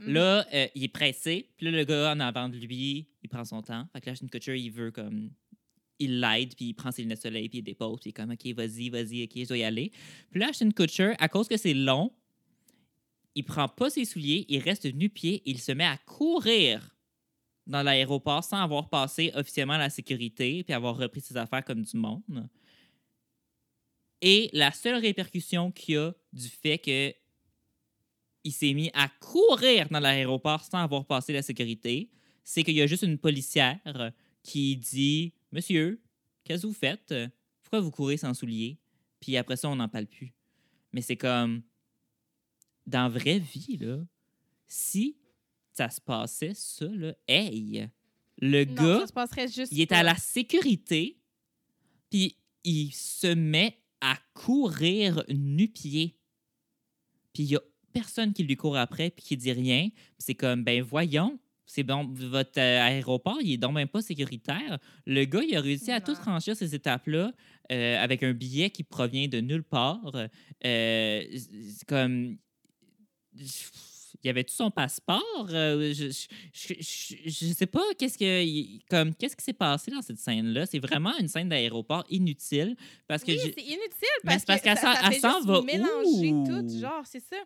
Mhm. 0.01 0.13
Là, 0.13 0.47
euh, 0.55 0.67
il 0.75 0.85
est 0.85 0.89
pressé. 0.89 1.49
Puis 1.57 1.67
là, 1.67 1.73
le 1.73 1.85
gars 1.85 2.13
en 2.13 2.21
avant 2.21 2.49
de 2.49 2.57
lui, 2.57 3.09
il 3.23 3.29
prend 3.29 3.45
son 3.45 3.63
temps. 3.63 3.87
Fait 3.93 4.01
que 4.01 4.11
là, 4.11 4.17
Kutcher, 4.31 4.59
il 4.59 4.71
veut 4.71 4.91
comme. 4.91 5.31
Il 6.01 6.21
l'aide, 6.21 6.55
puis 6.55 6.67
il 6.67 6.75
prend 6.75 6.93
ses 6.93 7.03
lunettes 7.03 7.19
de 7.19 7.23
soleil, 7.23 7.49
puis 7.49 7.59
il 7.59 7.63
dépose, 7.63 7.99
puis 8.01 8.07
il 8.07 8.09
est 8.11 8.13
comme, 8.13 8.31
OK, 8.31 8.47
vas-y, 8.55 8.89
vas-y, 8.89 9.25
OK, 9.25 9.33
je 9.35 9.49
dois 9.49 9.57
y 9.59 9.65
aller. 9.65 9.91
Puis 10.31 10.39
là, 10.39 10.51
Ashton 10.51 10.71
Kutcher, 10.71 11.15
à 11.19 11.29
cause 11.29 11.49
que 11.49 11.57
c'est 11.57 11.75
long, 11.75 12.13
il 13.39 13.45
prend 13.45 13.69
pas 13.69 13.89
ses 13.89 14.05
souliers, 14.05 14.45
il 14.49 14.59
reste 14.59 14.85
nu-pied, 14.85 15.43
il 15.47 15.61
se 15.61 15.71
met 15.71 15.85
à 15.85 15.97
courir 15.99 16.97
dans 17.69 17.85
l'aéroport 17.85 18.43
sans 18.43 18.61
avoir 18.61 18.89
passé 18.89 19.31
officiellement 19.33 19.77
la 19.77 19.91
sécurité, 19.91 20.65
puis 20.65 20.75
avoir 20.75 20.97
repris 20.97 21.21
ses 21.21 21.37
affaires 21.37 21.65
comme 21.65 21.83
du 21.83 21.97
monde. 21.97 22.49
Et 24.21 24.51
la 24.53 24.73
seule 24.73 25.01
répercussion 25.01 25.71
qu'il 25.71 25.95
y 25.95 25.99
a 25.99 26.13
du 26.33 26.49
fait 26.49 26.79
que 26.79 27.15
il 28.43 28.51
s'est 28.51 28.73
mis 28.73 28.91
à 28.93 29.09
courir 29.21 29.87
dans 29.89 30.01
l'aéroport 30.01 30.65
sans 30.65 30.79
avoir 30.79 31.07
passé 31.07 31.33
la 31.33 31.43
sécurité, 31.43 32.11
c'est 32.43 32.65
qu'il 32.65 32.75
y 32.75 32.83
a 32.83 32.89
juste 32.89 33.05
une 33.05 33.19
policière 33.19 33.79
qui 34.43 34.77
dit 34.77 35.33
Monsieur, 35.53 36.03
qu'est-ce 36.43 36.63
que 36.63 36.67
vous 36.67 36.73
faites? 36.73 37.15
Pourquoi 37.63 37.79
vous 37.79 37.93
courez 37.93 38.17
sans 38.17 38.35
souliers 38.35 38.81
Puis 39.21 39.37
après 39.37 39.57
ça, 39.57 39.69
on 39.69 39.77
n'en 39.77 39.89
parle 39.89 40.07
plus. 40.07 40.35
Mais 40.93 41.03
c'est 41.03 41.17
comme 41.17 41.63
dans 42.89 43.03
la 43.03 43.09
vraie 43.09 43.39
vie, 43.39 43.77
là, 43.79 43.99
si 44.67 45.17
ça 45.73 45.89
se 45.91 46.01
passait, 46.01 46.53
ça, 46.55 46.87
là, 46.87 47.15
hey, 47.27 47.89
le 48.41 48.65
Non, 48.65 48.75
gars 48.75 49.01
ça 49.01 49.07
se 49.07 49.13
passerait 49.13 49.49
juste. 49.49 49.73
il 49.73 49.81
est 49.81 49.93
à 49.93 50.03
la 50.03 50.17
sécurité, 50.17 51.19
puis 52.11 52.37
il 52.65 52.93
se 52.93 53.33
met 53.35 53.79
à 54.01 54.17
courir 54.35 55.25
nu-pied. 55.29 56.17
Puis 57.33 57.43
il 57.45 57.51
y 57.51 57.57
a 57.57 57.61
personne 57.93 58.33
qui 58.33 58.45
lui 58.45 58.57
court 58.57 58.77
après, 58.77 59.11
puis 59.11 59.25
qui 59.25 59.37
dit 59.37 59.53
rien. 59.53 59.89
C'est 60.19 60.35
comme, 60.35 60.65
ben 60.65 60.83
voyons, 60.83 61.39
c'est 61.69 61.83
bon, 61.83 62.09
votre 62.15 62.59
euh, 62.59 62.81
aéroport, 62.81 63.39
il 63.43 63.53
est 63.53 63.57
donc 63.59 63.75
même 63.75 63.89
pas 63.89 64.01
sécuritaire. 64.01 64.79
Le 65.07 65.25
gars, 65.25 65.43
il 65.43 65.55
a 65.55 65.61
réussi 65.61 65.93
à 65.93 66.01
tout 66.01 66.15
franchir 66.15 66.57
ces 66.57 66.75
étapes-là 66.75 67.33
euh, 67.71 68.03
avec 68.03 68.23
un 68.23 68.33
billet 68.33 68.71
qui 68.71 68.83
provient 68.83 69.29
de 69.29 69.41
nulle 69.41 69.63
part. 69.63 70.13
Euh, 70.65 71.25
c'est 71.33 71.87
comme. 71.87 72.39
Il 74.25 74.27
y 74.27 74.31
avait 74.31 74.43
tout 74.43 74.55
son 74.55 74.71
passeport? 74.71 75.23
euh, 75.51 75.93
je, 75.95 76.09
je, 76.11 76.75
je, 76.81 77.15
je- 77.27 77.53
sais 77.55 77.67
pas 77.67 77.83
qu'est-ce 77.99 78.19
que 78.19 78.85
comme 78.91 79.15
qu'est-ce 79.15 79.37
qui 79.37 79.45
s'est 79.45 79.53
passé 79.53 79.91
dans 79.91 80.03
cette 80.03 80.19
scène-là? 80.19 80.67
C'est 80.67 80.79
vraiment 80.81 81.17
une 81.19 81.29
scène 81.29 81.49
d'aéroport 81.51 82.05
inutile 82.11 82.75
parce 83.07 83.23
que 83.23 83.31
Oui, 83.31 83.39
c'est 83.55 83.63
inutile 83.63 84.19
parce, 84.25 84.45
parce 84.45 84.61
que 84.61 84.65
qu'elle 84.65 84.79
ça, 84.79 85.31
s'en- 85.33 85.41
va 85.45 85.61
mélanger 85.63 86.33
où? 86.33 86.47
tout, 86.47 86.81
genre, 86.81 87.03
c'est 87.07 87.21
ça. 87.21 87.37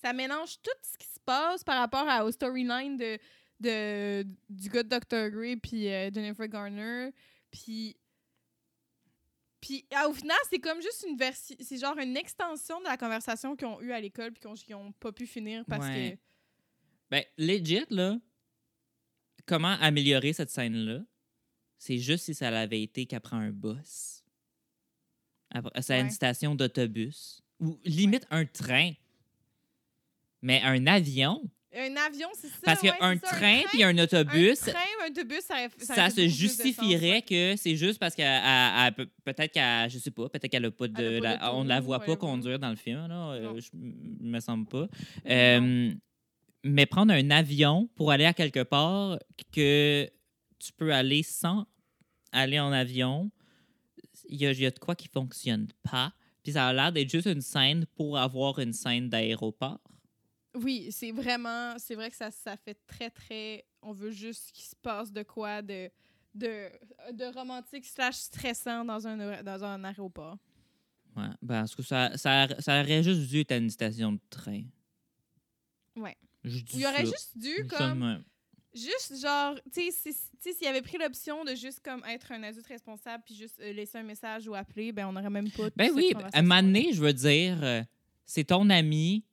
Ça 0.00 0.12
mélange 0.12 0.56
tout 0.62 0.70
ce 0.82 0.96
qui 0.96 1.06
se 1.12 1.20
passe 1.24 1.62
par 1.64 1.78
rapport 1.78 2.08
à, 2.08 2.24
au 2.24 2.30
storyline 2.30 2.96
de, 2.96 3.18
de, 3.60 4.26
du 4.48 4.68
gars 4.70 4.82
de 4.84 4.88
Dr. 4.88 5.28
Grey 5.30 5.56
puis 5.56 5.88
euh, 5.88 6.10
Jennifer 6.12 6.48
Garner. 6.48 7.10
Puis, 7.50 7.94
puis 9.62 9.86
ah, 9.94 10.08
au 10.08 10.12
final, 10.12 10.36
c'est 10.50 10.58
comme 10.58 10.82
juste 10.82 11.06
une 11.08 11.16
version, 11.16 11.56
c'est 11.60 11.78
genre 11.78 11.96
une 11.96 12.16
extension 12.18 12.78
de 12.80 12.84
la 12.84 12.98
conversation 12.98 13.56
qu'ils 13.56 13.68
ont 13.68 13.80
eue 13.80 13.92
à 13.92 14.00
l'école 14.00 14.32
puis 14.32 14.40
qu'ils 14.40 14.50
ont- 14.50 14.54
qu'ils 14.54 14.74
ont 14.74 14.92
pas 14.92 15.12
pu 15.12 15.26
finir 15.26 15.64
parce 15.66 15.86
Ouais. 15.86 16.18
que... 16.18 16.22
Ben, 17.10 17.24
legit, 17.38 17.84
là, 17.88 18.18
comment 19.46 19.76
améliorer 19.80 20.32
cette 20.34 20.50
scène-là? 20.50 21.00
C'est 21.78 21.98
juste 21.98 22.24
si 22.26 22.34
ça 22.34 22.48
avait 22.48 22.82
été 22.82 23.06
qu'elle 23.06 23.20
prend 23.20 23.38
un 23.38 23.50
bus. 23.50 24.22
Après, 25.50 25.82
C'est 25.82 25.94
à 25.94 25.98
une 26.00 26.10
station 26.10 26.54
d'autobus. 26.54 27.42
Ou 27.60 27.78
limite 27.84 28.26
un 28.30 28.46
train. 28.46 28.92
Mais 30.40 30.60
un 30.62 30.86
avion? 30.86 31.42
Un 31.74 31.96
avion, 31.96 32.28
c'est 32.34 32.48
ça. 32.48 32.54
Parce 32.64 32.82
ouais, 32.82 32.90
qu'un 32.90 33.14
c'est 33.14 33.26
ça, 33.26 33.36
train 33.36 33.60
puis 33.70 33.82
un 33.82 33.96
autobus, 33.96 34.68
Un 34.68 34.72
train, 34.72 34.80
un 35.06 35.10
autobus, 35.10 35.40
ça, 35.40 35.56
ça, 35.94 36.10
se 36.10 36.28
justifierait 36.28 37.10
ouais. 37.12 37.22
que 37.22 37.56
c'est 37.56 37.76
juste 37.76 37.98
parce 37.98 38.14
qu'elle 38.14 38.26
elle- 38.44 38.72
elle 38.86 38.92
peut- 38.94 39.10
peut-être 39.24 39.52
qu'elle 39.52 39.88
je 39.90 39.98
sais 39.98 40.10
pas 40.10 40.28
peut-être 40.28 40.50
qu'elle 40.50 40.66
a 40.66 40.70
pas 40.70 40.88
de, 40.88 41.02
Elle 41.02 41.16
a 41.16 41.20
pas 41.20 41.28
la- 41.28 41.36
d'auto, 41.38 41.56
on 41.56 41.64
ne 41.64 41.68
la 41.70 41.80
voit 41.80 42.00
pas 42.00 42.16
conduire 42.16 42.58
dans 42.58 42.68
le 42.70 42.76
film 42.76 43.06
là 43.08 43.30
euh, 43.32 43.58
je 43.60 43.70
me 43.74 44.38
semble 44.40 44.66
pas 44.66 44.86
Euh, 45.26 45.92
mais 46.64 46.84
prendre 46.86 47.12
un 47.14 47.30
avion 47.30 47.88
pour 47.96 48.10
aller 48.10 48.26
à 48.26 48.34
quelque 48.34 48.62
part 48.62 49.18
que 49.52 50.10
tu 50.58 50.72
peux 50.74 50.92
aller 50.92 51.22
sans 51.22 51.66
aller 52.32 52.60
en 52.60 52.70
avion 52.72 53.30
il 54.28 54.42
y 54.42 54.44
y 54.44 54.66
a 54.66 54.70
de 54.70 54.78
quoi 54.78 54.94
qui 54.94 55.08
fonctionne 55.08 55.68
pas 55.90 56.12
puis 56.42 56.52
ça 56.52 56.66
a 56.68 56.72
l'air 56.74 56.92
d'être 56.92 57.10
juste 57.10 57.26
une 57.28 57.40
scène 57.40 57.86
pour 57.96 58.18
avoir 58.18 58.58
une 58.58 58.72
scène 58.74 59.08
d'aéroport 59.08 59.80
Oui, 60.54 60.88
c'est 60.90 61.12
vraiment. 61.12 61.78
C'est 61.78 61.94
vrai 61.94 62.10
que 62.10 62.16
ça, 62.16 62.30
ça 62.30 62.56
fait 62.56 62.76
très, 62.86 63.10
très. 63.10 63.64
On 63.80 63.92
veut 63.92 64.10
juste 64.10 64.52
qu'il 64.52 64.64
se 64.64 64.76
passe 64.76 65.10
de 65.10 65.22
quoi 65.22 65.62
de, 65.62 65.90
de, 66.34 66.68
de 67.12 67.24
romantique 67.34 67.86
slash 67.86 68.16
stressant 68.16 68.84
dans 68.84 69.06
un, 69.06 69.42
dans 69.42 69.64
un 69.64 69.82
aéroport. 69.84 70.38
ouais 71.16 71.28
ben, 71.40 71.60
parce 71.60 71.74
que 71.74 71.82
ça, 71.82 72.16
ça, 72.16 72.48
ça 72.60 72.80
aurait 72.80 73.02
juste 73.02 73.28
dû 73.28 73.40
être 73.40 73.52
à 73.52 73.56
une 73.56 73.70
station 73.70 74.12
de 74.12 74.20
train 74.30 74.62
Ouais. 75.96 76.16
Il 76.44 76.80
y 76.80 76.86
aurait 76.86 77.04
juste 77.04 77.36
dû, 77.36 77.66
comme. 77.68 78.24
Juste, 78.74 79.20
genre, 79.20 79.54
tu 79.70 79.90
sais, 79.92 80.12
s'il 80.40 80.66
avait 80.66 80.80
pris 80.80 80.96
l'option 80.96 81.44
de 81.44 81.54
juste, 81.54 81.80
comme, 81.80 82.02
être 82.06 82.32
un 82.32 82.42
adulte 82.42 82.66
responsable 82.66 83.22
puis 83.26 83.34
juste 83.34 83.60
euh, 83.60 83.70
laisser 83.70 83.98
un 83.98 84.02
message 84.02 84.48
ou 84.48 84.54
appeler, 84.54 84.92
ben, 84.92 85.06
on 85.06 85.12
n'aurait 85.12 85.28
même 85.28 85.50
pas. 85.50 85.68
Ben 85.76 85.90
oui, 85.94 86.14
à 86.32 86.38
un 86.38 86.42
moment 86.42 86.62
donné, 86.62 86.90
je 86.94 87.02
veux 87.02 87.12
dire, 87.12 87.62
euh, 87.62 87.82
c'est 88.24 88.44
ton 88.44 88.70
ami, 88.70 89.26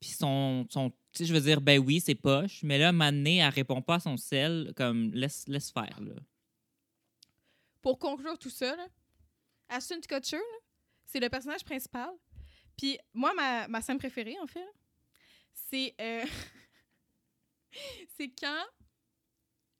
puis 0.00 0.10
son. 0.10 0.66
son 0.70 0.92
tu 1.12 1.24
je 1.24 1.34
veux 1.34 1.40
dire, 1.40 1.60
ben 1.60 1.78
oui, 1.78 2.00
c'est 2.00 2.14
poche, 2.14 2.62
mais 2.62 2.78
là, 2.78 2.92
donné, 2.92 3.38
elle 3.38 3.48
répond 3.48 3.82
pas 3.82 3.96
à 3.96 4.00
son 4.00 4.16
sel, 4.16 4.72
comme, 4.76 5.10
laisse, 5.12 5.48
laisse 5.48 5.70
faire, 5.70 5.98
là. 6.00 6.12
pour 7.80 7.98
conclure 7.98 8.38
tout 8.38 8.50
ça, 8.50 8.76
là, 8.76 8.86
Ashton 9.68 10.00
Kutcher, 10.06 10.36
c'est 11.04 11.18
le 11.18 11.28
personnage 11.28 11.64
principal. 11.64 12.10
Puis 12.76 12.98
moi, 13.12 13.32
ma, 13.34 13.66
ma 13.66 13.82
scène 13.82 13.98
préférée, 13.98 14.36
en 14.40 14.46
fait, 14.46 14.68
c'est 15.52 15.94
euh, 16.00 16.24
c'est 18.16 18.30
quand 18.40 18.64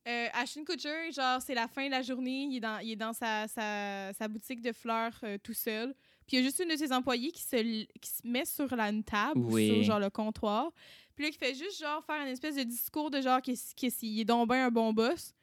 euh, 0.08 0.28
Ashton 0.32 0.64
Kutcher, 0.64 1.12
genre, 1.12 1.40
c'est 1.42 1.54
la 1.54 1.68
fin 1.68 1.86
de 1.86 1.90
la 1.90 2.02
journée, 2.02 2.48
il 2.50 2.56
est 2.56 2.60
dans, 2.60 2.78
il 2.78 2.92
est 2.92 2.96
dans 2.96 3.12
sa, 3.12 3.46
sa, 3.46 4.12
sa 4.14 4.26
boutique 4.26 4.62
de 4.62 4.72
fleurs 4.72 5.18
euh, 5.22 5.36
tout 5.38 5.54
seul. 5.54 5.94
Puis 6.28 6.36
il 6.36 6.40
y 6.40 6.42
a 6.42 6.46
juste 6.46 6.60
une 6.60 6.68
de 6.68 6.76
ses 6.76 6.92
employés 6.92 7.32
qui 7.32 7.42
se, 7.42 7.56
qui 7.56 8.10
se 8.10 8.26
met 8.26 8.44
sur 8.44 8.76
la, 8.76 8.90
une 8.90 9.02
table, 9.02 9.40
ou 9.40 9.58
sur 9.58 9.82
genre 9.82 9.98
le 9.98 10.10
comptoir. 10.10 10.70
Puis 11.14 11.24
là, 11.24 11.30
qui 11.30 11.38
fait 11.38 11.54
juste 11.54 11.80
genre 11.80 12.04
faire 12.04 12.20
une 12.20 12.28
espèce 12.28 12.54
de 12.54 12.64
discours 12.64 13.10
de 13.10 13.22
genre 13.22 13.40
qu'il 13.40 14.20
est 14.20 14.24
donc 14.24 14.50
bien 14.50 14.66
un 14.66 14.70
bon 14.70 14.92
boss. 14.92 15.34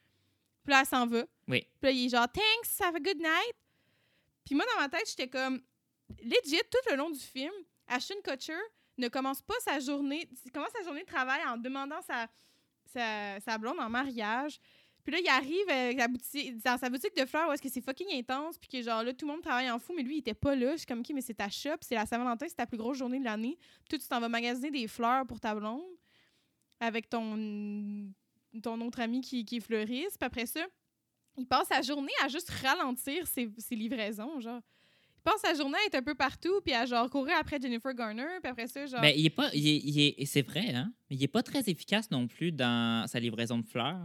Puis 0.62 0.72
là, 0.72 0.80
elle 0.80 0.86
s'en 0.86 1.06
va. 1.06 1.24
Oui. 1.48 1.66
Puis 1.80 1.82
là, 1.82 1.90
il 1.90 2.06
est 2.06 2.08
genre, 2.08 2.28
thanks, 2.32 2.80
have 2.80 2.94
a 2.94 3.00
good 3.00 3.18
night. 3.18 3.54
Puis 4.44 4.54
moi, 4.54 4.64
dans 4.74 4.80
ma 4.80 4.88
tête, 4.88 5.08
j'étais 5.08 5.28
comme, 5.28 5.60
legit, 6.22 6.62
tout 6.70 6.90
le 6.90 6.96
long 6.96 7.10
du 7.10 7.18
film, 7.18 7.52
Ashton 7.88 8.20
Kutcher 8.22 8.54
ne 8.96 9.08
commence 9.08 9.42
pas 9.42 9.58
sa 9.60 9.80
journée, 9.80 10.28
commence 10.54 10.70
sa 10.70 10.84
journée 10.84 11.02
de 11.02 11.08
travail 11.08 11.40
en 11.48 11.56
demandant 11.56 12.00
sa, 12.02 12.28
sa, 12.86 13.40
sa 13.40 13.58
blonde 13.58 13.80
en 13.80 13.90
mariage. 13.90 14.60
Puis 15.06 15.14
là, 15.14 15.20
il 15.22 15.28
arrive 15.28 15.68
avec 15.70 15.96
la 15.98 16.08
boutique, 16.08 16.56
dans 16.64 16.76
sa 16.76 16.90
boutique 16.90 17.16
de 17.16 17.24
fleurs 17.26 17.48
où 17.48 17.52
est-ce 17.52 17.62
que 17.62 17.68
c'est 17.68 17.80
fucking 17.80 18.08
intense, 18.12 18.58
puis 18.58 18.68
que 18.68 18.82
genre 18.82 19.04
là, 19.04 19.12
tout 19.14 19.24
le 19.24 19.32
monde 19.32 19.40
travaille 19.42 19.70
en 19.70 19.78
fou, 19.78 19.92
mais 19.96 20.02
lui, 20.02 20.16
il 20.16 20.18
était 20.18 20.34
pas 20.34 20.56
là. 20.56 20.72
Je 20.72 20.78
suis 20.78 20.86
comme, 20.86 20.98
OK, 21.00 21.10
mais 21.14 21.20
c'est 21.20 21.34
ta 21.34 21.48
shop, 21.48 21.76
c'est 21.82 21.94
la 21.94 22.06
Saint-Valentin, 22.06 22.46
c'est 22.48 22.56
ta 22.56 22.66
plus 22.66 22.76
grosse 22.76 22.98
journée 22.98 23.20
de 23.20 23.24
l'année. 23.24 23.56
Puis 23.88 23.98
tu 24.00 24.08
t'en 24.08 24.18
vas 24.18 24.28
magasiner 24.28 24.72
des 24.72 24.88
fleurs 24.88 25.24
pour 25.26 25.38
ta 25.38 25.54
blonde 25.54 25.84
avec 26.80 27.08
ton, 27.08 28.10
ton 28.62 28.80
autre 28.80 29.00
ami 29.00 29.20
qui, 29.20 29.44
qui 29.44 29.58
est 29.58 29.60
fleuriste. 29.60 30.18
Puis 30.18 30.26
après 30.26 30.46
ça, 30.46 30.66
il 31.38 31.46
passe 31.46 31.68
sa 31.68 31.82
journée 31.82 32.12
à 32.24 32.28
juste 32.28 32.50
ralentir 32.50 33.26
ses, 33.26 33.48
ses 33.58 33.76
livraisons, 33.76 34.40
genre. 34.40 34.60
Il 35.18 35.22
passe 35.22 35.40
sa 35.40 35.54
journée 35.54 35.78
à 35.82 35.86
être 35.86 35.94
un 35.96 36.02
peu 36.02 36.14
partout, 36.14 36.60
puis 36.64 36.72
à 36.72 36.86
genre 36.86 37.08
courir 37.10 37.36
après 37.38 37.60
Jennifer 37.60 37.92
Garner, 37.94 38.26
puis 38.42 38.50
après 38.50 38.66
ça, 38.68 38.86
genre. 38.86 39.00
Ben, 39.00 39.12
il 39.16 39.26
est 39.26 39.30
pas. 39.30 39.50
il 39.54 40.00
est- 40.00 40.24
c'est 40.24 40.42
vrai, 40.42 40.72
hein? 40.74 40.92
Mais 41.10 41.16
il 41.16 41.22
est 41.22 41.28
pas 41.28 41.42
très 41.42 41.60
efficace 41.68 42.10
non 42.10 42.26
plus 42.28 42.52
dans 42.52 43.06
sa 43.08 43.18
livraison 43.20 43.58
de 43.58 43.66
fleurs. 43.66 43.98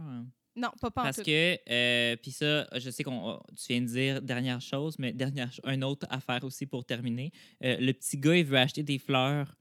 Non, 0.56 0.68
pas 0.80 0.90
pas 0.90 1.00
en 1.02 1.04
Parce 1.04 1.16
tout. 1.18 1.22
que, 1.24 1.56
euh, 1.70 2.16
puis 2.16 2.30
ça, 2.30 2.66
je 2.78 2.90
sais 2.90 3.02
qu'on, 3.02 3.40
tu 3.56 3.72
viens 3.72 3.80
de 3.80 3.86
dire 3.86 4.22
dernière 4.22 4.60
chose, 4.60 4.98
mais 4.98 5.12
dernière, 5.12 5.50
une 5.66 5.84
autre 5.84 6.06
affaire 6.10 6.44
aussi 6.44 6.66
pour 6.66 6.84
terminer. 6.84 7.32
Euh, 7.64 7.76
le 7.80 7.92
petit 7.92 8.18
gars, 8.18 8.36
il 8.36 8.44
veut 8.44 8.58
acheter 8.58 8.82
des 8.82 8.98
fleurs 8.98 9.56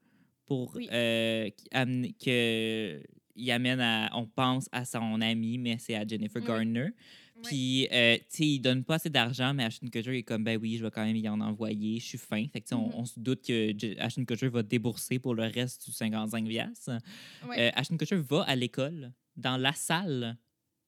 pour 0.45 0.75
Oui. 0.75 0.89
euh, 0.91 1.49
qui- 1.49 1.67
amener- 1.71 2.13
que 2.13 3.01
il 3.35 3.49
amène 3.51 3.79
à, 3.79 4.09
on 4.13 4.25
pense 4.25 4.67
à 4.73 4.83
son 4.83 5.21
ami, 5.21 5.57
mais 5.57 5.77
c'est 5.79 5.95
à 5.95 6.05
Jennifer 6.05 6.41
Oui. 6.41 6.47
Garner. 6.47 6.89
Puis, 7.43 7.87
euh, 7.91 8.17
tu 8.17 8.23
sais, 8.27 8.45
il 8.45 8.59
donne 8.59 8.83
pas 8.83 8.95
assez 8.95 9.09
d'argent, 9.09 9.51
mais 9.55 9.63
Ashton 9.63 9.87
Kutcher 9.87 10.15
est 10.15 10.21
comme, 10.23 10.43
ben 10.43 10.59
oui, 10.61 10.77
je 10.77 10.83
vais 10.83 10.91
quand 10.91 11.03
même 11.03 11.15
y 11.15 11.27
en 11.27 11.39
envoyer, 11.41 11.99
je 11.99 12.05
suis 12.05 12.17
fin. 12.19 12.45
Fait 12.53 12.59
que, 12.61 12.65
tu 12.67 12.69
sais, 12.69 12.75
on- 12.75 12.89
Mhm. 12.89 12.93
on, 12.97 13.05
se 13.05 13.19
doute 13.19 13.41
que 13.43 13.73
J- 13.75 13.95
Ashton 13.97 14.25
Kutcher 14.25 14.49
va 14.49 14.61
débourser 14.61 15.17
pour 15.17 15.33
le 15.33 15.43
reste 15.43 15.85
du 15.85 15.91
55 15.91 16.45
piastres. 16.47 16.91
Ouais. 17.47 17.59
Euh, 17.59 17.71
Ashton 17.73 17.97
Kutcher 17.97 18.17
va 18.17 18.43
à 18.43 18.55
l'école, 18.55 19.11
dans 19.37 19.57
la 19.57 19.73
salle 19.73 20.37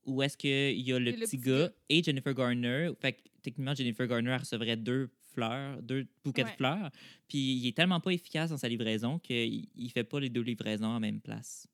où 0.05 0.21
est-ce 0.21 0.37
qu'il 0.37 0.79
y 0.81 0.91
a 0.93 0.99
le, 0.99 1.07
Et 1.07 1.11
le 1.11 1.17
petit, 1.25 1.37
petit 1.37 1.49
gars 1.49 1.69
et 1.89 2.03
Jennifer 2.03 2.33
Garner. 2.33 2.91
Fait 2.99 3.13
que 3.13 3.21
techniquement, 3.41 3.73
Jennifer 3.75 4.07
Garner 4.07 4.31
elle 4.31 4.39
recevrait 4.39 4.77
deux 4.77 5.09
fleurs, 5.33 5.81
deux 5.81 6.07
bouquets 6.23 6.43
Ouais. 6.43 6.51
de 6.51 6.55
fleurs. 6.55 6.91
Puis 7.27 7.39
il 7.55 7.67
est 7.67 7.75
tellement 7.75 7.99
pas 7.99 8.11
efficace 8.11 8.49
dans 8.51 8.57
sa 8.57 8.67
livraison 8.67 9.17
qu'il 9.19 9.67
il 9.75 9.89
fait 9.91 10.03
pas 10.03 10.19
les 10.19 10.29
deux 10.29 10.41
livraisons 10.41 10.87
en 10.87 10.99
même 10.99 11.19
place. 11.21 11.67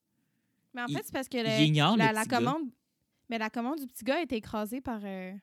Mais 0.74 0.84
en 0.84 0.88
fait, 0.88 1.02
c'est 1.04 1.12
parce 1.14 1.28
que 1.28 1.38
le- 1.38 1.98
la, 1.98 2.12
la 2.14 2.22
petit 2.22 2.30
gars. 2.30 2.38
commande. 2.38 2.70
Mais 3.30 3.38
la 3.38 3.50
commande 3.50 3.80
du 3.80 3.88
petit 3.88 4.04
gars 4.06 4.18
a 4.18 4.22
été 4.22 4.36
écrasée 4.38 4.82
par. 4.82 5.02
euh, 5.04 5.34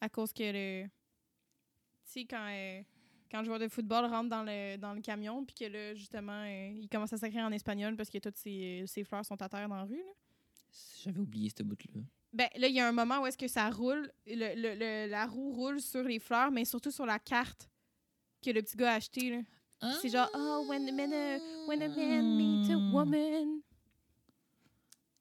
à 0.00 0.08
cause 0.08 0.32
que 0.32 0.42
le. 0.42 0.84
Tu 0.84 2.20
sais, 2.20 2.24
quand, 2.24 2.46
euh, 2.50 2.82
quand 3.30 3.40
le 3.40 3.44
joueur 3.44 3.58
de 3.58 3.68
football 3.68 4.06
rentre 4.06 4.28
dans 4.30 4.42
le, 4.42 4.76
dans 4.78 4.94
le 4.94 5.00
camion, 5.02 5.44
puis 5.44 5.54
que 5.54 5.64
là, 5.66 5.94
justement, 5.94 6.42
euh, 6.44 6.72
il 6.80 6.88
commence 6.88 7.12
à 7.12 7.18
s'écrire 7.18 7.44
en 7.44 7.52
espagnol 7.52 7.96
parce 7.96 8.08
que 8.10 8.18
toutes 8.18 8.36
ses, 8.38 8.82
ses 8.86 9.04
fleurs 9.04 9.24
sont 9.24 9.40
à 9.40 9.48
terre 9.48 9.68
dans 9.68 9.76
la 9.76 9.84
rue. 9.84 9.98
Là. 9.98 10.12
J'avais 11.04 11.20
oublié 11.20 11.50
ce 11.56 11.62
bout-là. 11.62 12.00
Ben, 12.32 12.48
là, 12.56 12.68
il 12.68 12.74
y 12.74 12.80
a 12.80 12.86
un 12.88 12.92
moment 12.92 13.20
où 13.22 13.26
est-ce 13.26 13.36
que 13.38 13.48
ça 13.48 13.68
roule, 13.70 14.10
le, 14.26 14.54
le- 14.54 14.74
le- 14.78 15.10
la 15.10 15.26
roue 15.26 15.52
roule 15.52 15.80
sur 15.80 16.02
les 16.04 16.18
fleurs, 16.20 16.50
mais 16.50 16.64
surtout 16.64 16.90
sur 16.92 17.04
la 17.06 17.18
carte 17.18 17.68
que 18.44 18.50
le 18.50 18.62
petit 18.62 18.76
gars 18.76 18.92
a 18.92 18.94
achetée. 18.96 19.30
là. 19.30 19.92
C'est 20.00 20.10
genre, 20.10 20.28
oh, 20.34 20.64
when 20.68 20.88
a, 20.88 21.38
when 21.66 21.82
a 21.82 21.88
man 21.88 22.36
meets 22.36 22.70
a 22.70 22.76
woman. 22.76 23.60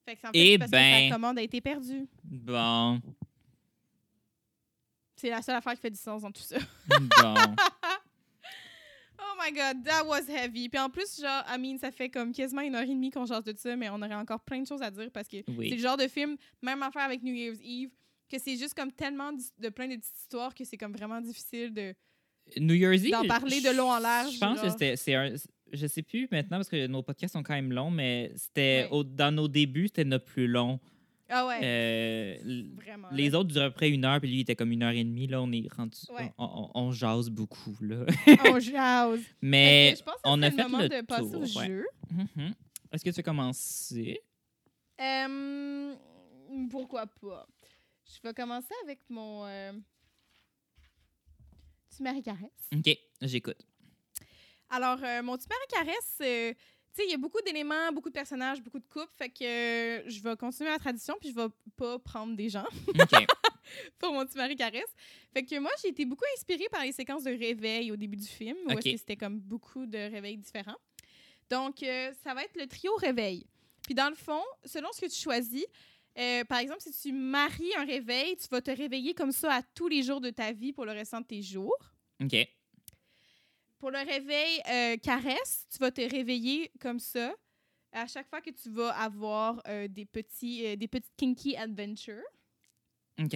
Fait 0.05 0.15
que 0.15 0.21
c'est 0.21 0.27
en 0.27 0.31
fait, 0.31 0.53
Eh 0.53 0.57
parce 0.59 0.69
que 0.71 0.76
ben. 0.76 1.09
sa 1.09 1.15
commande 1.15 1.38
a 1.39 1.41
été 1.41 1.61
perdue. 1.61 2.07
Bon. 2.23 2.99
C'est 5.15 5.30
la 5.30 5.41
seule 5.41 5.55
affaire 5.55 5.73
qui 5.73 5.81
fait 5.81 5.89
du 5.91 5.97
sens 5.99 6.21
dans 6.21 6.31
tout 6.31 6.41
ça. 6.41 6.57
Bon. 6.89 7.34
Oh 9.40 9.44
my 9.45 9.52
god, 9.56 9.84
that 9.86 10.06
was 10.06 10.28
heavy. 10.30 10.68
Puis 10.70 10.80
en 10.80 10.90
plus, 10.90 11.22
genre, 11.22 11.44
I 11.48 11.57
mean, 11.57 11.78
ça 11.78 11.91
fait 11.91 12.10
comme 12.10 12.34
quasiment 12.34 12.61
une 12.61 12.76
heure 12.76 12.84
et 12.84 12.88
demie 12.88 13.10
qu'on 13.10 13.26
change 13.26 13.44
de 13.45 13.53
ça, 13.57 13.76
mais 13.76 13.90
on 13.90 13.95
aurait 14.02 14.14
encore 14.16 14.41
plein 14.41 14.61
de 14.61 14.68
choses 14.68 14.82
à 14.82 14.91
dire 14.91 15.10
parce 15.14 15.28
que 15.28 15.38
Oui. 15.57 15.70
c'est 15.70 15.76
le 15.76 15.82
genre 15.82 15.98
de 15.98 16.07
film, 16.07 16.36
même 16.61 16.84
affaire 16.84 17.03
avec 17.03 17.24
New 17.24 17.34
Year's 17.34 17.60
Eve, 17.64 17.90
que 18.30 18.38
c'est 18.38 18.57
juste 18.57 18.74
comme 18.74 18.91
tellement 18.91 19.32
de 19.32 19.70
plein 19.70 19.88
de 19.88 19.95
petites 19.95 20.18
histoires 20.24 20.53
que 20.53 20.64
c'est 20.66 20.78
comme 20.78 20.91
vraiment 20.94 21.22
difficile 21.22 21.74
de. 21.74 21.94
New 22.57 22.74
Year's 22.76 23.03
Eve? 23.03 23.11
D'en 23.11 23.26
parler 23.28 23.61
de 23.61 23.70
long 23.70 23.91
en 23.91 23.99
large, 23.99 24.34
Je 24.34 24.40
pense 24.40 24.60
que 24.60 24.68
genre. 24.68 24.78
c'est 24.98 25.14
un- 25.16 25.34
je 25.72 25.88
sais 25.88 26.02
plus 26.02 26.28
maintenant 26.32 26.57
parce 26.57 26.70
que 26.70 26.88
nos 26.88 27.03
podcasts 27.03 27.34
sont 27.34 27.44
quand 27.44 27.53
même 27.53 27.72
longs, 27.72 27.91
mais 27.91 28.32
c'était 28.36 28.88
Ouais. 28.91 29.03
dans 29.06 29.32
nos 29.34 29.48
débuts, 29.48 29.88
c'était 29.88 30.03
notre 30.03 30.26
plus 30.26 30.48
long. 30.48 30.80
Ah 31.31 31.45
ouais, 31.47 31.60
Euh, 31.64 32.64
vraiment. 32.76 33.07
les 33.11 33.35
autres 33.35 33.49
duraient 33.49 33.65
à 33.65 33.69
peu 33.69 33.76
près 33.76 33.89
une 33.89 34.03
heure, 34.03 34.19
puis 34.19 34.30
lui, 34.30 34.38
il 34.38 34.41
était 34.41 34.56
comme 34.56 34.72
une 34.72 34.81
heure 34.84 34.91
et 34.93 35.03
demie. 35.03 35.27
Là, 35.27 35.41
on 35.41 35.51
est 35.51 35.68
rendu. 35.72 35.97
Ouais. 36.10 36.34
On, 36.38 36.69
on- 36.73 36.80
on 36.88 36.91
jase 36.91 37.30
beaucoup, 37.30 37.76
là. 37.81 38.06
On 38.45 38.60
jase. 38.60 39.19
Mais 39.41 39.93
je 39.97 40.03
pense 40.03 40.15
que 40.15 40.19
on 40.26 40.41
a 40.41 40.49
le 40.49 40.56
fait 40.56 40.64
moment 40.64 40.80
le 40.80 40.89
de 40.89 41.01
passer 41.01 41.22
tour, 41.31 41.35
au 41.41 41.60
ouais. 41.60 41.68
jeu? 41.68 41.85
Mhm. 42.10 42.53
Est-ce 42.91 43.03
que 43.03 43.10
tu 43.11 43.15
veux 43.18 43.23
commencer? 43.23 44.19
Euh, 44.99 45.95
pourquoi 46.72 47.06
pas? 47.06 47.47
Je 48.06 48.27
vais 48.27 48.34
commencer 48.34 48.73
avec 48.84 48.99
mon... 49.10 49.45
Euh... 49.45 49.72
Tu 51.95 52.03
Marie 52.03 52.23
Caresse. 52.23 52.69
OK, 52.76 52.97
j'écoute. 53.22 53.57
Alors, 54.69 54.99
euh, 55.03 55.22
mon 55.23 55.38
petit 55.38 55.47
Marie 55.49 55.85
Caresse, 55.88 56.18
euh, 56.22 56.53
tu 56.94 57.02
sais, 57.02 57.07
il 57.07 57.11
y 57.11 57.14
a 57.14 57.18
beaucoup 57.18 57.41
d'éléments, 57.41 57.91
beaucoup 57.94 58.10
de 58.10 58.14
personnages, 58.14 58.61
beaucoup 58.61 58.80
de 58.80 58.88
couples, 58.88 59.11
fait 59.18 59.30
que 59.30 59.44
euh, 59.44 60.10
je 60.10 60.22
vais 60.22 60.36
continuer 60.36 60.70
la 60.70 60.80
tradition, 60.80 61.16
puis 61.20 61.30
je 61.30 61.36
vais 61.36 61.48
pas 61.76 61.99
prendre 61.99 62.36
des 62.36 62.49
gens 62.49 62.66
pour 63.99 64.14
mon 64.14 64.26
petit 64.26 64.38
Marie 64.38 64.56
Caresse. 64.56 64.94
Fait 65.34 65.44
que 65.44 65.60
moi, 65.60 65.72
j'ai 65.82 65.90
été 65.90 66.06
beaucoup 66.06 66.26
inspirée 66.36 66.68
par 66.72 66.84
les 66.84 66.91
séquences 66.91 67.24
de 67.24 67.32
réveil 67.32 67.91
au 67.91 67.95
début 67.95 68.18
du 68.18 68.28
film, 68.28 68.57
où 68.66 68.72
Ok. 68.72 68.80
est-ce 68.86 68.91
que 68.94 68.98
c'était 68.98 69.18
comme 69.18 69.40
beaucoup 69.40 69.86
de 69.86 69.98
réveils 69.98 70.38
différents. 70.38 70.78
Donc, 71.49 71.84
euh, 71.84 72.11
ça 72.24 72.34
va 72.34 72.44
être 72.44 72.56
le 72.57 72.68
trio 72.68 72.94
réveil. 72.95 73.45
Puis 73.84 73.95
dans 73.95 74.10
le 74.10 74.16
fond, 74.16 74.41
selon 74.66 74.90
ce 74.91 75.02
que 75.02 75.06
tu 75.07 75.20
choisis, 75.20 75.66
euh, 76.18 76.44
par 76.45 76.60
exemple, 76.60 76.82
si 76.82 76.91
tu 76.91 77.11
maries 77.11 77.74
un 77.78 77.86
réveil, 77.86 78.36
tu 78.38 78.48
vas 78.49 78.61
te 78.61 78.72
réveiller 78.72 79.14
comme 79.14 79.32
ça 79.32 79.53
à 79.56 79.61
tous 79.61 79.88
les 79.88 80.03
jours 80.03 80.22
de 80.22 80.30
ta 80.32 80.52
vie 80.52 80.74
pour 80.74 80.86
le 80.86 80.91
restant 80.91 81.22
de 81.22 81.26
tes 81.26 81.41
jours. 81.41 81.78
OK. 82.22 82.36
Pour 83.80 83.91
le 83.91 83.99
réveil 83.99 84.61
euh, 84.69 84.97
caresse, 84.97 85.65
tu 85.72 85.77
vas 85.80 85.89
te 85.89 86.01
réveiller 86.01 86.72
comme 86.80 86.99
ça 86.99 87.34
à 87.91 88.07
chaque 88.07 88.27
fois 88.30 88.41
que 88.41 88.49
tu 88.49 88.69
vas 88.69 88.89
avoir 88.91 89.61
euh, 89.68 89.88
des, 89.88 90.06
petits, 90.06 90.65
euh, 90.65 90.76
des 90.76 90.88
petites 90.88 91.15
kinky 91.18 91.56
adventures 91.56 92.23
OK. 93.19 93.34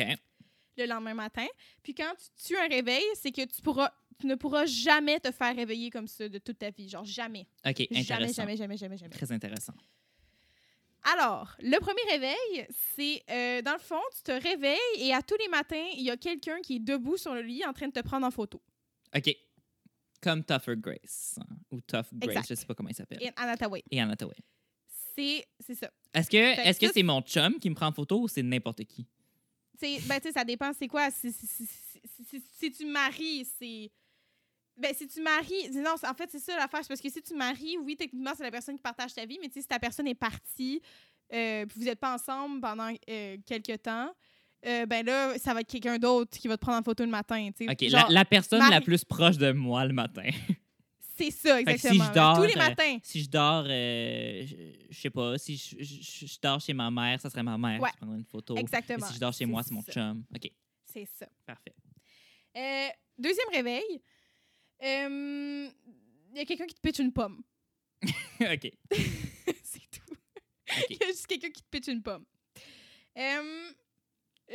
le 0.77 0.85
lendemain 0.85 1.13
matin. 1.13 1.47
Puis 1.81 1.93
quand 1.93 2.13
tu 2.15 2.47
tues 2.47 2.57
un 2.57 2.67
réveil, 2.67 3.03
c'est 3.15 3.31
que 3.31 3.45
tu, 3.45 3.61
pourras, 3.61 3.91
tu 4.19 4.27
ne 4.27 4.35
pourras 4.35 4.65
jamais 4.65 5.19
te 5.19 5.31
faire 5.31 5.55
réveiller 5.55 5.89
comme 5.89 6.07
ça 6.07 6.29
de 6.29 6.37
toute 6.37 6.59
ta 6.59 6.69
vie. 6.69 6.89
Genre 6.89 7.05
jamais. 7.05 7.47
OK, 7.65 7.81
intéressant. 7.91 8.07
Jamais, 8.07 8.33
jamais, 8.33 8.57
jamais, 8.57 8.77
jamais, 8.77 8.97
jamais. 8.97 9.15
Très 9.15 9.31
intéressant. 9.31 9.73
Alors, 11.15 11.55
le 11.59 11.77
premier 11.79 12.01
réveil, 12.09 12.67
c'est 12.95 13.23
euh, 13.29 13.61
dans 13.61 13.73
le 13.73 13.79
fond, 13.79 13.99
tu 14.15 14.23
te 14.23 14.31
réveilles 14.31 14.77
et 14.97 15.13
à 15.13 15.21
tous 15.21 15.35
les 15.37 15.49
matins, 15.49 15.85
il 15.95 16.03
y 16.03 16.09
a 16.09 16.15
quelqu'un 16.15 16.61
qui 16.61 16.77
est 16.77 16.79
debout 16.79 17.17
sur 17.17 17.33
le 17.33 17.41
lit 17.41 17.65
en 17.65 17.73
train 17.73 17.87
de 17.87 17.93
te 17.93 17.99
prendre 17.99 18.25
en 18.25 18.31
photo. 18.31 18.61
OK. 19.15 19.35
Comme 20.23 20.43
Tougher 20.43 20.75
Grace. 20.77 21.35
hein, 21.39 21.55
Ou 21.71 21.81
Tough 21.81 22.05
Grace, 22.13 22.29
Exact. 22.29 22.45
je 22.49 22.55
sais 22.55 22.65
pas 22.65 22.73
comment 22.73 22.89
il 22.89 22.95
s'appelle. 22.95 23.21
Et 23.21 23.29
Anna 23.35 23.57
Tawai. 23.57 23.83
Et 23.91 23.99
Anna 24.01 24.15
Tawai. 24.15 24.35
C'est 25.15 25.45
c'est 25.59 25.75
ça. 25.75 25.91
Est-ce 26.13 26.79
que 26.79 26.91
c'est 26.91 27.03
mon 27.03 27.21
chum 27.21 27.59
qui 27.59 27.69
me 27.69 27.75
prend 27.75 27.87
en 27.87 27.91
photo 27.93 28.21
ou 28.21 28.27
c'est 28.27 28.41
n'importe 28.43 28.83
qui? 28.85 29.05
C'est- 29.79 29.99
ben, 30.07 30.19
tu 30.19 30.27
sais, 30.27 30.31
ça 30.33 30.43
dépend, 30.45 30.71
c'est 30.73 30.87
quoi? 30.87 31.11
Si, 31.11 31.31
si, 31.31 31.45
si, 31.45 31.65
si- 31.65 32.01
si- 32.05 32.25
si- 32.25 32.43
si 32.59 32.71
tu 32.71 32.85
maries, 32.85 33.45
c'est. 33.59 33.91
Ben, 34.77 34.93
si 34.95 35.07
tu 35.07 35.21
maries. 35.21 35.69
Non, 35.71 35.93
en 36.03 36.13
fait, 36.15 36.29
c'est 36.31 36.39
ça 36.39 36.55
l'affaire. 36.57 36.79
c'est 36.81 36.87
parce 36.87 37.01
que 37.01 37.09
si 37.09 37.21
tu 37.21 37.35
maries, 37.35 37.77
oui, 37.79 37.95
techniquement, 37.95 38.31
c'est 38.35 38.43
la 38.43 38.51
personne 38.51 38.75
qui 38.75 38.81
partage 38.81 39.13
ta 39.13 39.25
vie, 39.25 39.37
mais 39.41 39.47
tu 39.49 39.55
sais, 39.55 39.61
si 39.61 39.67
ta 39.67 39.77
personne 39.79 40.07
est 40.07 40.15
partie, 40.15 40.81
euh, 41.33 41.65
puis 41.67 41.79
vous 41.79 41.85
n'êtes 41.85 41.99
pas 41.99 42.13
ensemble 42.15 42.61
pendant 42.61 42.91
euh, 43.09 43.37
quelques 43.45 43.81
temps, 43.83 44.11
euh, 44.65 44.85
ben 44.85 45.05
là, 45.05 45.37
ça 45.37 45.53
va 45.53 45.61
être 45.61 45.69
quelqu'un 45.69 45.97
d'autre 45.97 46.37
qui 46.37 46.47
va 46.47 46.55
te 46.57 46.61
prendre 46.61 46.79
en 46.79 46.83
photo 46.83 47.03
le 47.03 47.09
matin. 47.11 47.49
tu 47.55 47.65
sais. 47.65 47.71
OK, 47.71 47.89
Genre, 47.89 48.07
la, 48.09 48.13
la 48.19 48.25
personne 48.25 48.69
la 48.69 48.81
plus 48.81 49.03
proche 49.03 49.37
de 49.37 49.51
moi 49.51 49.85
le 49.85 49.93
matin. 49.93 50.29
C'est 51.15 51.29
ça, 51.29 51.63
que 51.63 51.69
si 51.69 51.75
exactement. 51.75 52.05
je 52.05 52.11
dors, 52.13 52.35
Tous 52.37 52.43
les 52.43 52.53
euh, 52.55 52.57
matins. 52.57 52.97
si 53.03 53.21
je 53.23 53.29
dors, 53.29 53.65
euh, 53.67 54.43
je, 54.47 54.55
je 54.89 54.99
sais 54.99 55.09
pas, 55.11 55.37
si 55.37 55.57
je, 55.57 55.75
je- 55.83 56.25
je 56.25 56.39
dors 56.41 56.59
chez 56.59 56.73
ma 56.73 56.89
mère, 56.89 57.21
ça 57.21 57.29
serait 57.29 57.43
ma 57.43 57.55
mère 57.57 57.79
Ouais. 57.79 57.91
qui 57.91 57.97
prendrait 57.97 58.17
une 58.17 58.25
photo. 58.25 58.55
Exactement. 58.57 59.05
Et 59.05 59.09
si 59.09 59.13
je 59.15 59.19
dors 59.19 59.31
chez 59.33 59.45
moi, 59.45 59.61
c'est 59.61 59.73
mon 59.75 59.83
chum. 59.83 60.23
OK, 60.35 60.51
C'est 60.85 61.05
ça. 61.05 61.27
parfait. 61.45 61.75
Deuxième 63.17 63.47
réveil. 63.51 64.01
Il 64.81 65.71
y 66.35 66.39
a 66.39 66.45
quelqu'un 66.45 66.65
qui 66.65 66.73
te 66.75 66.81
pitch 66.81 66.99
une 66.99 67.13
pomme. 67.13 67.43
OK. 68.41 68.71
c'est 69.63 69.89
tout. 69.91 70.15
Il 70.89 70.97
y 70.99 71.03
a 71.03 71.07
juste 71.07 71.27
quelqu'un 71.27 71.49
qui 71.51 71.61
te 71.61 71.67
pitch 71.69 71.87
une 71.87 72.01
pomme. 72.01 72.25
Euh, 73.17 73.71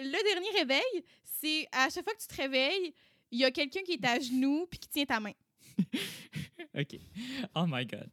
le 0.03 0.33
dernier 0.33 0.51
réveil, 0.59 1.05
c'est 1.25 1.67
à 1.73 1.89
chaque 1.91 2.05
fois 2.05 2.15
que 2.15 2.21
tu 2.21 2.29
te 2.29 2.37
réveilles, 2.37 2.95
il 3.31 3.39
y 3.41 3.45
a 3.45 3.51
quelqu'un 3.51 3.83
qui 3.83 3.93
est 3.93 4.05
à 4.07 4.19
genoux 4.19 4.67
puis 4.71 4.79
qui 4.79 4.89
tient 4.89 5.05
ta 5.05 5.21
main. 5.21 5.33
OK. 6.79 6.97
Oh 7.55 7.65
my 7.69 7.85
God. 7.87 8.09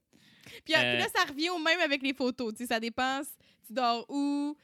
Puis, 0.64 0.74
euh, 0.76 0.78
Euh. 0.78 0.94
puis 0.95 1.03
là, 1.03 1.07
ça 1.14 1.24
revient 1.26 1.49
au 1.49 1.60
même 1.60 1.80
avec 1.80 2.02
les 2.02 2.14
photos. 2.14 2.53
Tu 2.53 2.60
sais, 2.64 2.68
ça 2.68 2.80
dépend. 2.80 3.22
Tu 3.68 3.74
dors 3.74 4.06
où, 4.10 4.56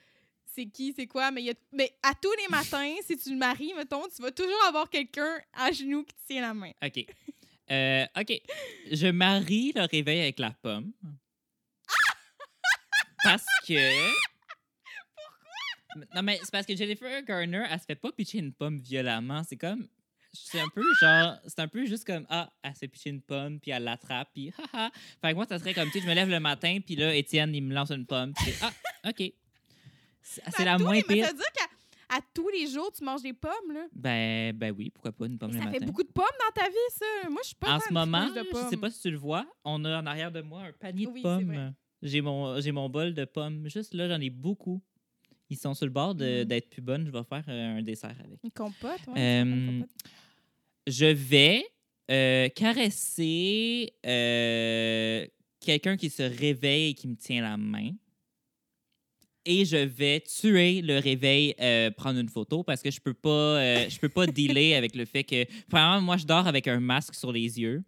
c'est 0.45 0.65
qui, 0.67 0.93
c'est 0.95 1.07
quoi. 1.07 1.31
Mais, 1.31 1.41
il 1.41 1.45
y 1.45 1.49
a- 1.51 1.55
mais 1.71 1.91
à 2.03 2.13
tous 2.13 2.31
les 2.33 2.47
matins, 2.49 2.95
si 3.05 3.17
tu 3.17 3.31
le 3.31 3.37
maries, 3.37 3.73
mettons, 3.75 4.07
tu 4.15 4.21
vas 4.21 4.31
toujours 4.31 4.63
avoir 4.67 4.89
quelqu'un 4.89 5.39
à 5.53 5.71
genoux 5.71 6.03
qui 6.03 6.15
tient 6.27 6.41
la 6.41 6.53
main. 6.53 6.71
OK. 6.83 7.05
Euh, 7.71 8.05
OK. 8.19 8.41
Je 8.91 9.07
marie 9.07 9.71
le 9.75 9.83
réveil 9.89 10.21
avec 10.21 10.39
la 10.39 10.51
pomme. 10.51 10.91
Parce 13.23 13.45
que. 13.67 14.11
Non, 16.15 16.21
mais 16.23 16.39
c'est 16.41 16.51
parce 16.51 16.65
que 16.65 16.75
Jennifer 16.75 17.21
Garner, 17.23 17.65
elle 17.69 17.79
se 17.79 17.85
fait 17.85 17.95
pas 17.95 18.11
pitcher 18.11 18.39
une 18.39 18.53
pomme 18.53 18.77
violemment. 18.79 19.43
C'est 19.43 19.57
comme. 19.57 19.87
C'est 20.33 20.59
un 20.59 20.69
peu 20.69 20.83
genre. 21.01 21.37
C'est 21.45 21.59
un 21.59 21.67
peu 21.67 21.85
juste 21.85 22.05
comme. 22.05 22.25
Ah, 22.29 22.49
elle 22.63 22.73
se 22.73 22.79
fait 22.79 22.87
pitcher 22.87 23.09
une 23.09 23.21
pomme, 23.21 23.59
puis 23.59 23.71
elle 23.71 23.83
l'attrape, 23.83 24.29
puis 24.33 24.53
haha. 24.73 24.89
Fait 25.21 25.31
que 25.31 25.35
moi, 25.35 25.45
ça 25.47 25.59
serait 25.59 25.73
comme, 25.73 25.87
tu 25.89 25.93
sais, 25.93 26.01
je 26.01 26.07
me 26.07 26.13
lève 26.13 26.29
le 26.29 26.39
matin, 26.39 26.79
puis 26.85 26.95
là, 26.95 27.13
Étienne, 27.13 27.53
il 27.53 27.61
me 27.63 27.73
lance 27.73 27.91
une 27.91 28.05
pomme, 28.05 28.33
puis 28.33 28.51
c'est, 28.51 28.65
ah, 28.65 29.09
OK. 29.09 29.33
C'est 30.21 30.63
la 30.65 30.77
moins 30.77 31.01
pire. 31.01 31.25
Ça 31.25 31.31
veut 31.31 31.37
dire 31.37 31.51
qu'à 31.53 32.19
tous 32.33 32.47
les 32.49 32.67
jours, 32.67 32.91
tu 32.91 33.03
manges 33.03 33.23
des 33.23 33.33
pommes, 33.33 33.73
là. 33.73 33.85
Ben, 33.93 34.55
ben 34.55 34.73
oui, 34.77 34.89
pourquoi 34.89 35.11
pas 35.11 35.25
une 35.25 35.37
pomme 35.37 35.51
le 35.51 35.57
Ça 35.59 35.65
matin? 35.65 35.79
fait 35.79 35.85
beaucoup 35.85 36.03
de 36.03 36.11
pommes 36.11 36.25
dans 36.39 36.61
ta 36.61 36.69
vie, 36.69 36.75
ça. 36.95 37.29
Moi, 37.29 37.39
je 37.43 37.47
suis 37.47 37.55
pas 37.55 37.75
En 37.75 37.79
ce 37.79 37.91
moment, 37.91 38.27
je 38.33 38.69
sais 38.69 38.77
pas 38.77 38.89
si 38.89 39.01
tu 39.01 39.11
le 39.11 39.17
vois, 39.17 39.45
on 39.65 39.83
a 39.83 39.99
en 40.01 40.05
arrière 40.05 40.31
de 40.31 40.41
moi 40.41 40.61
un 40.61 40.71
panier 40.71 41.07
de 41.07 41.21
pommes. 41.21 41.73
J'ai 42.03 42.21
mon, 42.21 42.59
j'ai 42.59 42.71
mon 42.71 42.89
bol 42.89 43.13
de 43.13 43.25
pommes. 43.25 43.67
Juste 43.69 43.93
là, 43.93 44.07
j'en 44.07 44.19
ai 44.19 44.29
beaucoup. 44.31 44.81
Ils 45.51 45.57
sont 45.57 45.73
sur 45.73 45.85
le 45.85 45.91
bord 45.91 46.15
Mhm. 46.15 46.45
d'être 46.45 46.69
plus 46.69 46.81
bonnes. 46.81 47.05
Je 47.05 47.11
vais 47.11 47.23
faire 47.25 47.43
euh, 47.49 47.77
un 47.77 47.81
dessert 47.83 48.15
avec. 48.23 48.39
Une 48.43 48.51
compote. 48.51 49.01
Euh. 49.17 49.81
Je 50.87 51.05
vais 51.05 51.65
euh, 52.09 52.47
caresser 52.49 53.93
euh, 54.05 55.27
quelqu'un 55.59 55.97
qui 55.97 56.09
se 56.09 56.23
réveille 56.23 56.91
et 56.91 56.93
qui 56.93 57.07
me 57.09 57.15
tient 57.15 57.41
la 57.41 57.57
main. 57.57 57.91
Et 59.43 59.65
je 59.65 59.75
vais 59.77 60.21
tuer 60.21 60.81
le 60.81 60.99
réveil, 60.99 61.53
prendre 61.97 62.19
une 62.19 62.29
photo 62.29 62.63
parce 62.63 62.81
que 62.81 62.91
je 62.91 63.01
peux 63.01 63.13
pas, 63.15 63.89
je 63.89 63.99
peux 63.99 64.07
pas 64.09 64.25
dealer 64.27 64.75
avec 64.75 64.95
le 64.95 65.03
fait 65.03 65.23
que, 65.23 65.45
premièrement, 65.67 65.99
moi 65.99 66.17
je 66.17 66.25
dors 66.25 66.45
avec 66.47 66.67
un 66.67 66.79
masque 66.79 67.15
sur 67.15 67.31
les 67.31 67.59
yeux. 67.59 67.83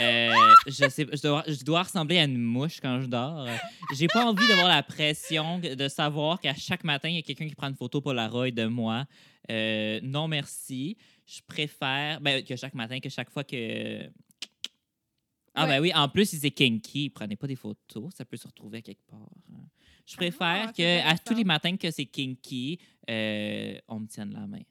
Euh, 0.00 0.32
je, 0.66 0.88
sais, 0.88 1.06
je, 1.12 1.22
dois, 1.22 1.44
je 1.46 1.64
dois 1.64 1.82
ressembler 1.82 2.18
à 2.18 2.24
une 2.24 2.38
mouche 2.38 2.80
quand 2.80 3.00
je 3.00 3.06
dors. 3.06 3.46
J'ai 3.94 4.06
pas 4.06 4.24
envie 4.24 4.46
d'avoir 4.48 4.68
la 4.68 4.82
pression 4.82 5.58
de 5.58 5.88
savoir 5.88 6.40
qu'à 6.40 6.54
chaque 6.54 6.84
matin, 6.84 7.08
il 7.08 7.16
y 7.16 7.18
a 7.18 7.22
quelqu'un 7.22 7.48
qui 7.48 7.54
prend 7.54 7.68
une 7.68 7.76
photo 7.76 8.00
pour 8.00 8.12
la 8.14 8.28
de 8.28 8.66
moi. 8.66 9.06
Euh, 9.50 10.00
non, 10.02 10.28
merci. 10.28 10.96
Je 11.26 11.40
préfère 11.46 12.20
ben, 12.20 12.42
que 12.42 12.56
chaque 12.56 12.74
matin, 12.74 12.98
que 13.00 13.08
chaque 13.08 13.30
fois 13.30 13.44
que. 13.44 14.08
Ah, 15.54 15.64
Ouais. 15.64 15.68
ben 15.68 15.80
oui, 15.82 15.92
en 15.94 16.08
plus, 16.08 16.30
si 16.30 16.38
c'est 16.38 16.50
kinky, 16.50 17.10
prenez 17.10 17.36
pas 17.36 17.46
des 17.46 17.56
photos, 17.56 18.10
ça 18.16 18.24
peut 18.24 18.38
se 18.38 18.46
retrouver 18.46 18.78
à 18.78 18.82
quelque 18.82 19.04
part. 19.06 19.28
Je 20.06 20.16
préfère 20.16 20.68
Ah, 20.68 20.72
que 20.72 21.06
à 21.06 21.16
tous 21.18 21.34
les 21.34 21.44
matins 21.44 21.76
que 21.76 21.90
c'est 21.90 22.06
kinky, 22.06 22.78
euh, 23.08 23.76
on 23.86 24.00
me 24.00 24.06
tienne 24.06 24.32
la 24.32 24.46
main. 24.46 24.62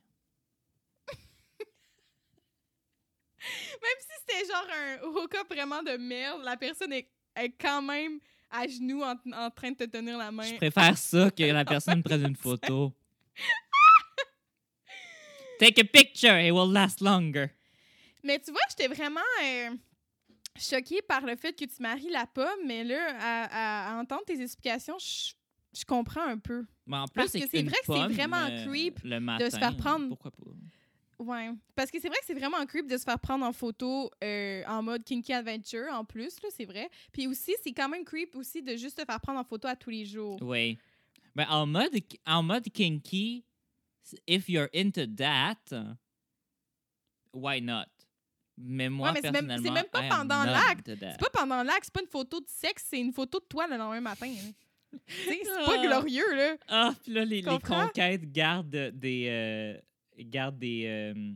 Même 3.82 4.00
si 4.00 4.08
c'était 4.20 4.46
genre 4.52 4.68
un 4.72 5.08
hook-up 5.08 5.48
vraiment 5.50 5.82
de 5.84 5.98
merde, 5.98 6.42
la 6.44 6.58
personne 6.58 6.94
est, 6.94 7.10
est 7.36 7.50
quand 7.60 7.82
même 7.82 8.20
à 8.50 8.68
genoux 8.68 9.02
en, 9.02 9.16
en 9.34 9.50
train 9.50 9.72
de 9.72 9.78
te 9.78 9.84
tenir 9.86 10.18
la 10.18 10.32
main. 10.32 10.44
Je 10.44 10.56
préfère 10.56 10.98
ça 10.98 11.32
que 11.32 11.44
la 11.44 11.66
personne 11.66 12.04
prenne 12.04 12.26
une 12.26 12.36
photo. 12.48 12.94
Take 15.60 15.80
a 15.80 15.84
picture, 15.86 16.38
it 16.40 16.52
will 16.52 16.72
last 16.72 17.02
longer. 17.02 17.50
Mais 18.24 18.40
tu 18.40 18.52
vois, 18.52 18.62
j'étais 18.70 18.88
vraiment 18.94 19.20
euh, 19.44 19.70
choquée 20.60 21.02
par 21.02 21.22
le 21.22 21.36
fait 21.36 21.54
que 21.54 21.66
tu 21.66 21.82
maries 21.82 22.10
la 22.10 22.26
pomme, 22.28 22.66
mais 22.66 22.84
là, 22.84 23.16
à, 23.20 23.90
à- 23.92 23.96
à 23.96 24.00
entendre 24.02 24.24
tes 24.26 24.42
explications, 24.42 24.98
je, 25.00 25.34
je 25.80 25.86
comprends 25.86 26.26
un 26.26 26.38
peu. 26.38 26.66
Mais 26.88 26.98
en 26.98 27.08
plus, 27.08 27.22
Parce 27.24 27.32
que 27.34 27.40
c'est 27.40 27.64
vrai 27.64 27.78
que 27.78 27.86
c'est 27.86 28.14
vraiment 28.14 28.46
euh, 28.50 28.66
creep 28.68 29.00
le 29.04 29.20
matin, 29.20 29.50
se 29.50 29.58
faire 29.58 29.78
prendre. 29.78 30.08
Pourquoi 30.10 30.32
pas? 30.32 30.38
Ouais. 31.22 31.52
Parce 31.76 31.92
que 31.92 32.00
c'est 32.02 32.08
vrai 32.08 32.18
que 32.18 32.26
c'est 32.26 32.34
vraiment 32.34 32.66
creep 32.66 32.88
de 32.88 32.98
se 32.98 33.04
faire 33.04 33.20
prendre 33.20 33.46
en 33.46 33.54
photo 33.54 34.10
euh, 34.24 34.64
en 34.68 34.82
mode 34.82 35.04
kinky 35.04 35.34
adventure 35.34 35.88
en 35.94 36.04
plus, 36.04 36.42
là, 36.42 36.50
c'est 36.56 36.66
vrai. 36.66 36.90
Puis 37.12 37.28
aussi, 37.28 37.54
c'est 37.64 37.74
quand 37.74 37.88
même 37.90 38.04
creep 38.04 38.36
aussi 38.36 38.64
de 38.64 38.76
juste 38.76 38.98
te 38.98 39.06
faire 39.06 39.22
prendre 39.22 39.40
en 39.40 39.44
photo 39.44 39.68
à 39.68 39.76
tous 39.76 39.92
les 39.92 40.04
jours. 40.06 40.40
Oui. 40.42 40.80
Ben, 41.36 41.46
en 41.50 41.68
mode, 41.68 41.92
en 42.26 42.42
mode 42.44 42.64
kinky, 42.70 43.46
if 44.28 44.50
you're 44.50 44.68
into 44.74 45.06
that, 45.16 45.58
why 47.34 47.62
not? 47.62 47.86
Mais 48.58 48.90
moi, 48.90 49.10
Ouais, 49.10 49.14
mais 49.16 49.22
c'est 49.22 49.32
même- 49.32 49.48
personnellement, 49.48 49.80
c'est 49.80 49.84
même 50.02 50.10
pas 50.10 50.18
pendant 50.18 50.44
l'acte. 50.44 50.92
C'est 51.00 51.20
pas 51.20 51.30
pendant 51.34 51.64
l'acte, 51.64 51.86
c'est 51.86 51.94
pas 51.94 52.02
une 52.02 52.08
photo 52.08 52.40
de 52.40 52.48
sexe, 52.48 52.86
c'est 52.90 53.00
une 53.00 53.14
photo 53.14 53.40
de 53.40 53.46
toi 53.46 53.68
le 53.68 53.78
lendemain 53.78 54.02
matin. 54.02 54.28
hein. 54.28 54.52
C'est 55.08 55.42
Ah. 55.58 55.66
pas 55.66 55.78
glorieux, 55.88 56.36
là. 56.36 56.58
Ah, 56.68 56.94
puis 57.02 57.14
là, 57.14 57.24
les, 57.24 57.42
les 57.42 57.60
conquêtes 57.60 58.30
gardent 58.30 58.70
des, 58.94 59.26
euh, 59.30 59.80
gardent 60.30 60.60
des, 60.60 60.86
euh, 60.86 61.34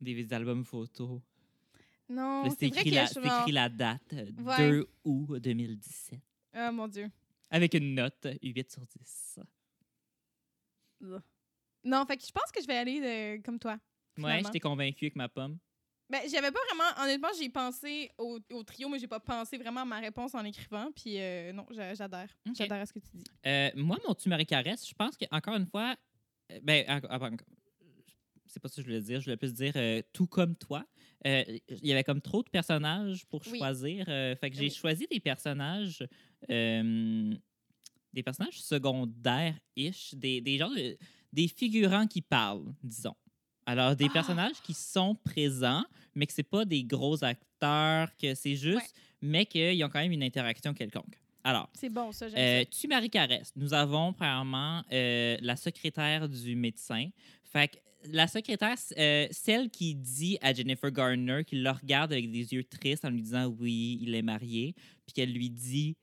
des 0.00 0.32
albums 0.32 0.64
photos. 0.64 1.20
Non, 2.08 2.44
c'est 2.44 2.50
c'est 2.60 2.68
vrai 2.68 2.80
écrit, 2.80 2.90
que 2.90 2.94
la- 2.94 3.06
genre- 3.06 3.40
écrit 3.40 3.52
la 3.52 3.68
date, 3.68 4.12
euh, 4.14 4.30
Ouais. 4.42 4.56
2 4.70 4.88
août 5.04 5.38
2017. 5.40 6.18
Ah, 6.54 6.72
mon 6.72 6.88
Dieu. 6.88 7.10
Avec 7.50 7.74
une 7.74 7.94
note, 7.94 8.26
8 8.42 8.70
sur 8.72 8.86
10. 8.86 9.40
Non, 11.84 12.04
fait 12.06 12.16
que 12.16 12.24
je 12.26 12.32
pense 12.32 12.50
que 12.52 12.60
je 12.60 12.66
vais 12.66 12.76
aller 12.76 13.00
euh, 13.02 13.40
comme 13.42 13.58
toi. 13.58 13.72
Ouais, 13.72 13.78
Finalement. 14.16 14.46
je 14.48 14.52
t'ai 14.52 14.60
convaincu 14.60 15.04
avec 15.06 15.16
ma 15.16 15.28
pomme. 15.28 15.58
Ben, 16.10 16.22
j'avais 16.30 16.50
pas 16.50 16.58
vraiment. 16.68 17.02
Honnêtement, 17.04 17.28
j'ai 17.38 17.48
pensé 17.50 18.10
au, 18.18 18.38
au 18.52 18.62
trio, 18.64 18.88
mais 18.88 18.98
j'ai 18.98 19.06
pas 19.06 19.20
pensé 19.20 19.58
vraiment 19.58 19.80
à 19.82 19.84
ma 19.84 19.98
réponse 20.00 20.34
en 20.34 20.42
écrivant. 20.44 20.90
Puis 20.92 21.20
euh, 21.20 21.52
non, 21.52 21.66
j'a- 21.70 21.94
j'adhère. 21.94 22.28
J'adhère 22.54 22.80
à 22.80 22.86
ce 22.86 22.92
que 22.94 22.98
tu 22.98 23.10
dis. 23.14 23.24
Euh, 23.46 23.70
moi, 23.76 23.98
mon 24.06 24.14
tu 24.14 24.30
caresse, 24.46 24.88
je 24.88 24.94
pense 24.94 25.16
qu'encore 25.16 25.54
une 25.56 25.66
fois, 25.66 25.90
euh, 25.92 25.94
ben, 26.62 26.84
en- 26.88 27.00
en- 27.16 27.32
en- 27.32 27.36
c'est 28.46 28.60
pas 28.60 28.68
ça 28.68 28.76
que 28.76 28.82
je 28.82 28.86
voulais 28.86 29.02
dire, 29.02 29.20
je 29.20 29.24
voulais 29.26 29.36
plus 29.36 29.52
dire 29.52 29.72
euh, 29.76 30.00
tout 30.12 30.26
comme 30.26 30.56
toi. 30.56 30.86
Euh, 31.26 31.44
Il 31.68 31.86
y 31.86 31.92
avait 31.92 32.04
comme 32.04 32.20
trop 32.22 32.42
de 32.42 32.48
personnages 32.48 33.26
pour 33.26 33.42
Oui. 33.50 33.58
choisir. 33.58 34.06
euh, 34.08 34.34
fait 34.36 34.50
que 34.50 34.56
j'ai 34.56 34.62
Oui. 34.64 34.70
choisi 34.70 35.06
des 35.10 35.20
personnages, 35.20 36.06
euh, 36.50 37.34
des 38.12 38.22
personnages 38.22 38.60
secondaires-ish, 38.62 40.14
des, 40.14 40.40
des 40.40 40.56
genres 40.58 40.74
de- 40.74 40.96
des 41.32 41.48
figurants 41.48 42.06
qui 42.06 42.22
parlent, 42.22 42.72
disons. 42.82 43.14
Alors, 43.66 43.94
des 43.94 44.06
Ah! 44.06 44.12
personnages 44.14 44.62
qui 44.62 44.72
sont 44.72 45.14
présents, 45.14 45.84
mais 46.14 46.26
que 46.26 46.32
c'est 46.32 46.42
pas 46.42 46.64
des 46.64 46.84
gros 46.84 47.22
acteurs, 47.22 48.16
que 48.16 48.34
c'est 48.34 48.56
juste, 48.56 48.94
mais 49.20 49.44
qu'ils 49.44 49.84
ont 49.84 49.90
quand 49.90 49.98
même 50.00 50.12
une 50.12 50.22
interaction 50.22 50.72
quelconque. 50.72 51.18
Alors, 51.44 51.70
C'est 51.74 51.88
bon, 51.88 52.12
ça, 52.12 52.28
j'aime 52.28 52.38
euh, 52.38 52.64
tu 52.70 52.88
Marie 52.88 53.10
Caresse. 53.10 53.52
Nous 53.56 53.72
avons 53.72 54.12
premièrement 54.12 54.82
euh, 54.92 55.36
la 55.40 55.56
secrétaire 55.56 56.28
du 56.28 56.56
médecin. 56.56 57.08
Fait 57.44 57.68
que 57.68 57.78
la 58.04 58.26
secrétaire, 58.26 58.76
euh, 58.96 59.26
celle 59.30 59.70
qui 59.70 59.94
dit 59.94 60.38
à 60.40 60.52
Jennifer 60.52 60.90
Garner 60.90 61.44
qu'il 61.44 61.62
la 61.62 61.72
regarde 61.72 62.12
avec 62.12 62.30
des 62.30 62.52
yeux 62.54 62.64
tristes 62.64 63.04
en 63.04 63.10
lui 63.10 63.22
disant 63.22 63.46
oui, 63.46 63.98
il 64.02 64.14
est 64.14 64.22
marié, 64.22 64.74
puis 65.06 65.12
qu'elle 65.14 65.32
lui 65.32 65.50
dit 65.50 65.96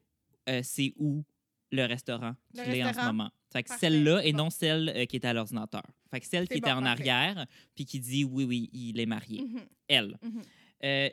euh, 0.49 0.61
c'est 0.63 0.93
où 0.97 1.23
le 1.71 1.85
restaurant 1.85 2.35
qu'il 2.53 2.75
est 2.75 2.83
en 2.83 2.93
ce 2.93 3.01
moment. 3.05 3.31
Fait 3.51 3.63
que 3.63 3.77
celle-là 3.77 4.23
et 4.23 4.33
non 4.33 4.49
celle 4.49 4.89
euh, 4.89 5.05
qui 5.05 5.15
était 5.15 5.27
à 5.27 5.33
l'ordinateur. 5.33 5.83
Fait 6.11 6.19
que 6.19 6.27
celle 6.27 6.47
qui 6.47 6.57
était 6.57 6.71
en 6.71 6.81
parfait. 6.81 7.09
arrière, 7.09 7.45
puis 7.73 7.85
qui 7.85 7.99
dit 7.99 8.23
oui, 8.23 8.43
oui, 8.43 8.69
il 8.73 8.99
est 8.99 9.05
marié. 9.05 9.41
Mhm. 9.41 9.61
Elle. 9.87 10.19
Mhm. 10.21 10.41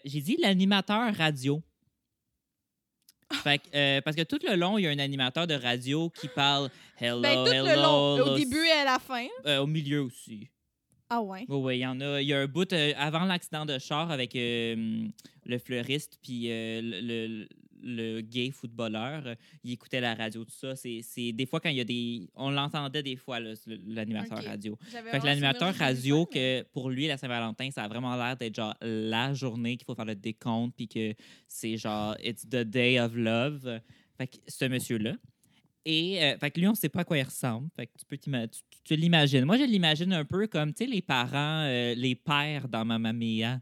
J'ai 0.04 0.20
dit 0.20 0.36
l'animateur 0.38 1.14
radio. 1.14 1.62
Fait 3.32 3.58
que, 3.58 3.64
euh, 3.74 4.00
parce 4.02 4.16
que 4.16 4.22
tout 4.22 4.38
le 4.48 4.54
long, 4.56 4.78
il 4.78 4.82
y 4.82 4.86
a 4.86 4.90
un 4.90 4.98
animateur 4.98 5.46
de 5.46 5.54
radio 5.54 6.10
qui 6.10 6.28
parle 6.28 6.68
Hello, 7.00 7.20
Ben, 7.20 7.44
tout 7.44 7.52
hello. 7.52 7.66
le 7.66 7.74
long, 7.74 8.32
au 8.32 8.36
début 8.38 8.64
et 8.66 8.70
à 8.72 8.84
la 8.84 8.98
fin. 8.98 9.26
euh, 9.46 9.58
au 9.58 9.66
milieu 9.66 10.02
aussi. 10.02 10.48
Ah 11.10 11.20
ouais. 11.20 11.44
Oui, 11.48 11.56
oui, 11.56 11.76
il 11.78 11.80
y 11.80 11.86
en 11.86 12.00
a. 12.00 12.20
Il 12.22 12.28
y 12.28 12.32
a 12.34 12.40
un 12.40 12.46
bout 12.46 12.72
euh, 12.72 12.92
avant 12.96 13.24
l'accident 13.24 13.66
de 13.66 13.78
char 13.78 14.10
avec 14.10 14.32
le 14.34 15.58
fleuriste 15.58 16.18
puis 16.22 16.44
le, 16.48 17.00
le- 17.00 17.48
le 17.82 18.20
gay 18.20 18.50
footballeur. 18.50 19.26
euh, 19.26 19.34
Il 19.64 19.72
écoutait 19.72 20.00
la 20.00 20.14
radio, 20.14 20.44
tout 20.44 20.50
ça. 20.52 20.76
C'est 20.76 21.00
c'est- 21.02 21.32
des 21.32 21.46
fois 21.46 21.60
quand 21.60 21.68
il 21.68 21.76
y 21.76 21.80
a 21.80 21.84
des. 21.84 22.28
On 22.34 22.50
l'entendait 22.50 23.02
des 23.02 23.16
fois, 23.16 23.38
l'animateur 23.40 24.38
radio. 24.50 24.78
Fait 25.10 25.18
que 25.18 25.26
l'animateur 25.26 25.68
radio, 25.74 26.26
que 26.26 26.62
pour 26.72 26.90
lui, 26.90 27.06
la 27.06 27.16
Saint-Valentin, 27.18 27.70
ça 27.70 27.84
a 27.84 27.88
vraiment 27.88 28.14
l'air 28.16 28.36
d'être 28.36 28.54
genre 28.54 28.74
la 28.80 29.34
journée 29.34 29.76
qu'il 29.76 29.84
faut 29.84 29.94
faire 29.94 30.04
le 30.04 30.14
décompte, 30.14 30.74
puis 30.76 30.88
que 30.88 31.14
c'est 31.48 31.76
genre 31.76 32.16
It's 32.22 32.48
the 32.48 32.56
day 32.64 32.98
of 33.00 33.14
love. 33.14 33.80
Fait 34.18 34.26
que 34.26 34.36
ce 34.46 34.64
monsieur-là. 34.66 35.14
Et 35.84 36.22
euh, 36.22 36.38
fait 36.38 36.50
que 36.52 36.60
lui, 36.60 36.68
on 36.68 36.74
sait 36.76 36.88
pas 36.88 37.00
à 37.00 37.04
quoi 37.04 37.18
il 37.18 37.24
ressemble. 37.24 37.68
Fait 37.74 37.86
que 37.88 37.92
tu 37.98 38.04
peux 38.06 38.16
tu- 38.16 38.28
tu 38.84 38.94
l'imagines. 38.96 39.44
Moi, 39.44 39.58
je 39.58 39.64
l'imagine 39.64 40.12
un 40.12 40.24
peu 40.24 40.46
comme, 40.46 40.72
tu 40.72 40.84
sais, 40.84 40.90
les 40.90 41.02
parents, 41.02 41.64
euh, 41.66 41.94
les 41.96 42.14
pères 42.14 42.68
dans 42.68 42.84
Mamma 42.84 43.12
Mia. 43.12 43.60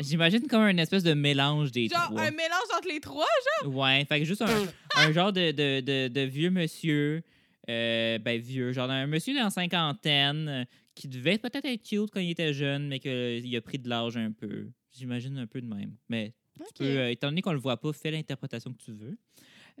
J'imagine 0.00 0.46
comme 0.46 0.62
un 0.62 0.76
espèce 0.78 1.02
de 1.02 1.14
mélange 1.14 1.72
des 1.72 1.88
Genre 1.88 2.04
trois. 2.06 2.22
un 2.22 2.30
mélange 2.30 2.68
entre 2.76 2.88
les 2.88 3.00
trois. 3.00 3.26
Ouais, 3.66 4.04
fait 4.04 4.20
que 4.20 4.24
juste 4.24 4.42
un, 4.42 4.46
un 4.96 5.12
genre 5.12 5.32
de, 5.32 5.50
de, 5.50 5.80
de, 5.80 6.08
de 6.08 6.20
vieux 6.22 6.50
monsieur, 6.50 7.22
euh, 7.68 8.18
ben 8.18 8.40
vieux, 8.40 8.72
genre 8.72 8.88
un 8.90 9.06
monsieur 9.06 9.34
dans 9.34 9.44
la 9.44 9.50
cinquantaine 9.50 10.48
euh, 10.48 10.64
qui 10.94 11.08
devait 11.08 11.38
peut-être 11.38 11.64
être 11.64 11.82
cute 11.82 12.10
quand 12.12 12.20
il 12.20 12.30
était 12.30 12.52
jeune, 12.52 12.88
mais 12.88 13.00
qu'il 13.00 13.54
a 13.56 13.60
pris 13.60 13.78
de 13.78 13.88
l'âge 13.88 14.16
un 14.16 14.32
peu. 14.32 14.68
J'imagine 14.96 15.36
un 15.38 15.46
peu 15.46 15.60
de 15.60 15.66
même. 15.66 15.94
Mais 16.08 16.32
tu 16.58 16.64
peux, 16.78 16.84
euh, 16.84 17.10
étant 17.10 17.28
donné 17.28 17.42
qu'on 17.42 17.52
le 17.52 17.58
voit 17.58 17.76
pas, 17.80 17.92
fais 17.92 18.10
l'interprétation 18.10 18.72
que 18.72 18.82
tu 18.82 18.92
veux. 18.92 19.16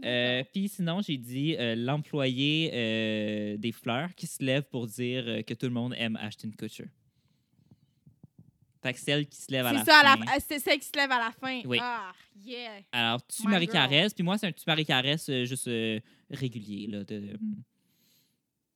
Euh, 0.04 0.44
Puis 0.52 0.68
sinon, 0.68 1.00
j'ai 1.00 1.16
dit 1.16 1.56
euh, 1.58 1.74
l'employé 1.74 2.70
euh, 2.72 3.56
des 3.56 3.72
fleurs 3.72 4.14
qui 4.14 4.28
se 4.28 4.44
lève 4.44 4.62
pour 4.70 4.86
dire 4.86 5.24
euh, 5.26 5.42
que 5.42 5.54
tout 5.54 5.66
le 5.66 5.72
monde 5.72 5.92
aime 5.98 6.16
Ashton 6.20 6.50
Kutcher. 6.56 6.84
Fait 8.82 8.92
que 8.94 9.00
celle 9.00 9.26
qui 9.26 9.40
se 9.40 9.50
lève 9.50 9.66
à 9.66 9.72
la 9.72 9.84
ça, 9.84 10.02
fin. 10.02 10.20
euh, 10.20 10.38
c'est 10.46 10.58
celle 10.58 10.78
qui 10.78 10.86
se 10.86 10.96
lève 10.96 11.10
à 11.10 11.18
la 11.18 11.32
fin. 11.32 11.60
Oui. 11.64 11.78
Ah, 11.80 12.12
yeah. 12.44 12.80
Alors, 12.92 13.26
tu 13.26 13.42
My 13.42 13.52
Marie 13.52 13.64
girl. 13.66 13.76
Caresse, 13.76 14.14
puis 14.14 14.22
moi, 14.22 14.38
c'est 14.38 14.46
un 14.46 14.52
tu 14.52 14.62
Marie 14.66 14.84
Caresse 14.86 15.28
euh, 15.28 15.44
juste 15.44 15.66
euh, 15.68 15.98
régulier. 16.30 16.86
Là, 16.86 17.04
de, 17.04 17.36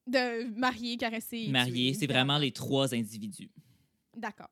De 0.07 0.59
marier, 0.59 0.97
caresser. 0.97 1.51
tuer, 1.66 1.95
C'est 1.95 2.07
vraiment 2.09 2.39
les 2.39 2.51
trois 2.51 2.95
individus. 2.95 3.51
D'accord. 4.16 4.51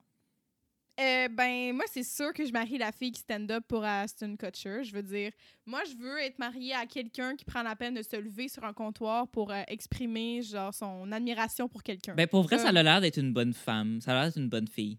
Euh, 1.01 1.29
ben, 1.29 1.73
moi, 1.75 1.85
c'est 1.91 2.03
sûr 2.03 2.31
que 2.35 2.45
je 2.45 2.53
marie 2.53 2.77
la 2.77 2.93
fille 2.93 3.11
qui 3.11 3.21
stand-up 3.21 3.65
pour 3.67 3.83
Aston 3.85 4.37
Kutcher. 4.37 4.85
Je 4.85 4.93
veux 4.93 5.03
dire, 5.03 5.33
moi, 5.65 5.81
je 5.85 5.97
veux 5.97 6.19
être 6.19 6.39
mariée 6.39 6.75
à 6.75 6.85
quelqu'un 6.85 7.37
qui 7.37 7.45
prend 7.47 7.63
la 7.63 7.75
peine 7.75 7.95
de 7.95 8.03
se 8.03 8.17
lever 8.17 8.49
sur 8.49 8.65
un 8.65 8.75
comptoir 8.75 9.27
pour 9.29 9.51
euh, 9.51 9.63
exprimer, 9.69 10.43
genre, 10.43 10.75
son 10.75 11.11
admiration 11.11 11.69
pour 11.69 11.83
quelqu'un. 11.83 12.15
Ben, 12.15 12.27
pour 12.27 12.43
vrai, 12.43 12.59
ça 12.59 12.69
a 12.69 12.73
l'air 12.83 13.01
d'être 13.01 13.17
une 13.19 13.33
bonne 13.33 13.55
femme. 13.55 14.01
Ça 14.03 14.11
a 14.11 14.15
l'air 14.15 14.25
d'être 14.27 14.37
une 14.43 14.51
bonne 14.51 14.69
fille. 14.69 14.99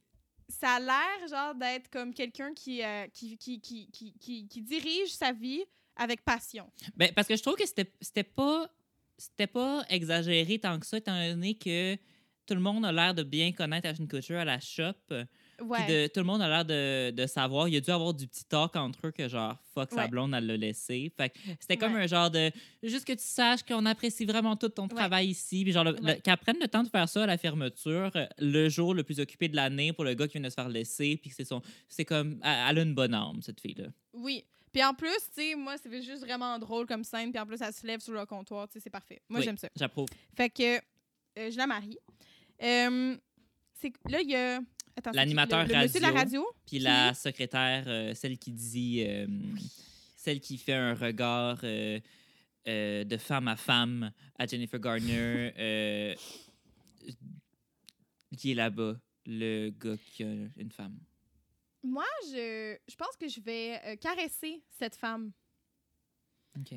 Ça 0.52 0.74
a 0.76 0.80
l'air, 0.80 1.28
genre, 1.30 1.56
d'être 1.56 1.90
comme 1.90 2.14
quelqu'un 2.14 2.54
qui, 2.54 2.84
euh, 2.84 3.08
qui, 3.14 3.38
qui, 3.38 3.60
qui, 3.60 3.90
qui, 3.92 4.48
qui, 4.48 4.62
dirige 4.62 5.14
sa 5.14 5.32
vie 5.32 5.64
avec 5.96 6.24
passion. 6.24 6.70
Ben, 6.96 7.12
parce 7.14 7.28
que 7.28 7.36
je 7.36 7.42
trouve 7.42 7.56
que 7.56 7.66
c'était 7.66 7.92
c'était 8.02 8.24
pas, 8.24 8.70
c'était 9.18 9.48
pas 9.48 9.84
exagéré 9.90 10.60
tant 10.60 10.80
que 10.80 10.86
ça, 10.86 10.98
étant 10.98 11.30
donné 11.30 11.56
que 11.56 11.96
tout 12.46 12.54
le 12.54 12.60
monde 12.60 12.86
a 12.86 12.92
l'air 12.92 13.14
de 13.14 13.24
bien 13.24 13.52
connaître 13.52 13.88
Ashton 13.88 14.08
Kutcher 14.08 14.36
à 14.36 14.46
la 14.46 14.60
shop. 14.60 14.94
Puis 15.62 15.94
de, 15.94 16.08
tout 16.08 16.20
le 16.20 16.26
monde 16.26 16.42
a 16.42 16.50
l'air 16.50 16.66
de, 16.66 17.12
de 17.12 17.28
savoir. 17.28 17.68
Il 17.68 17.74
y 17.74 17.78
a 17.78 17.82
dû 17.82 17.92
avoir 17.92 18.14
du 18.14 18.28
petit 18.28 18.46
talk 18.46 18.76
entre 18.76 19.08
eux 19.08 19.12
que 19.12 19.28
genre, 19.28 19.58
fuck, 19.74 19.92
sa 19.92 20.08
blonde, 20.08 20.34
elle 20.34 20.46
l'a 20.46 20.58
laissé. 20.58 21.12
Fait 21.16 21.30
que 21.30 21.38
c'était 21.60 21.78
comme 21.78 21.96
un 21.96 22.08
genre 22.08 22.30
de. 22.30 22.52
Juste 22.84 23.06
que 23.06 23.14
tu 23.14 23.24
saches 23.24 23.64
qu'on 23.64 23.86
apprécie 23.86 24.26
vraiment 24.26 24.56
tout 24.56 24.70
ton 24.70 24.88
travail 24.88 25.28
ici. 25.30 25.64
Puis 25.64 25.72
genre, 25.72 25.86
qu'elle 26.24 26.38
prenne 26.38 26.60
le 26.60 26.68
temps 26.68 26.84
de 26.84 26.90
faire 26.90 27.08
ça 27.08 27.24
à 27.24 27.28
la 27.28 27.38
fermeture, 27.38 28.12
le 28.38 28.70
jour 28.70 28.94
le 28.94 29.04
plus 29.04 29.20
occupé 29.20 29.48
de 29.48 29.56
l'année 29.56 29.94
pour 29.94 30.04
le 30.04 30.14
gars 30.14 30.28
qui 30.28 30.34
vient 30.34 30.42
de 30.42 30.50
se 30.50 30.56
faire 30.56 30.70
laisser. 30.70 31.18
Puis 31.22 31.32
c'est 31.36 31.46
son. 31.46 31.62
C'est 31.88 32.06
comme. 32.06 32.40
Elle 32.44 32.80
a 32.80 32.82
une 32.82 32.96
bonne 32.96 33.14
âme, 33.14 33.42
cette 33.42 33.60
fille-là. 33.62 33.88
Oui. 34.14 34.44
Puis 34.72 34.84
en 34.84 34.94
plus, 34.94 35.18
tu 35.36 35.42
sais, 35.42 35.56
moi, 35.56 35.76
c'est 35.78 36.02
juste 36.02 36.24
vraiment 36.24 36.58
drôle 36.58 36.86
comme 36.88 37.04
scène. 37.04 37.32
Puis 37.32 37.40
en 37.40 37.46
plus, 37.46 37.62
elle 37.62 37.74
se 37.74 37.86
lève 37.86 38.00
sur 38.00 38.14
le 38.14 38.26
comptoir. 38.26 38.68
Tu 38.68 38.74
sais, 38.74 38.80
c'est 38.80 38.90
parfait. 38.90 39.22
Moi, 39.28 39.40
Oui, 39.40 39.46
j'aime 39.46 39.58
ça. 39.58 39.70
J'approuve. 39.76 40.08
Fait 40.36 40.50
que 40.50 40.78
euh, 41.38 41.52
je 41.52 41.58
la 41.58 41.68
marie. 41.68 41.98
Euh, 42.64 43.18
c'est 43.80 43.92
là, 44.10 44.22
il 44.22 44.30
y 44.30 44.36
a. 44.36 44.60
L'animateur 45.14 45.66
le, 45.66 45.74
le 45.74 45.80
monsieur 45.82 46.00
de 46.00 46.06
la 46.06 46.12
radio. 46.12 46.46
Puis 46.66 46.80
la 46.80 47.14
secrétaire, 47.14 47.84
euh, 47.88 48.14
celle 48.14 48.38
qui 48.38 48.52
dit. 48.52 49.04
euh, 49.08 49.28
Celle 50.18 50.40
qui 50.40 50.58
fait 50.60 50.74
un 50.74 50.94
regard 50.94 51.60
euh, 51.64 52.00
de 52.66 53.18
femme 53.18 53.48
à 53.48 53.56
femme 53.56 54.12
à 54.38 54.46
Jennifer 54.46 54.80
Garner, 54.80 56.16
qui 58.38 58.52
est 58.52 58.56
là-bas, 58.56 58.96
le 59.26 59.70
gars 59.72 59.98
qui 60.12 60.24
a 60.24 60.28
une 60.58 60.72
femme. 60.72 60.98
Moi, 61.84 62.06
je, 62.32 62.78
je 62.88 62.96
pense 62.96 63.16
que 63.20 63.28
je 63.28 63.40
vais 63.42 63.98
caresser 64.00 64.62
cette 64.78 64.96
femme. 64.96 65.32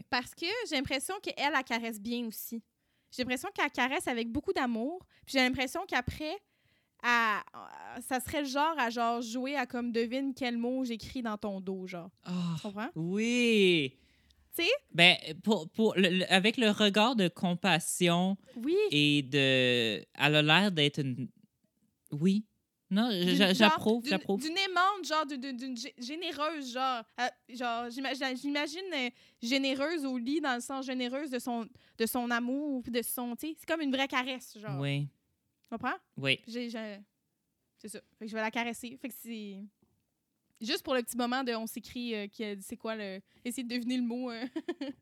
Parce 0.08 0.34
que 0.34 0.46
j'ai 0.68 0.76
l'impression 0.76 1.14
qu'elle, 1.20 1.34
elle 1.36 1.64
caresse 1.64 2.00
bien 2.00 2.26
aussi. 2.26 2.62
J'ai 3.10 3.22
l'impression 3.22 3.50
qu'elle 3.54 3.70
caresse 3.70 4.08
avec 4.08 4.30
beaucoup 4.30 4.52
d'amour. 4.52 5.04
Puis 5.26 5.34
j'ai 5.34 5.40
l'impression 5.40 5.84
qu'après, 5.86 6.36
euh, 7.04 8.00
ça 8.00 8.20
serait 8.20 8.42
le 8.42 8.48
genre 8.48 8.74
à 8.78 8.90
genre 8.90 9.20
jouer 9.22 9.56
à 9.56 9.66
comme 9.66 9.92
devine 9.92 10.32
quel 10.34 10.56
mot 10.56 10.84
j'écris 10.84 11.22
dans 11.22 11.36
ton 11.36 11.60
dos, 11.60 11.86
genre. 11.86 12.10
Ah, 12.24 12.54
Tu 12.56 12.62
comprends? 12.62 12.88
oui! 12.96 13.96
Tu 14.56 14.62
sais? 14.62 14.70
Ben, 14.92 15.16
pour, 15.42 15.68
pour 15.70 15.94
le- 15.96 16.08
le- 16.20 16.32
avec 16.32 16.56
le 16.56 16.70
regard 16.70 17.16
de 17.16 17.26
compassion 17.28 18.36
Oui. 18.56 18.76
et 18.92 19.22
de. 19.22 20.04
Elle 20.14 20.34
a 20.36 20.42
l'air 20.42 20.70
d'être 20.72 21.00
une. 21.00 21.28
Oui. 22.12 22.44
Non, 22.90 23.10
j'approuve, 23.54 24.06
j'approuve. 24.06 24.40
D'une 24.40 24.56
aimante, 24.56 25.04
genre, 25.04 25.26
d'une- 25.26 25.40
d'une 25.40 25.56
d'une 25.56 25.74
gé- 25.74 25.94
généreuse, 26.00 26.72
genre. 26.72 27.02
euh, 27.20 27.26
genre, 27.48 27.90
j'imagine 27.90 28.84
euh, 28.94 29.10
généreuse 29.42 30.04
au 30.04 30.16
lit, 30.16 30.40
dans 30.40 30.54
le 30.54 30.60
sens 30.60 30.86
généreuse 30.86 31.30
de 31.30 31.40
son, 31.40 31.66
de 31.98 32.06
son 32.06 32.30
amour, 32.30 32.82
puis 32.82 32.92
de 32.92 33.02
son. 33.02 33.34
Tu 33.34 33.48
sais, 33.48 33.56
c'est 33.58 33.66
comme 33.66 33.80
une 33.80 33.90
vraie 33.90 34.06
caresse, 34.06 34.56
genre. 34.60 34.78
Oui. 34.80 35.08
Tu 35.64 35.70
comprends? 35.70 35.96
Oui. 36.16 36.40
J'ai- 36.46 36.68
j'ai- 36.70 37.00
C'est 37.78 37.88
ça. 37.88 38.00
Fait 38.18 38.24
que 38.26 38.30
je 38.30 38.34
vais 38.36 38.40
la 38.42 38.50
caresser. 38.50 38.96
Fait 39.00 39.08
que 39.08 39.14
c'est. 39.18 39.62
Juste 40.60 40.82
pour 40.84 40.94
le 40.94 41.02
petit 41.02 41.16
moment 41.16 41.42
de 41.44 41.52
on 41.54 41.66
s'écrit 41.66 42.14
euh, 42.14 42.26
qui 42.28 42.44
c'est 42.62 42.76
quoi 42.76 42.94
le. 42.96 43.20
Essayer 43.44 43.64
de 43.64 43.68
deviner 43.74 43.96
le 43.98 44.02
mot 44.04 44.30
euh, 44.30 44.46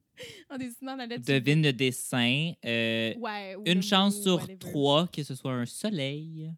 en 0.51 0.56
dessinant 0.59 0.97
la 0.97 1.06
lettre. 1.06 1.24
Devine 1.24 1.62
le 1.62 1.72
dessin. 1.72 2.52
euh, 2.64 3.14
Ouais. 3.16 3.55
ou 3.56 3.62
une 3.66 3.82
chance 3.82 4.16
mot, 4.16 4.22
sur 4.22 4.34
whatever. 4.40 4.59
trois 4.59 5.06
que 5.09 5.22
ce 5.22 5.34
soit 5.34 5.52
un 5.52 5.66
soleil. 5.66 6.51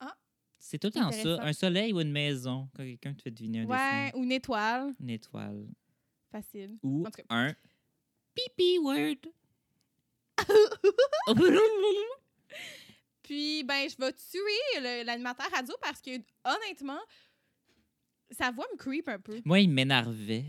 Ah. 0.00 0.16
C'est 0.58 0.78
tout 0.78 0.86
le 0.86 0.92
temps 0.92 1.10
ça. 1.12 1.42
Un 1.42 1.52
soleil 1.52 1.92
ou 1.92 2.00
une 2.00 2.12
maison, 2.12 2.68
quand 2.74 2.84
quelqu'un 2.84 3.12
te 3.14 3.22
fait 3.22 3.30
deviner 3.30 3.60
un 3.62 3.66
Ouais, 3.66 4.04
dessin. 4.06 4.18
ou 4.18 4.22
une 4.24 4.32
étoile. 4.32 4.94
Une 5.00 5.10
étoile. 5.10 5.66
Facile. 6.30 6.78
Ou 6.82 7.00
En 7.06 7.10
tout 7.10 7.22
cas. 7.22 7.24
un 7.30 7.54
pipi 8.34 8.78
word. 8.78 9.16
Puis, 13.28 13.62
ben, 13.62 13.86
je 13.90 13.96
vais 14.02 14.12
tuer 14.12 15.04
l'animateur 15.04 15.50
radio 15.52 15.74
parce 15.82 16.00
que, 16.00 16.10
honnêtement, 16.44 16.98
sa 18.30 18.50
voix 18.50 18.64
me 18.72 18.78
creep 18.78 19.06
un 19.08 19.18
peu. 19.18 19.40
Moi, 19.44 19.60
il 19.60 19.68
m'énervait. 19.70 20.44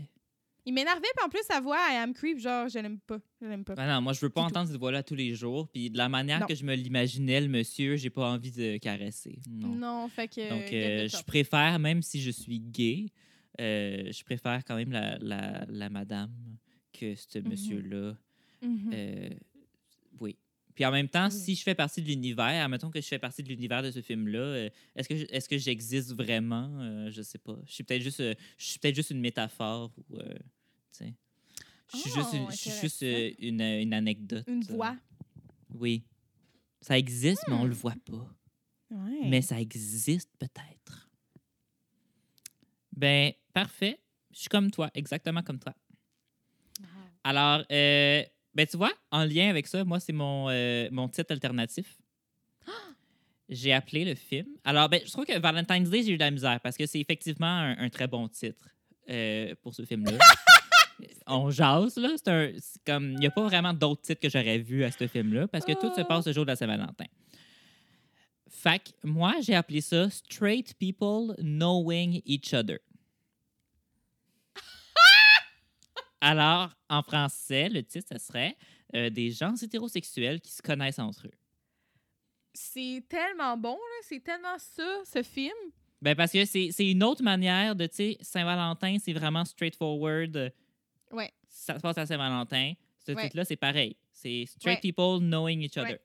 Il 0.66 0.72
m'énervait, 0.74 1.00
puis 1.16 1.24
en 1.26 1.28
plus, 1.28 1.42
sa 1.46 1.60
voix, 1.60 1.78
elle 1.92 2.08
me 2.08 2.12
creep, 2.14 2.38
genre, 2.38 2.68
je 2.68 2.78
l'aime 2.78 2.98
pas. 3.00 3.18
Je 3.40 3.46
l'aime 3.46 3.64
pas. 3.64 3.74
Ah 3.76 3.86
non, 3.94 4.00
moi, 4.00 4.12
je 4.14 4.20
veux 4.20 4.30
pas 4.30 4.40
Du 4.42 4.46
tout. 4.46 4.50
entendre 4.52 4.68
cette 4.70 4.78
voix-là 4.78 5.02
tous 5.02 5.14
les 5.14 5.34
jours. 5.34 5.68
Puis 5.68 5.90
de 5.90 5.98
la 5.98 6.08
manière 6.08 6.40
Non. 6.40 6.46
que 6.46 6.54
je 6.54 6.64
me 6.64 6.74
l'imaginais, 6.74 7.40
le 7.42 7.48
monsieur, 7.48 7.96
j'ai 7.96 8.10
pas 8.10 8.30
envie 8.30 8.50
de 8.52 8.76
caresser. 8.78 9.38
Non. 9.48 9.68
Non, 9.74 10.08
fait 10.08 10.28
que. 10.28 10.48
Donc, 10.48 10.72
euh, 10.72 11.06
je 11.08 11.22
préfère, 11.24 11.78
même 11.78 12.02
si 12.02 12.20
je 12.20 12.30
suis 12.30 12.60
gay, 12.60 13.06
euh, 13.60 14.10
je 14.10 14.24
préfère 14.24 14.64
quand 14.64 14.76
même 14.76 14.92
la, 14.92 15.18
la, 15.18 15.64
la 15.68 15.90
madame 15.90 16.32
que 16.92 17.14
ce 17.14 17.38
Mhm. 17.38 17.48
monsieur-là. 17.48 18.14
Mhm. 18.62 18.90
Euh. 18.92 19.28
Puis 20.80 20.86
en 20.86 20.92
même 20.92 21.10
temps, 21.10 21.26
Oui. 21.26 21.38
si 21.38 21.54
je 21.56 21.62
fais 21.62 21.74
partie 21.74 22.00
de 22.00 22.06
l'univers, 22.08 22.64
admettons 22.64 22.90
que 22.90 23.02
je 23.02 23.06
fais 23.06 23.18
partie 23.18 23.42
de 23.42 23.50
l'univers 23.50 23.82
de 23.82 23.90
ce 23.90 24.00
film-là, 24.00 24.38
euh, 24.38 24.70
est-ce 24.96 25.10
que 25.10 25.14
est-ce 25.30 25.46
que 25.46 25.58
j'existe 25.58 26.14
vraiment? 26.14 26.70
Euh, 26.80 27.10
Je 27.10 27.20
sais 27.20 27.36
pas. 27.36 27.58
Je 27.66 27.72
suis 27.74 27.84
peut-être 27.84 28.00
juste, 28.00 28.20
euh, 28.20 28.34
je 28.56 28.64
suis 28.64 28.78
peut-être 28.78 28.94
juste 28.94 29.10
une 29.10 29.20
métaphore 29.20 29.92
ou, 29.98 30.16
euh. 30.16 30.38
Je 31.92 31.98
suis 31.98 32.10
juste, 32.12 32.32
une, 32.32 32.44
Oh, 32.44 32.50
je 32.50 32.56
suis 32.56 32.70
juste 32.70 33.02
intéressant. 33.02 33.34
euh, 33.42 33.46
une, 33.48 33.60
une 33.60 33.92
anecdote. 33.92 34.44
Une 34.46 34.62
voix. 34.62 34.96
Oui. 35.74 36.02
Ça 36.80 36.96
existe, 36.98 37.42
mais 37.48 37.54
on 37.56 37.64
le 37.66 37.74
voit 37.74 37.96
pas. 38.06 38.34
Ouais. 38.90 39.28
Mais 39.28 39.42
ça 39.42 39.60
existe 39.60 40.30
peut-être. 40.38 41.10
Ben, 42.96 43.32
parfait. 43.52 44.00
Je 44.32 44.38
suis 44.38 44.48
comme 44.48 44.70
toi, 44.70 44.90
exactement 44.94 45.42
comme 45.42 45.58
toi. 45.58 45.74
Alors, 47.22 47.66
euh, 47.70 48.24
ben 48.54 48.66
tu 48.66 48.76
vois, 48.76 48.92
en 49.10 49.24
lien 49.24 49.48
avec 49.48 49.66
ça, 49.66 49.84
moi, 49.84 50.00
c'est 50.00 50.12
mon, 50.12 50.48
euh, 50.50 50.88
mon 50.90 51.08
titre 51.08 51.32
alternatif. 51.32 51.96
J'ai 53.48 53.72
appelé 53.72 54.04
le 54.04 54.14
film. 54.14 54.46
Alors, 54.64 54.88
ben, 54.88 55.00
je 55.04 55.10
trouve 55.10 55.24
que 55.24 55.38
Valentine's 55.38 55.90
Day, 55.90 56.02
j'ai 56.04 56.12
eu 56.12 56.16
de 56.16 56.22
la 56.22 56.30
misère 56.30 56.60
parce 56.60 56.76
que 56.76 56.86
c'est 56.86 57.00
effectivement 57.00 57.46
un, 57.46 57.76
un 57.78 57.88
très 57.90 58.06
bon 58.06 58.28
titre 58.28 58.64
euh, 59.08 59.54
pour 59.62 59.74
ce 59.74 59.84
film-là. 59.84 60.18
On 61.26 61.50
jase, 61.50 61.96
là. 61.96 62.10
C'est 62.16 62.82
comme, 62.84 63.12
il 63.12 63.18
n'y 63.18 63.26
a 63.26 63.30
pas 63.30 63.42
vraiment 63.42 63.72
d'autres 63.72 64.02
titres 64.02 64.20
que 64.20 64.28
j'aurais 64.28 64.58
vus 64.58 64.84
à 64.84 64.90
ce 64.92 65.06
film-là 65.08 65.48
parce 65.48 65.64
que 65.64 65.72
tout 65.72 65.92
se 65.94 66.02
Oh. 66.02 66.04
passe 66.04 66.26
le 66.26 66.32
jour 66.32 66.44
de 66.44 66.50
la 66.50 66.56
Saint-Valentin. 66.56 67.06
Fait 68.48 68.78
que 68.80 68.90
moi, 69.04 69.34
j'ai 69.40 69.54
appelé 69.54 69.80
ça 69.80 70.10
Straight 70.10 70.74
People 70.78 71.34
Knowing 71.38 72.20
Each 72.26 72.52
Other. 72.52 72.78
Alors, 76.20 76.70
en 76.88 77.02
français, 77.02 77.68
le 77.68 77.82
titre, 77.82 78.08
ce 78.12 78.18
serait 78.18 78.56
euh, 78.94 79.08
Des 79.10 79.30
gens 79.30 79.54
hétérosexuels 79.54 80.40
qui 80.40 80.52
se 80.52 80.62
connaissent 80.62 80.98
entre 80.98 81.26
eux. 81.26 81.32
C'est 82.52 83.04
tellement 83.08 83.56
bon, 83.56 83.74
là. 83.74 83.98
C'est 84.02 84.20
tellement 84.20 84.58
ça, 84.58 85.00
ce 85.04 85.22
film. 85.22 85.54
Ben, 86.02 86.14
parce 86.16 86.32
que 86.32 86.44
c'est 86.44 86.70
c'est 86.72 86.90
une 86.90 87.02
autre 87.04 87.22
manière 87.22 87.76
de, 87.76 87.86
tu 87.86 87.94
sais, 87.96 88.16
Saint-Valentin, 88.20 88.96
c'est 88.98 89.12
vraiment 89.12 89.44
straightforward. 89.44 90.52
Ouais. 91.12 91.30
Ça 91.48 91.76
se 91.76 91.80
passe 91.80 91.98
à 91.98 92.06
Saint-Valentin. 92.06 92.72
Ce 93.06 93.12
Ouais. 93.12 93.22
titre-là, 93.24 93.44
c'est 93.44 93.56
pareil. 93.56 93.96
C'est 94.12 94.44
Straight 94.46 94.82
Ouais. 94.82 94.92
People 94.92 95.20
Knowing 95.20 95.60
Each 95.62 95.76
Other. 95.76 95.90
Ouais. 95.92 96.00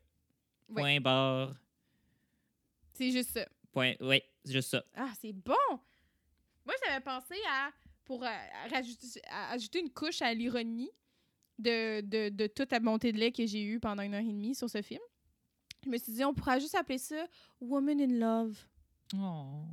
Ouais. 0.70 0.82
Point 0.82 1.02
barre. 1.02 1.56
C'est 2.94 3.12
juste 3.12 3.32
ça. 3.32 3.46
Point. 3.72 3.94
Oui, 4.00 4.22
c'est 4.44 4.54
juste 4.54 4.70
ça. 4.70 4.84
Ah, 4.96 5.12
c'est 5.20 5.34
bon! 5.34 5.54
Moi, 6.66 6.74
j'avais 6.86 7.04
pensé 7.04 7.36
à, 7.50 7.70
pour 8.06 8.24
euh, 8.24 8.30
rajouter, 8.72 9.22
ajouter 9.30 9.80
une 9.80 9.92
couche 9.92 10.22
à 10.22 10.34
l'ironie 10.34 10.90
de, 11.58 12.02
de, 12.02 12.30
de 12.30 12.48
toute 12.48 12.72
la 12.72 12.80
montée 12.80 13.12
de 13.12 13.18
lait 13.18 13.32
que 13.32 13.46
j'ai 13.46 13.64
eue 13.64 13.80
pendant 13.80 14.04
une 14.04 14.14
heure 14.14 14.22
et 14.22 14.26
demie 14.26 14.56
sur 14.56 14.70
ce 14.70 14.82
film. 14.82 15.02
Je 15.84 15.90
me 15.90 15.98
suis 15.98 16.14
dit, 16.14 16.24
on 16.24 16.34
pourrait 16.34 16.60
juste 16.60 16.76
appeler 16.76 16.98
ça 16.98 17.28
Woman 17.60 18.00
in 18.00 18.18
Love. 18.20 18.58
Oh. 19.16 19.66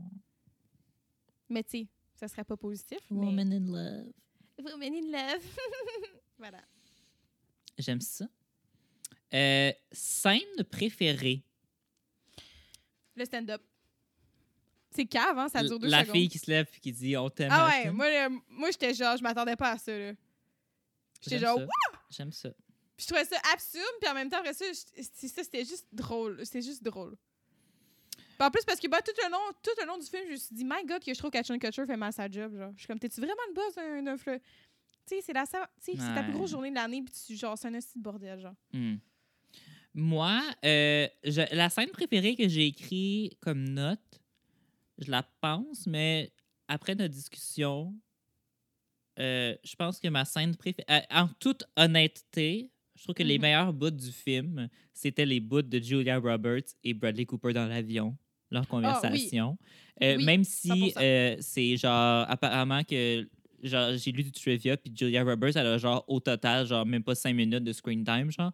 Mais 1.48 1.62
tu 1.62 1.70
sais, 1.70 1.88
ça 2.14 2.28
serait 2.28 2.44
pas 2.44 2.56
positif. 2.56 2.98
Woman 3.10 3.52
in 3.52 3.72
love. 3.72 4.12
Woman 4.58 4.94
in 4.94 5.10
Love. 5.10 5.58
voilà. 6.38 6.62
J'aime 7.78 8.00
ça. 8.00 8.26
Euh, 9.34 9.72
scène 9.90 10.64
préférée. 10.70 11.42
Le 13.16 13.24
stand-up. 13.24 13.62
C'est 14.94 15.06
cave, 15.06 15.38
hein? 15.38 15.48
Ça 15.48 15.62
dure 15.62 15.78
deux 15.78 15.88
La 15.88 16.00
secondes. 16.02 16.16
fille 16.16 16.28
qui 16.28 16.38
se 16.38 16.50
lève 16.50 16.66
et 16.76 16.80
qui 16.80 16.92
dit 16.92 17.16
On 17.16 17.28
t'aime. 17.30 17.50
Ah 17.52 17.68
ouais, 17.68 17.90
moi, 17.90 18.06
moi 18.48 18.70
j'étais 18.70 18.92
genre, 18.94 19.16
je 19.16 19.22
m'attendais 19.22 19.56
pas 19.56 19.72
à 19.72 19.78
ça, 19.78 19.96
là. 19.96 20.12
J'étais 21.22 21.38
genre. 21.38 21.60
J'aime 22.10 22.32
ça. 22.32 22.50
Puis 22.96 23.06
je 23.06 23.06
trouvais 23.06 23.24
ça 23.24 23.36
absurde, 23.54 23.84
puis 24.00 24.10
en 24.10 24.14
même 24.14 24.28
temps, 24.28 24.38
après 24.38 24.52
ça, 24.52 24.64
c'était 25.00 25.64
juste 25.64 25.86
drôle. 25.92 26.40
C'était 26.44 26.62
juste 26.62 26.82
drôle. 26.82 27.16
Puis 28.38 28.46
en 28.46 28.50
plus, 28.50 28.64
parce 28.66 28.80
que 28.80 28.88
bah, 28.88 29.00
tout, 29.02 29.12
le 29.24 29.30
long, 29.30 29.38
tout 29.62 29.70
le 29.80 29.86
long 29.86 29.96
du 29.98 30.06
film, 30.06 30.22
je 30.26 30.32
me 30.32 30.36
suis 30.36 30.54
dit, 30.54 30.64
my 30.64 30.84
God, 30.84 31.02
que 31.04 31.12
je 31.14 31.18
trouve 31.18 31.30
qu'Ashton 31.30 31.58
Kutcher 31.58 31.86
fait 31.86 31.96
mal 31.96 32.12
sa 32.12 32.28
job. 32.30 32.54
Genre. 32.56 32.72
Je 32.74 32.80
suis 32.80 32.86
comme, 32.86 32.98
t'es-tu 32.98 33.20
vraiment 33.20 33.34
le 33.48 33.54
boss 33.54 33.74
d'un 33.74 34.02
d'un 34.02 34.16
fleu? 34.18 34.38
Tu 35.08 35.16
sais, 35.16 35.20
c'est 35.22 35.32
la, 35.32 35.44
c'est 35.46 35.92
ta 35.96 36.22
plus 36.22 36.32
Ouais. 36.32 36.32
grosse 36.32 36.50
journée 36.50 36.70
de 36.70 36.74
l'année, 36.76 37.02
puis 37.02 37.14
tu, 37.26 37.36
genre, 37.36 37.56
c'est 37.56 37.68
un 37.68 37.74
aussi 37.74 37.96
de 37.96 38.02
bordel, 38.02 38.40
genre. 38.40 38.54
Hmm. 38.72 38.96
Moi, 39.94 40.40
euh, 40.64 41.06
je- 41.24 41.54
la 41.54 41.68
scène 41.70 41.90
préférée 41.90 42.34
que 42.36 42.48
j'ai 42.48 42.66
écrite 42.66 43.38
comme 43.40 43.62
note, 43.64 44.00
je 45.02 45.10
la 45.10 45.22
pense, 45.40 45.86
mais 45.86 46.32
après 46.68 46.94
notre 46.94 47.12
discussion, 47.14 47.94
euh, 49.18 49.54
je 49.62 49.74
pense 49.76 49.98
que 50.00 50.08
ma 50.08 50.24
scène 50.24 50.56
préférée, 50.56 50.86
euh, 50.90 51.00
en 51.10 51.28
toute 51.38 51.64
honnêteté, 51.76 52.70
je 52.96 53.02
trouve 53.02 53.14
que 53.14 53.22
les 53.22 53.36
Mhm. 53.36 53.42
meilleurs 53.42 53.72
bouts 53.72 53.90
du 53.90 54.10
film, 54.12 54.68
c'était 54.92 55.26
les 55.26 55.40
bouts 55.40 55.62
de 55.62 55.78
Julia 55.78 56.18
Roberts 56.18 56.72
et 56.84 56.94
Bradley 56.94 57.26
Cooper 57.26 57.52
dans 57.52 57.66
l'avion, 57.66 58.16
leur 58.50 58.66
conversation. 58.68 59.58
Euh, 60.02 60.14
Ah, 60.14 60.16
Oui, 60.16 60.24
même 60.24 60.44
si 60.44 60.68
100%. 60.68 61.00
euh, 61.02 61.36
c'est 61.40 61.76
genre, 61.76 62.24
apparemment 62.28 62.82
que 62.84 63.28
genre, 63.62 63.92
j'ai 63.96 64.12
lu 64.12 64.22
du 64.24 64.32
trivia, 64.32 64.76
puis 64.76 64.92
Julia 64.96 65.24
Roberts, 65.24 65.56
elle 65.56 65.66
a 65.66 65.78
genre 65.78 66.04
au 66.08 66.18
total, 66.20 66.66
genre 66.66 66.86
même 66.86 67.02
pas 67.04 67.14
cinq 67.14 67.34
minutes 67.34 67.64
de 67.64 67.72
screen 67.72 68.04
time, 68.04 68.30
genre. 68.30 68.52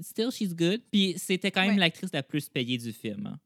Still, 0.00 0.30
she's 0.30 0.54
good. 0.54 0.80
Puis 0.92 1.14
c'était 1.18 1.50
quand 1.50 1.62
même 1.62 1.70
Ouais. 1.74 1.76
l'actrice 1.80 2.10
la 2.12 2.22
plus 2.22 2.48
payée 2.48 2.78
du 2.78 2.92
film. 2.92 3.26
hein. 3.26 3.40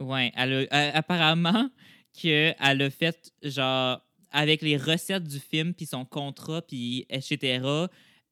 Ouais, 0.00 0.32
elle 0.36 0.52
a, 0.52 0.56
euh, 0.76 0.90
apparemment 0.94 1.70
qu'elle 2.12 2.54
a 2.82 2.90
fait, 2.90 3.32
genre, 3.42 4.00
avec 4.30 4.62
les 4.62 4.76
recettes 4.76 5.24
du 5.24 5.38
film, 5.40 5.74
puis 5.74 5.86
son 5.86 6.04
contrat, 6.04 6.62
puis 6.62 7.06
etc., 7.08 7.86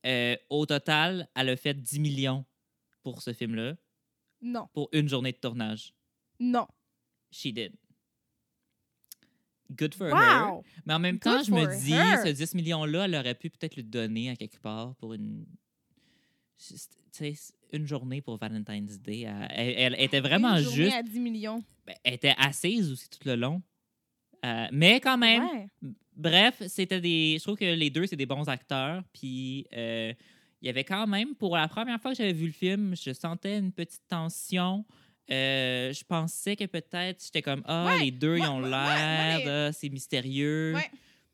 euh, 0.06 0.36
au 0.50 0.66
total, 0.66 1.28
elle 1.34 1.48
a 1.50 1.56
fait 1.56 1.74
10 1.74 1.98
millions 2.00 2.44
pour 3.02 3.22
ce 3.22 3.32
film-là, 3.32 3.74
Non, 4.42 4.68
pour 4.72 4.88
une 4.92 5.08
journée 5.08 5.32
de 5.32 5.38
tournage. 5.38 5.92
non. 6.38 6.66
She 7.32 7.46
did. 7.52 7.74
Good 9.76 9.94
for 9.94 10.06
her. 10.06 10.12
Wow! 10.52 10.64
Mais 10.86 10.94
en 10.94 10.98
même 11.00 11.18
Good 11.18 11.22
temps, 11.38 11.42
je 11.42 11.50
me 11.50 11.66
dis, 11.80 11.92
her. 11.92 12.22
ce 12.24 12.28
10 12.30 12.54
millions-là, 12.54 13.04
elle 13.06 13.16
aurait 13.16 13.34
pu 13.34 13.50
peut-être 13.50 13.76
le 13.76 13.82
donner 13.82 14.30
à 14.30 14.36
quelque 14.36 14.60
part 14.60 14.94
pour 14.96 15.12
une. 15.14 15.44
Une 17.72 17.86
journée 17.86 18.20
pour 18.20 18.36
Valentine's 18.38 19.00
Day. 19.00 19.22
Elle, 19.22 19.48
elle- 19.50 19.94
elle 19.94 20.00
était 20.00 20.20
vraiment 20.20 20.56
Une 20.56 20.62
journée 20.62 20.84
juste. 20.84 20.96
à 20.96 21.02
10 21.02 21.20
millions. 21.20 21.62
ben, 21.86 21.94
elle 22.04 22.14
était 22.14 22.34
assise 22.38 22.90
aussi 22.92 23.08
tout 23.08 23.20
le 23.26 23.36
long. 23.36 23.62
Euh, 24.44 24.66
mais 24.72 25.00
quand 25.00 25.16
même, 25.18 25.42
Ouais. 25.44 25.66
bref, 26.14 26.62
c'était 26.68 27.00
des. 27.00 27.36
Je 27.38 27.42
trouve 27.42 27.56
que 27.56 27.64
les 27.64 27.90
deux, 27.90 28.06
c'est 28.06 28.16
des 28.16 28.26
bons 28.26 28.48
acteurs. 28.48 29.02
Puis 29.12 29.66
euh, 29.72 30.12
il 30.62 30.66
y 30.66 30.68
avait 30.68 30.84
quand 30.84 31.06
même, 31.06 31.34
pour 31.34 31.56
la 31.56 31.68
première 31.68 32.00
fois 32.00 32.12
que 32.12 32.18
j'avais 32.18 32.32
vu 32.32 32.46
le 32.46 32.52
film, 32.52 32.94
je 32.96 33.12
sentais 33.12 33.58
une 33.58 33.72
petite 33.72 34.06
tension. 34.08 34.84
Euh, 35.30 35.92
je 35.92 36.04
pensais 36.04 36.54
que 36.54 36.64
peut-être 36.66 37.24
j'étais 37.24 37.42
comme 37.42 37.62
ah 37.66 37.86
Ouais, 37.86 38.04
les 38.04 38.10
deux 38.12 38.36
ils 38.38 38.46
ont 38.46 38.60
l'air 38.60 39.38
les- 39.38 39.72
c'est 39.72 39.88
mystérieux. 39.88 40.74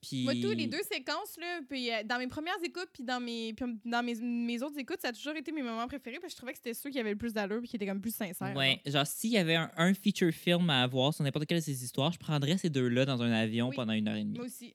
Puis 0.03 0.25
Moi, 0.25 0.35
tous 0.35 0.51
les 0.51 0.67
deux 0.67 0.83
séquences, 0.91 1.37
là, 1.39 1.61
puis 1.69 1.91
euh, 1.91 2.03
dans 2.05 2.19
mes 2.19 2.27
premières 2.27 2.57
écoutes, 2.65 2.89
puis 2.93 3.05
dans 3.05 3.21
mes, 3.21 3.53
puis 3.55 3.65
dans 3.85 4.03
mes, 4.03 4.15
mes 4.17 4.63
autres 4.63 4.79
écoutes, 4.79 5.01
ça 5.01 5.09
a 5.09 5.13
toujours 5.13 5.37
été 5.37 5.53
mes 5.53 5.63
moments 5.63 5.87
préférés, 5.87 6.19
parce 6.21 6.33
que 6.33 6.37
je 6.37 6.37
trouvais 6.37 6.53
que 6.53 6.59
c'était 6.59 6.75
ceux 6.75 6.91
qui 6.91 6.99
avaient 6.99 7.13
le 7.13 7.17
plus 7.17 7.33
d'allure, 7.33 7.61
puis 7.61 7.69
qui 7.69 7.77
étaient 7.77 7.87
comme 7.87 8.01
plus 8.01 8.15
sincères. 8.15 8.55
ouais 8.57 8.81
genre 8.85 9.07
s'il 9.07 9.31
y 9.31 9.39
avait 9.39 9.55
un, 9.55 9.71
un 9.77 9.95
feature 9.95 10.33
film 10.33 10.69
à 10.71 10.87
voir 10.89 11.15
sur 11.15 11.23
n'importe 11.25 11.47
quelle 11.47 11.59
de 11.59 11.65
ces 11.65 11.85
histoires 11.85 12.13
je 12.13 12.19
prendrais 12.19 12.59
ces 12.59 12.69
deux 12.69 12.89
là 12.89 13.05
dans 13.05 13.23
un 13.23 13.31
avion 13.33 13.69
Oui. 13.69 13.77
pendant 13.77 13.93
une 13.93 14.09
heure 14.09 14.17
et 14.17 14.25
demie 14.25 14.37
Moi 14.39 14.47
aussi. 14.47 14.75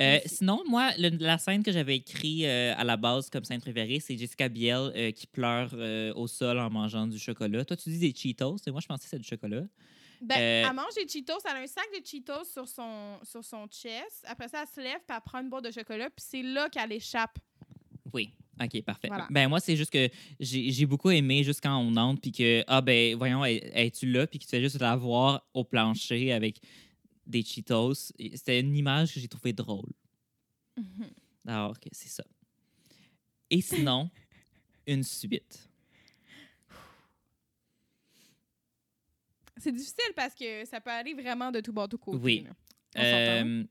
Euh, 0.00 0.18
aussi. 0.24 0.36
sinon, 0.36 0.62
moi, 0.66 0.90
le- 0.98 1.16
la 1.20 1.38
scène 1.38 1.62
que 1.62 1.70
j'avais 1.70 1.96
écrite 1.96 2.44
euh, 2.44 2.74
à 2.76 2.82
la 2.84 2.96
base 2.96 3.30
comme 3.30 3.44
scène 3.44 3.60
préférée, 3.60 4.00
c'est 4.00 4.16
Jessica 4.18 4.48
Biel 4.48 4.90
euh, 4.96 5.10
qui 5.12 5.26
pleure 5.28 5.72
au 6.16 6.26
sol 6.26 6.58
en 6.58 6.68
mangeant 6.70 7.06
du 7.06 7.18
chocolat. 7.18 7.64
Toi, 7.64 7.76
tu 7.76 7.90
dis 7.90 7.98
des 7.98 8.12
Cheetos, 8.14 8.56
et 8.66 8.70
moi, 8.72 8.80
je 8.80 8.86
pensais 8.86 9.04
que 9.04 9.10
c'est 9.10 9.18
du 9.18 9.28
chocolat. 9.28 9.62
Ben, 10.20 10.36
Euh, 10.38 10.68
elle 10.68 10.74
mange 10.76 10.94
des 10.94 11.06
Cheetos, 11.08 11.38
elle 11.44 11.56
a 11.56 11.60
un 11.60 11.66
sac 11.66 11.84
de 11.98 12.04
Cheetos 12.06 12.44
sur 12.44 12.66
son, 12.68 13.18
sur 13.22 13.44
son 13.44 13.66
chest. 13.68 14.24
Après 14.26 14.48
ça, 14.48 14.62
elle 14.62 14.68
se 14.68 14.80
lève, 14.80 15.00
puis 15.06 15.16
elle 15.16 15.22
prend 15.24 15.40
une 15.40 15.48
boîte 15.50 15.64
de 15.64 15.70
chocolat, 15.70 16.08
puis 16.10 16.24
c'est 16.28 16.42
là 16.42 16.68
qu'elle 16.68 16.92
échappe. 16.92 17.38
Oui. 18.12 18.32
OK, 18.62 18.82
parfait. 18.82 19.08
Voilà. 19.08 19.26
Ben 19.30 19.48
moi, 19.48 19.58
c'est 19.58 19.74
juste 19.76 19.90
que 19.92 20.08
j'ai 20.38 20.70
j'ai 20.70 20.86
beaucoup 20.86 21.10
aimé 21.10 21.42
juste 21.42 21.60
quand 21.60 21.76
on 21.76 21.96
entre, 21.96 22.20
puis 22.20 22.30
que, 22.30 22.62
ah 22.68 22.80
ben, 22.80 23.16
voyons, 23.16 23.44
es- 23.44 23.70
es-tu 23.74 24.06
là, 24.06 24.28
puis 24.28 24.38
que 24.38 24.44
tu 24.44 24.50
fais 24.50 24.60
juste 24.60 24.78
la 24.80 24.94
voir 24.94 25.44
au 25.54 25.64
plancher 25.64 26.32
avec 26.32 26.60
des 27.26 27.42
Cheetos. 27.42 28.12
Et 28.18 28.36
C'était 28.36 28.60
une 28.60 28.76
image 28.76 29.12
que 29.14 29.18
j'ai 29.20 29.26
trouvée 29.26 29.52
drôle. 29.52 29.90
Alors 31.46 31.78
que 31.80 31.88
c'est 31.92 32.08
ça. 32.08 32.24
Et 33.50 33.60
sinon, 33.60 34.08
une 34.86 35.02
suite. 35.02 35.68
C'est 39.56 39.72
difficile 39.72 40.12
parce 40.16 40.34
que 40.34 40.64
ça 40.64 40.80
peut 40.80 40.90
aller 40.90 41.14
vraiment 41.14 41.50
de 41.52 41.60
tout 41.60 41.72
bord, 41.72 41.88
tout 41.88 41.98
côté. 41.98 42.18
Oui. 42.22 42.46
Euh, 42.98 43.64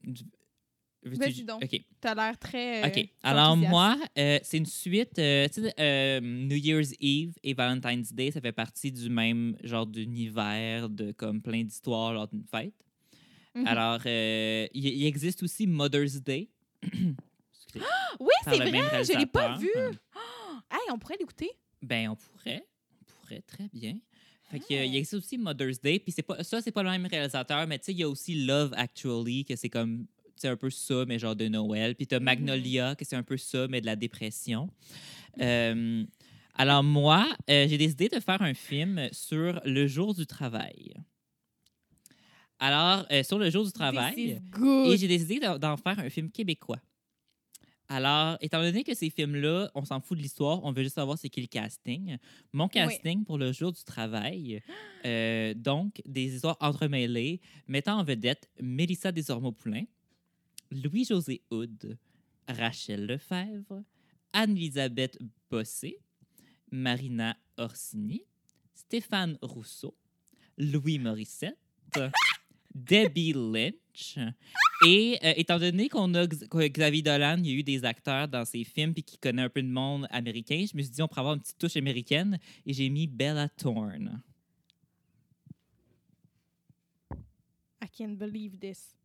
Vas-y 1.05 1.43
donc. 1.43 1.61
OK. 1.63 1.81
T'as 1.99 2.15
l'air 2.15 2.37
très. 2.39 2.83
euh, 2.83 2.87
OK. 2.87 3.09
Alors, 3.23 3.57
moi, 3.57 3.97
euh, 4.17 4.39
c'est 4.41 4.57
une 4.57 4.65
suite. 4.65 5.15
tu 5.15 5.21
sais, 5.21 6.21
New 6.21 6.55
Year's 6.55 6.93
Eve 7.01 7.33
et 7.43 7.53
Valentine's 7.53 8.13
Day, 8.13 8.31
ça 8.31 8.39
fait 8.39 8.53
partie 8.53 8.91
du 8.91 9.09
même 9.09 9.57
genre 9.63 9.85
d'univers, 9.85 10.89
de 10.89 11.11
comme 11.11 11.41
plein 11.41 11.63
d'histoires 11.63 12.13
lors 12.13 12.27
d'une 12.29 12.45
fête. 12.45 12.73
Mhm. 13.53 13.67
Alors, 13.67 14.05
il 14.05 15.05
existe 15.05 15.43
aussi 15.43 15.67
Mother's 15.67 16.21
Day. 16.21 16.49
Excusez, 16.83 17.85
Oui, 18.19 18.31
c'est 18.45 18.55
vrai, 18.57 19.03
je 19.03 19.17
l'ai 19.17 19.25
pas 19.25 19.57
vu. 19.57 19.69
Hey, 20.71 20.79
on 20.91 20.97
pourrait 20.97 21.17
l'écouter. 21.19 21.51
Ben, 21.81 22.09
on 22.09 22.15
pourrait. 22.15 22.65
On 23.01 23.03
pourrait 23.05 23.41
très 23.41 23.67
bien. 23.73 23.99
Fait 24.53 24.59
que, 24.59 24.73
euh, 24.73 24.81
Ah. 24.81 24.85
il 24.85 24.95
existe 24.95 25.15
aussi 25.15 25.37
Mother's 25.37 25.81
Day. 25.81 25.99
Puis 25.99 26.11
c'est 26.11 26.21
pas, 26.21 26.43
ça, 26.43 26.61
c'est 26.61 26.71
pas 26.71 26.83
le 26.83 26.89
même 26.91 27.05
réalisateur, 27.07 27.65
mais 27.67 27.79
tu 27.79 27.85
sais, 27.85 27.91
il 27.93 27.97
y 27.99 28.03
a 28.03 28.09
aussi 28.09 28.45
Love 28.45 28.71
Actually, 28.77 29.43
que 29.45 29.55
c'est 29.55 29.69
comme, 29.69 30.05
c'est 30.35 30.47
un 30.47 30.55
peu 30.55 30.69
ça, 30.69 31.05
mais 31.07 31.17
genre 31.19 31.35
de 31.35 31.47
Noël. 31.47 31.95
Puis 31.95 32.05
t'as 32.07 32.19
Mhm. 32.19 32.25
Magnolia, 32.25 32.95
que 32.95 33.03
c'est 33.03 33.15
un 33.15 33.23
peu 33.23 33.37
ça, 33.37 33.67
mais 33.67 33.81
de 33.81 33.85
la 33.87 33.95
dépression. 33.95 34.69
Euh, 35.41 36.03
alors 36.55 36.83
moi, 36.83 37.27
euh, 37.49 37.67
j'ai 37.67 37.77
décidé 37.79 38.09
de 38.09 38.19
faire 38.19 38.41
un 38.43 38.53
film 38.53 39.09
sur 39.11 39.59
le 39.65 39.87
jour 39.87 40.13
du 40.13 40.27
travail. 40.27 40.93
Alors, 42.59 43.05
euh, 43.11 43.23
sur 43.23 43.39
le 43.39 43.49
jour 43.49 43.65
du 43.65 43.71
travail, 43.71 44.39
et 44.85 44.97
j'ai 44.97 45.07
décidé 45.07 45.39
d'en 45.59 45.75
faire 45.77 45.99
un 45.99 46.09
film 46.09 46.29
québécois. 46.31 46.79
Alors, 47.89 48.37
étant 48.41 48.61
donné 48.61 48.83
que 48.83 48.93
ces 48.93 49.09
films-là, 49.09 49.69
on 49.75 49.83
s'en 49.85 49.99
fout 49.99 50.17
de 50.17 50.23
l'histoire, 50.23 50.63
on 50.63 50.71
veut 50.71 50.83
juste 50.83 50.95
savoir 50.95 51.17
c'est 51.17 51.29
qui 51.29 51.41
le 51.41 51.47
casting. 51.47 52.17
Mon 52.53 52.67
casting 52.67 53.25
pour 53.25 53.37
le 53.37 53.51
jour 53.51 53.71
du 53.71 53.83
travail, 53.83 54.61
euh, 55.05 55.53
donc 55.53 56.01
des 56.05 56.35
histoires 56.35 56.57
entremêlées, 56.59 57.41
mettant 57.67 57.99
en 57.99 58.03
vedette 58.03 58.49
Mélissa 58.61 59.11
Desormeaux-Poulain, 59.11 59.83
Louis-José 60.71 61.41
Houd, 61.51 61.97
Rachel 62.47 63.05
Lefebvre, 63.05 63.83
Anne-Elisabeth 64.31 65.19
Bossé, 65.49 65.99
Marina 66.71 67.37
Orsini, 67.57 68.23
Stéphane 68.73 69.37
Rousseau, 69.41 69.95
Louis 70.57 70.97
Morissette, 70.97 71.57
Debbie 72.73 73.33
Lynch. 73.33 74.17
Et 74.85 75.17
euh, 75.23 75.33
étant 75.37 75.59
donné 75.59 75.89
qu'on 75.89 76.13
a 76.13 76.27
Xavier 76.27 77.01
Dolan, 77.01 77.37
il 77.39 77.47
y 77.47 77.51
a 77.51 77.53
eu 77.53 77.63
des 77.63 77.85
acteurs 77.85 78.27
dans 78.27 78.45
ses 78.45 78.63
films 78.63 78.93
puis 78.93 79.03
qui 79.03 79.17
connaît 79.17 79.43
un 79.43 79.49
peu 79.49 79.61
de 79.61 79.67
monde 79.67 80.07
américain, 80.09 80.65
je 80.69 80.75
me 80.75 80.81
suis 80.81 80.91
dit 80.91 81.01
on 81.01 81.07
pourrait 81.07 81.21
avoir 81.21 81.35
une 81.35 81.41
petite 81.41 81.57
touche 81.57 81.77
américaine 81.77 82.37
et 82.65 82.73
j'ai 82.73 82.89
mis 82.89 83.07
Bella 83.07 83.49
Thorne. 83.49 84.21
I 87.81 87.87
can't 87.95 88.17
believe 88.17 88.57
this. 88.57 88.95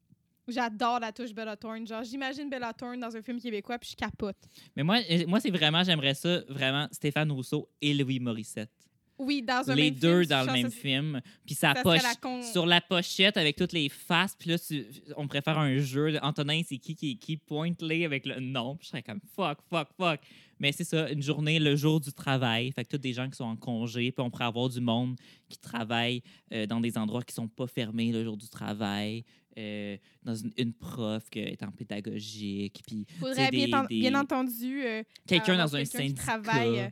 J'adore 0.49 1.01
la 1.01 1.13
touche 1.13 1.35
Bella 1.35 1.57
Thorne. 1.57 1.87
Genre, 1.87 2.03
j'imagine 2.05 2.49
Bella 2.49 2.73
Thorne 2.73 3.01
dans 3.01 3.15
un 3.15 3.23
film 3.23 3.39
québécois, 3.39 3.79
puis 3.79 3.91
je 3.91 3.97
capote. 3.97 4.37
Mais 4.75 4.83
moi, 4.83 4.99
euh, 5.11 5.27
moi 5.27 5.41
c'est 5.41 5.51
vraiment, 5.51 5.85
j'aimerais 5.85 6.15
ça, 6.15 6.41
vraiment, 6.49 6.89
Stéphane 6.91 7.31
Rousseau 7.31 7.69
et 7.83 7.93
Louis 7.93 8.19
Morissette. 8.19 8.71
Oui, 9.19 9.43
dans 9.43 9.69
un 9.71 9.75
Les 9.75 9.91
même 9.91 9.95
deux 9.99 10.21
film, 10.23 10.31
dans 10.31 10.45
le 10.47 10.53
même 10.53 10.71
film. 10.71 11.21
Puis 11.45 11.55
ça 11.55 11.75
poche 11.75 11.99
serait 12.01 12.09
la 12.11 12.15
con- 12.17 12.43
sur 12.43 12.67
la 12.67 12.81
pochette 12.81 13.37
avec 13.37 13.57
toutes 13.57 13.73
les 13.73 13.89
faces. 13.89 14.37
Puis 14.39 14.51
là, 14.51 14.59
tu- 14.59 14.87
on 15.17 15.27
préfère 15.27 15.59
un 15.59 15.77
jeu. 15.79 16.19
Antonin, 16.23 16.61
c'est 16.67 16.79
qui 16.79 16.95
qui 16.95 17.19
qui? 17.19 17.37
Pointe-les 17.37 18.05
avec 18.05 18.27
le 18.27 18.39
nom. 18.41 18.77
Puis 18.77 18.85
je 18.87 18.91
serais 18.91 19.03
comme 19.03 19.21
fuck, 19.35 19.59
fuck, 19.69 19.89
fuck. 19.97 20.21
Mais 20.61 20.73
c'est 20.73 20.85
ça, 20.85 21.11
une 21.11 21.23
journée, 21.23 21.59
le 21.59 21.77
jour 21.77 22.01
du 22.01 22.13
travail. 22.13 22.71
Fait 22.73 22.85
que 22.85 22.91
tous 22.91 22.99
des 22.99 23.13
gens 23.13 23.29
qui 23.29 23.37
sont 23.37 23.45
en 23.45 23.57
congé. 23.57 24.11
Puis 24.13 24.23
on 24.25 24.31
pourrait 24.31 24.45
avoir 24.45 24.69
du 24.69 24.81
monde 24.81 25.17
qui 25.49 25.59
travaille 25.59 26.23
euh, 26.53 26.67
dans 26.67 26.81
des 26.81 26.97
endroits 26.99 27.23
qui 27.23 27.35
sont 27.35 27.49
pas 27.49 27.67
fermés 27.67 28.13
le 28.13 28.23
jour 28.25 28.37
du 28.37 28.49
travail. 28.49 29.25
euh, 29.57 29.97
dans 30.23 30.37
une, 30.37 30.53
une 30.57 30.73
prof 30.73 31.29
qui 31.31 31.41
est 31.41 31.61
en 31.65 31.73
pédagogique. 31.73 32.81
Puis 32.87 33.07
Faudrait 33.19 33.51
des- 33.51 33.67
bien, 33.67 33.81
en- 33.81 33.85
des- 33.87 33.99
bien 34.01 34.15
entendu 34.15 34.83
euh, 34.85 35.03
quelqu'un 35.27 35.57
dans 35.57 35.75
un 35.75 35.81
qui 35.81 35.87
syndicat. 35.87 36.23
travaille, 36.23 36.91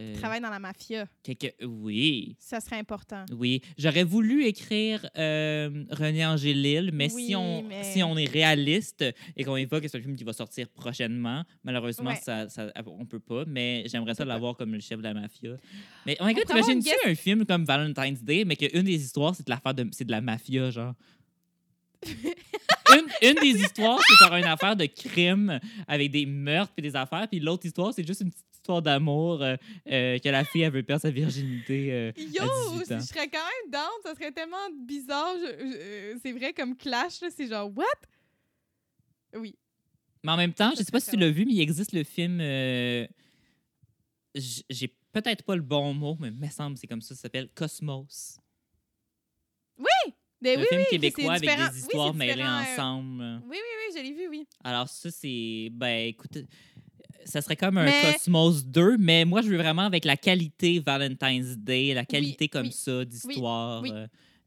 euh, 0.00 0.16
travaille 0.18 0.40
dans 0.40 0.50
la 0.50 0.58
mafia. 0.58 1.06
quelqu'un- 1.22 1.50
oui. 1.66 2.36
Ça 2.38 2.60
serait 2.60 2.78
important. 2.78 3.24
Oui, 3.32 3.60
j'aurais 3.78 4.04
voulu 4.04 4.44
écrire 4.46 5.08
euh, 5.16 5.84
René 5.90 6.24
Angélil, 6.26 6.90
mais, 6.92 7.12
Oui, 7.12 7.26
si, 7.26 7.36
on, 7.36 7.62
mais- 7.62 7.84
si 7.84 8.02
on 8.02 8.16
est 8.16 8.30
réaliste 8.30 9.04
et 9.36 9.44
qu'on 9.44 9.56
évoque 9.56 9.82
que 9.82 9.88
c'est 9.88 9.98
un 9.98 10.02
film 10.02 10.16
qui 10.16 10.24
va 10.24 10.32
sortir 10.32 10.68
prochainement, 10.68 11.44
malheureusement, 11.64 12.10
Ouais. 12.10 12.16
ça, 12.16 12.48
ça, 12.48 12.72
on 12.86 13.04
peut 13.06 13.20
pas, 13.20 13.44
mais 13.46 13.84
j'aimerais 13.86 14.14
ça 14.14 14.24
l'avoir 14.24 14.56
comme 14.56 14.72
le 14.72 14.80
chef 14.80 14.98
de 14.98 15.04
la 15.04 15.14
mafia. 15.14 15.56
Mais 16.06 16.16
oh 16.20 16.24
my 16.24 16.34
god, 16.34 16.44
t'imagines-tu 16.46 16.90
un 17.08 17.14
film 17.14 17.44
comme 17.44 17.64
Valentine's 17.64 18.22
Day, 18.22 18.44
mais 18.44 18.56
qu'une 18.56 18.82
des 18.84 19.02
histoires, 19.02 19.34
c'est 19.34 19.44
de 19.46 19.50
l'affaire 19.50 19.74
de, 19.74 19.86
c'est 19.92 20.04
de 20.04 20.10
la 20.10 20.20
mafia, 20.20 20.70
genre? 20.70 20.94
une, 22.06 23.06
une 23.28 23.34
des 23.40 23.60
histoires, 23.60 23.98
c'est 24.08 24.24
genre 24.24 24.36
une 24.36 24.44
affaire 24.44 24.74
de 24.74 24.86
crime 24.86 25.60
avec 25.86 26.10
des 26.10 26.24
meurtres 26.26 26.72
et 26.78 26.82
des 26.82 26.96
affaires, 26.96 27.28
puis 27.28 27.40
l'autre 27.40 27.66
histoire, 27.66 27.92
c'est 27.92 28.06
juste 28.06 28.22
une 28.22 28.30
petite 28.30 28.46
histoire 28.60 28.82
d'amour 28.82 29.42
euh, 29.42 29.56
euh, 29.90 30.18
que 30.18 30.28
la 30.28 30.44
fille, 30.44 30.60
elle 30.62 30.72
veut 30.72 30.82
perdre 30.82 31.02
sa 31.02 31.10
virginité 31.10 31.92
euh, 31.92 32.12
Yo, 32.16 32.42
à 32.42 32.46
18 32.84 32.86
je 32.88 32.94
ans. 32.94 33.00
serais 33.00 33.28
quand 33.28 33.38
même 33.38 33.70
down. 33.72 33.88
Ça 34.04 34.14
serait 34.14 34.32
tellement 34.32 34.56
bizarre. 34.86 35.34
Je- 35.38 35.46
je- 35.58 35.76
euh, 35.78 36.14
c'est 36.22 36.32
vrai 36.32 36.52
comme 36.52 36.76
clash, 36.76 37.20
là, 37.22 37.28
c'est 37.34 37.46
genre, 37.48 37.70
what? 37.74 37.84
Oui. 39.34 39.56
Mais 40.22 40.32
en 40.32 40.36
même 40.36 40.52
temps, 40.52 40.70
je 40.72 40.76
Ça 40.76 40.84
sais 40.84 40.92
pas 40.92 41.00
si 41.00 41.10
tu 41.10 41.16
l'as 41.16 41.30
vu, 41.30 41.46
mais 41.46 41.52
il 41.54 41.60
existe 41.60 41.92
le 41.92 42.04
film. 42.04 42.38
J'ai 44.34 44.88
peut-être 45.12 45.42
pas 45.44 45.56
le 45.56 45.62
bon 45.62 45.94
mot, 45.94 46.16
mais 46.20 46.28
il 46.28 46.34
me 46.34 46.48
semble 46.48 46.76
c'est 46.76 46.86
comme 46.86 47.00
ça. 47.00 47.14
Ça 47.14 47.22
s'appelle 47.22 47.48
Cosmos. 47.54 48.36
Mais 50.42 50.54
un 50.54 50.56
Ben 50.56 50.60
oui, 50.62 50.66
film 50.70 50.80
oui, 50.80 50.86
québécois 50.88 51.32
avec 51.34 51.42
des 51.50 51.52
Oui, 51.62 51.78
histoires 51.80 52.12
c'est 52.12 52.18
mêlées 52.18 52.46
ensemble. 52.46 53.22
Oui, 53.44 53.58
oui, 53.58 53.58
oui, 53.58 53.94
je 53.94 54.02
l'ai 54.02 54.12
vu, 54.14 54.26
oui. 54.28 54.46
Alors, 54.64 54.88
ça, 54.88 55.10
c'est. 55.10 55.68
Ben, 55.70 56.08
écoute, 56.08 56.38
ça 57.24 57.40
serait 57.42 57.56
comme 57.56 57.78
un 57.78 57.84
Mais- 57.84 58.12
Cosmos 58.12 58.64
2, 58.64 58.96
mais 58.98 59.24
moi, 59.24 59.42
je 59.42 59.48
veux 59.48 59.56
vraiment 59.56 59.82
avec 59.82 60.04
la 60.04 60.16
qualité 60.16 60.78
Valentine's 60.80 61.56
Day, 61.58 61.94
la 61.94 62.04
qualité 62.04 62.48
comme 62.48 62.66
oui, 62.66 62.72
ça 62.72 63.04
d'histoire. 63.04 63.82
oui. 63.82 63.90
euh, 63.92 64.06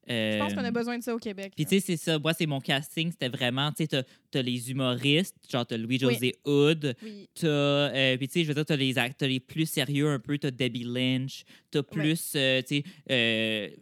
Je 0.10 0.38
pense 0.40 0.54
qu'on 0.54 0.64
euh, 0.64 0.68
a 0.68 0.72
besoin 0.72 0.98
de 0.98 1.04
ça 1.04 1.16
au 1.16 1.18
Québec. 1.20 1.54
Puis 1.56 1.66
tu 1.66 1.76
sais, 1.76 1.80
c'est 1.80 1.98
ça. 1.98 2.20
Moi, 2.20 2.34
c'est 2.34 2.46
mon 2.46 2.60
casting. 2.60 3.10
C'était 3.12 3.30
vraiment, 3.30 3.70
tu 3.72 3.84
sais, 3.84 3.88
t'as- 3.88 4.04
t'as 4.32 4.42
les 4.42 4.70
humoristes, 4.70 5.36
genre 5.50 5.66
t'as 5.66 5.78
Louis-José 5.78 6.36
Hood. 6.46 6.96
T'as, 7.36 7.48
euh, 7.48 8.18
puis 8.18 8.28
tu 8.28 8.34
sais, 8.34 8.44
je 8.44 8.50
veux 8.50 8.54
dire, 8.56 8.66
t'as 8.66 8.76
les, 8.76 8.94
t'as 8.94 9.28
les 9.28 9.40
plus 9.40 9.66
sérieux 9.66 10.10
un 10.10 10.20
peu, 10.20 10.38
t'as 10.38 10.52
Debbie 10.52 10.84
Lynch, 10.84 11.44
t'as 11.72 11.84
plus, 11.84 12.34
euh, 12.36 12.62
tu 12.68 12.84
sais, 13.08 13.74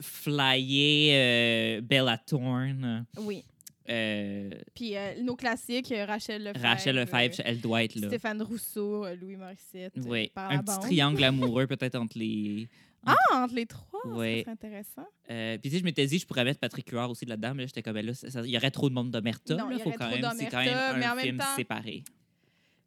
flyer 0.00 1.82
Bella 1.82 2.18
Thorne, 2.18 3.06
Oui. 3.18 3.44
Euh, 3.90 4.50
Puis 4.74 4.96
euh, 4.96 5.22
nos 5.22 5.36
classiques, 5.36 5.90
euh, 5.92 6.04
Rachel 6.06 6.42
Lefebvre. 6.44 6.64
Rachel 6.64 6.96
Lefebvre, 6.96 7.34
euh, 7.40 7.42
elle 7.44 7.60
doit 7.60 7.84
être 7.84 7.96
là. 7.96 8.06
Stéphane 8.08 8.40
Rousseau, 8.42 9.04
euh, 9.04 9.16
Louis 9.16 9.36
Morissette. 9.36 9.96
euh, 9.98 10.02
Oui, 10.06 10.28
par 10.34 10.50
un 10.50 10.56
la 10.56 10.62
petit 10.62 10.66
bande. 10.74 10.80
triangle 10.82 11.24
amoureux 11.24 11.66
peut-être 11.66 11.96
entre 11.96 12.18
les... 12.18 12.68
Ah, 13.06 13.16
entre 13.32 13.54
les 13.54 13.64
trois, 13.66 14.06
Ouais. 14.08 14.40
serait 14.42 14.52
intéressant. 14.52 15.06
Euh, 15.30 15.56
puis 15.56 15.70
tu 15.70 15.76
sais, 15.76 15.80
je 15.80 15.84
m'étais 15.84 16.06
dit, 16.06 16.18
je 16.18 16.26
pourrais 16.26 16.44
mettre 16.44 16.60
Patrick 16.60 16.86
Huard 16.90 17.10
aussi 17.10 17.24
là-dedans, 17.24 17.54
mais 17.54 17.62
là, 17.62 17.66
j'étais 17.66 17.82
comme, 17.82 17.94
ben 17.94 18.04
là, 18.04 18.12
il 18.44 18.50
y 18.50 18.56
aurait 18.58 18.70
trop 18.70 18.90
de 18.90 18.94
monde 18.94 19.10
d'Omerta. 19.10 19.56
Non, 19.56 19.70
il 19.70 19.78
y 19.78 19.80
faut 19.80 19.88
aurait 19.88 19.96
quand 19.96 20.10
trop 20.10 20.20
même, 20.20 20.30
c'est 20.36 20.46
quand 20.50 20.58
même 20.62 20.98
mais 20.98 21.06
un 21.06 21.12
en 21.12 21.14
même 21.16 21.24
film 21.24 21.38
temps- 21.38 21.56
séparé. 21.56 22.04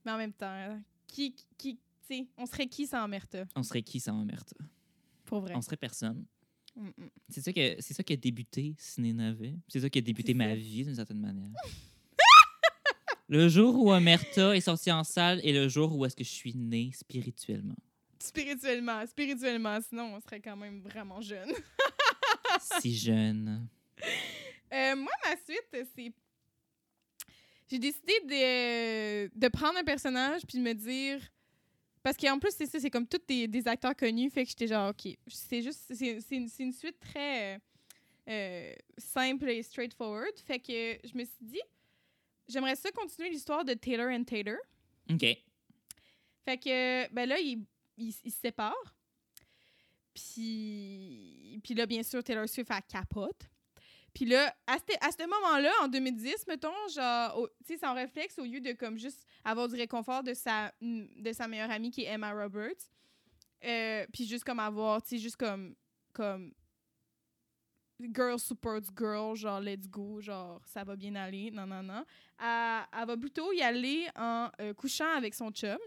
Mais 0.05 0.11
en 0.11 0.17
même 0.17 0.33
temps, 0.33 0.45
euh, 0.53 0.75
qui, 1.07 1.35
qui, 1.57 1.79
on 2.37 2.45
serait 2.45 2.67
qui 2.67 2.85
sans 2.85 3.03
Omerta? 3.05 3.43
On 3.55 3.63
serait 3.63 3.81
qui 3.81 3.99
sans 3.99 4.21
Omerta? 4.21 4.55
Pour 5.25 5.41
vrai. 5.41 5.53
On 5.55 5.61
serait 5.61 5.77
personne. 5.77 6.23
Mm, 6.75 6.87
mm. 6.87 7.09
C'est 7.29 7.41
ça, 7.41 7.53
que, 7.53 7.75
c'est 7.79 7.93
ça 7.93 8.03
qui 8.03 8.13
a 8.13 8.15
débuté 8.15 8.75
Ciné 8.77 9.13
Navet. 9.13 9.55
C'est 9.67 9.79
ça 9.81 9.89
qui 9.89 9.99
a 9.99 10.01
débuté 10.01 10.33
ma 10.33 10.55
vie, 10.55 10.83
d'une 10.83 10.95
certaine 10.95 11.19
manière. 11.19 11.51
le 13.27 13.47
jour 13.47 13.75
où 13.75 13.91
Omerta 13.91 14.55
est 14.55 14.61
sorti 14.61 14.91
en 14.91 15.03
salle 15.03 15.39
et 15.43 15.53
le 15.53 15.67
jour 15.67 15.95
où 15.95 16.05
est-ce 16.05 16.15
que 16.15 16.23
je 16.23 16.29
suis 16.29 16.55
né 16.55 16.91
spirituellement. 16.93 17.75
Spirituellement, 18.19 19.05
spirituellement, 19.05 19.79
sinon 19.81 20.15
on 20.15 20.19
serait 20.21 20.39
quand 20.39 20.55
même 20.55 20.79
vraiment 20.81 21.21
jeune. 21.21 21.51
si 22.81 22.95
jeune. 22.95 23.67
Euh, 24.71 24.95
moi, 24.95 25.11
ma 25.25 25.35
suite, 25.35 25.87
c'est. 25.95 26.13
j'ai 27.69 27.79
décidé 27.79 28.13
de, 28.21 29.39
de 29.39 29.47
prendre 29.49 29.77
un 29.77 29.83
personnage 29.83 30.41
puis 30.47 30.57
de 30.57 30.63
me 30.63 30.73
dire. 30.73 31.19
Parce 32.03 32.17
qu'en 32.17 32.37
plus, 32.37 32.51
c'est 32.51 32.65
ça, 32.65 32.79
c'est 32.79 32.89
comme 32.89 33.07
tous 33.07 33.21
des, 33.27 33.47
des 33.47 33.67
acteurs 33.67 33.95
connus. 33.95 34.29
Fait 34.29 34.43
que 34.43 34.49
j'étais 34.49 34.67
genre, 34.67 34.89
OK. 34.89 35.17
C'est 35.27 35.61
juste. 35.61 35.91
C'est 35.93 36.21
une, 36.31 36.49
une 36.59 36.71
suite 36.73 36.99
très 36.99 37.59
euh, 38.27 38.73
simple 38.97 39.49
et 39.49 39.63
straightforward. 39.63 40.37
Fait 40.45 40.59
que 40.59 40.97
je 41.07 41.17
me 41.17 41.23
suis 41.23 41.41
dit, 41.41 41.61
j'aimerais 42.47 42.75
ça 42.75 42.91
continuer 42.91 43.29
l'histoire 43.29 43.63
de 43.63 43.73
Taylor 43.73 44.09
and 44.09 44.25
Taylor. 44.25 44.57
OK. 45.09 45.25
Fait 46.45 46.57
que, 46.57 47.11
ben 47.13 47.27
là, 47.27 47.39
ils 47.39 47.63
il, 47.97 48.13
il 48.23 48.31
se 48.31 48.39
séparent. 48.39 48.95
Puis, 50.13 51.59
puis 51.63 51.73
là, 51.73 51.85
bien 51.85 52.03
sûr, 52.03 52.23
Taylor 52.23 52.47
Swift, 52.47 52.69
elle 52.71 52.83
capote. 52.87 53.49
Puis 54.13 54.25
là, 54.25 54.55
à 54.67 54.77
ce, 54.77 54.95
à 55.01 55.11
ce 55.11 55.27
moment-là, 55.27 55.71
en 55.81 55.87
2010, 55.87 56.45
mettons, 56.47 56.69
genre, 56.93 57.49
tu 57.65 57.73
sais, 57.73 57.79
son 57.79 57.93
réflexe, 57.93 58.37
au 58.37 58.43
lieu 58.43 58.61
de 58.61 58.73
comme 58.73 58.97
juste 58.97 59.25
avoir 59.43 59.67
du 59.67 59.75
réconfort 59.75 60.23
de 60.23 60.33
sa, 60.33 60.71
de 60.81 61.33
sa 61.33 61.47
meilleure 61.47 61.71
amie 61.71 61.89
qui 61.89 62.03
est 62.03 62.13
Emma 62.13 62.31
Roberts, 62.31 62.89
euh, 63.63 64.05
puis 64.13 64.27
juste 64.27 64.43
comme 64.43 64.59
avoir, 64.59 65.01
tu 65.01 65.09
sais, 65.09 65.17
juste 65.17 65.37
comme, 65.37 65.73
comme, 66.11 66.53
girl 67.99 68.37
supports 68.37 68.81
girl, 68.95 69.35
genre, 69.35 69.59
let's 69.59 69.89
go, 69.89 70.21
genre, 70.21 70.61
ça 70.65 70.83
va 70.83 70.95
bien 70.95 71.15
aller, 71.15 71.49
non, 71.49 71.65
non, 71.65 71.81
non. 71.81 72.05
Elle, 72.39 72.99
elle 72.99 73.07
va 73.07 73.17
plutôt 73.17 73.51
y 73.51 73.61
aller 73.61 74.07
en 74.15 74.49
euh, 74.61 74.73
couchant 74.75 75.11
avec 75.15 75.33
son 75.33 75.49
chum, 75.49 75.79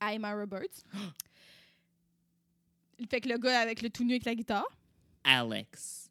à 0.00 0.12
Emma 0.12 0.34
Roberts. 0.34 0.84
fait 3.08 3.22
que 3.22 3.28
le 3.28 3.38
gars 3.38 3.60
avec 3.60 3.80
le 3.80 3.88
tout 3.88 4.04
nu 4.04 4.12
avec 4.12 4.26
la 4.26 4.34
guitare, 4.34 4.68
Alex. 5.24 6.03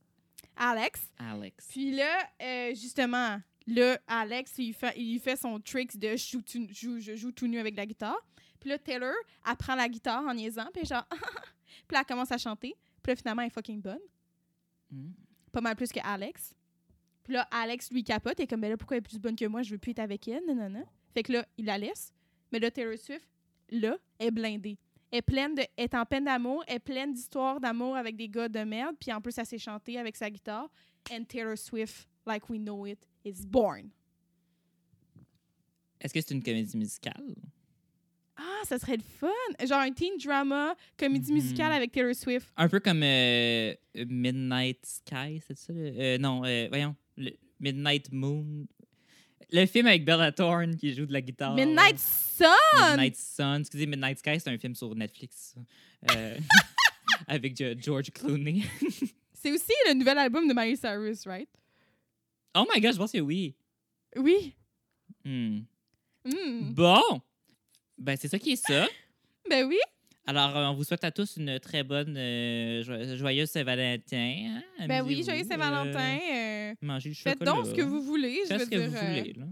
Alex. 0.55 1.01
Alex. 1.17 1.67
Puis 1.69 1.91
là, 1.91 2.29
euh, 2.41 2.69
justement, 2.75 3.39
là, 3.67 3.99
Alex, 4.07 4.53
il 4.57 4.73
fait, 4.73 4.93
il 4.97 5.19
fait 5.19 5.35
son 5.35 5.59
trick 5.59 5.97
de 5.97 6.15
je 6.15 6.29
joue, 6.31 6.41
tout, 6.41 6.67
joue- 6.71 6.99
je 6.99 7.15
joue 7.15 7.31
tout 7.31 7.47
nu 7.47 7.59
avec 7.59 7.75
la 7.75 7.85
guitare. 7.85 8.19
Puis 8.59 8.69
là, 8.69 8.77
Taylor, 8.77 9.13
elle 9.49 9.55
prend 9.57 9.75
la 9.75 9.89
guitare 9.89 10.23
en 10.23 10.33
niaisant, 10.33 10.69
puis 10.73 10.85
genre, 10.85 11.05
puis 11.11 11.93
là, 11.93 11.99
elle 11.99 12.05
commence 12.05 12.31
à 12.31 12.37
chanter. 12.37 12.75
Puis 13.01 13.11
là, 13.11 13.15
finalement, 13.15 13.41
elle 13.41 13.47
est 13.47 13.53
fucking 13.53 13.81
bonne. 13.81 13.99
Mm. 14.91 15.11
Pas 15.51 15.61
mal 15.61 15.75
plus 15.75 15.91
que 15.91 15.99
Alex. 16.03 16.55
Puis 17.23 17.33
là, 17.33 17.47
Alex, 17.51 17.91
lui, 17.91 18.03
capote. 18.03 18.39
Et 18.39 18.47
comme, 18.47 18.61
ben 18.61 18.69
là, 18.69 18.77
pourquoi 18.77 18.97
elle 18.97 19.03
est 19.03 19.07
plus 19.07 19.19
bonne 19.19 19.35
que 19.35 19.45
moi? 19.45 19.61
Je 19.63 19.71
veux 19.71 19.77
plus 19.77 19.91
être 19.91 19.99
avec 19.99 20.27
elle. 20.27 20.43
Non, 20.47 20.55
non, 20.55 20.69
non. 20.69 20.85
Fait 21.13 21.23
que 21.23 21.31
là, 21.33 21.45
il 21.57 21.65
la 21.65 21.77
laisse. 21.77 22.13
Mais 22.51 22.59
là, 22.59 22.69
Taylor 22.71 22.97
Swift, 22.97 23.27
là, 23.69 23.97
est 24.19 24.31
blindée. 24.31 24.77
Est, 25.13 25.21
pleine 25.21 25.53
de, 25.53 25.63
est 25.77 25.93
en 25.93 26.05
peine 26.05 26.25
d'amour, 26.25 26.63
est 26.67 26.79
pleine 26.79 27.13
d'histoires 27.13 27.59
d'amour 27.61 27.95
avec 27.95 28.15
des 28.15 28.27
gars 28.27 28.49
de 28.49 28.59
merde, 28.63 28.95
puis 28.99 29.13
en 29.13 29.21
plus, 29.21 29.37
elle 29.37 29.45
s'est 29.45 29.59
chantée 29.59 29.97
avec 29.99 30.15
sa 30.17 30.29
guitare. 30.29 30.67
And 31.11 31.23
Taylor 31.25 31.55
Swift, 31.57 32.07
like 32.25 32.49
we 32.49 32.59
know 32.59 32.85
it, 32.87 32.97
is 33.23 33.45
born. 33.45 33.89
Est-ce 36.01 36.13
que 36.13 36.19
c'est 36.19 36.33
une 36.33 36.43
comédie 36.43 36.75
musicale? 36.77 37.35
Ah, 38.35 38.61
ça 38.65 38.79
serait 38.79 38.97
le 38.97 39.03
fun! 39.03 39.27
Genre 39.65 39.79
un 39.79 39.91
teen 39.91 40.17
drama, 40.17 40.75
comédie 40.97 41.31
Mhm. 41.31 41.37
musicale 41.37 41.71
avec 41.71 41.91
Taylor 41.91 42.15
Swift. 42.15 42.49
Un 42.57 42.67
peu 42.67 42.79
comme 42.79 43.03
euh, 43.03 43.73
Midnight 43.95 44.83
Sky, 44.85 45.39
c'est 45.45 45.55
ça? 45.57 45.71
euh, 45.73 46.17
non, 46.17 46.43
euh, 46.43 46.67
voyons. 46.69 46.95
le 47.15 47.31
Midnight 47.59 48.11
Moon. 48.11 48.65
Le 49.51 49.65
film 49.65 49.87
avec 49.87 50.05
Bella 50.05 50.31
Thorne 50.31 50.75
qui 50.75 50.93
joue 50.93 51.05
de 51.05 51.13
la 51.13 51.21
guitare. 51.21 51.55
Midnight 51.55 51.99
Sun! 51.99 52.47
Midnight 52.89 53.15
Sun. 53.15 53.61
Excusez, 53.61 53.85
Midnight 53.85 54.19
Sky, 54.19 54.39
c'est 54.39 54.49
un 54.49 54.57
film 54.57 54.75
sur 54.75 54.93
Netflix. 54.95 55.55
Euh, 56.11 56.37
avec 57.27 57.61
George 57.81 58.11
Clooney. 58.11 58.63
C'est 59.33 59.51
aussi 59.51 59.73
le 59.87 59.93
nouvel 59.93 60.17
album 60.17 60.47
de 60.47 60.53
Miley 60.53 60.77
Cyrus, 60.77 61.27
right? 61.27 61.49
Oh 62.55 62.65
my 62.73 62.79
god, 62.79 62.93
je 62.93 62.97
pense 62.97 63.11
que 63.11 63.19
oui. 63.19 63.53
Oui. 64.15 64.55
Hmm. 65.25 65.63
Hmm. 66.23 66.73
Bon! 66.73 67.21
Ben, 67.97 68.15
c'est 68.17 68.29
ça 68.29 68.39
qui 68.39 68.53
est 68.53 68.65
ça. 68.67 68.87
Ben 69.49 69.65
oui. 69.67 69.77
Alors, 70.25 70.55
euh, 70.55 70.67
on 70.67 70.73
vous 70.75 70.83
souhaite 70.85 71.03
à 71.03 71.11
tous 71.11 71.35
une 71.37 71.59
très 71.59 71.83
bonne, 71.83 72.15
euh, 72.17 72.81
jo- 72.83 73.17
joyeuse 73.17 73.49
Saint-Valentin. 73.49 74.61
hein? 74.79 74.87
Ben 74.87 75.03
oui, 75.05 75.21
Saint-Valentin. 75.23 75.99
euh, 75.99 76.71
euh, 76.71 76.73
mangez 76.81 77.09
du 77.09 77.15
faites 77.15 77.39
chocolat. 77.39 77.51
donc 77.51 77.65
ce 77.67 77.73
que 77.73 77.81
vous 77.81 78.01
voulez. 78.01 78.39
Je 78.43 78.47
Faites 78.47 78.59
veux 78.59 78.65
ce 78.65 78.69
que 78.69 78.75
vous 78.87 78.91
voulez, 78.95 79.33
là. 79.33 79.45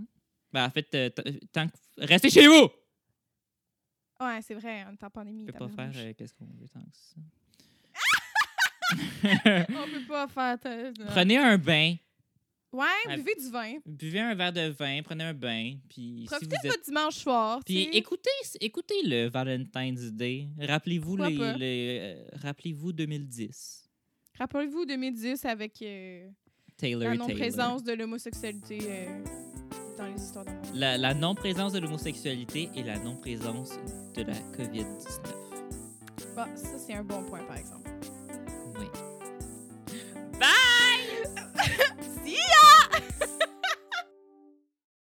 Ben, 0.54 0.66
en 0.66 0.70
fait, 0.70 0.86
tant 1.52 1.68
que... 1.68 1.74
Restez 1.98 2.30
chez 2.30 2.48
vous! 2.48 2.70
Ouais, 4.22 4.40
c'est 4.44 4.54
vrai, 4.54 4.86
on 4.88 4.94
est 4.94 5.04
en 5.04 5.10
pandémie. 5.10 5.44
On 5.44 5.52
peut 5.52 5.68
pas 5.68 5.68
faire 5.68 5.92
euh, 5.96 6.14
qu'est-ce 6.18 6.34
qu'on 6.36 6.46
veut 6.46 6.68
tant 6.70 6.80
que 6.82 6.96
ça. 6.96 7.16
On 9.70 9.88
peut 9.90 10.06
pas 10.08 10.28
faire. 10.28 10.58
Prenez 11.08 11.38
un 11.38 11.58
bain, 11.58 11.96
Ouais, 12.74 13.18
buvez 13.18 13.36
du 13.36 13.50
vin. 13.50 13.74
buvez 13.86 14.20
un 14.22 14.34
verre 14.34 14.54
de 14.54 14.70
vin, 14.70 15.02
prenez 15.04 15.26
un 15.26 15.34
bain, 15.34 15.74
puis 15.90 16.20
si 16.22 16.26
Profitez 16.28 16.56
vous 16.56 16.62
de 16.62 16.68
êtes... 16.68 16.72
votre 16.72 16.86
dimanche 16.86 17.16
soir. 17.16 17.60
Puis 17.66 17.90
écoutez, 17.92 18.30
écoutez 18.62 18.96
le 19.04 19.30
Valentine's 19.30 20.14
Day. 20.14 20.48
Rappelez-vous 20.58 21.18
les, 21.18 21.38
pas? 21.38 21.54
les, 21.58 22.00
euh, 22.02 22.26
rappelez-vous 22.42 22.94
2010. 22.94 23.90
Rappelez-vous 24.40 24.86
2010 24.86 25.44
avec 25.46 25.82
euh, 25.82 26.30
Taylor 26.78 27.10
la 27.10 27.16
non-présence 27.16 27.84
de 27.84 27.92
l'homosexualité 27.92 28.80
euh, 28.84 29.24
dans 29.98 30.08
les 30.08 30.22
histoires 30.22 30.46
d'amour. 30.46 30.62
La, 30.74 30.98
la 30.98 31.14
non-présence 31.14 31.74
de 31.74 31.80
l'homosexualité 31.80 32.70
et 32.74 32.84
la 32.84 32.98
non-présence 33.00 33.72
de 34.16 34.22
la 34.24 34.34
COVID-19. 34.58 35.20
Bah, 36.38 36.48
ça, 36.56 36.80
c'est 36.80 36.94
un 36.94 37.04
bon 37.04 37.22
point, 37.24 37.44
par 37.44 37.58
exemple. 37.58 37.90
See! 42.26 42.38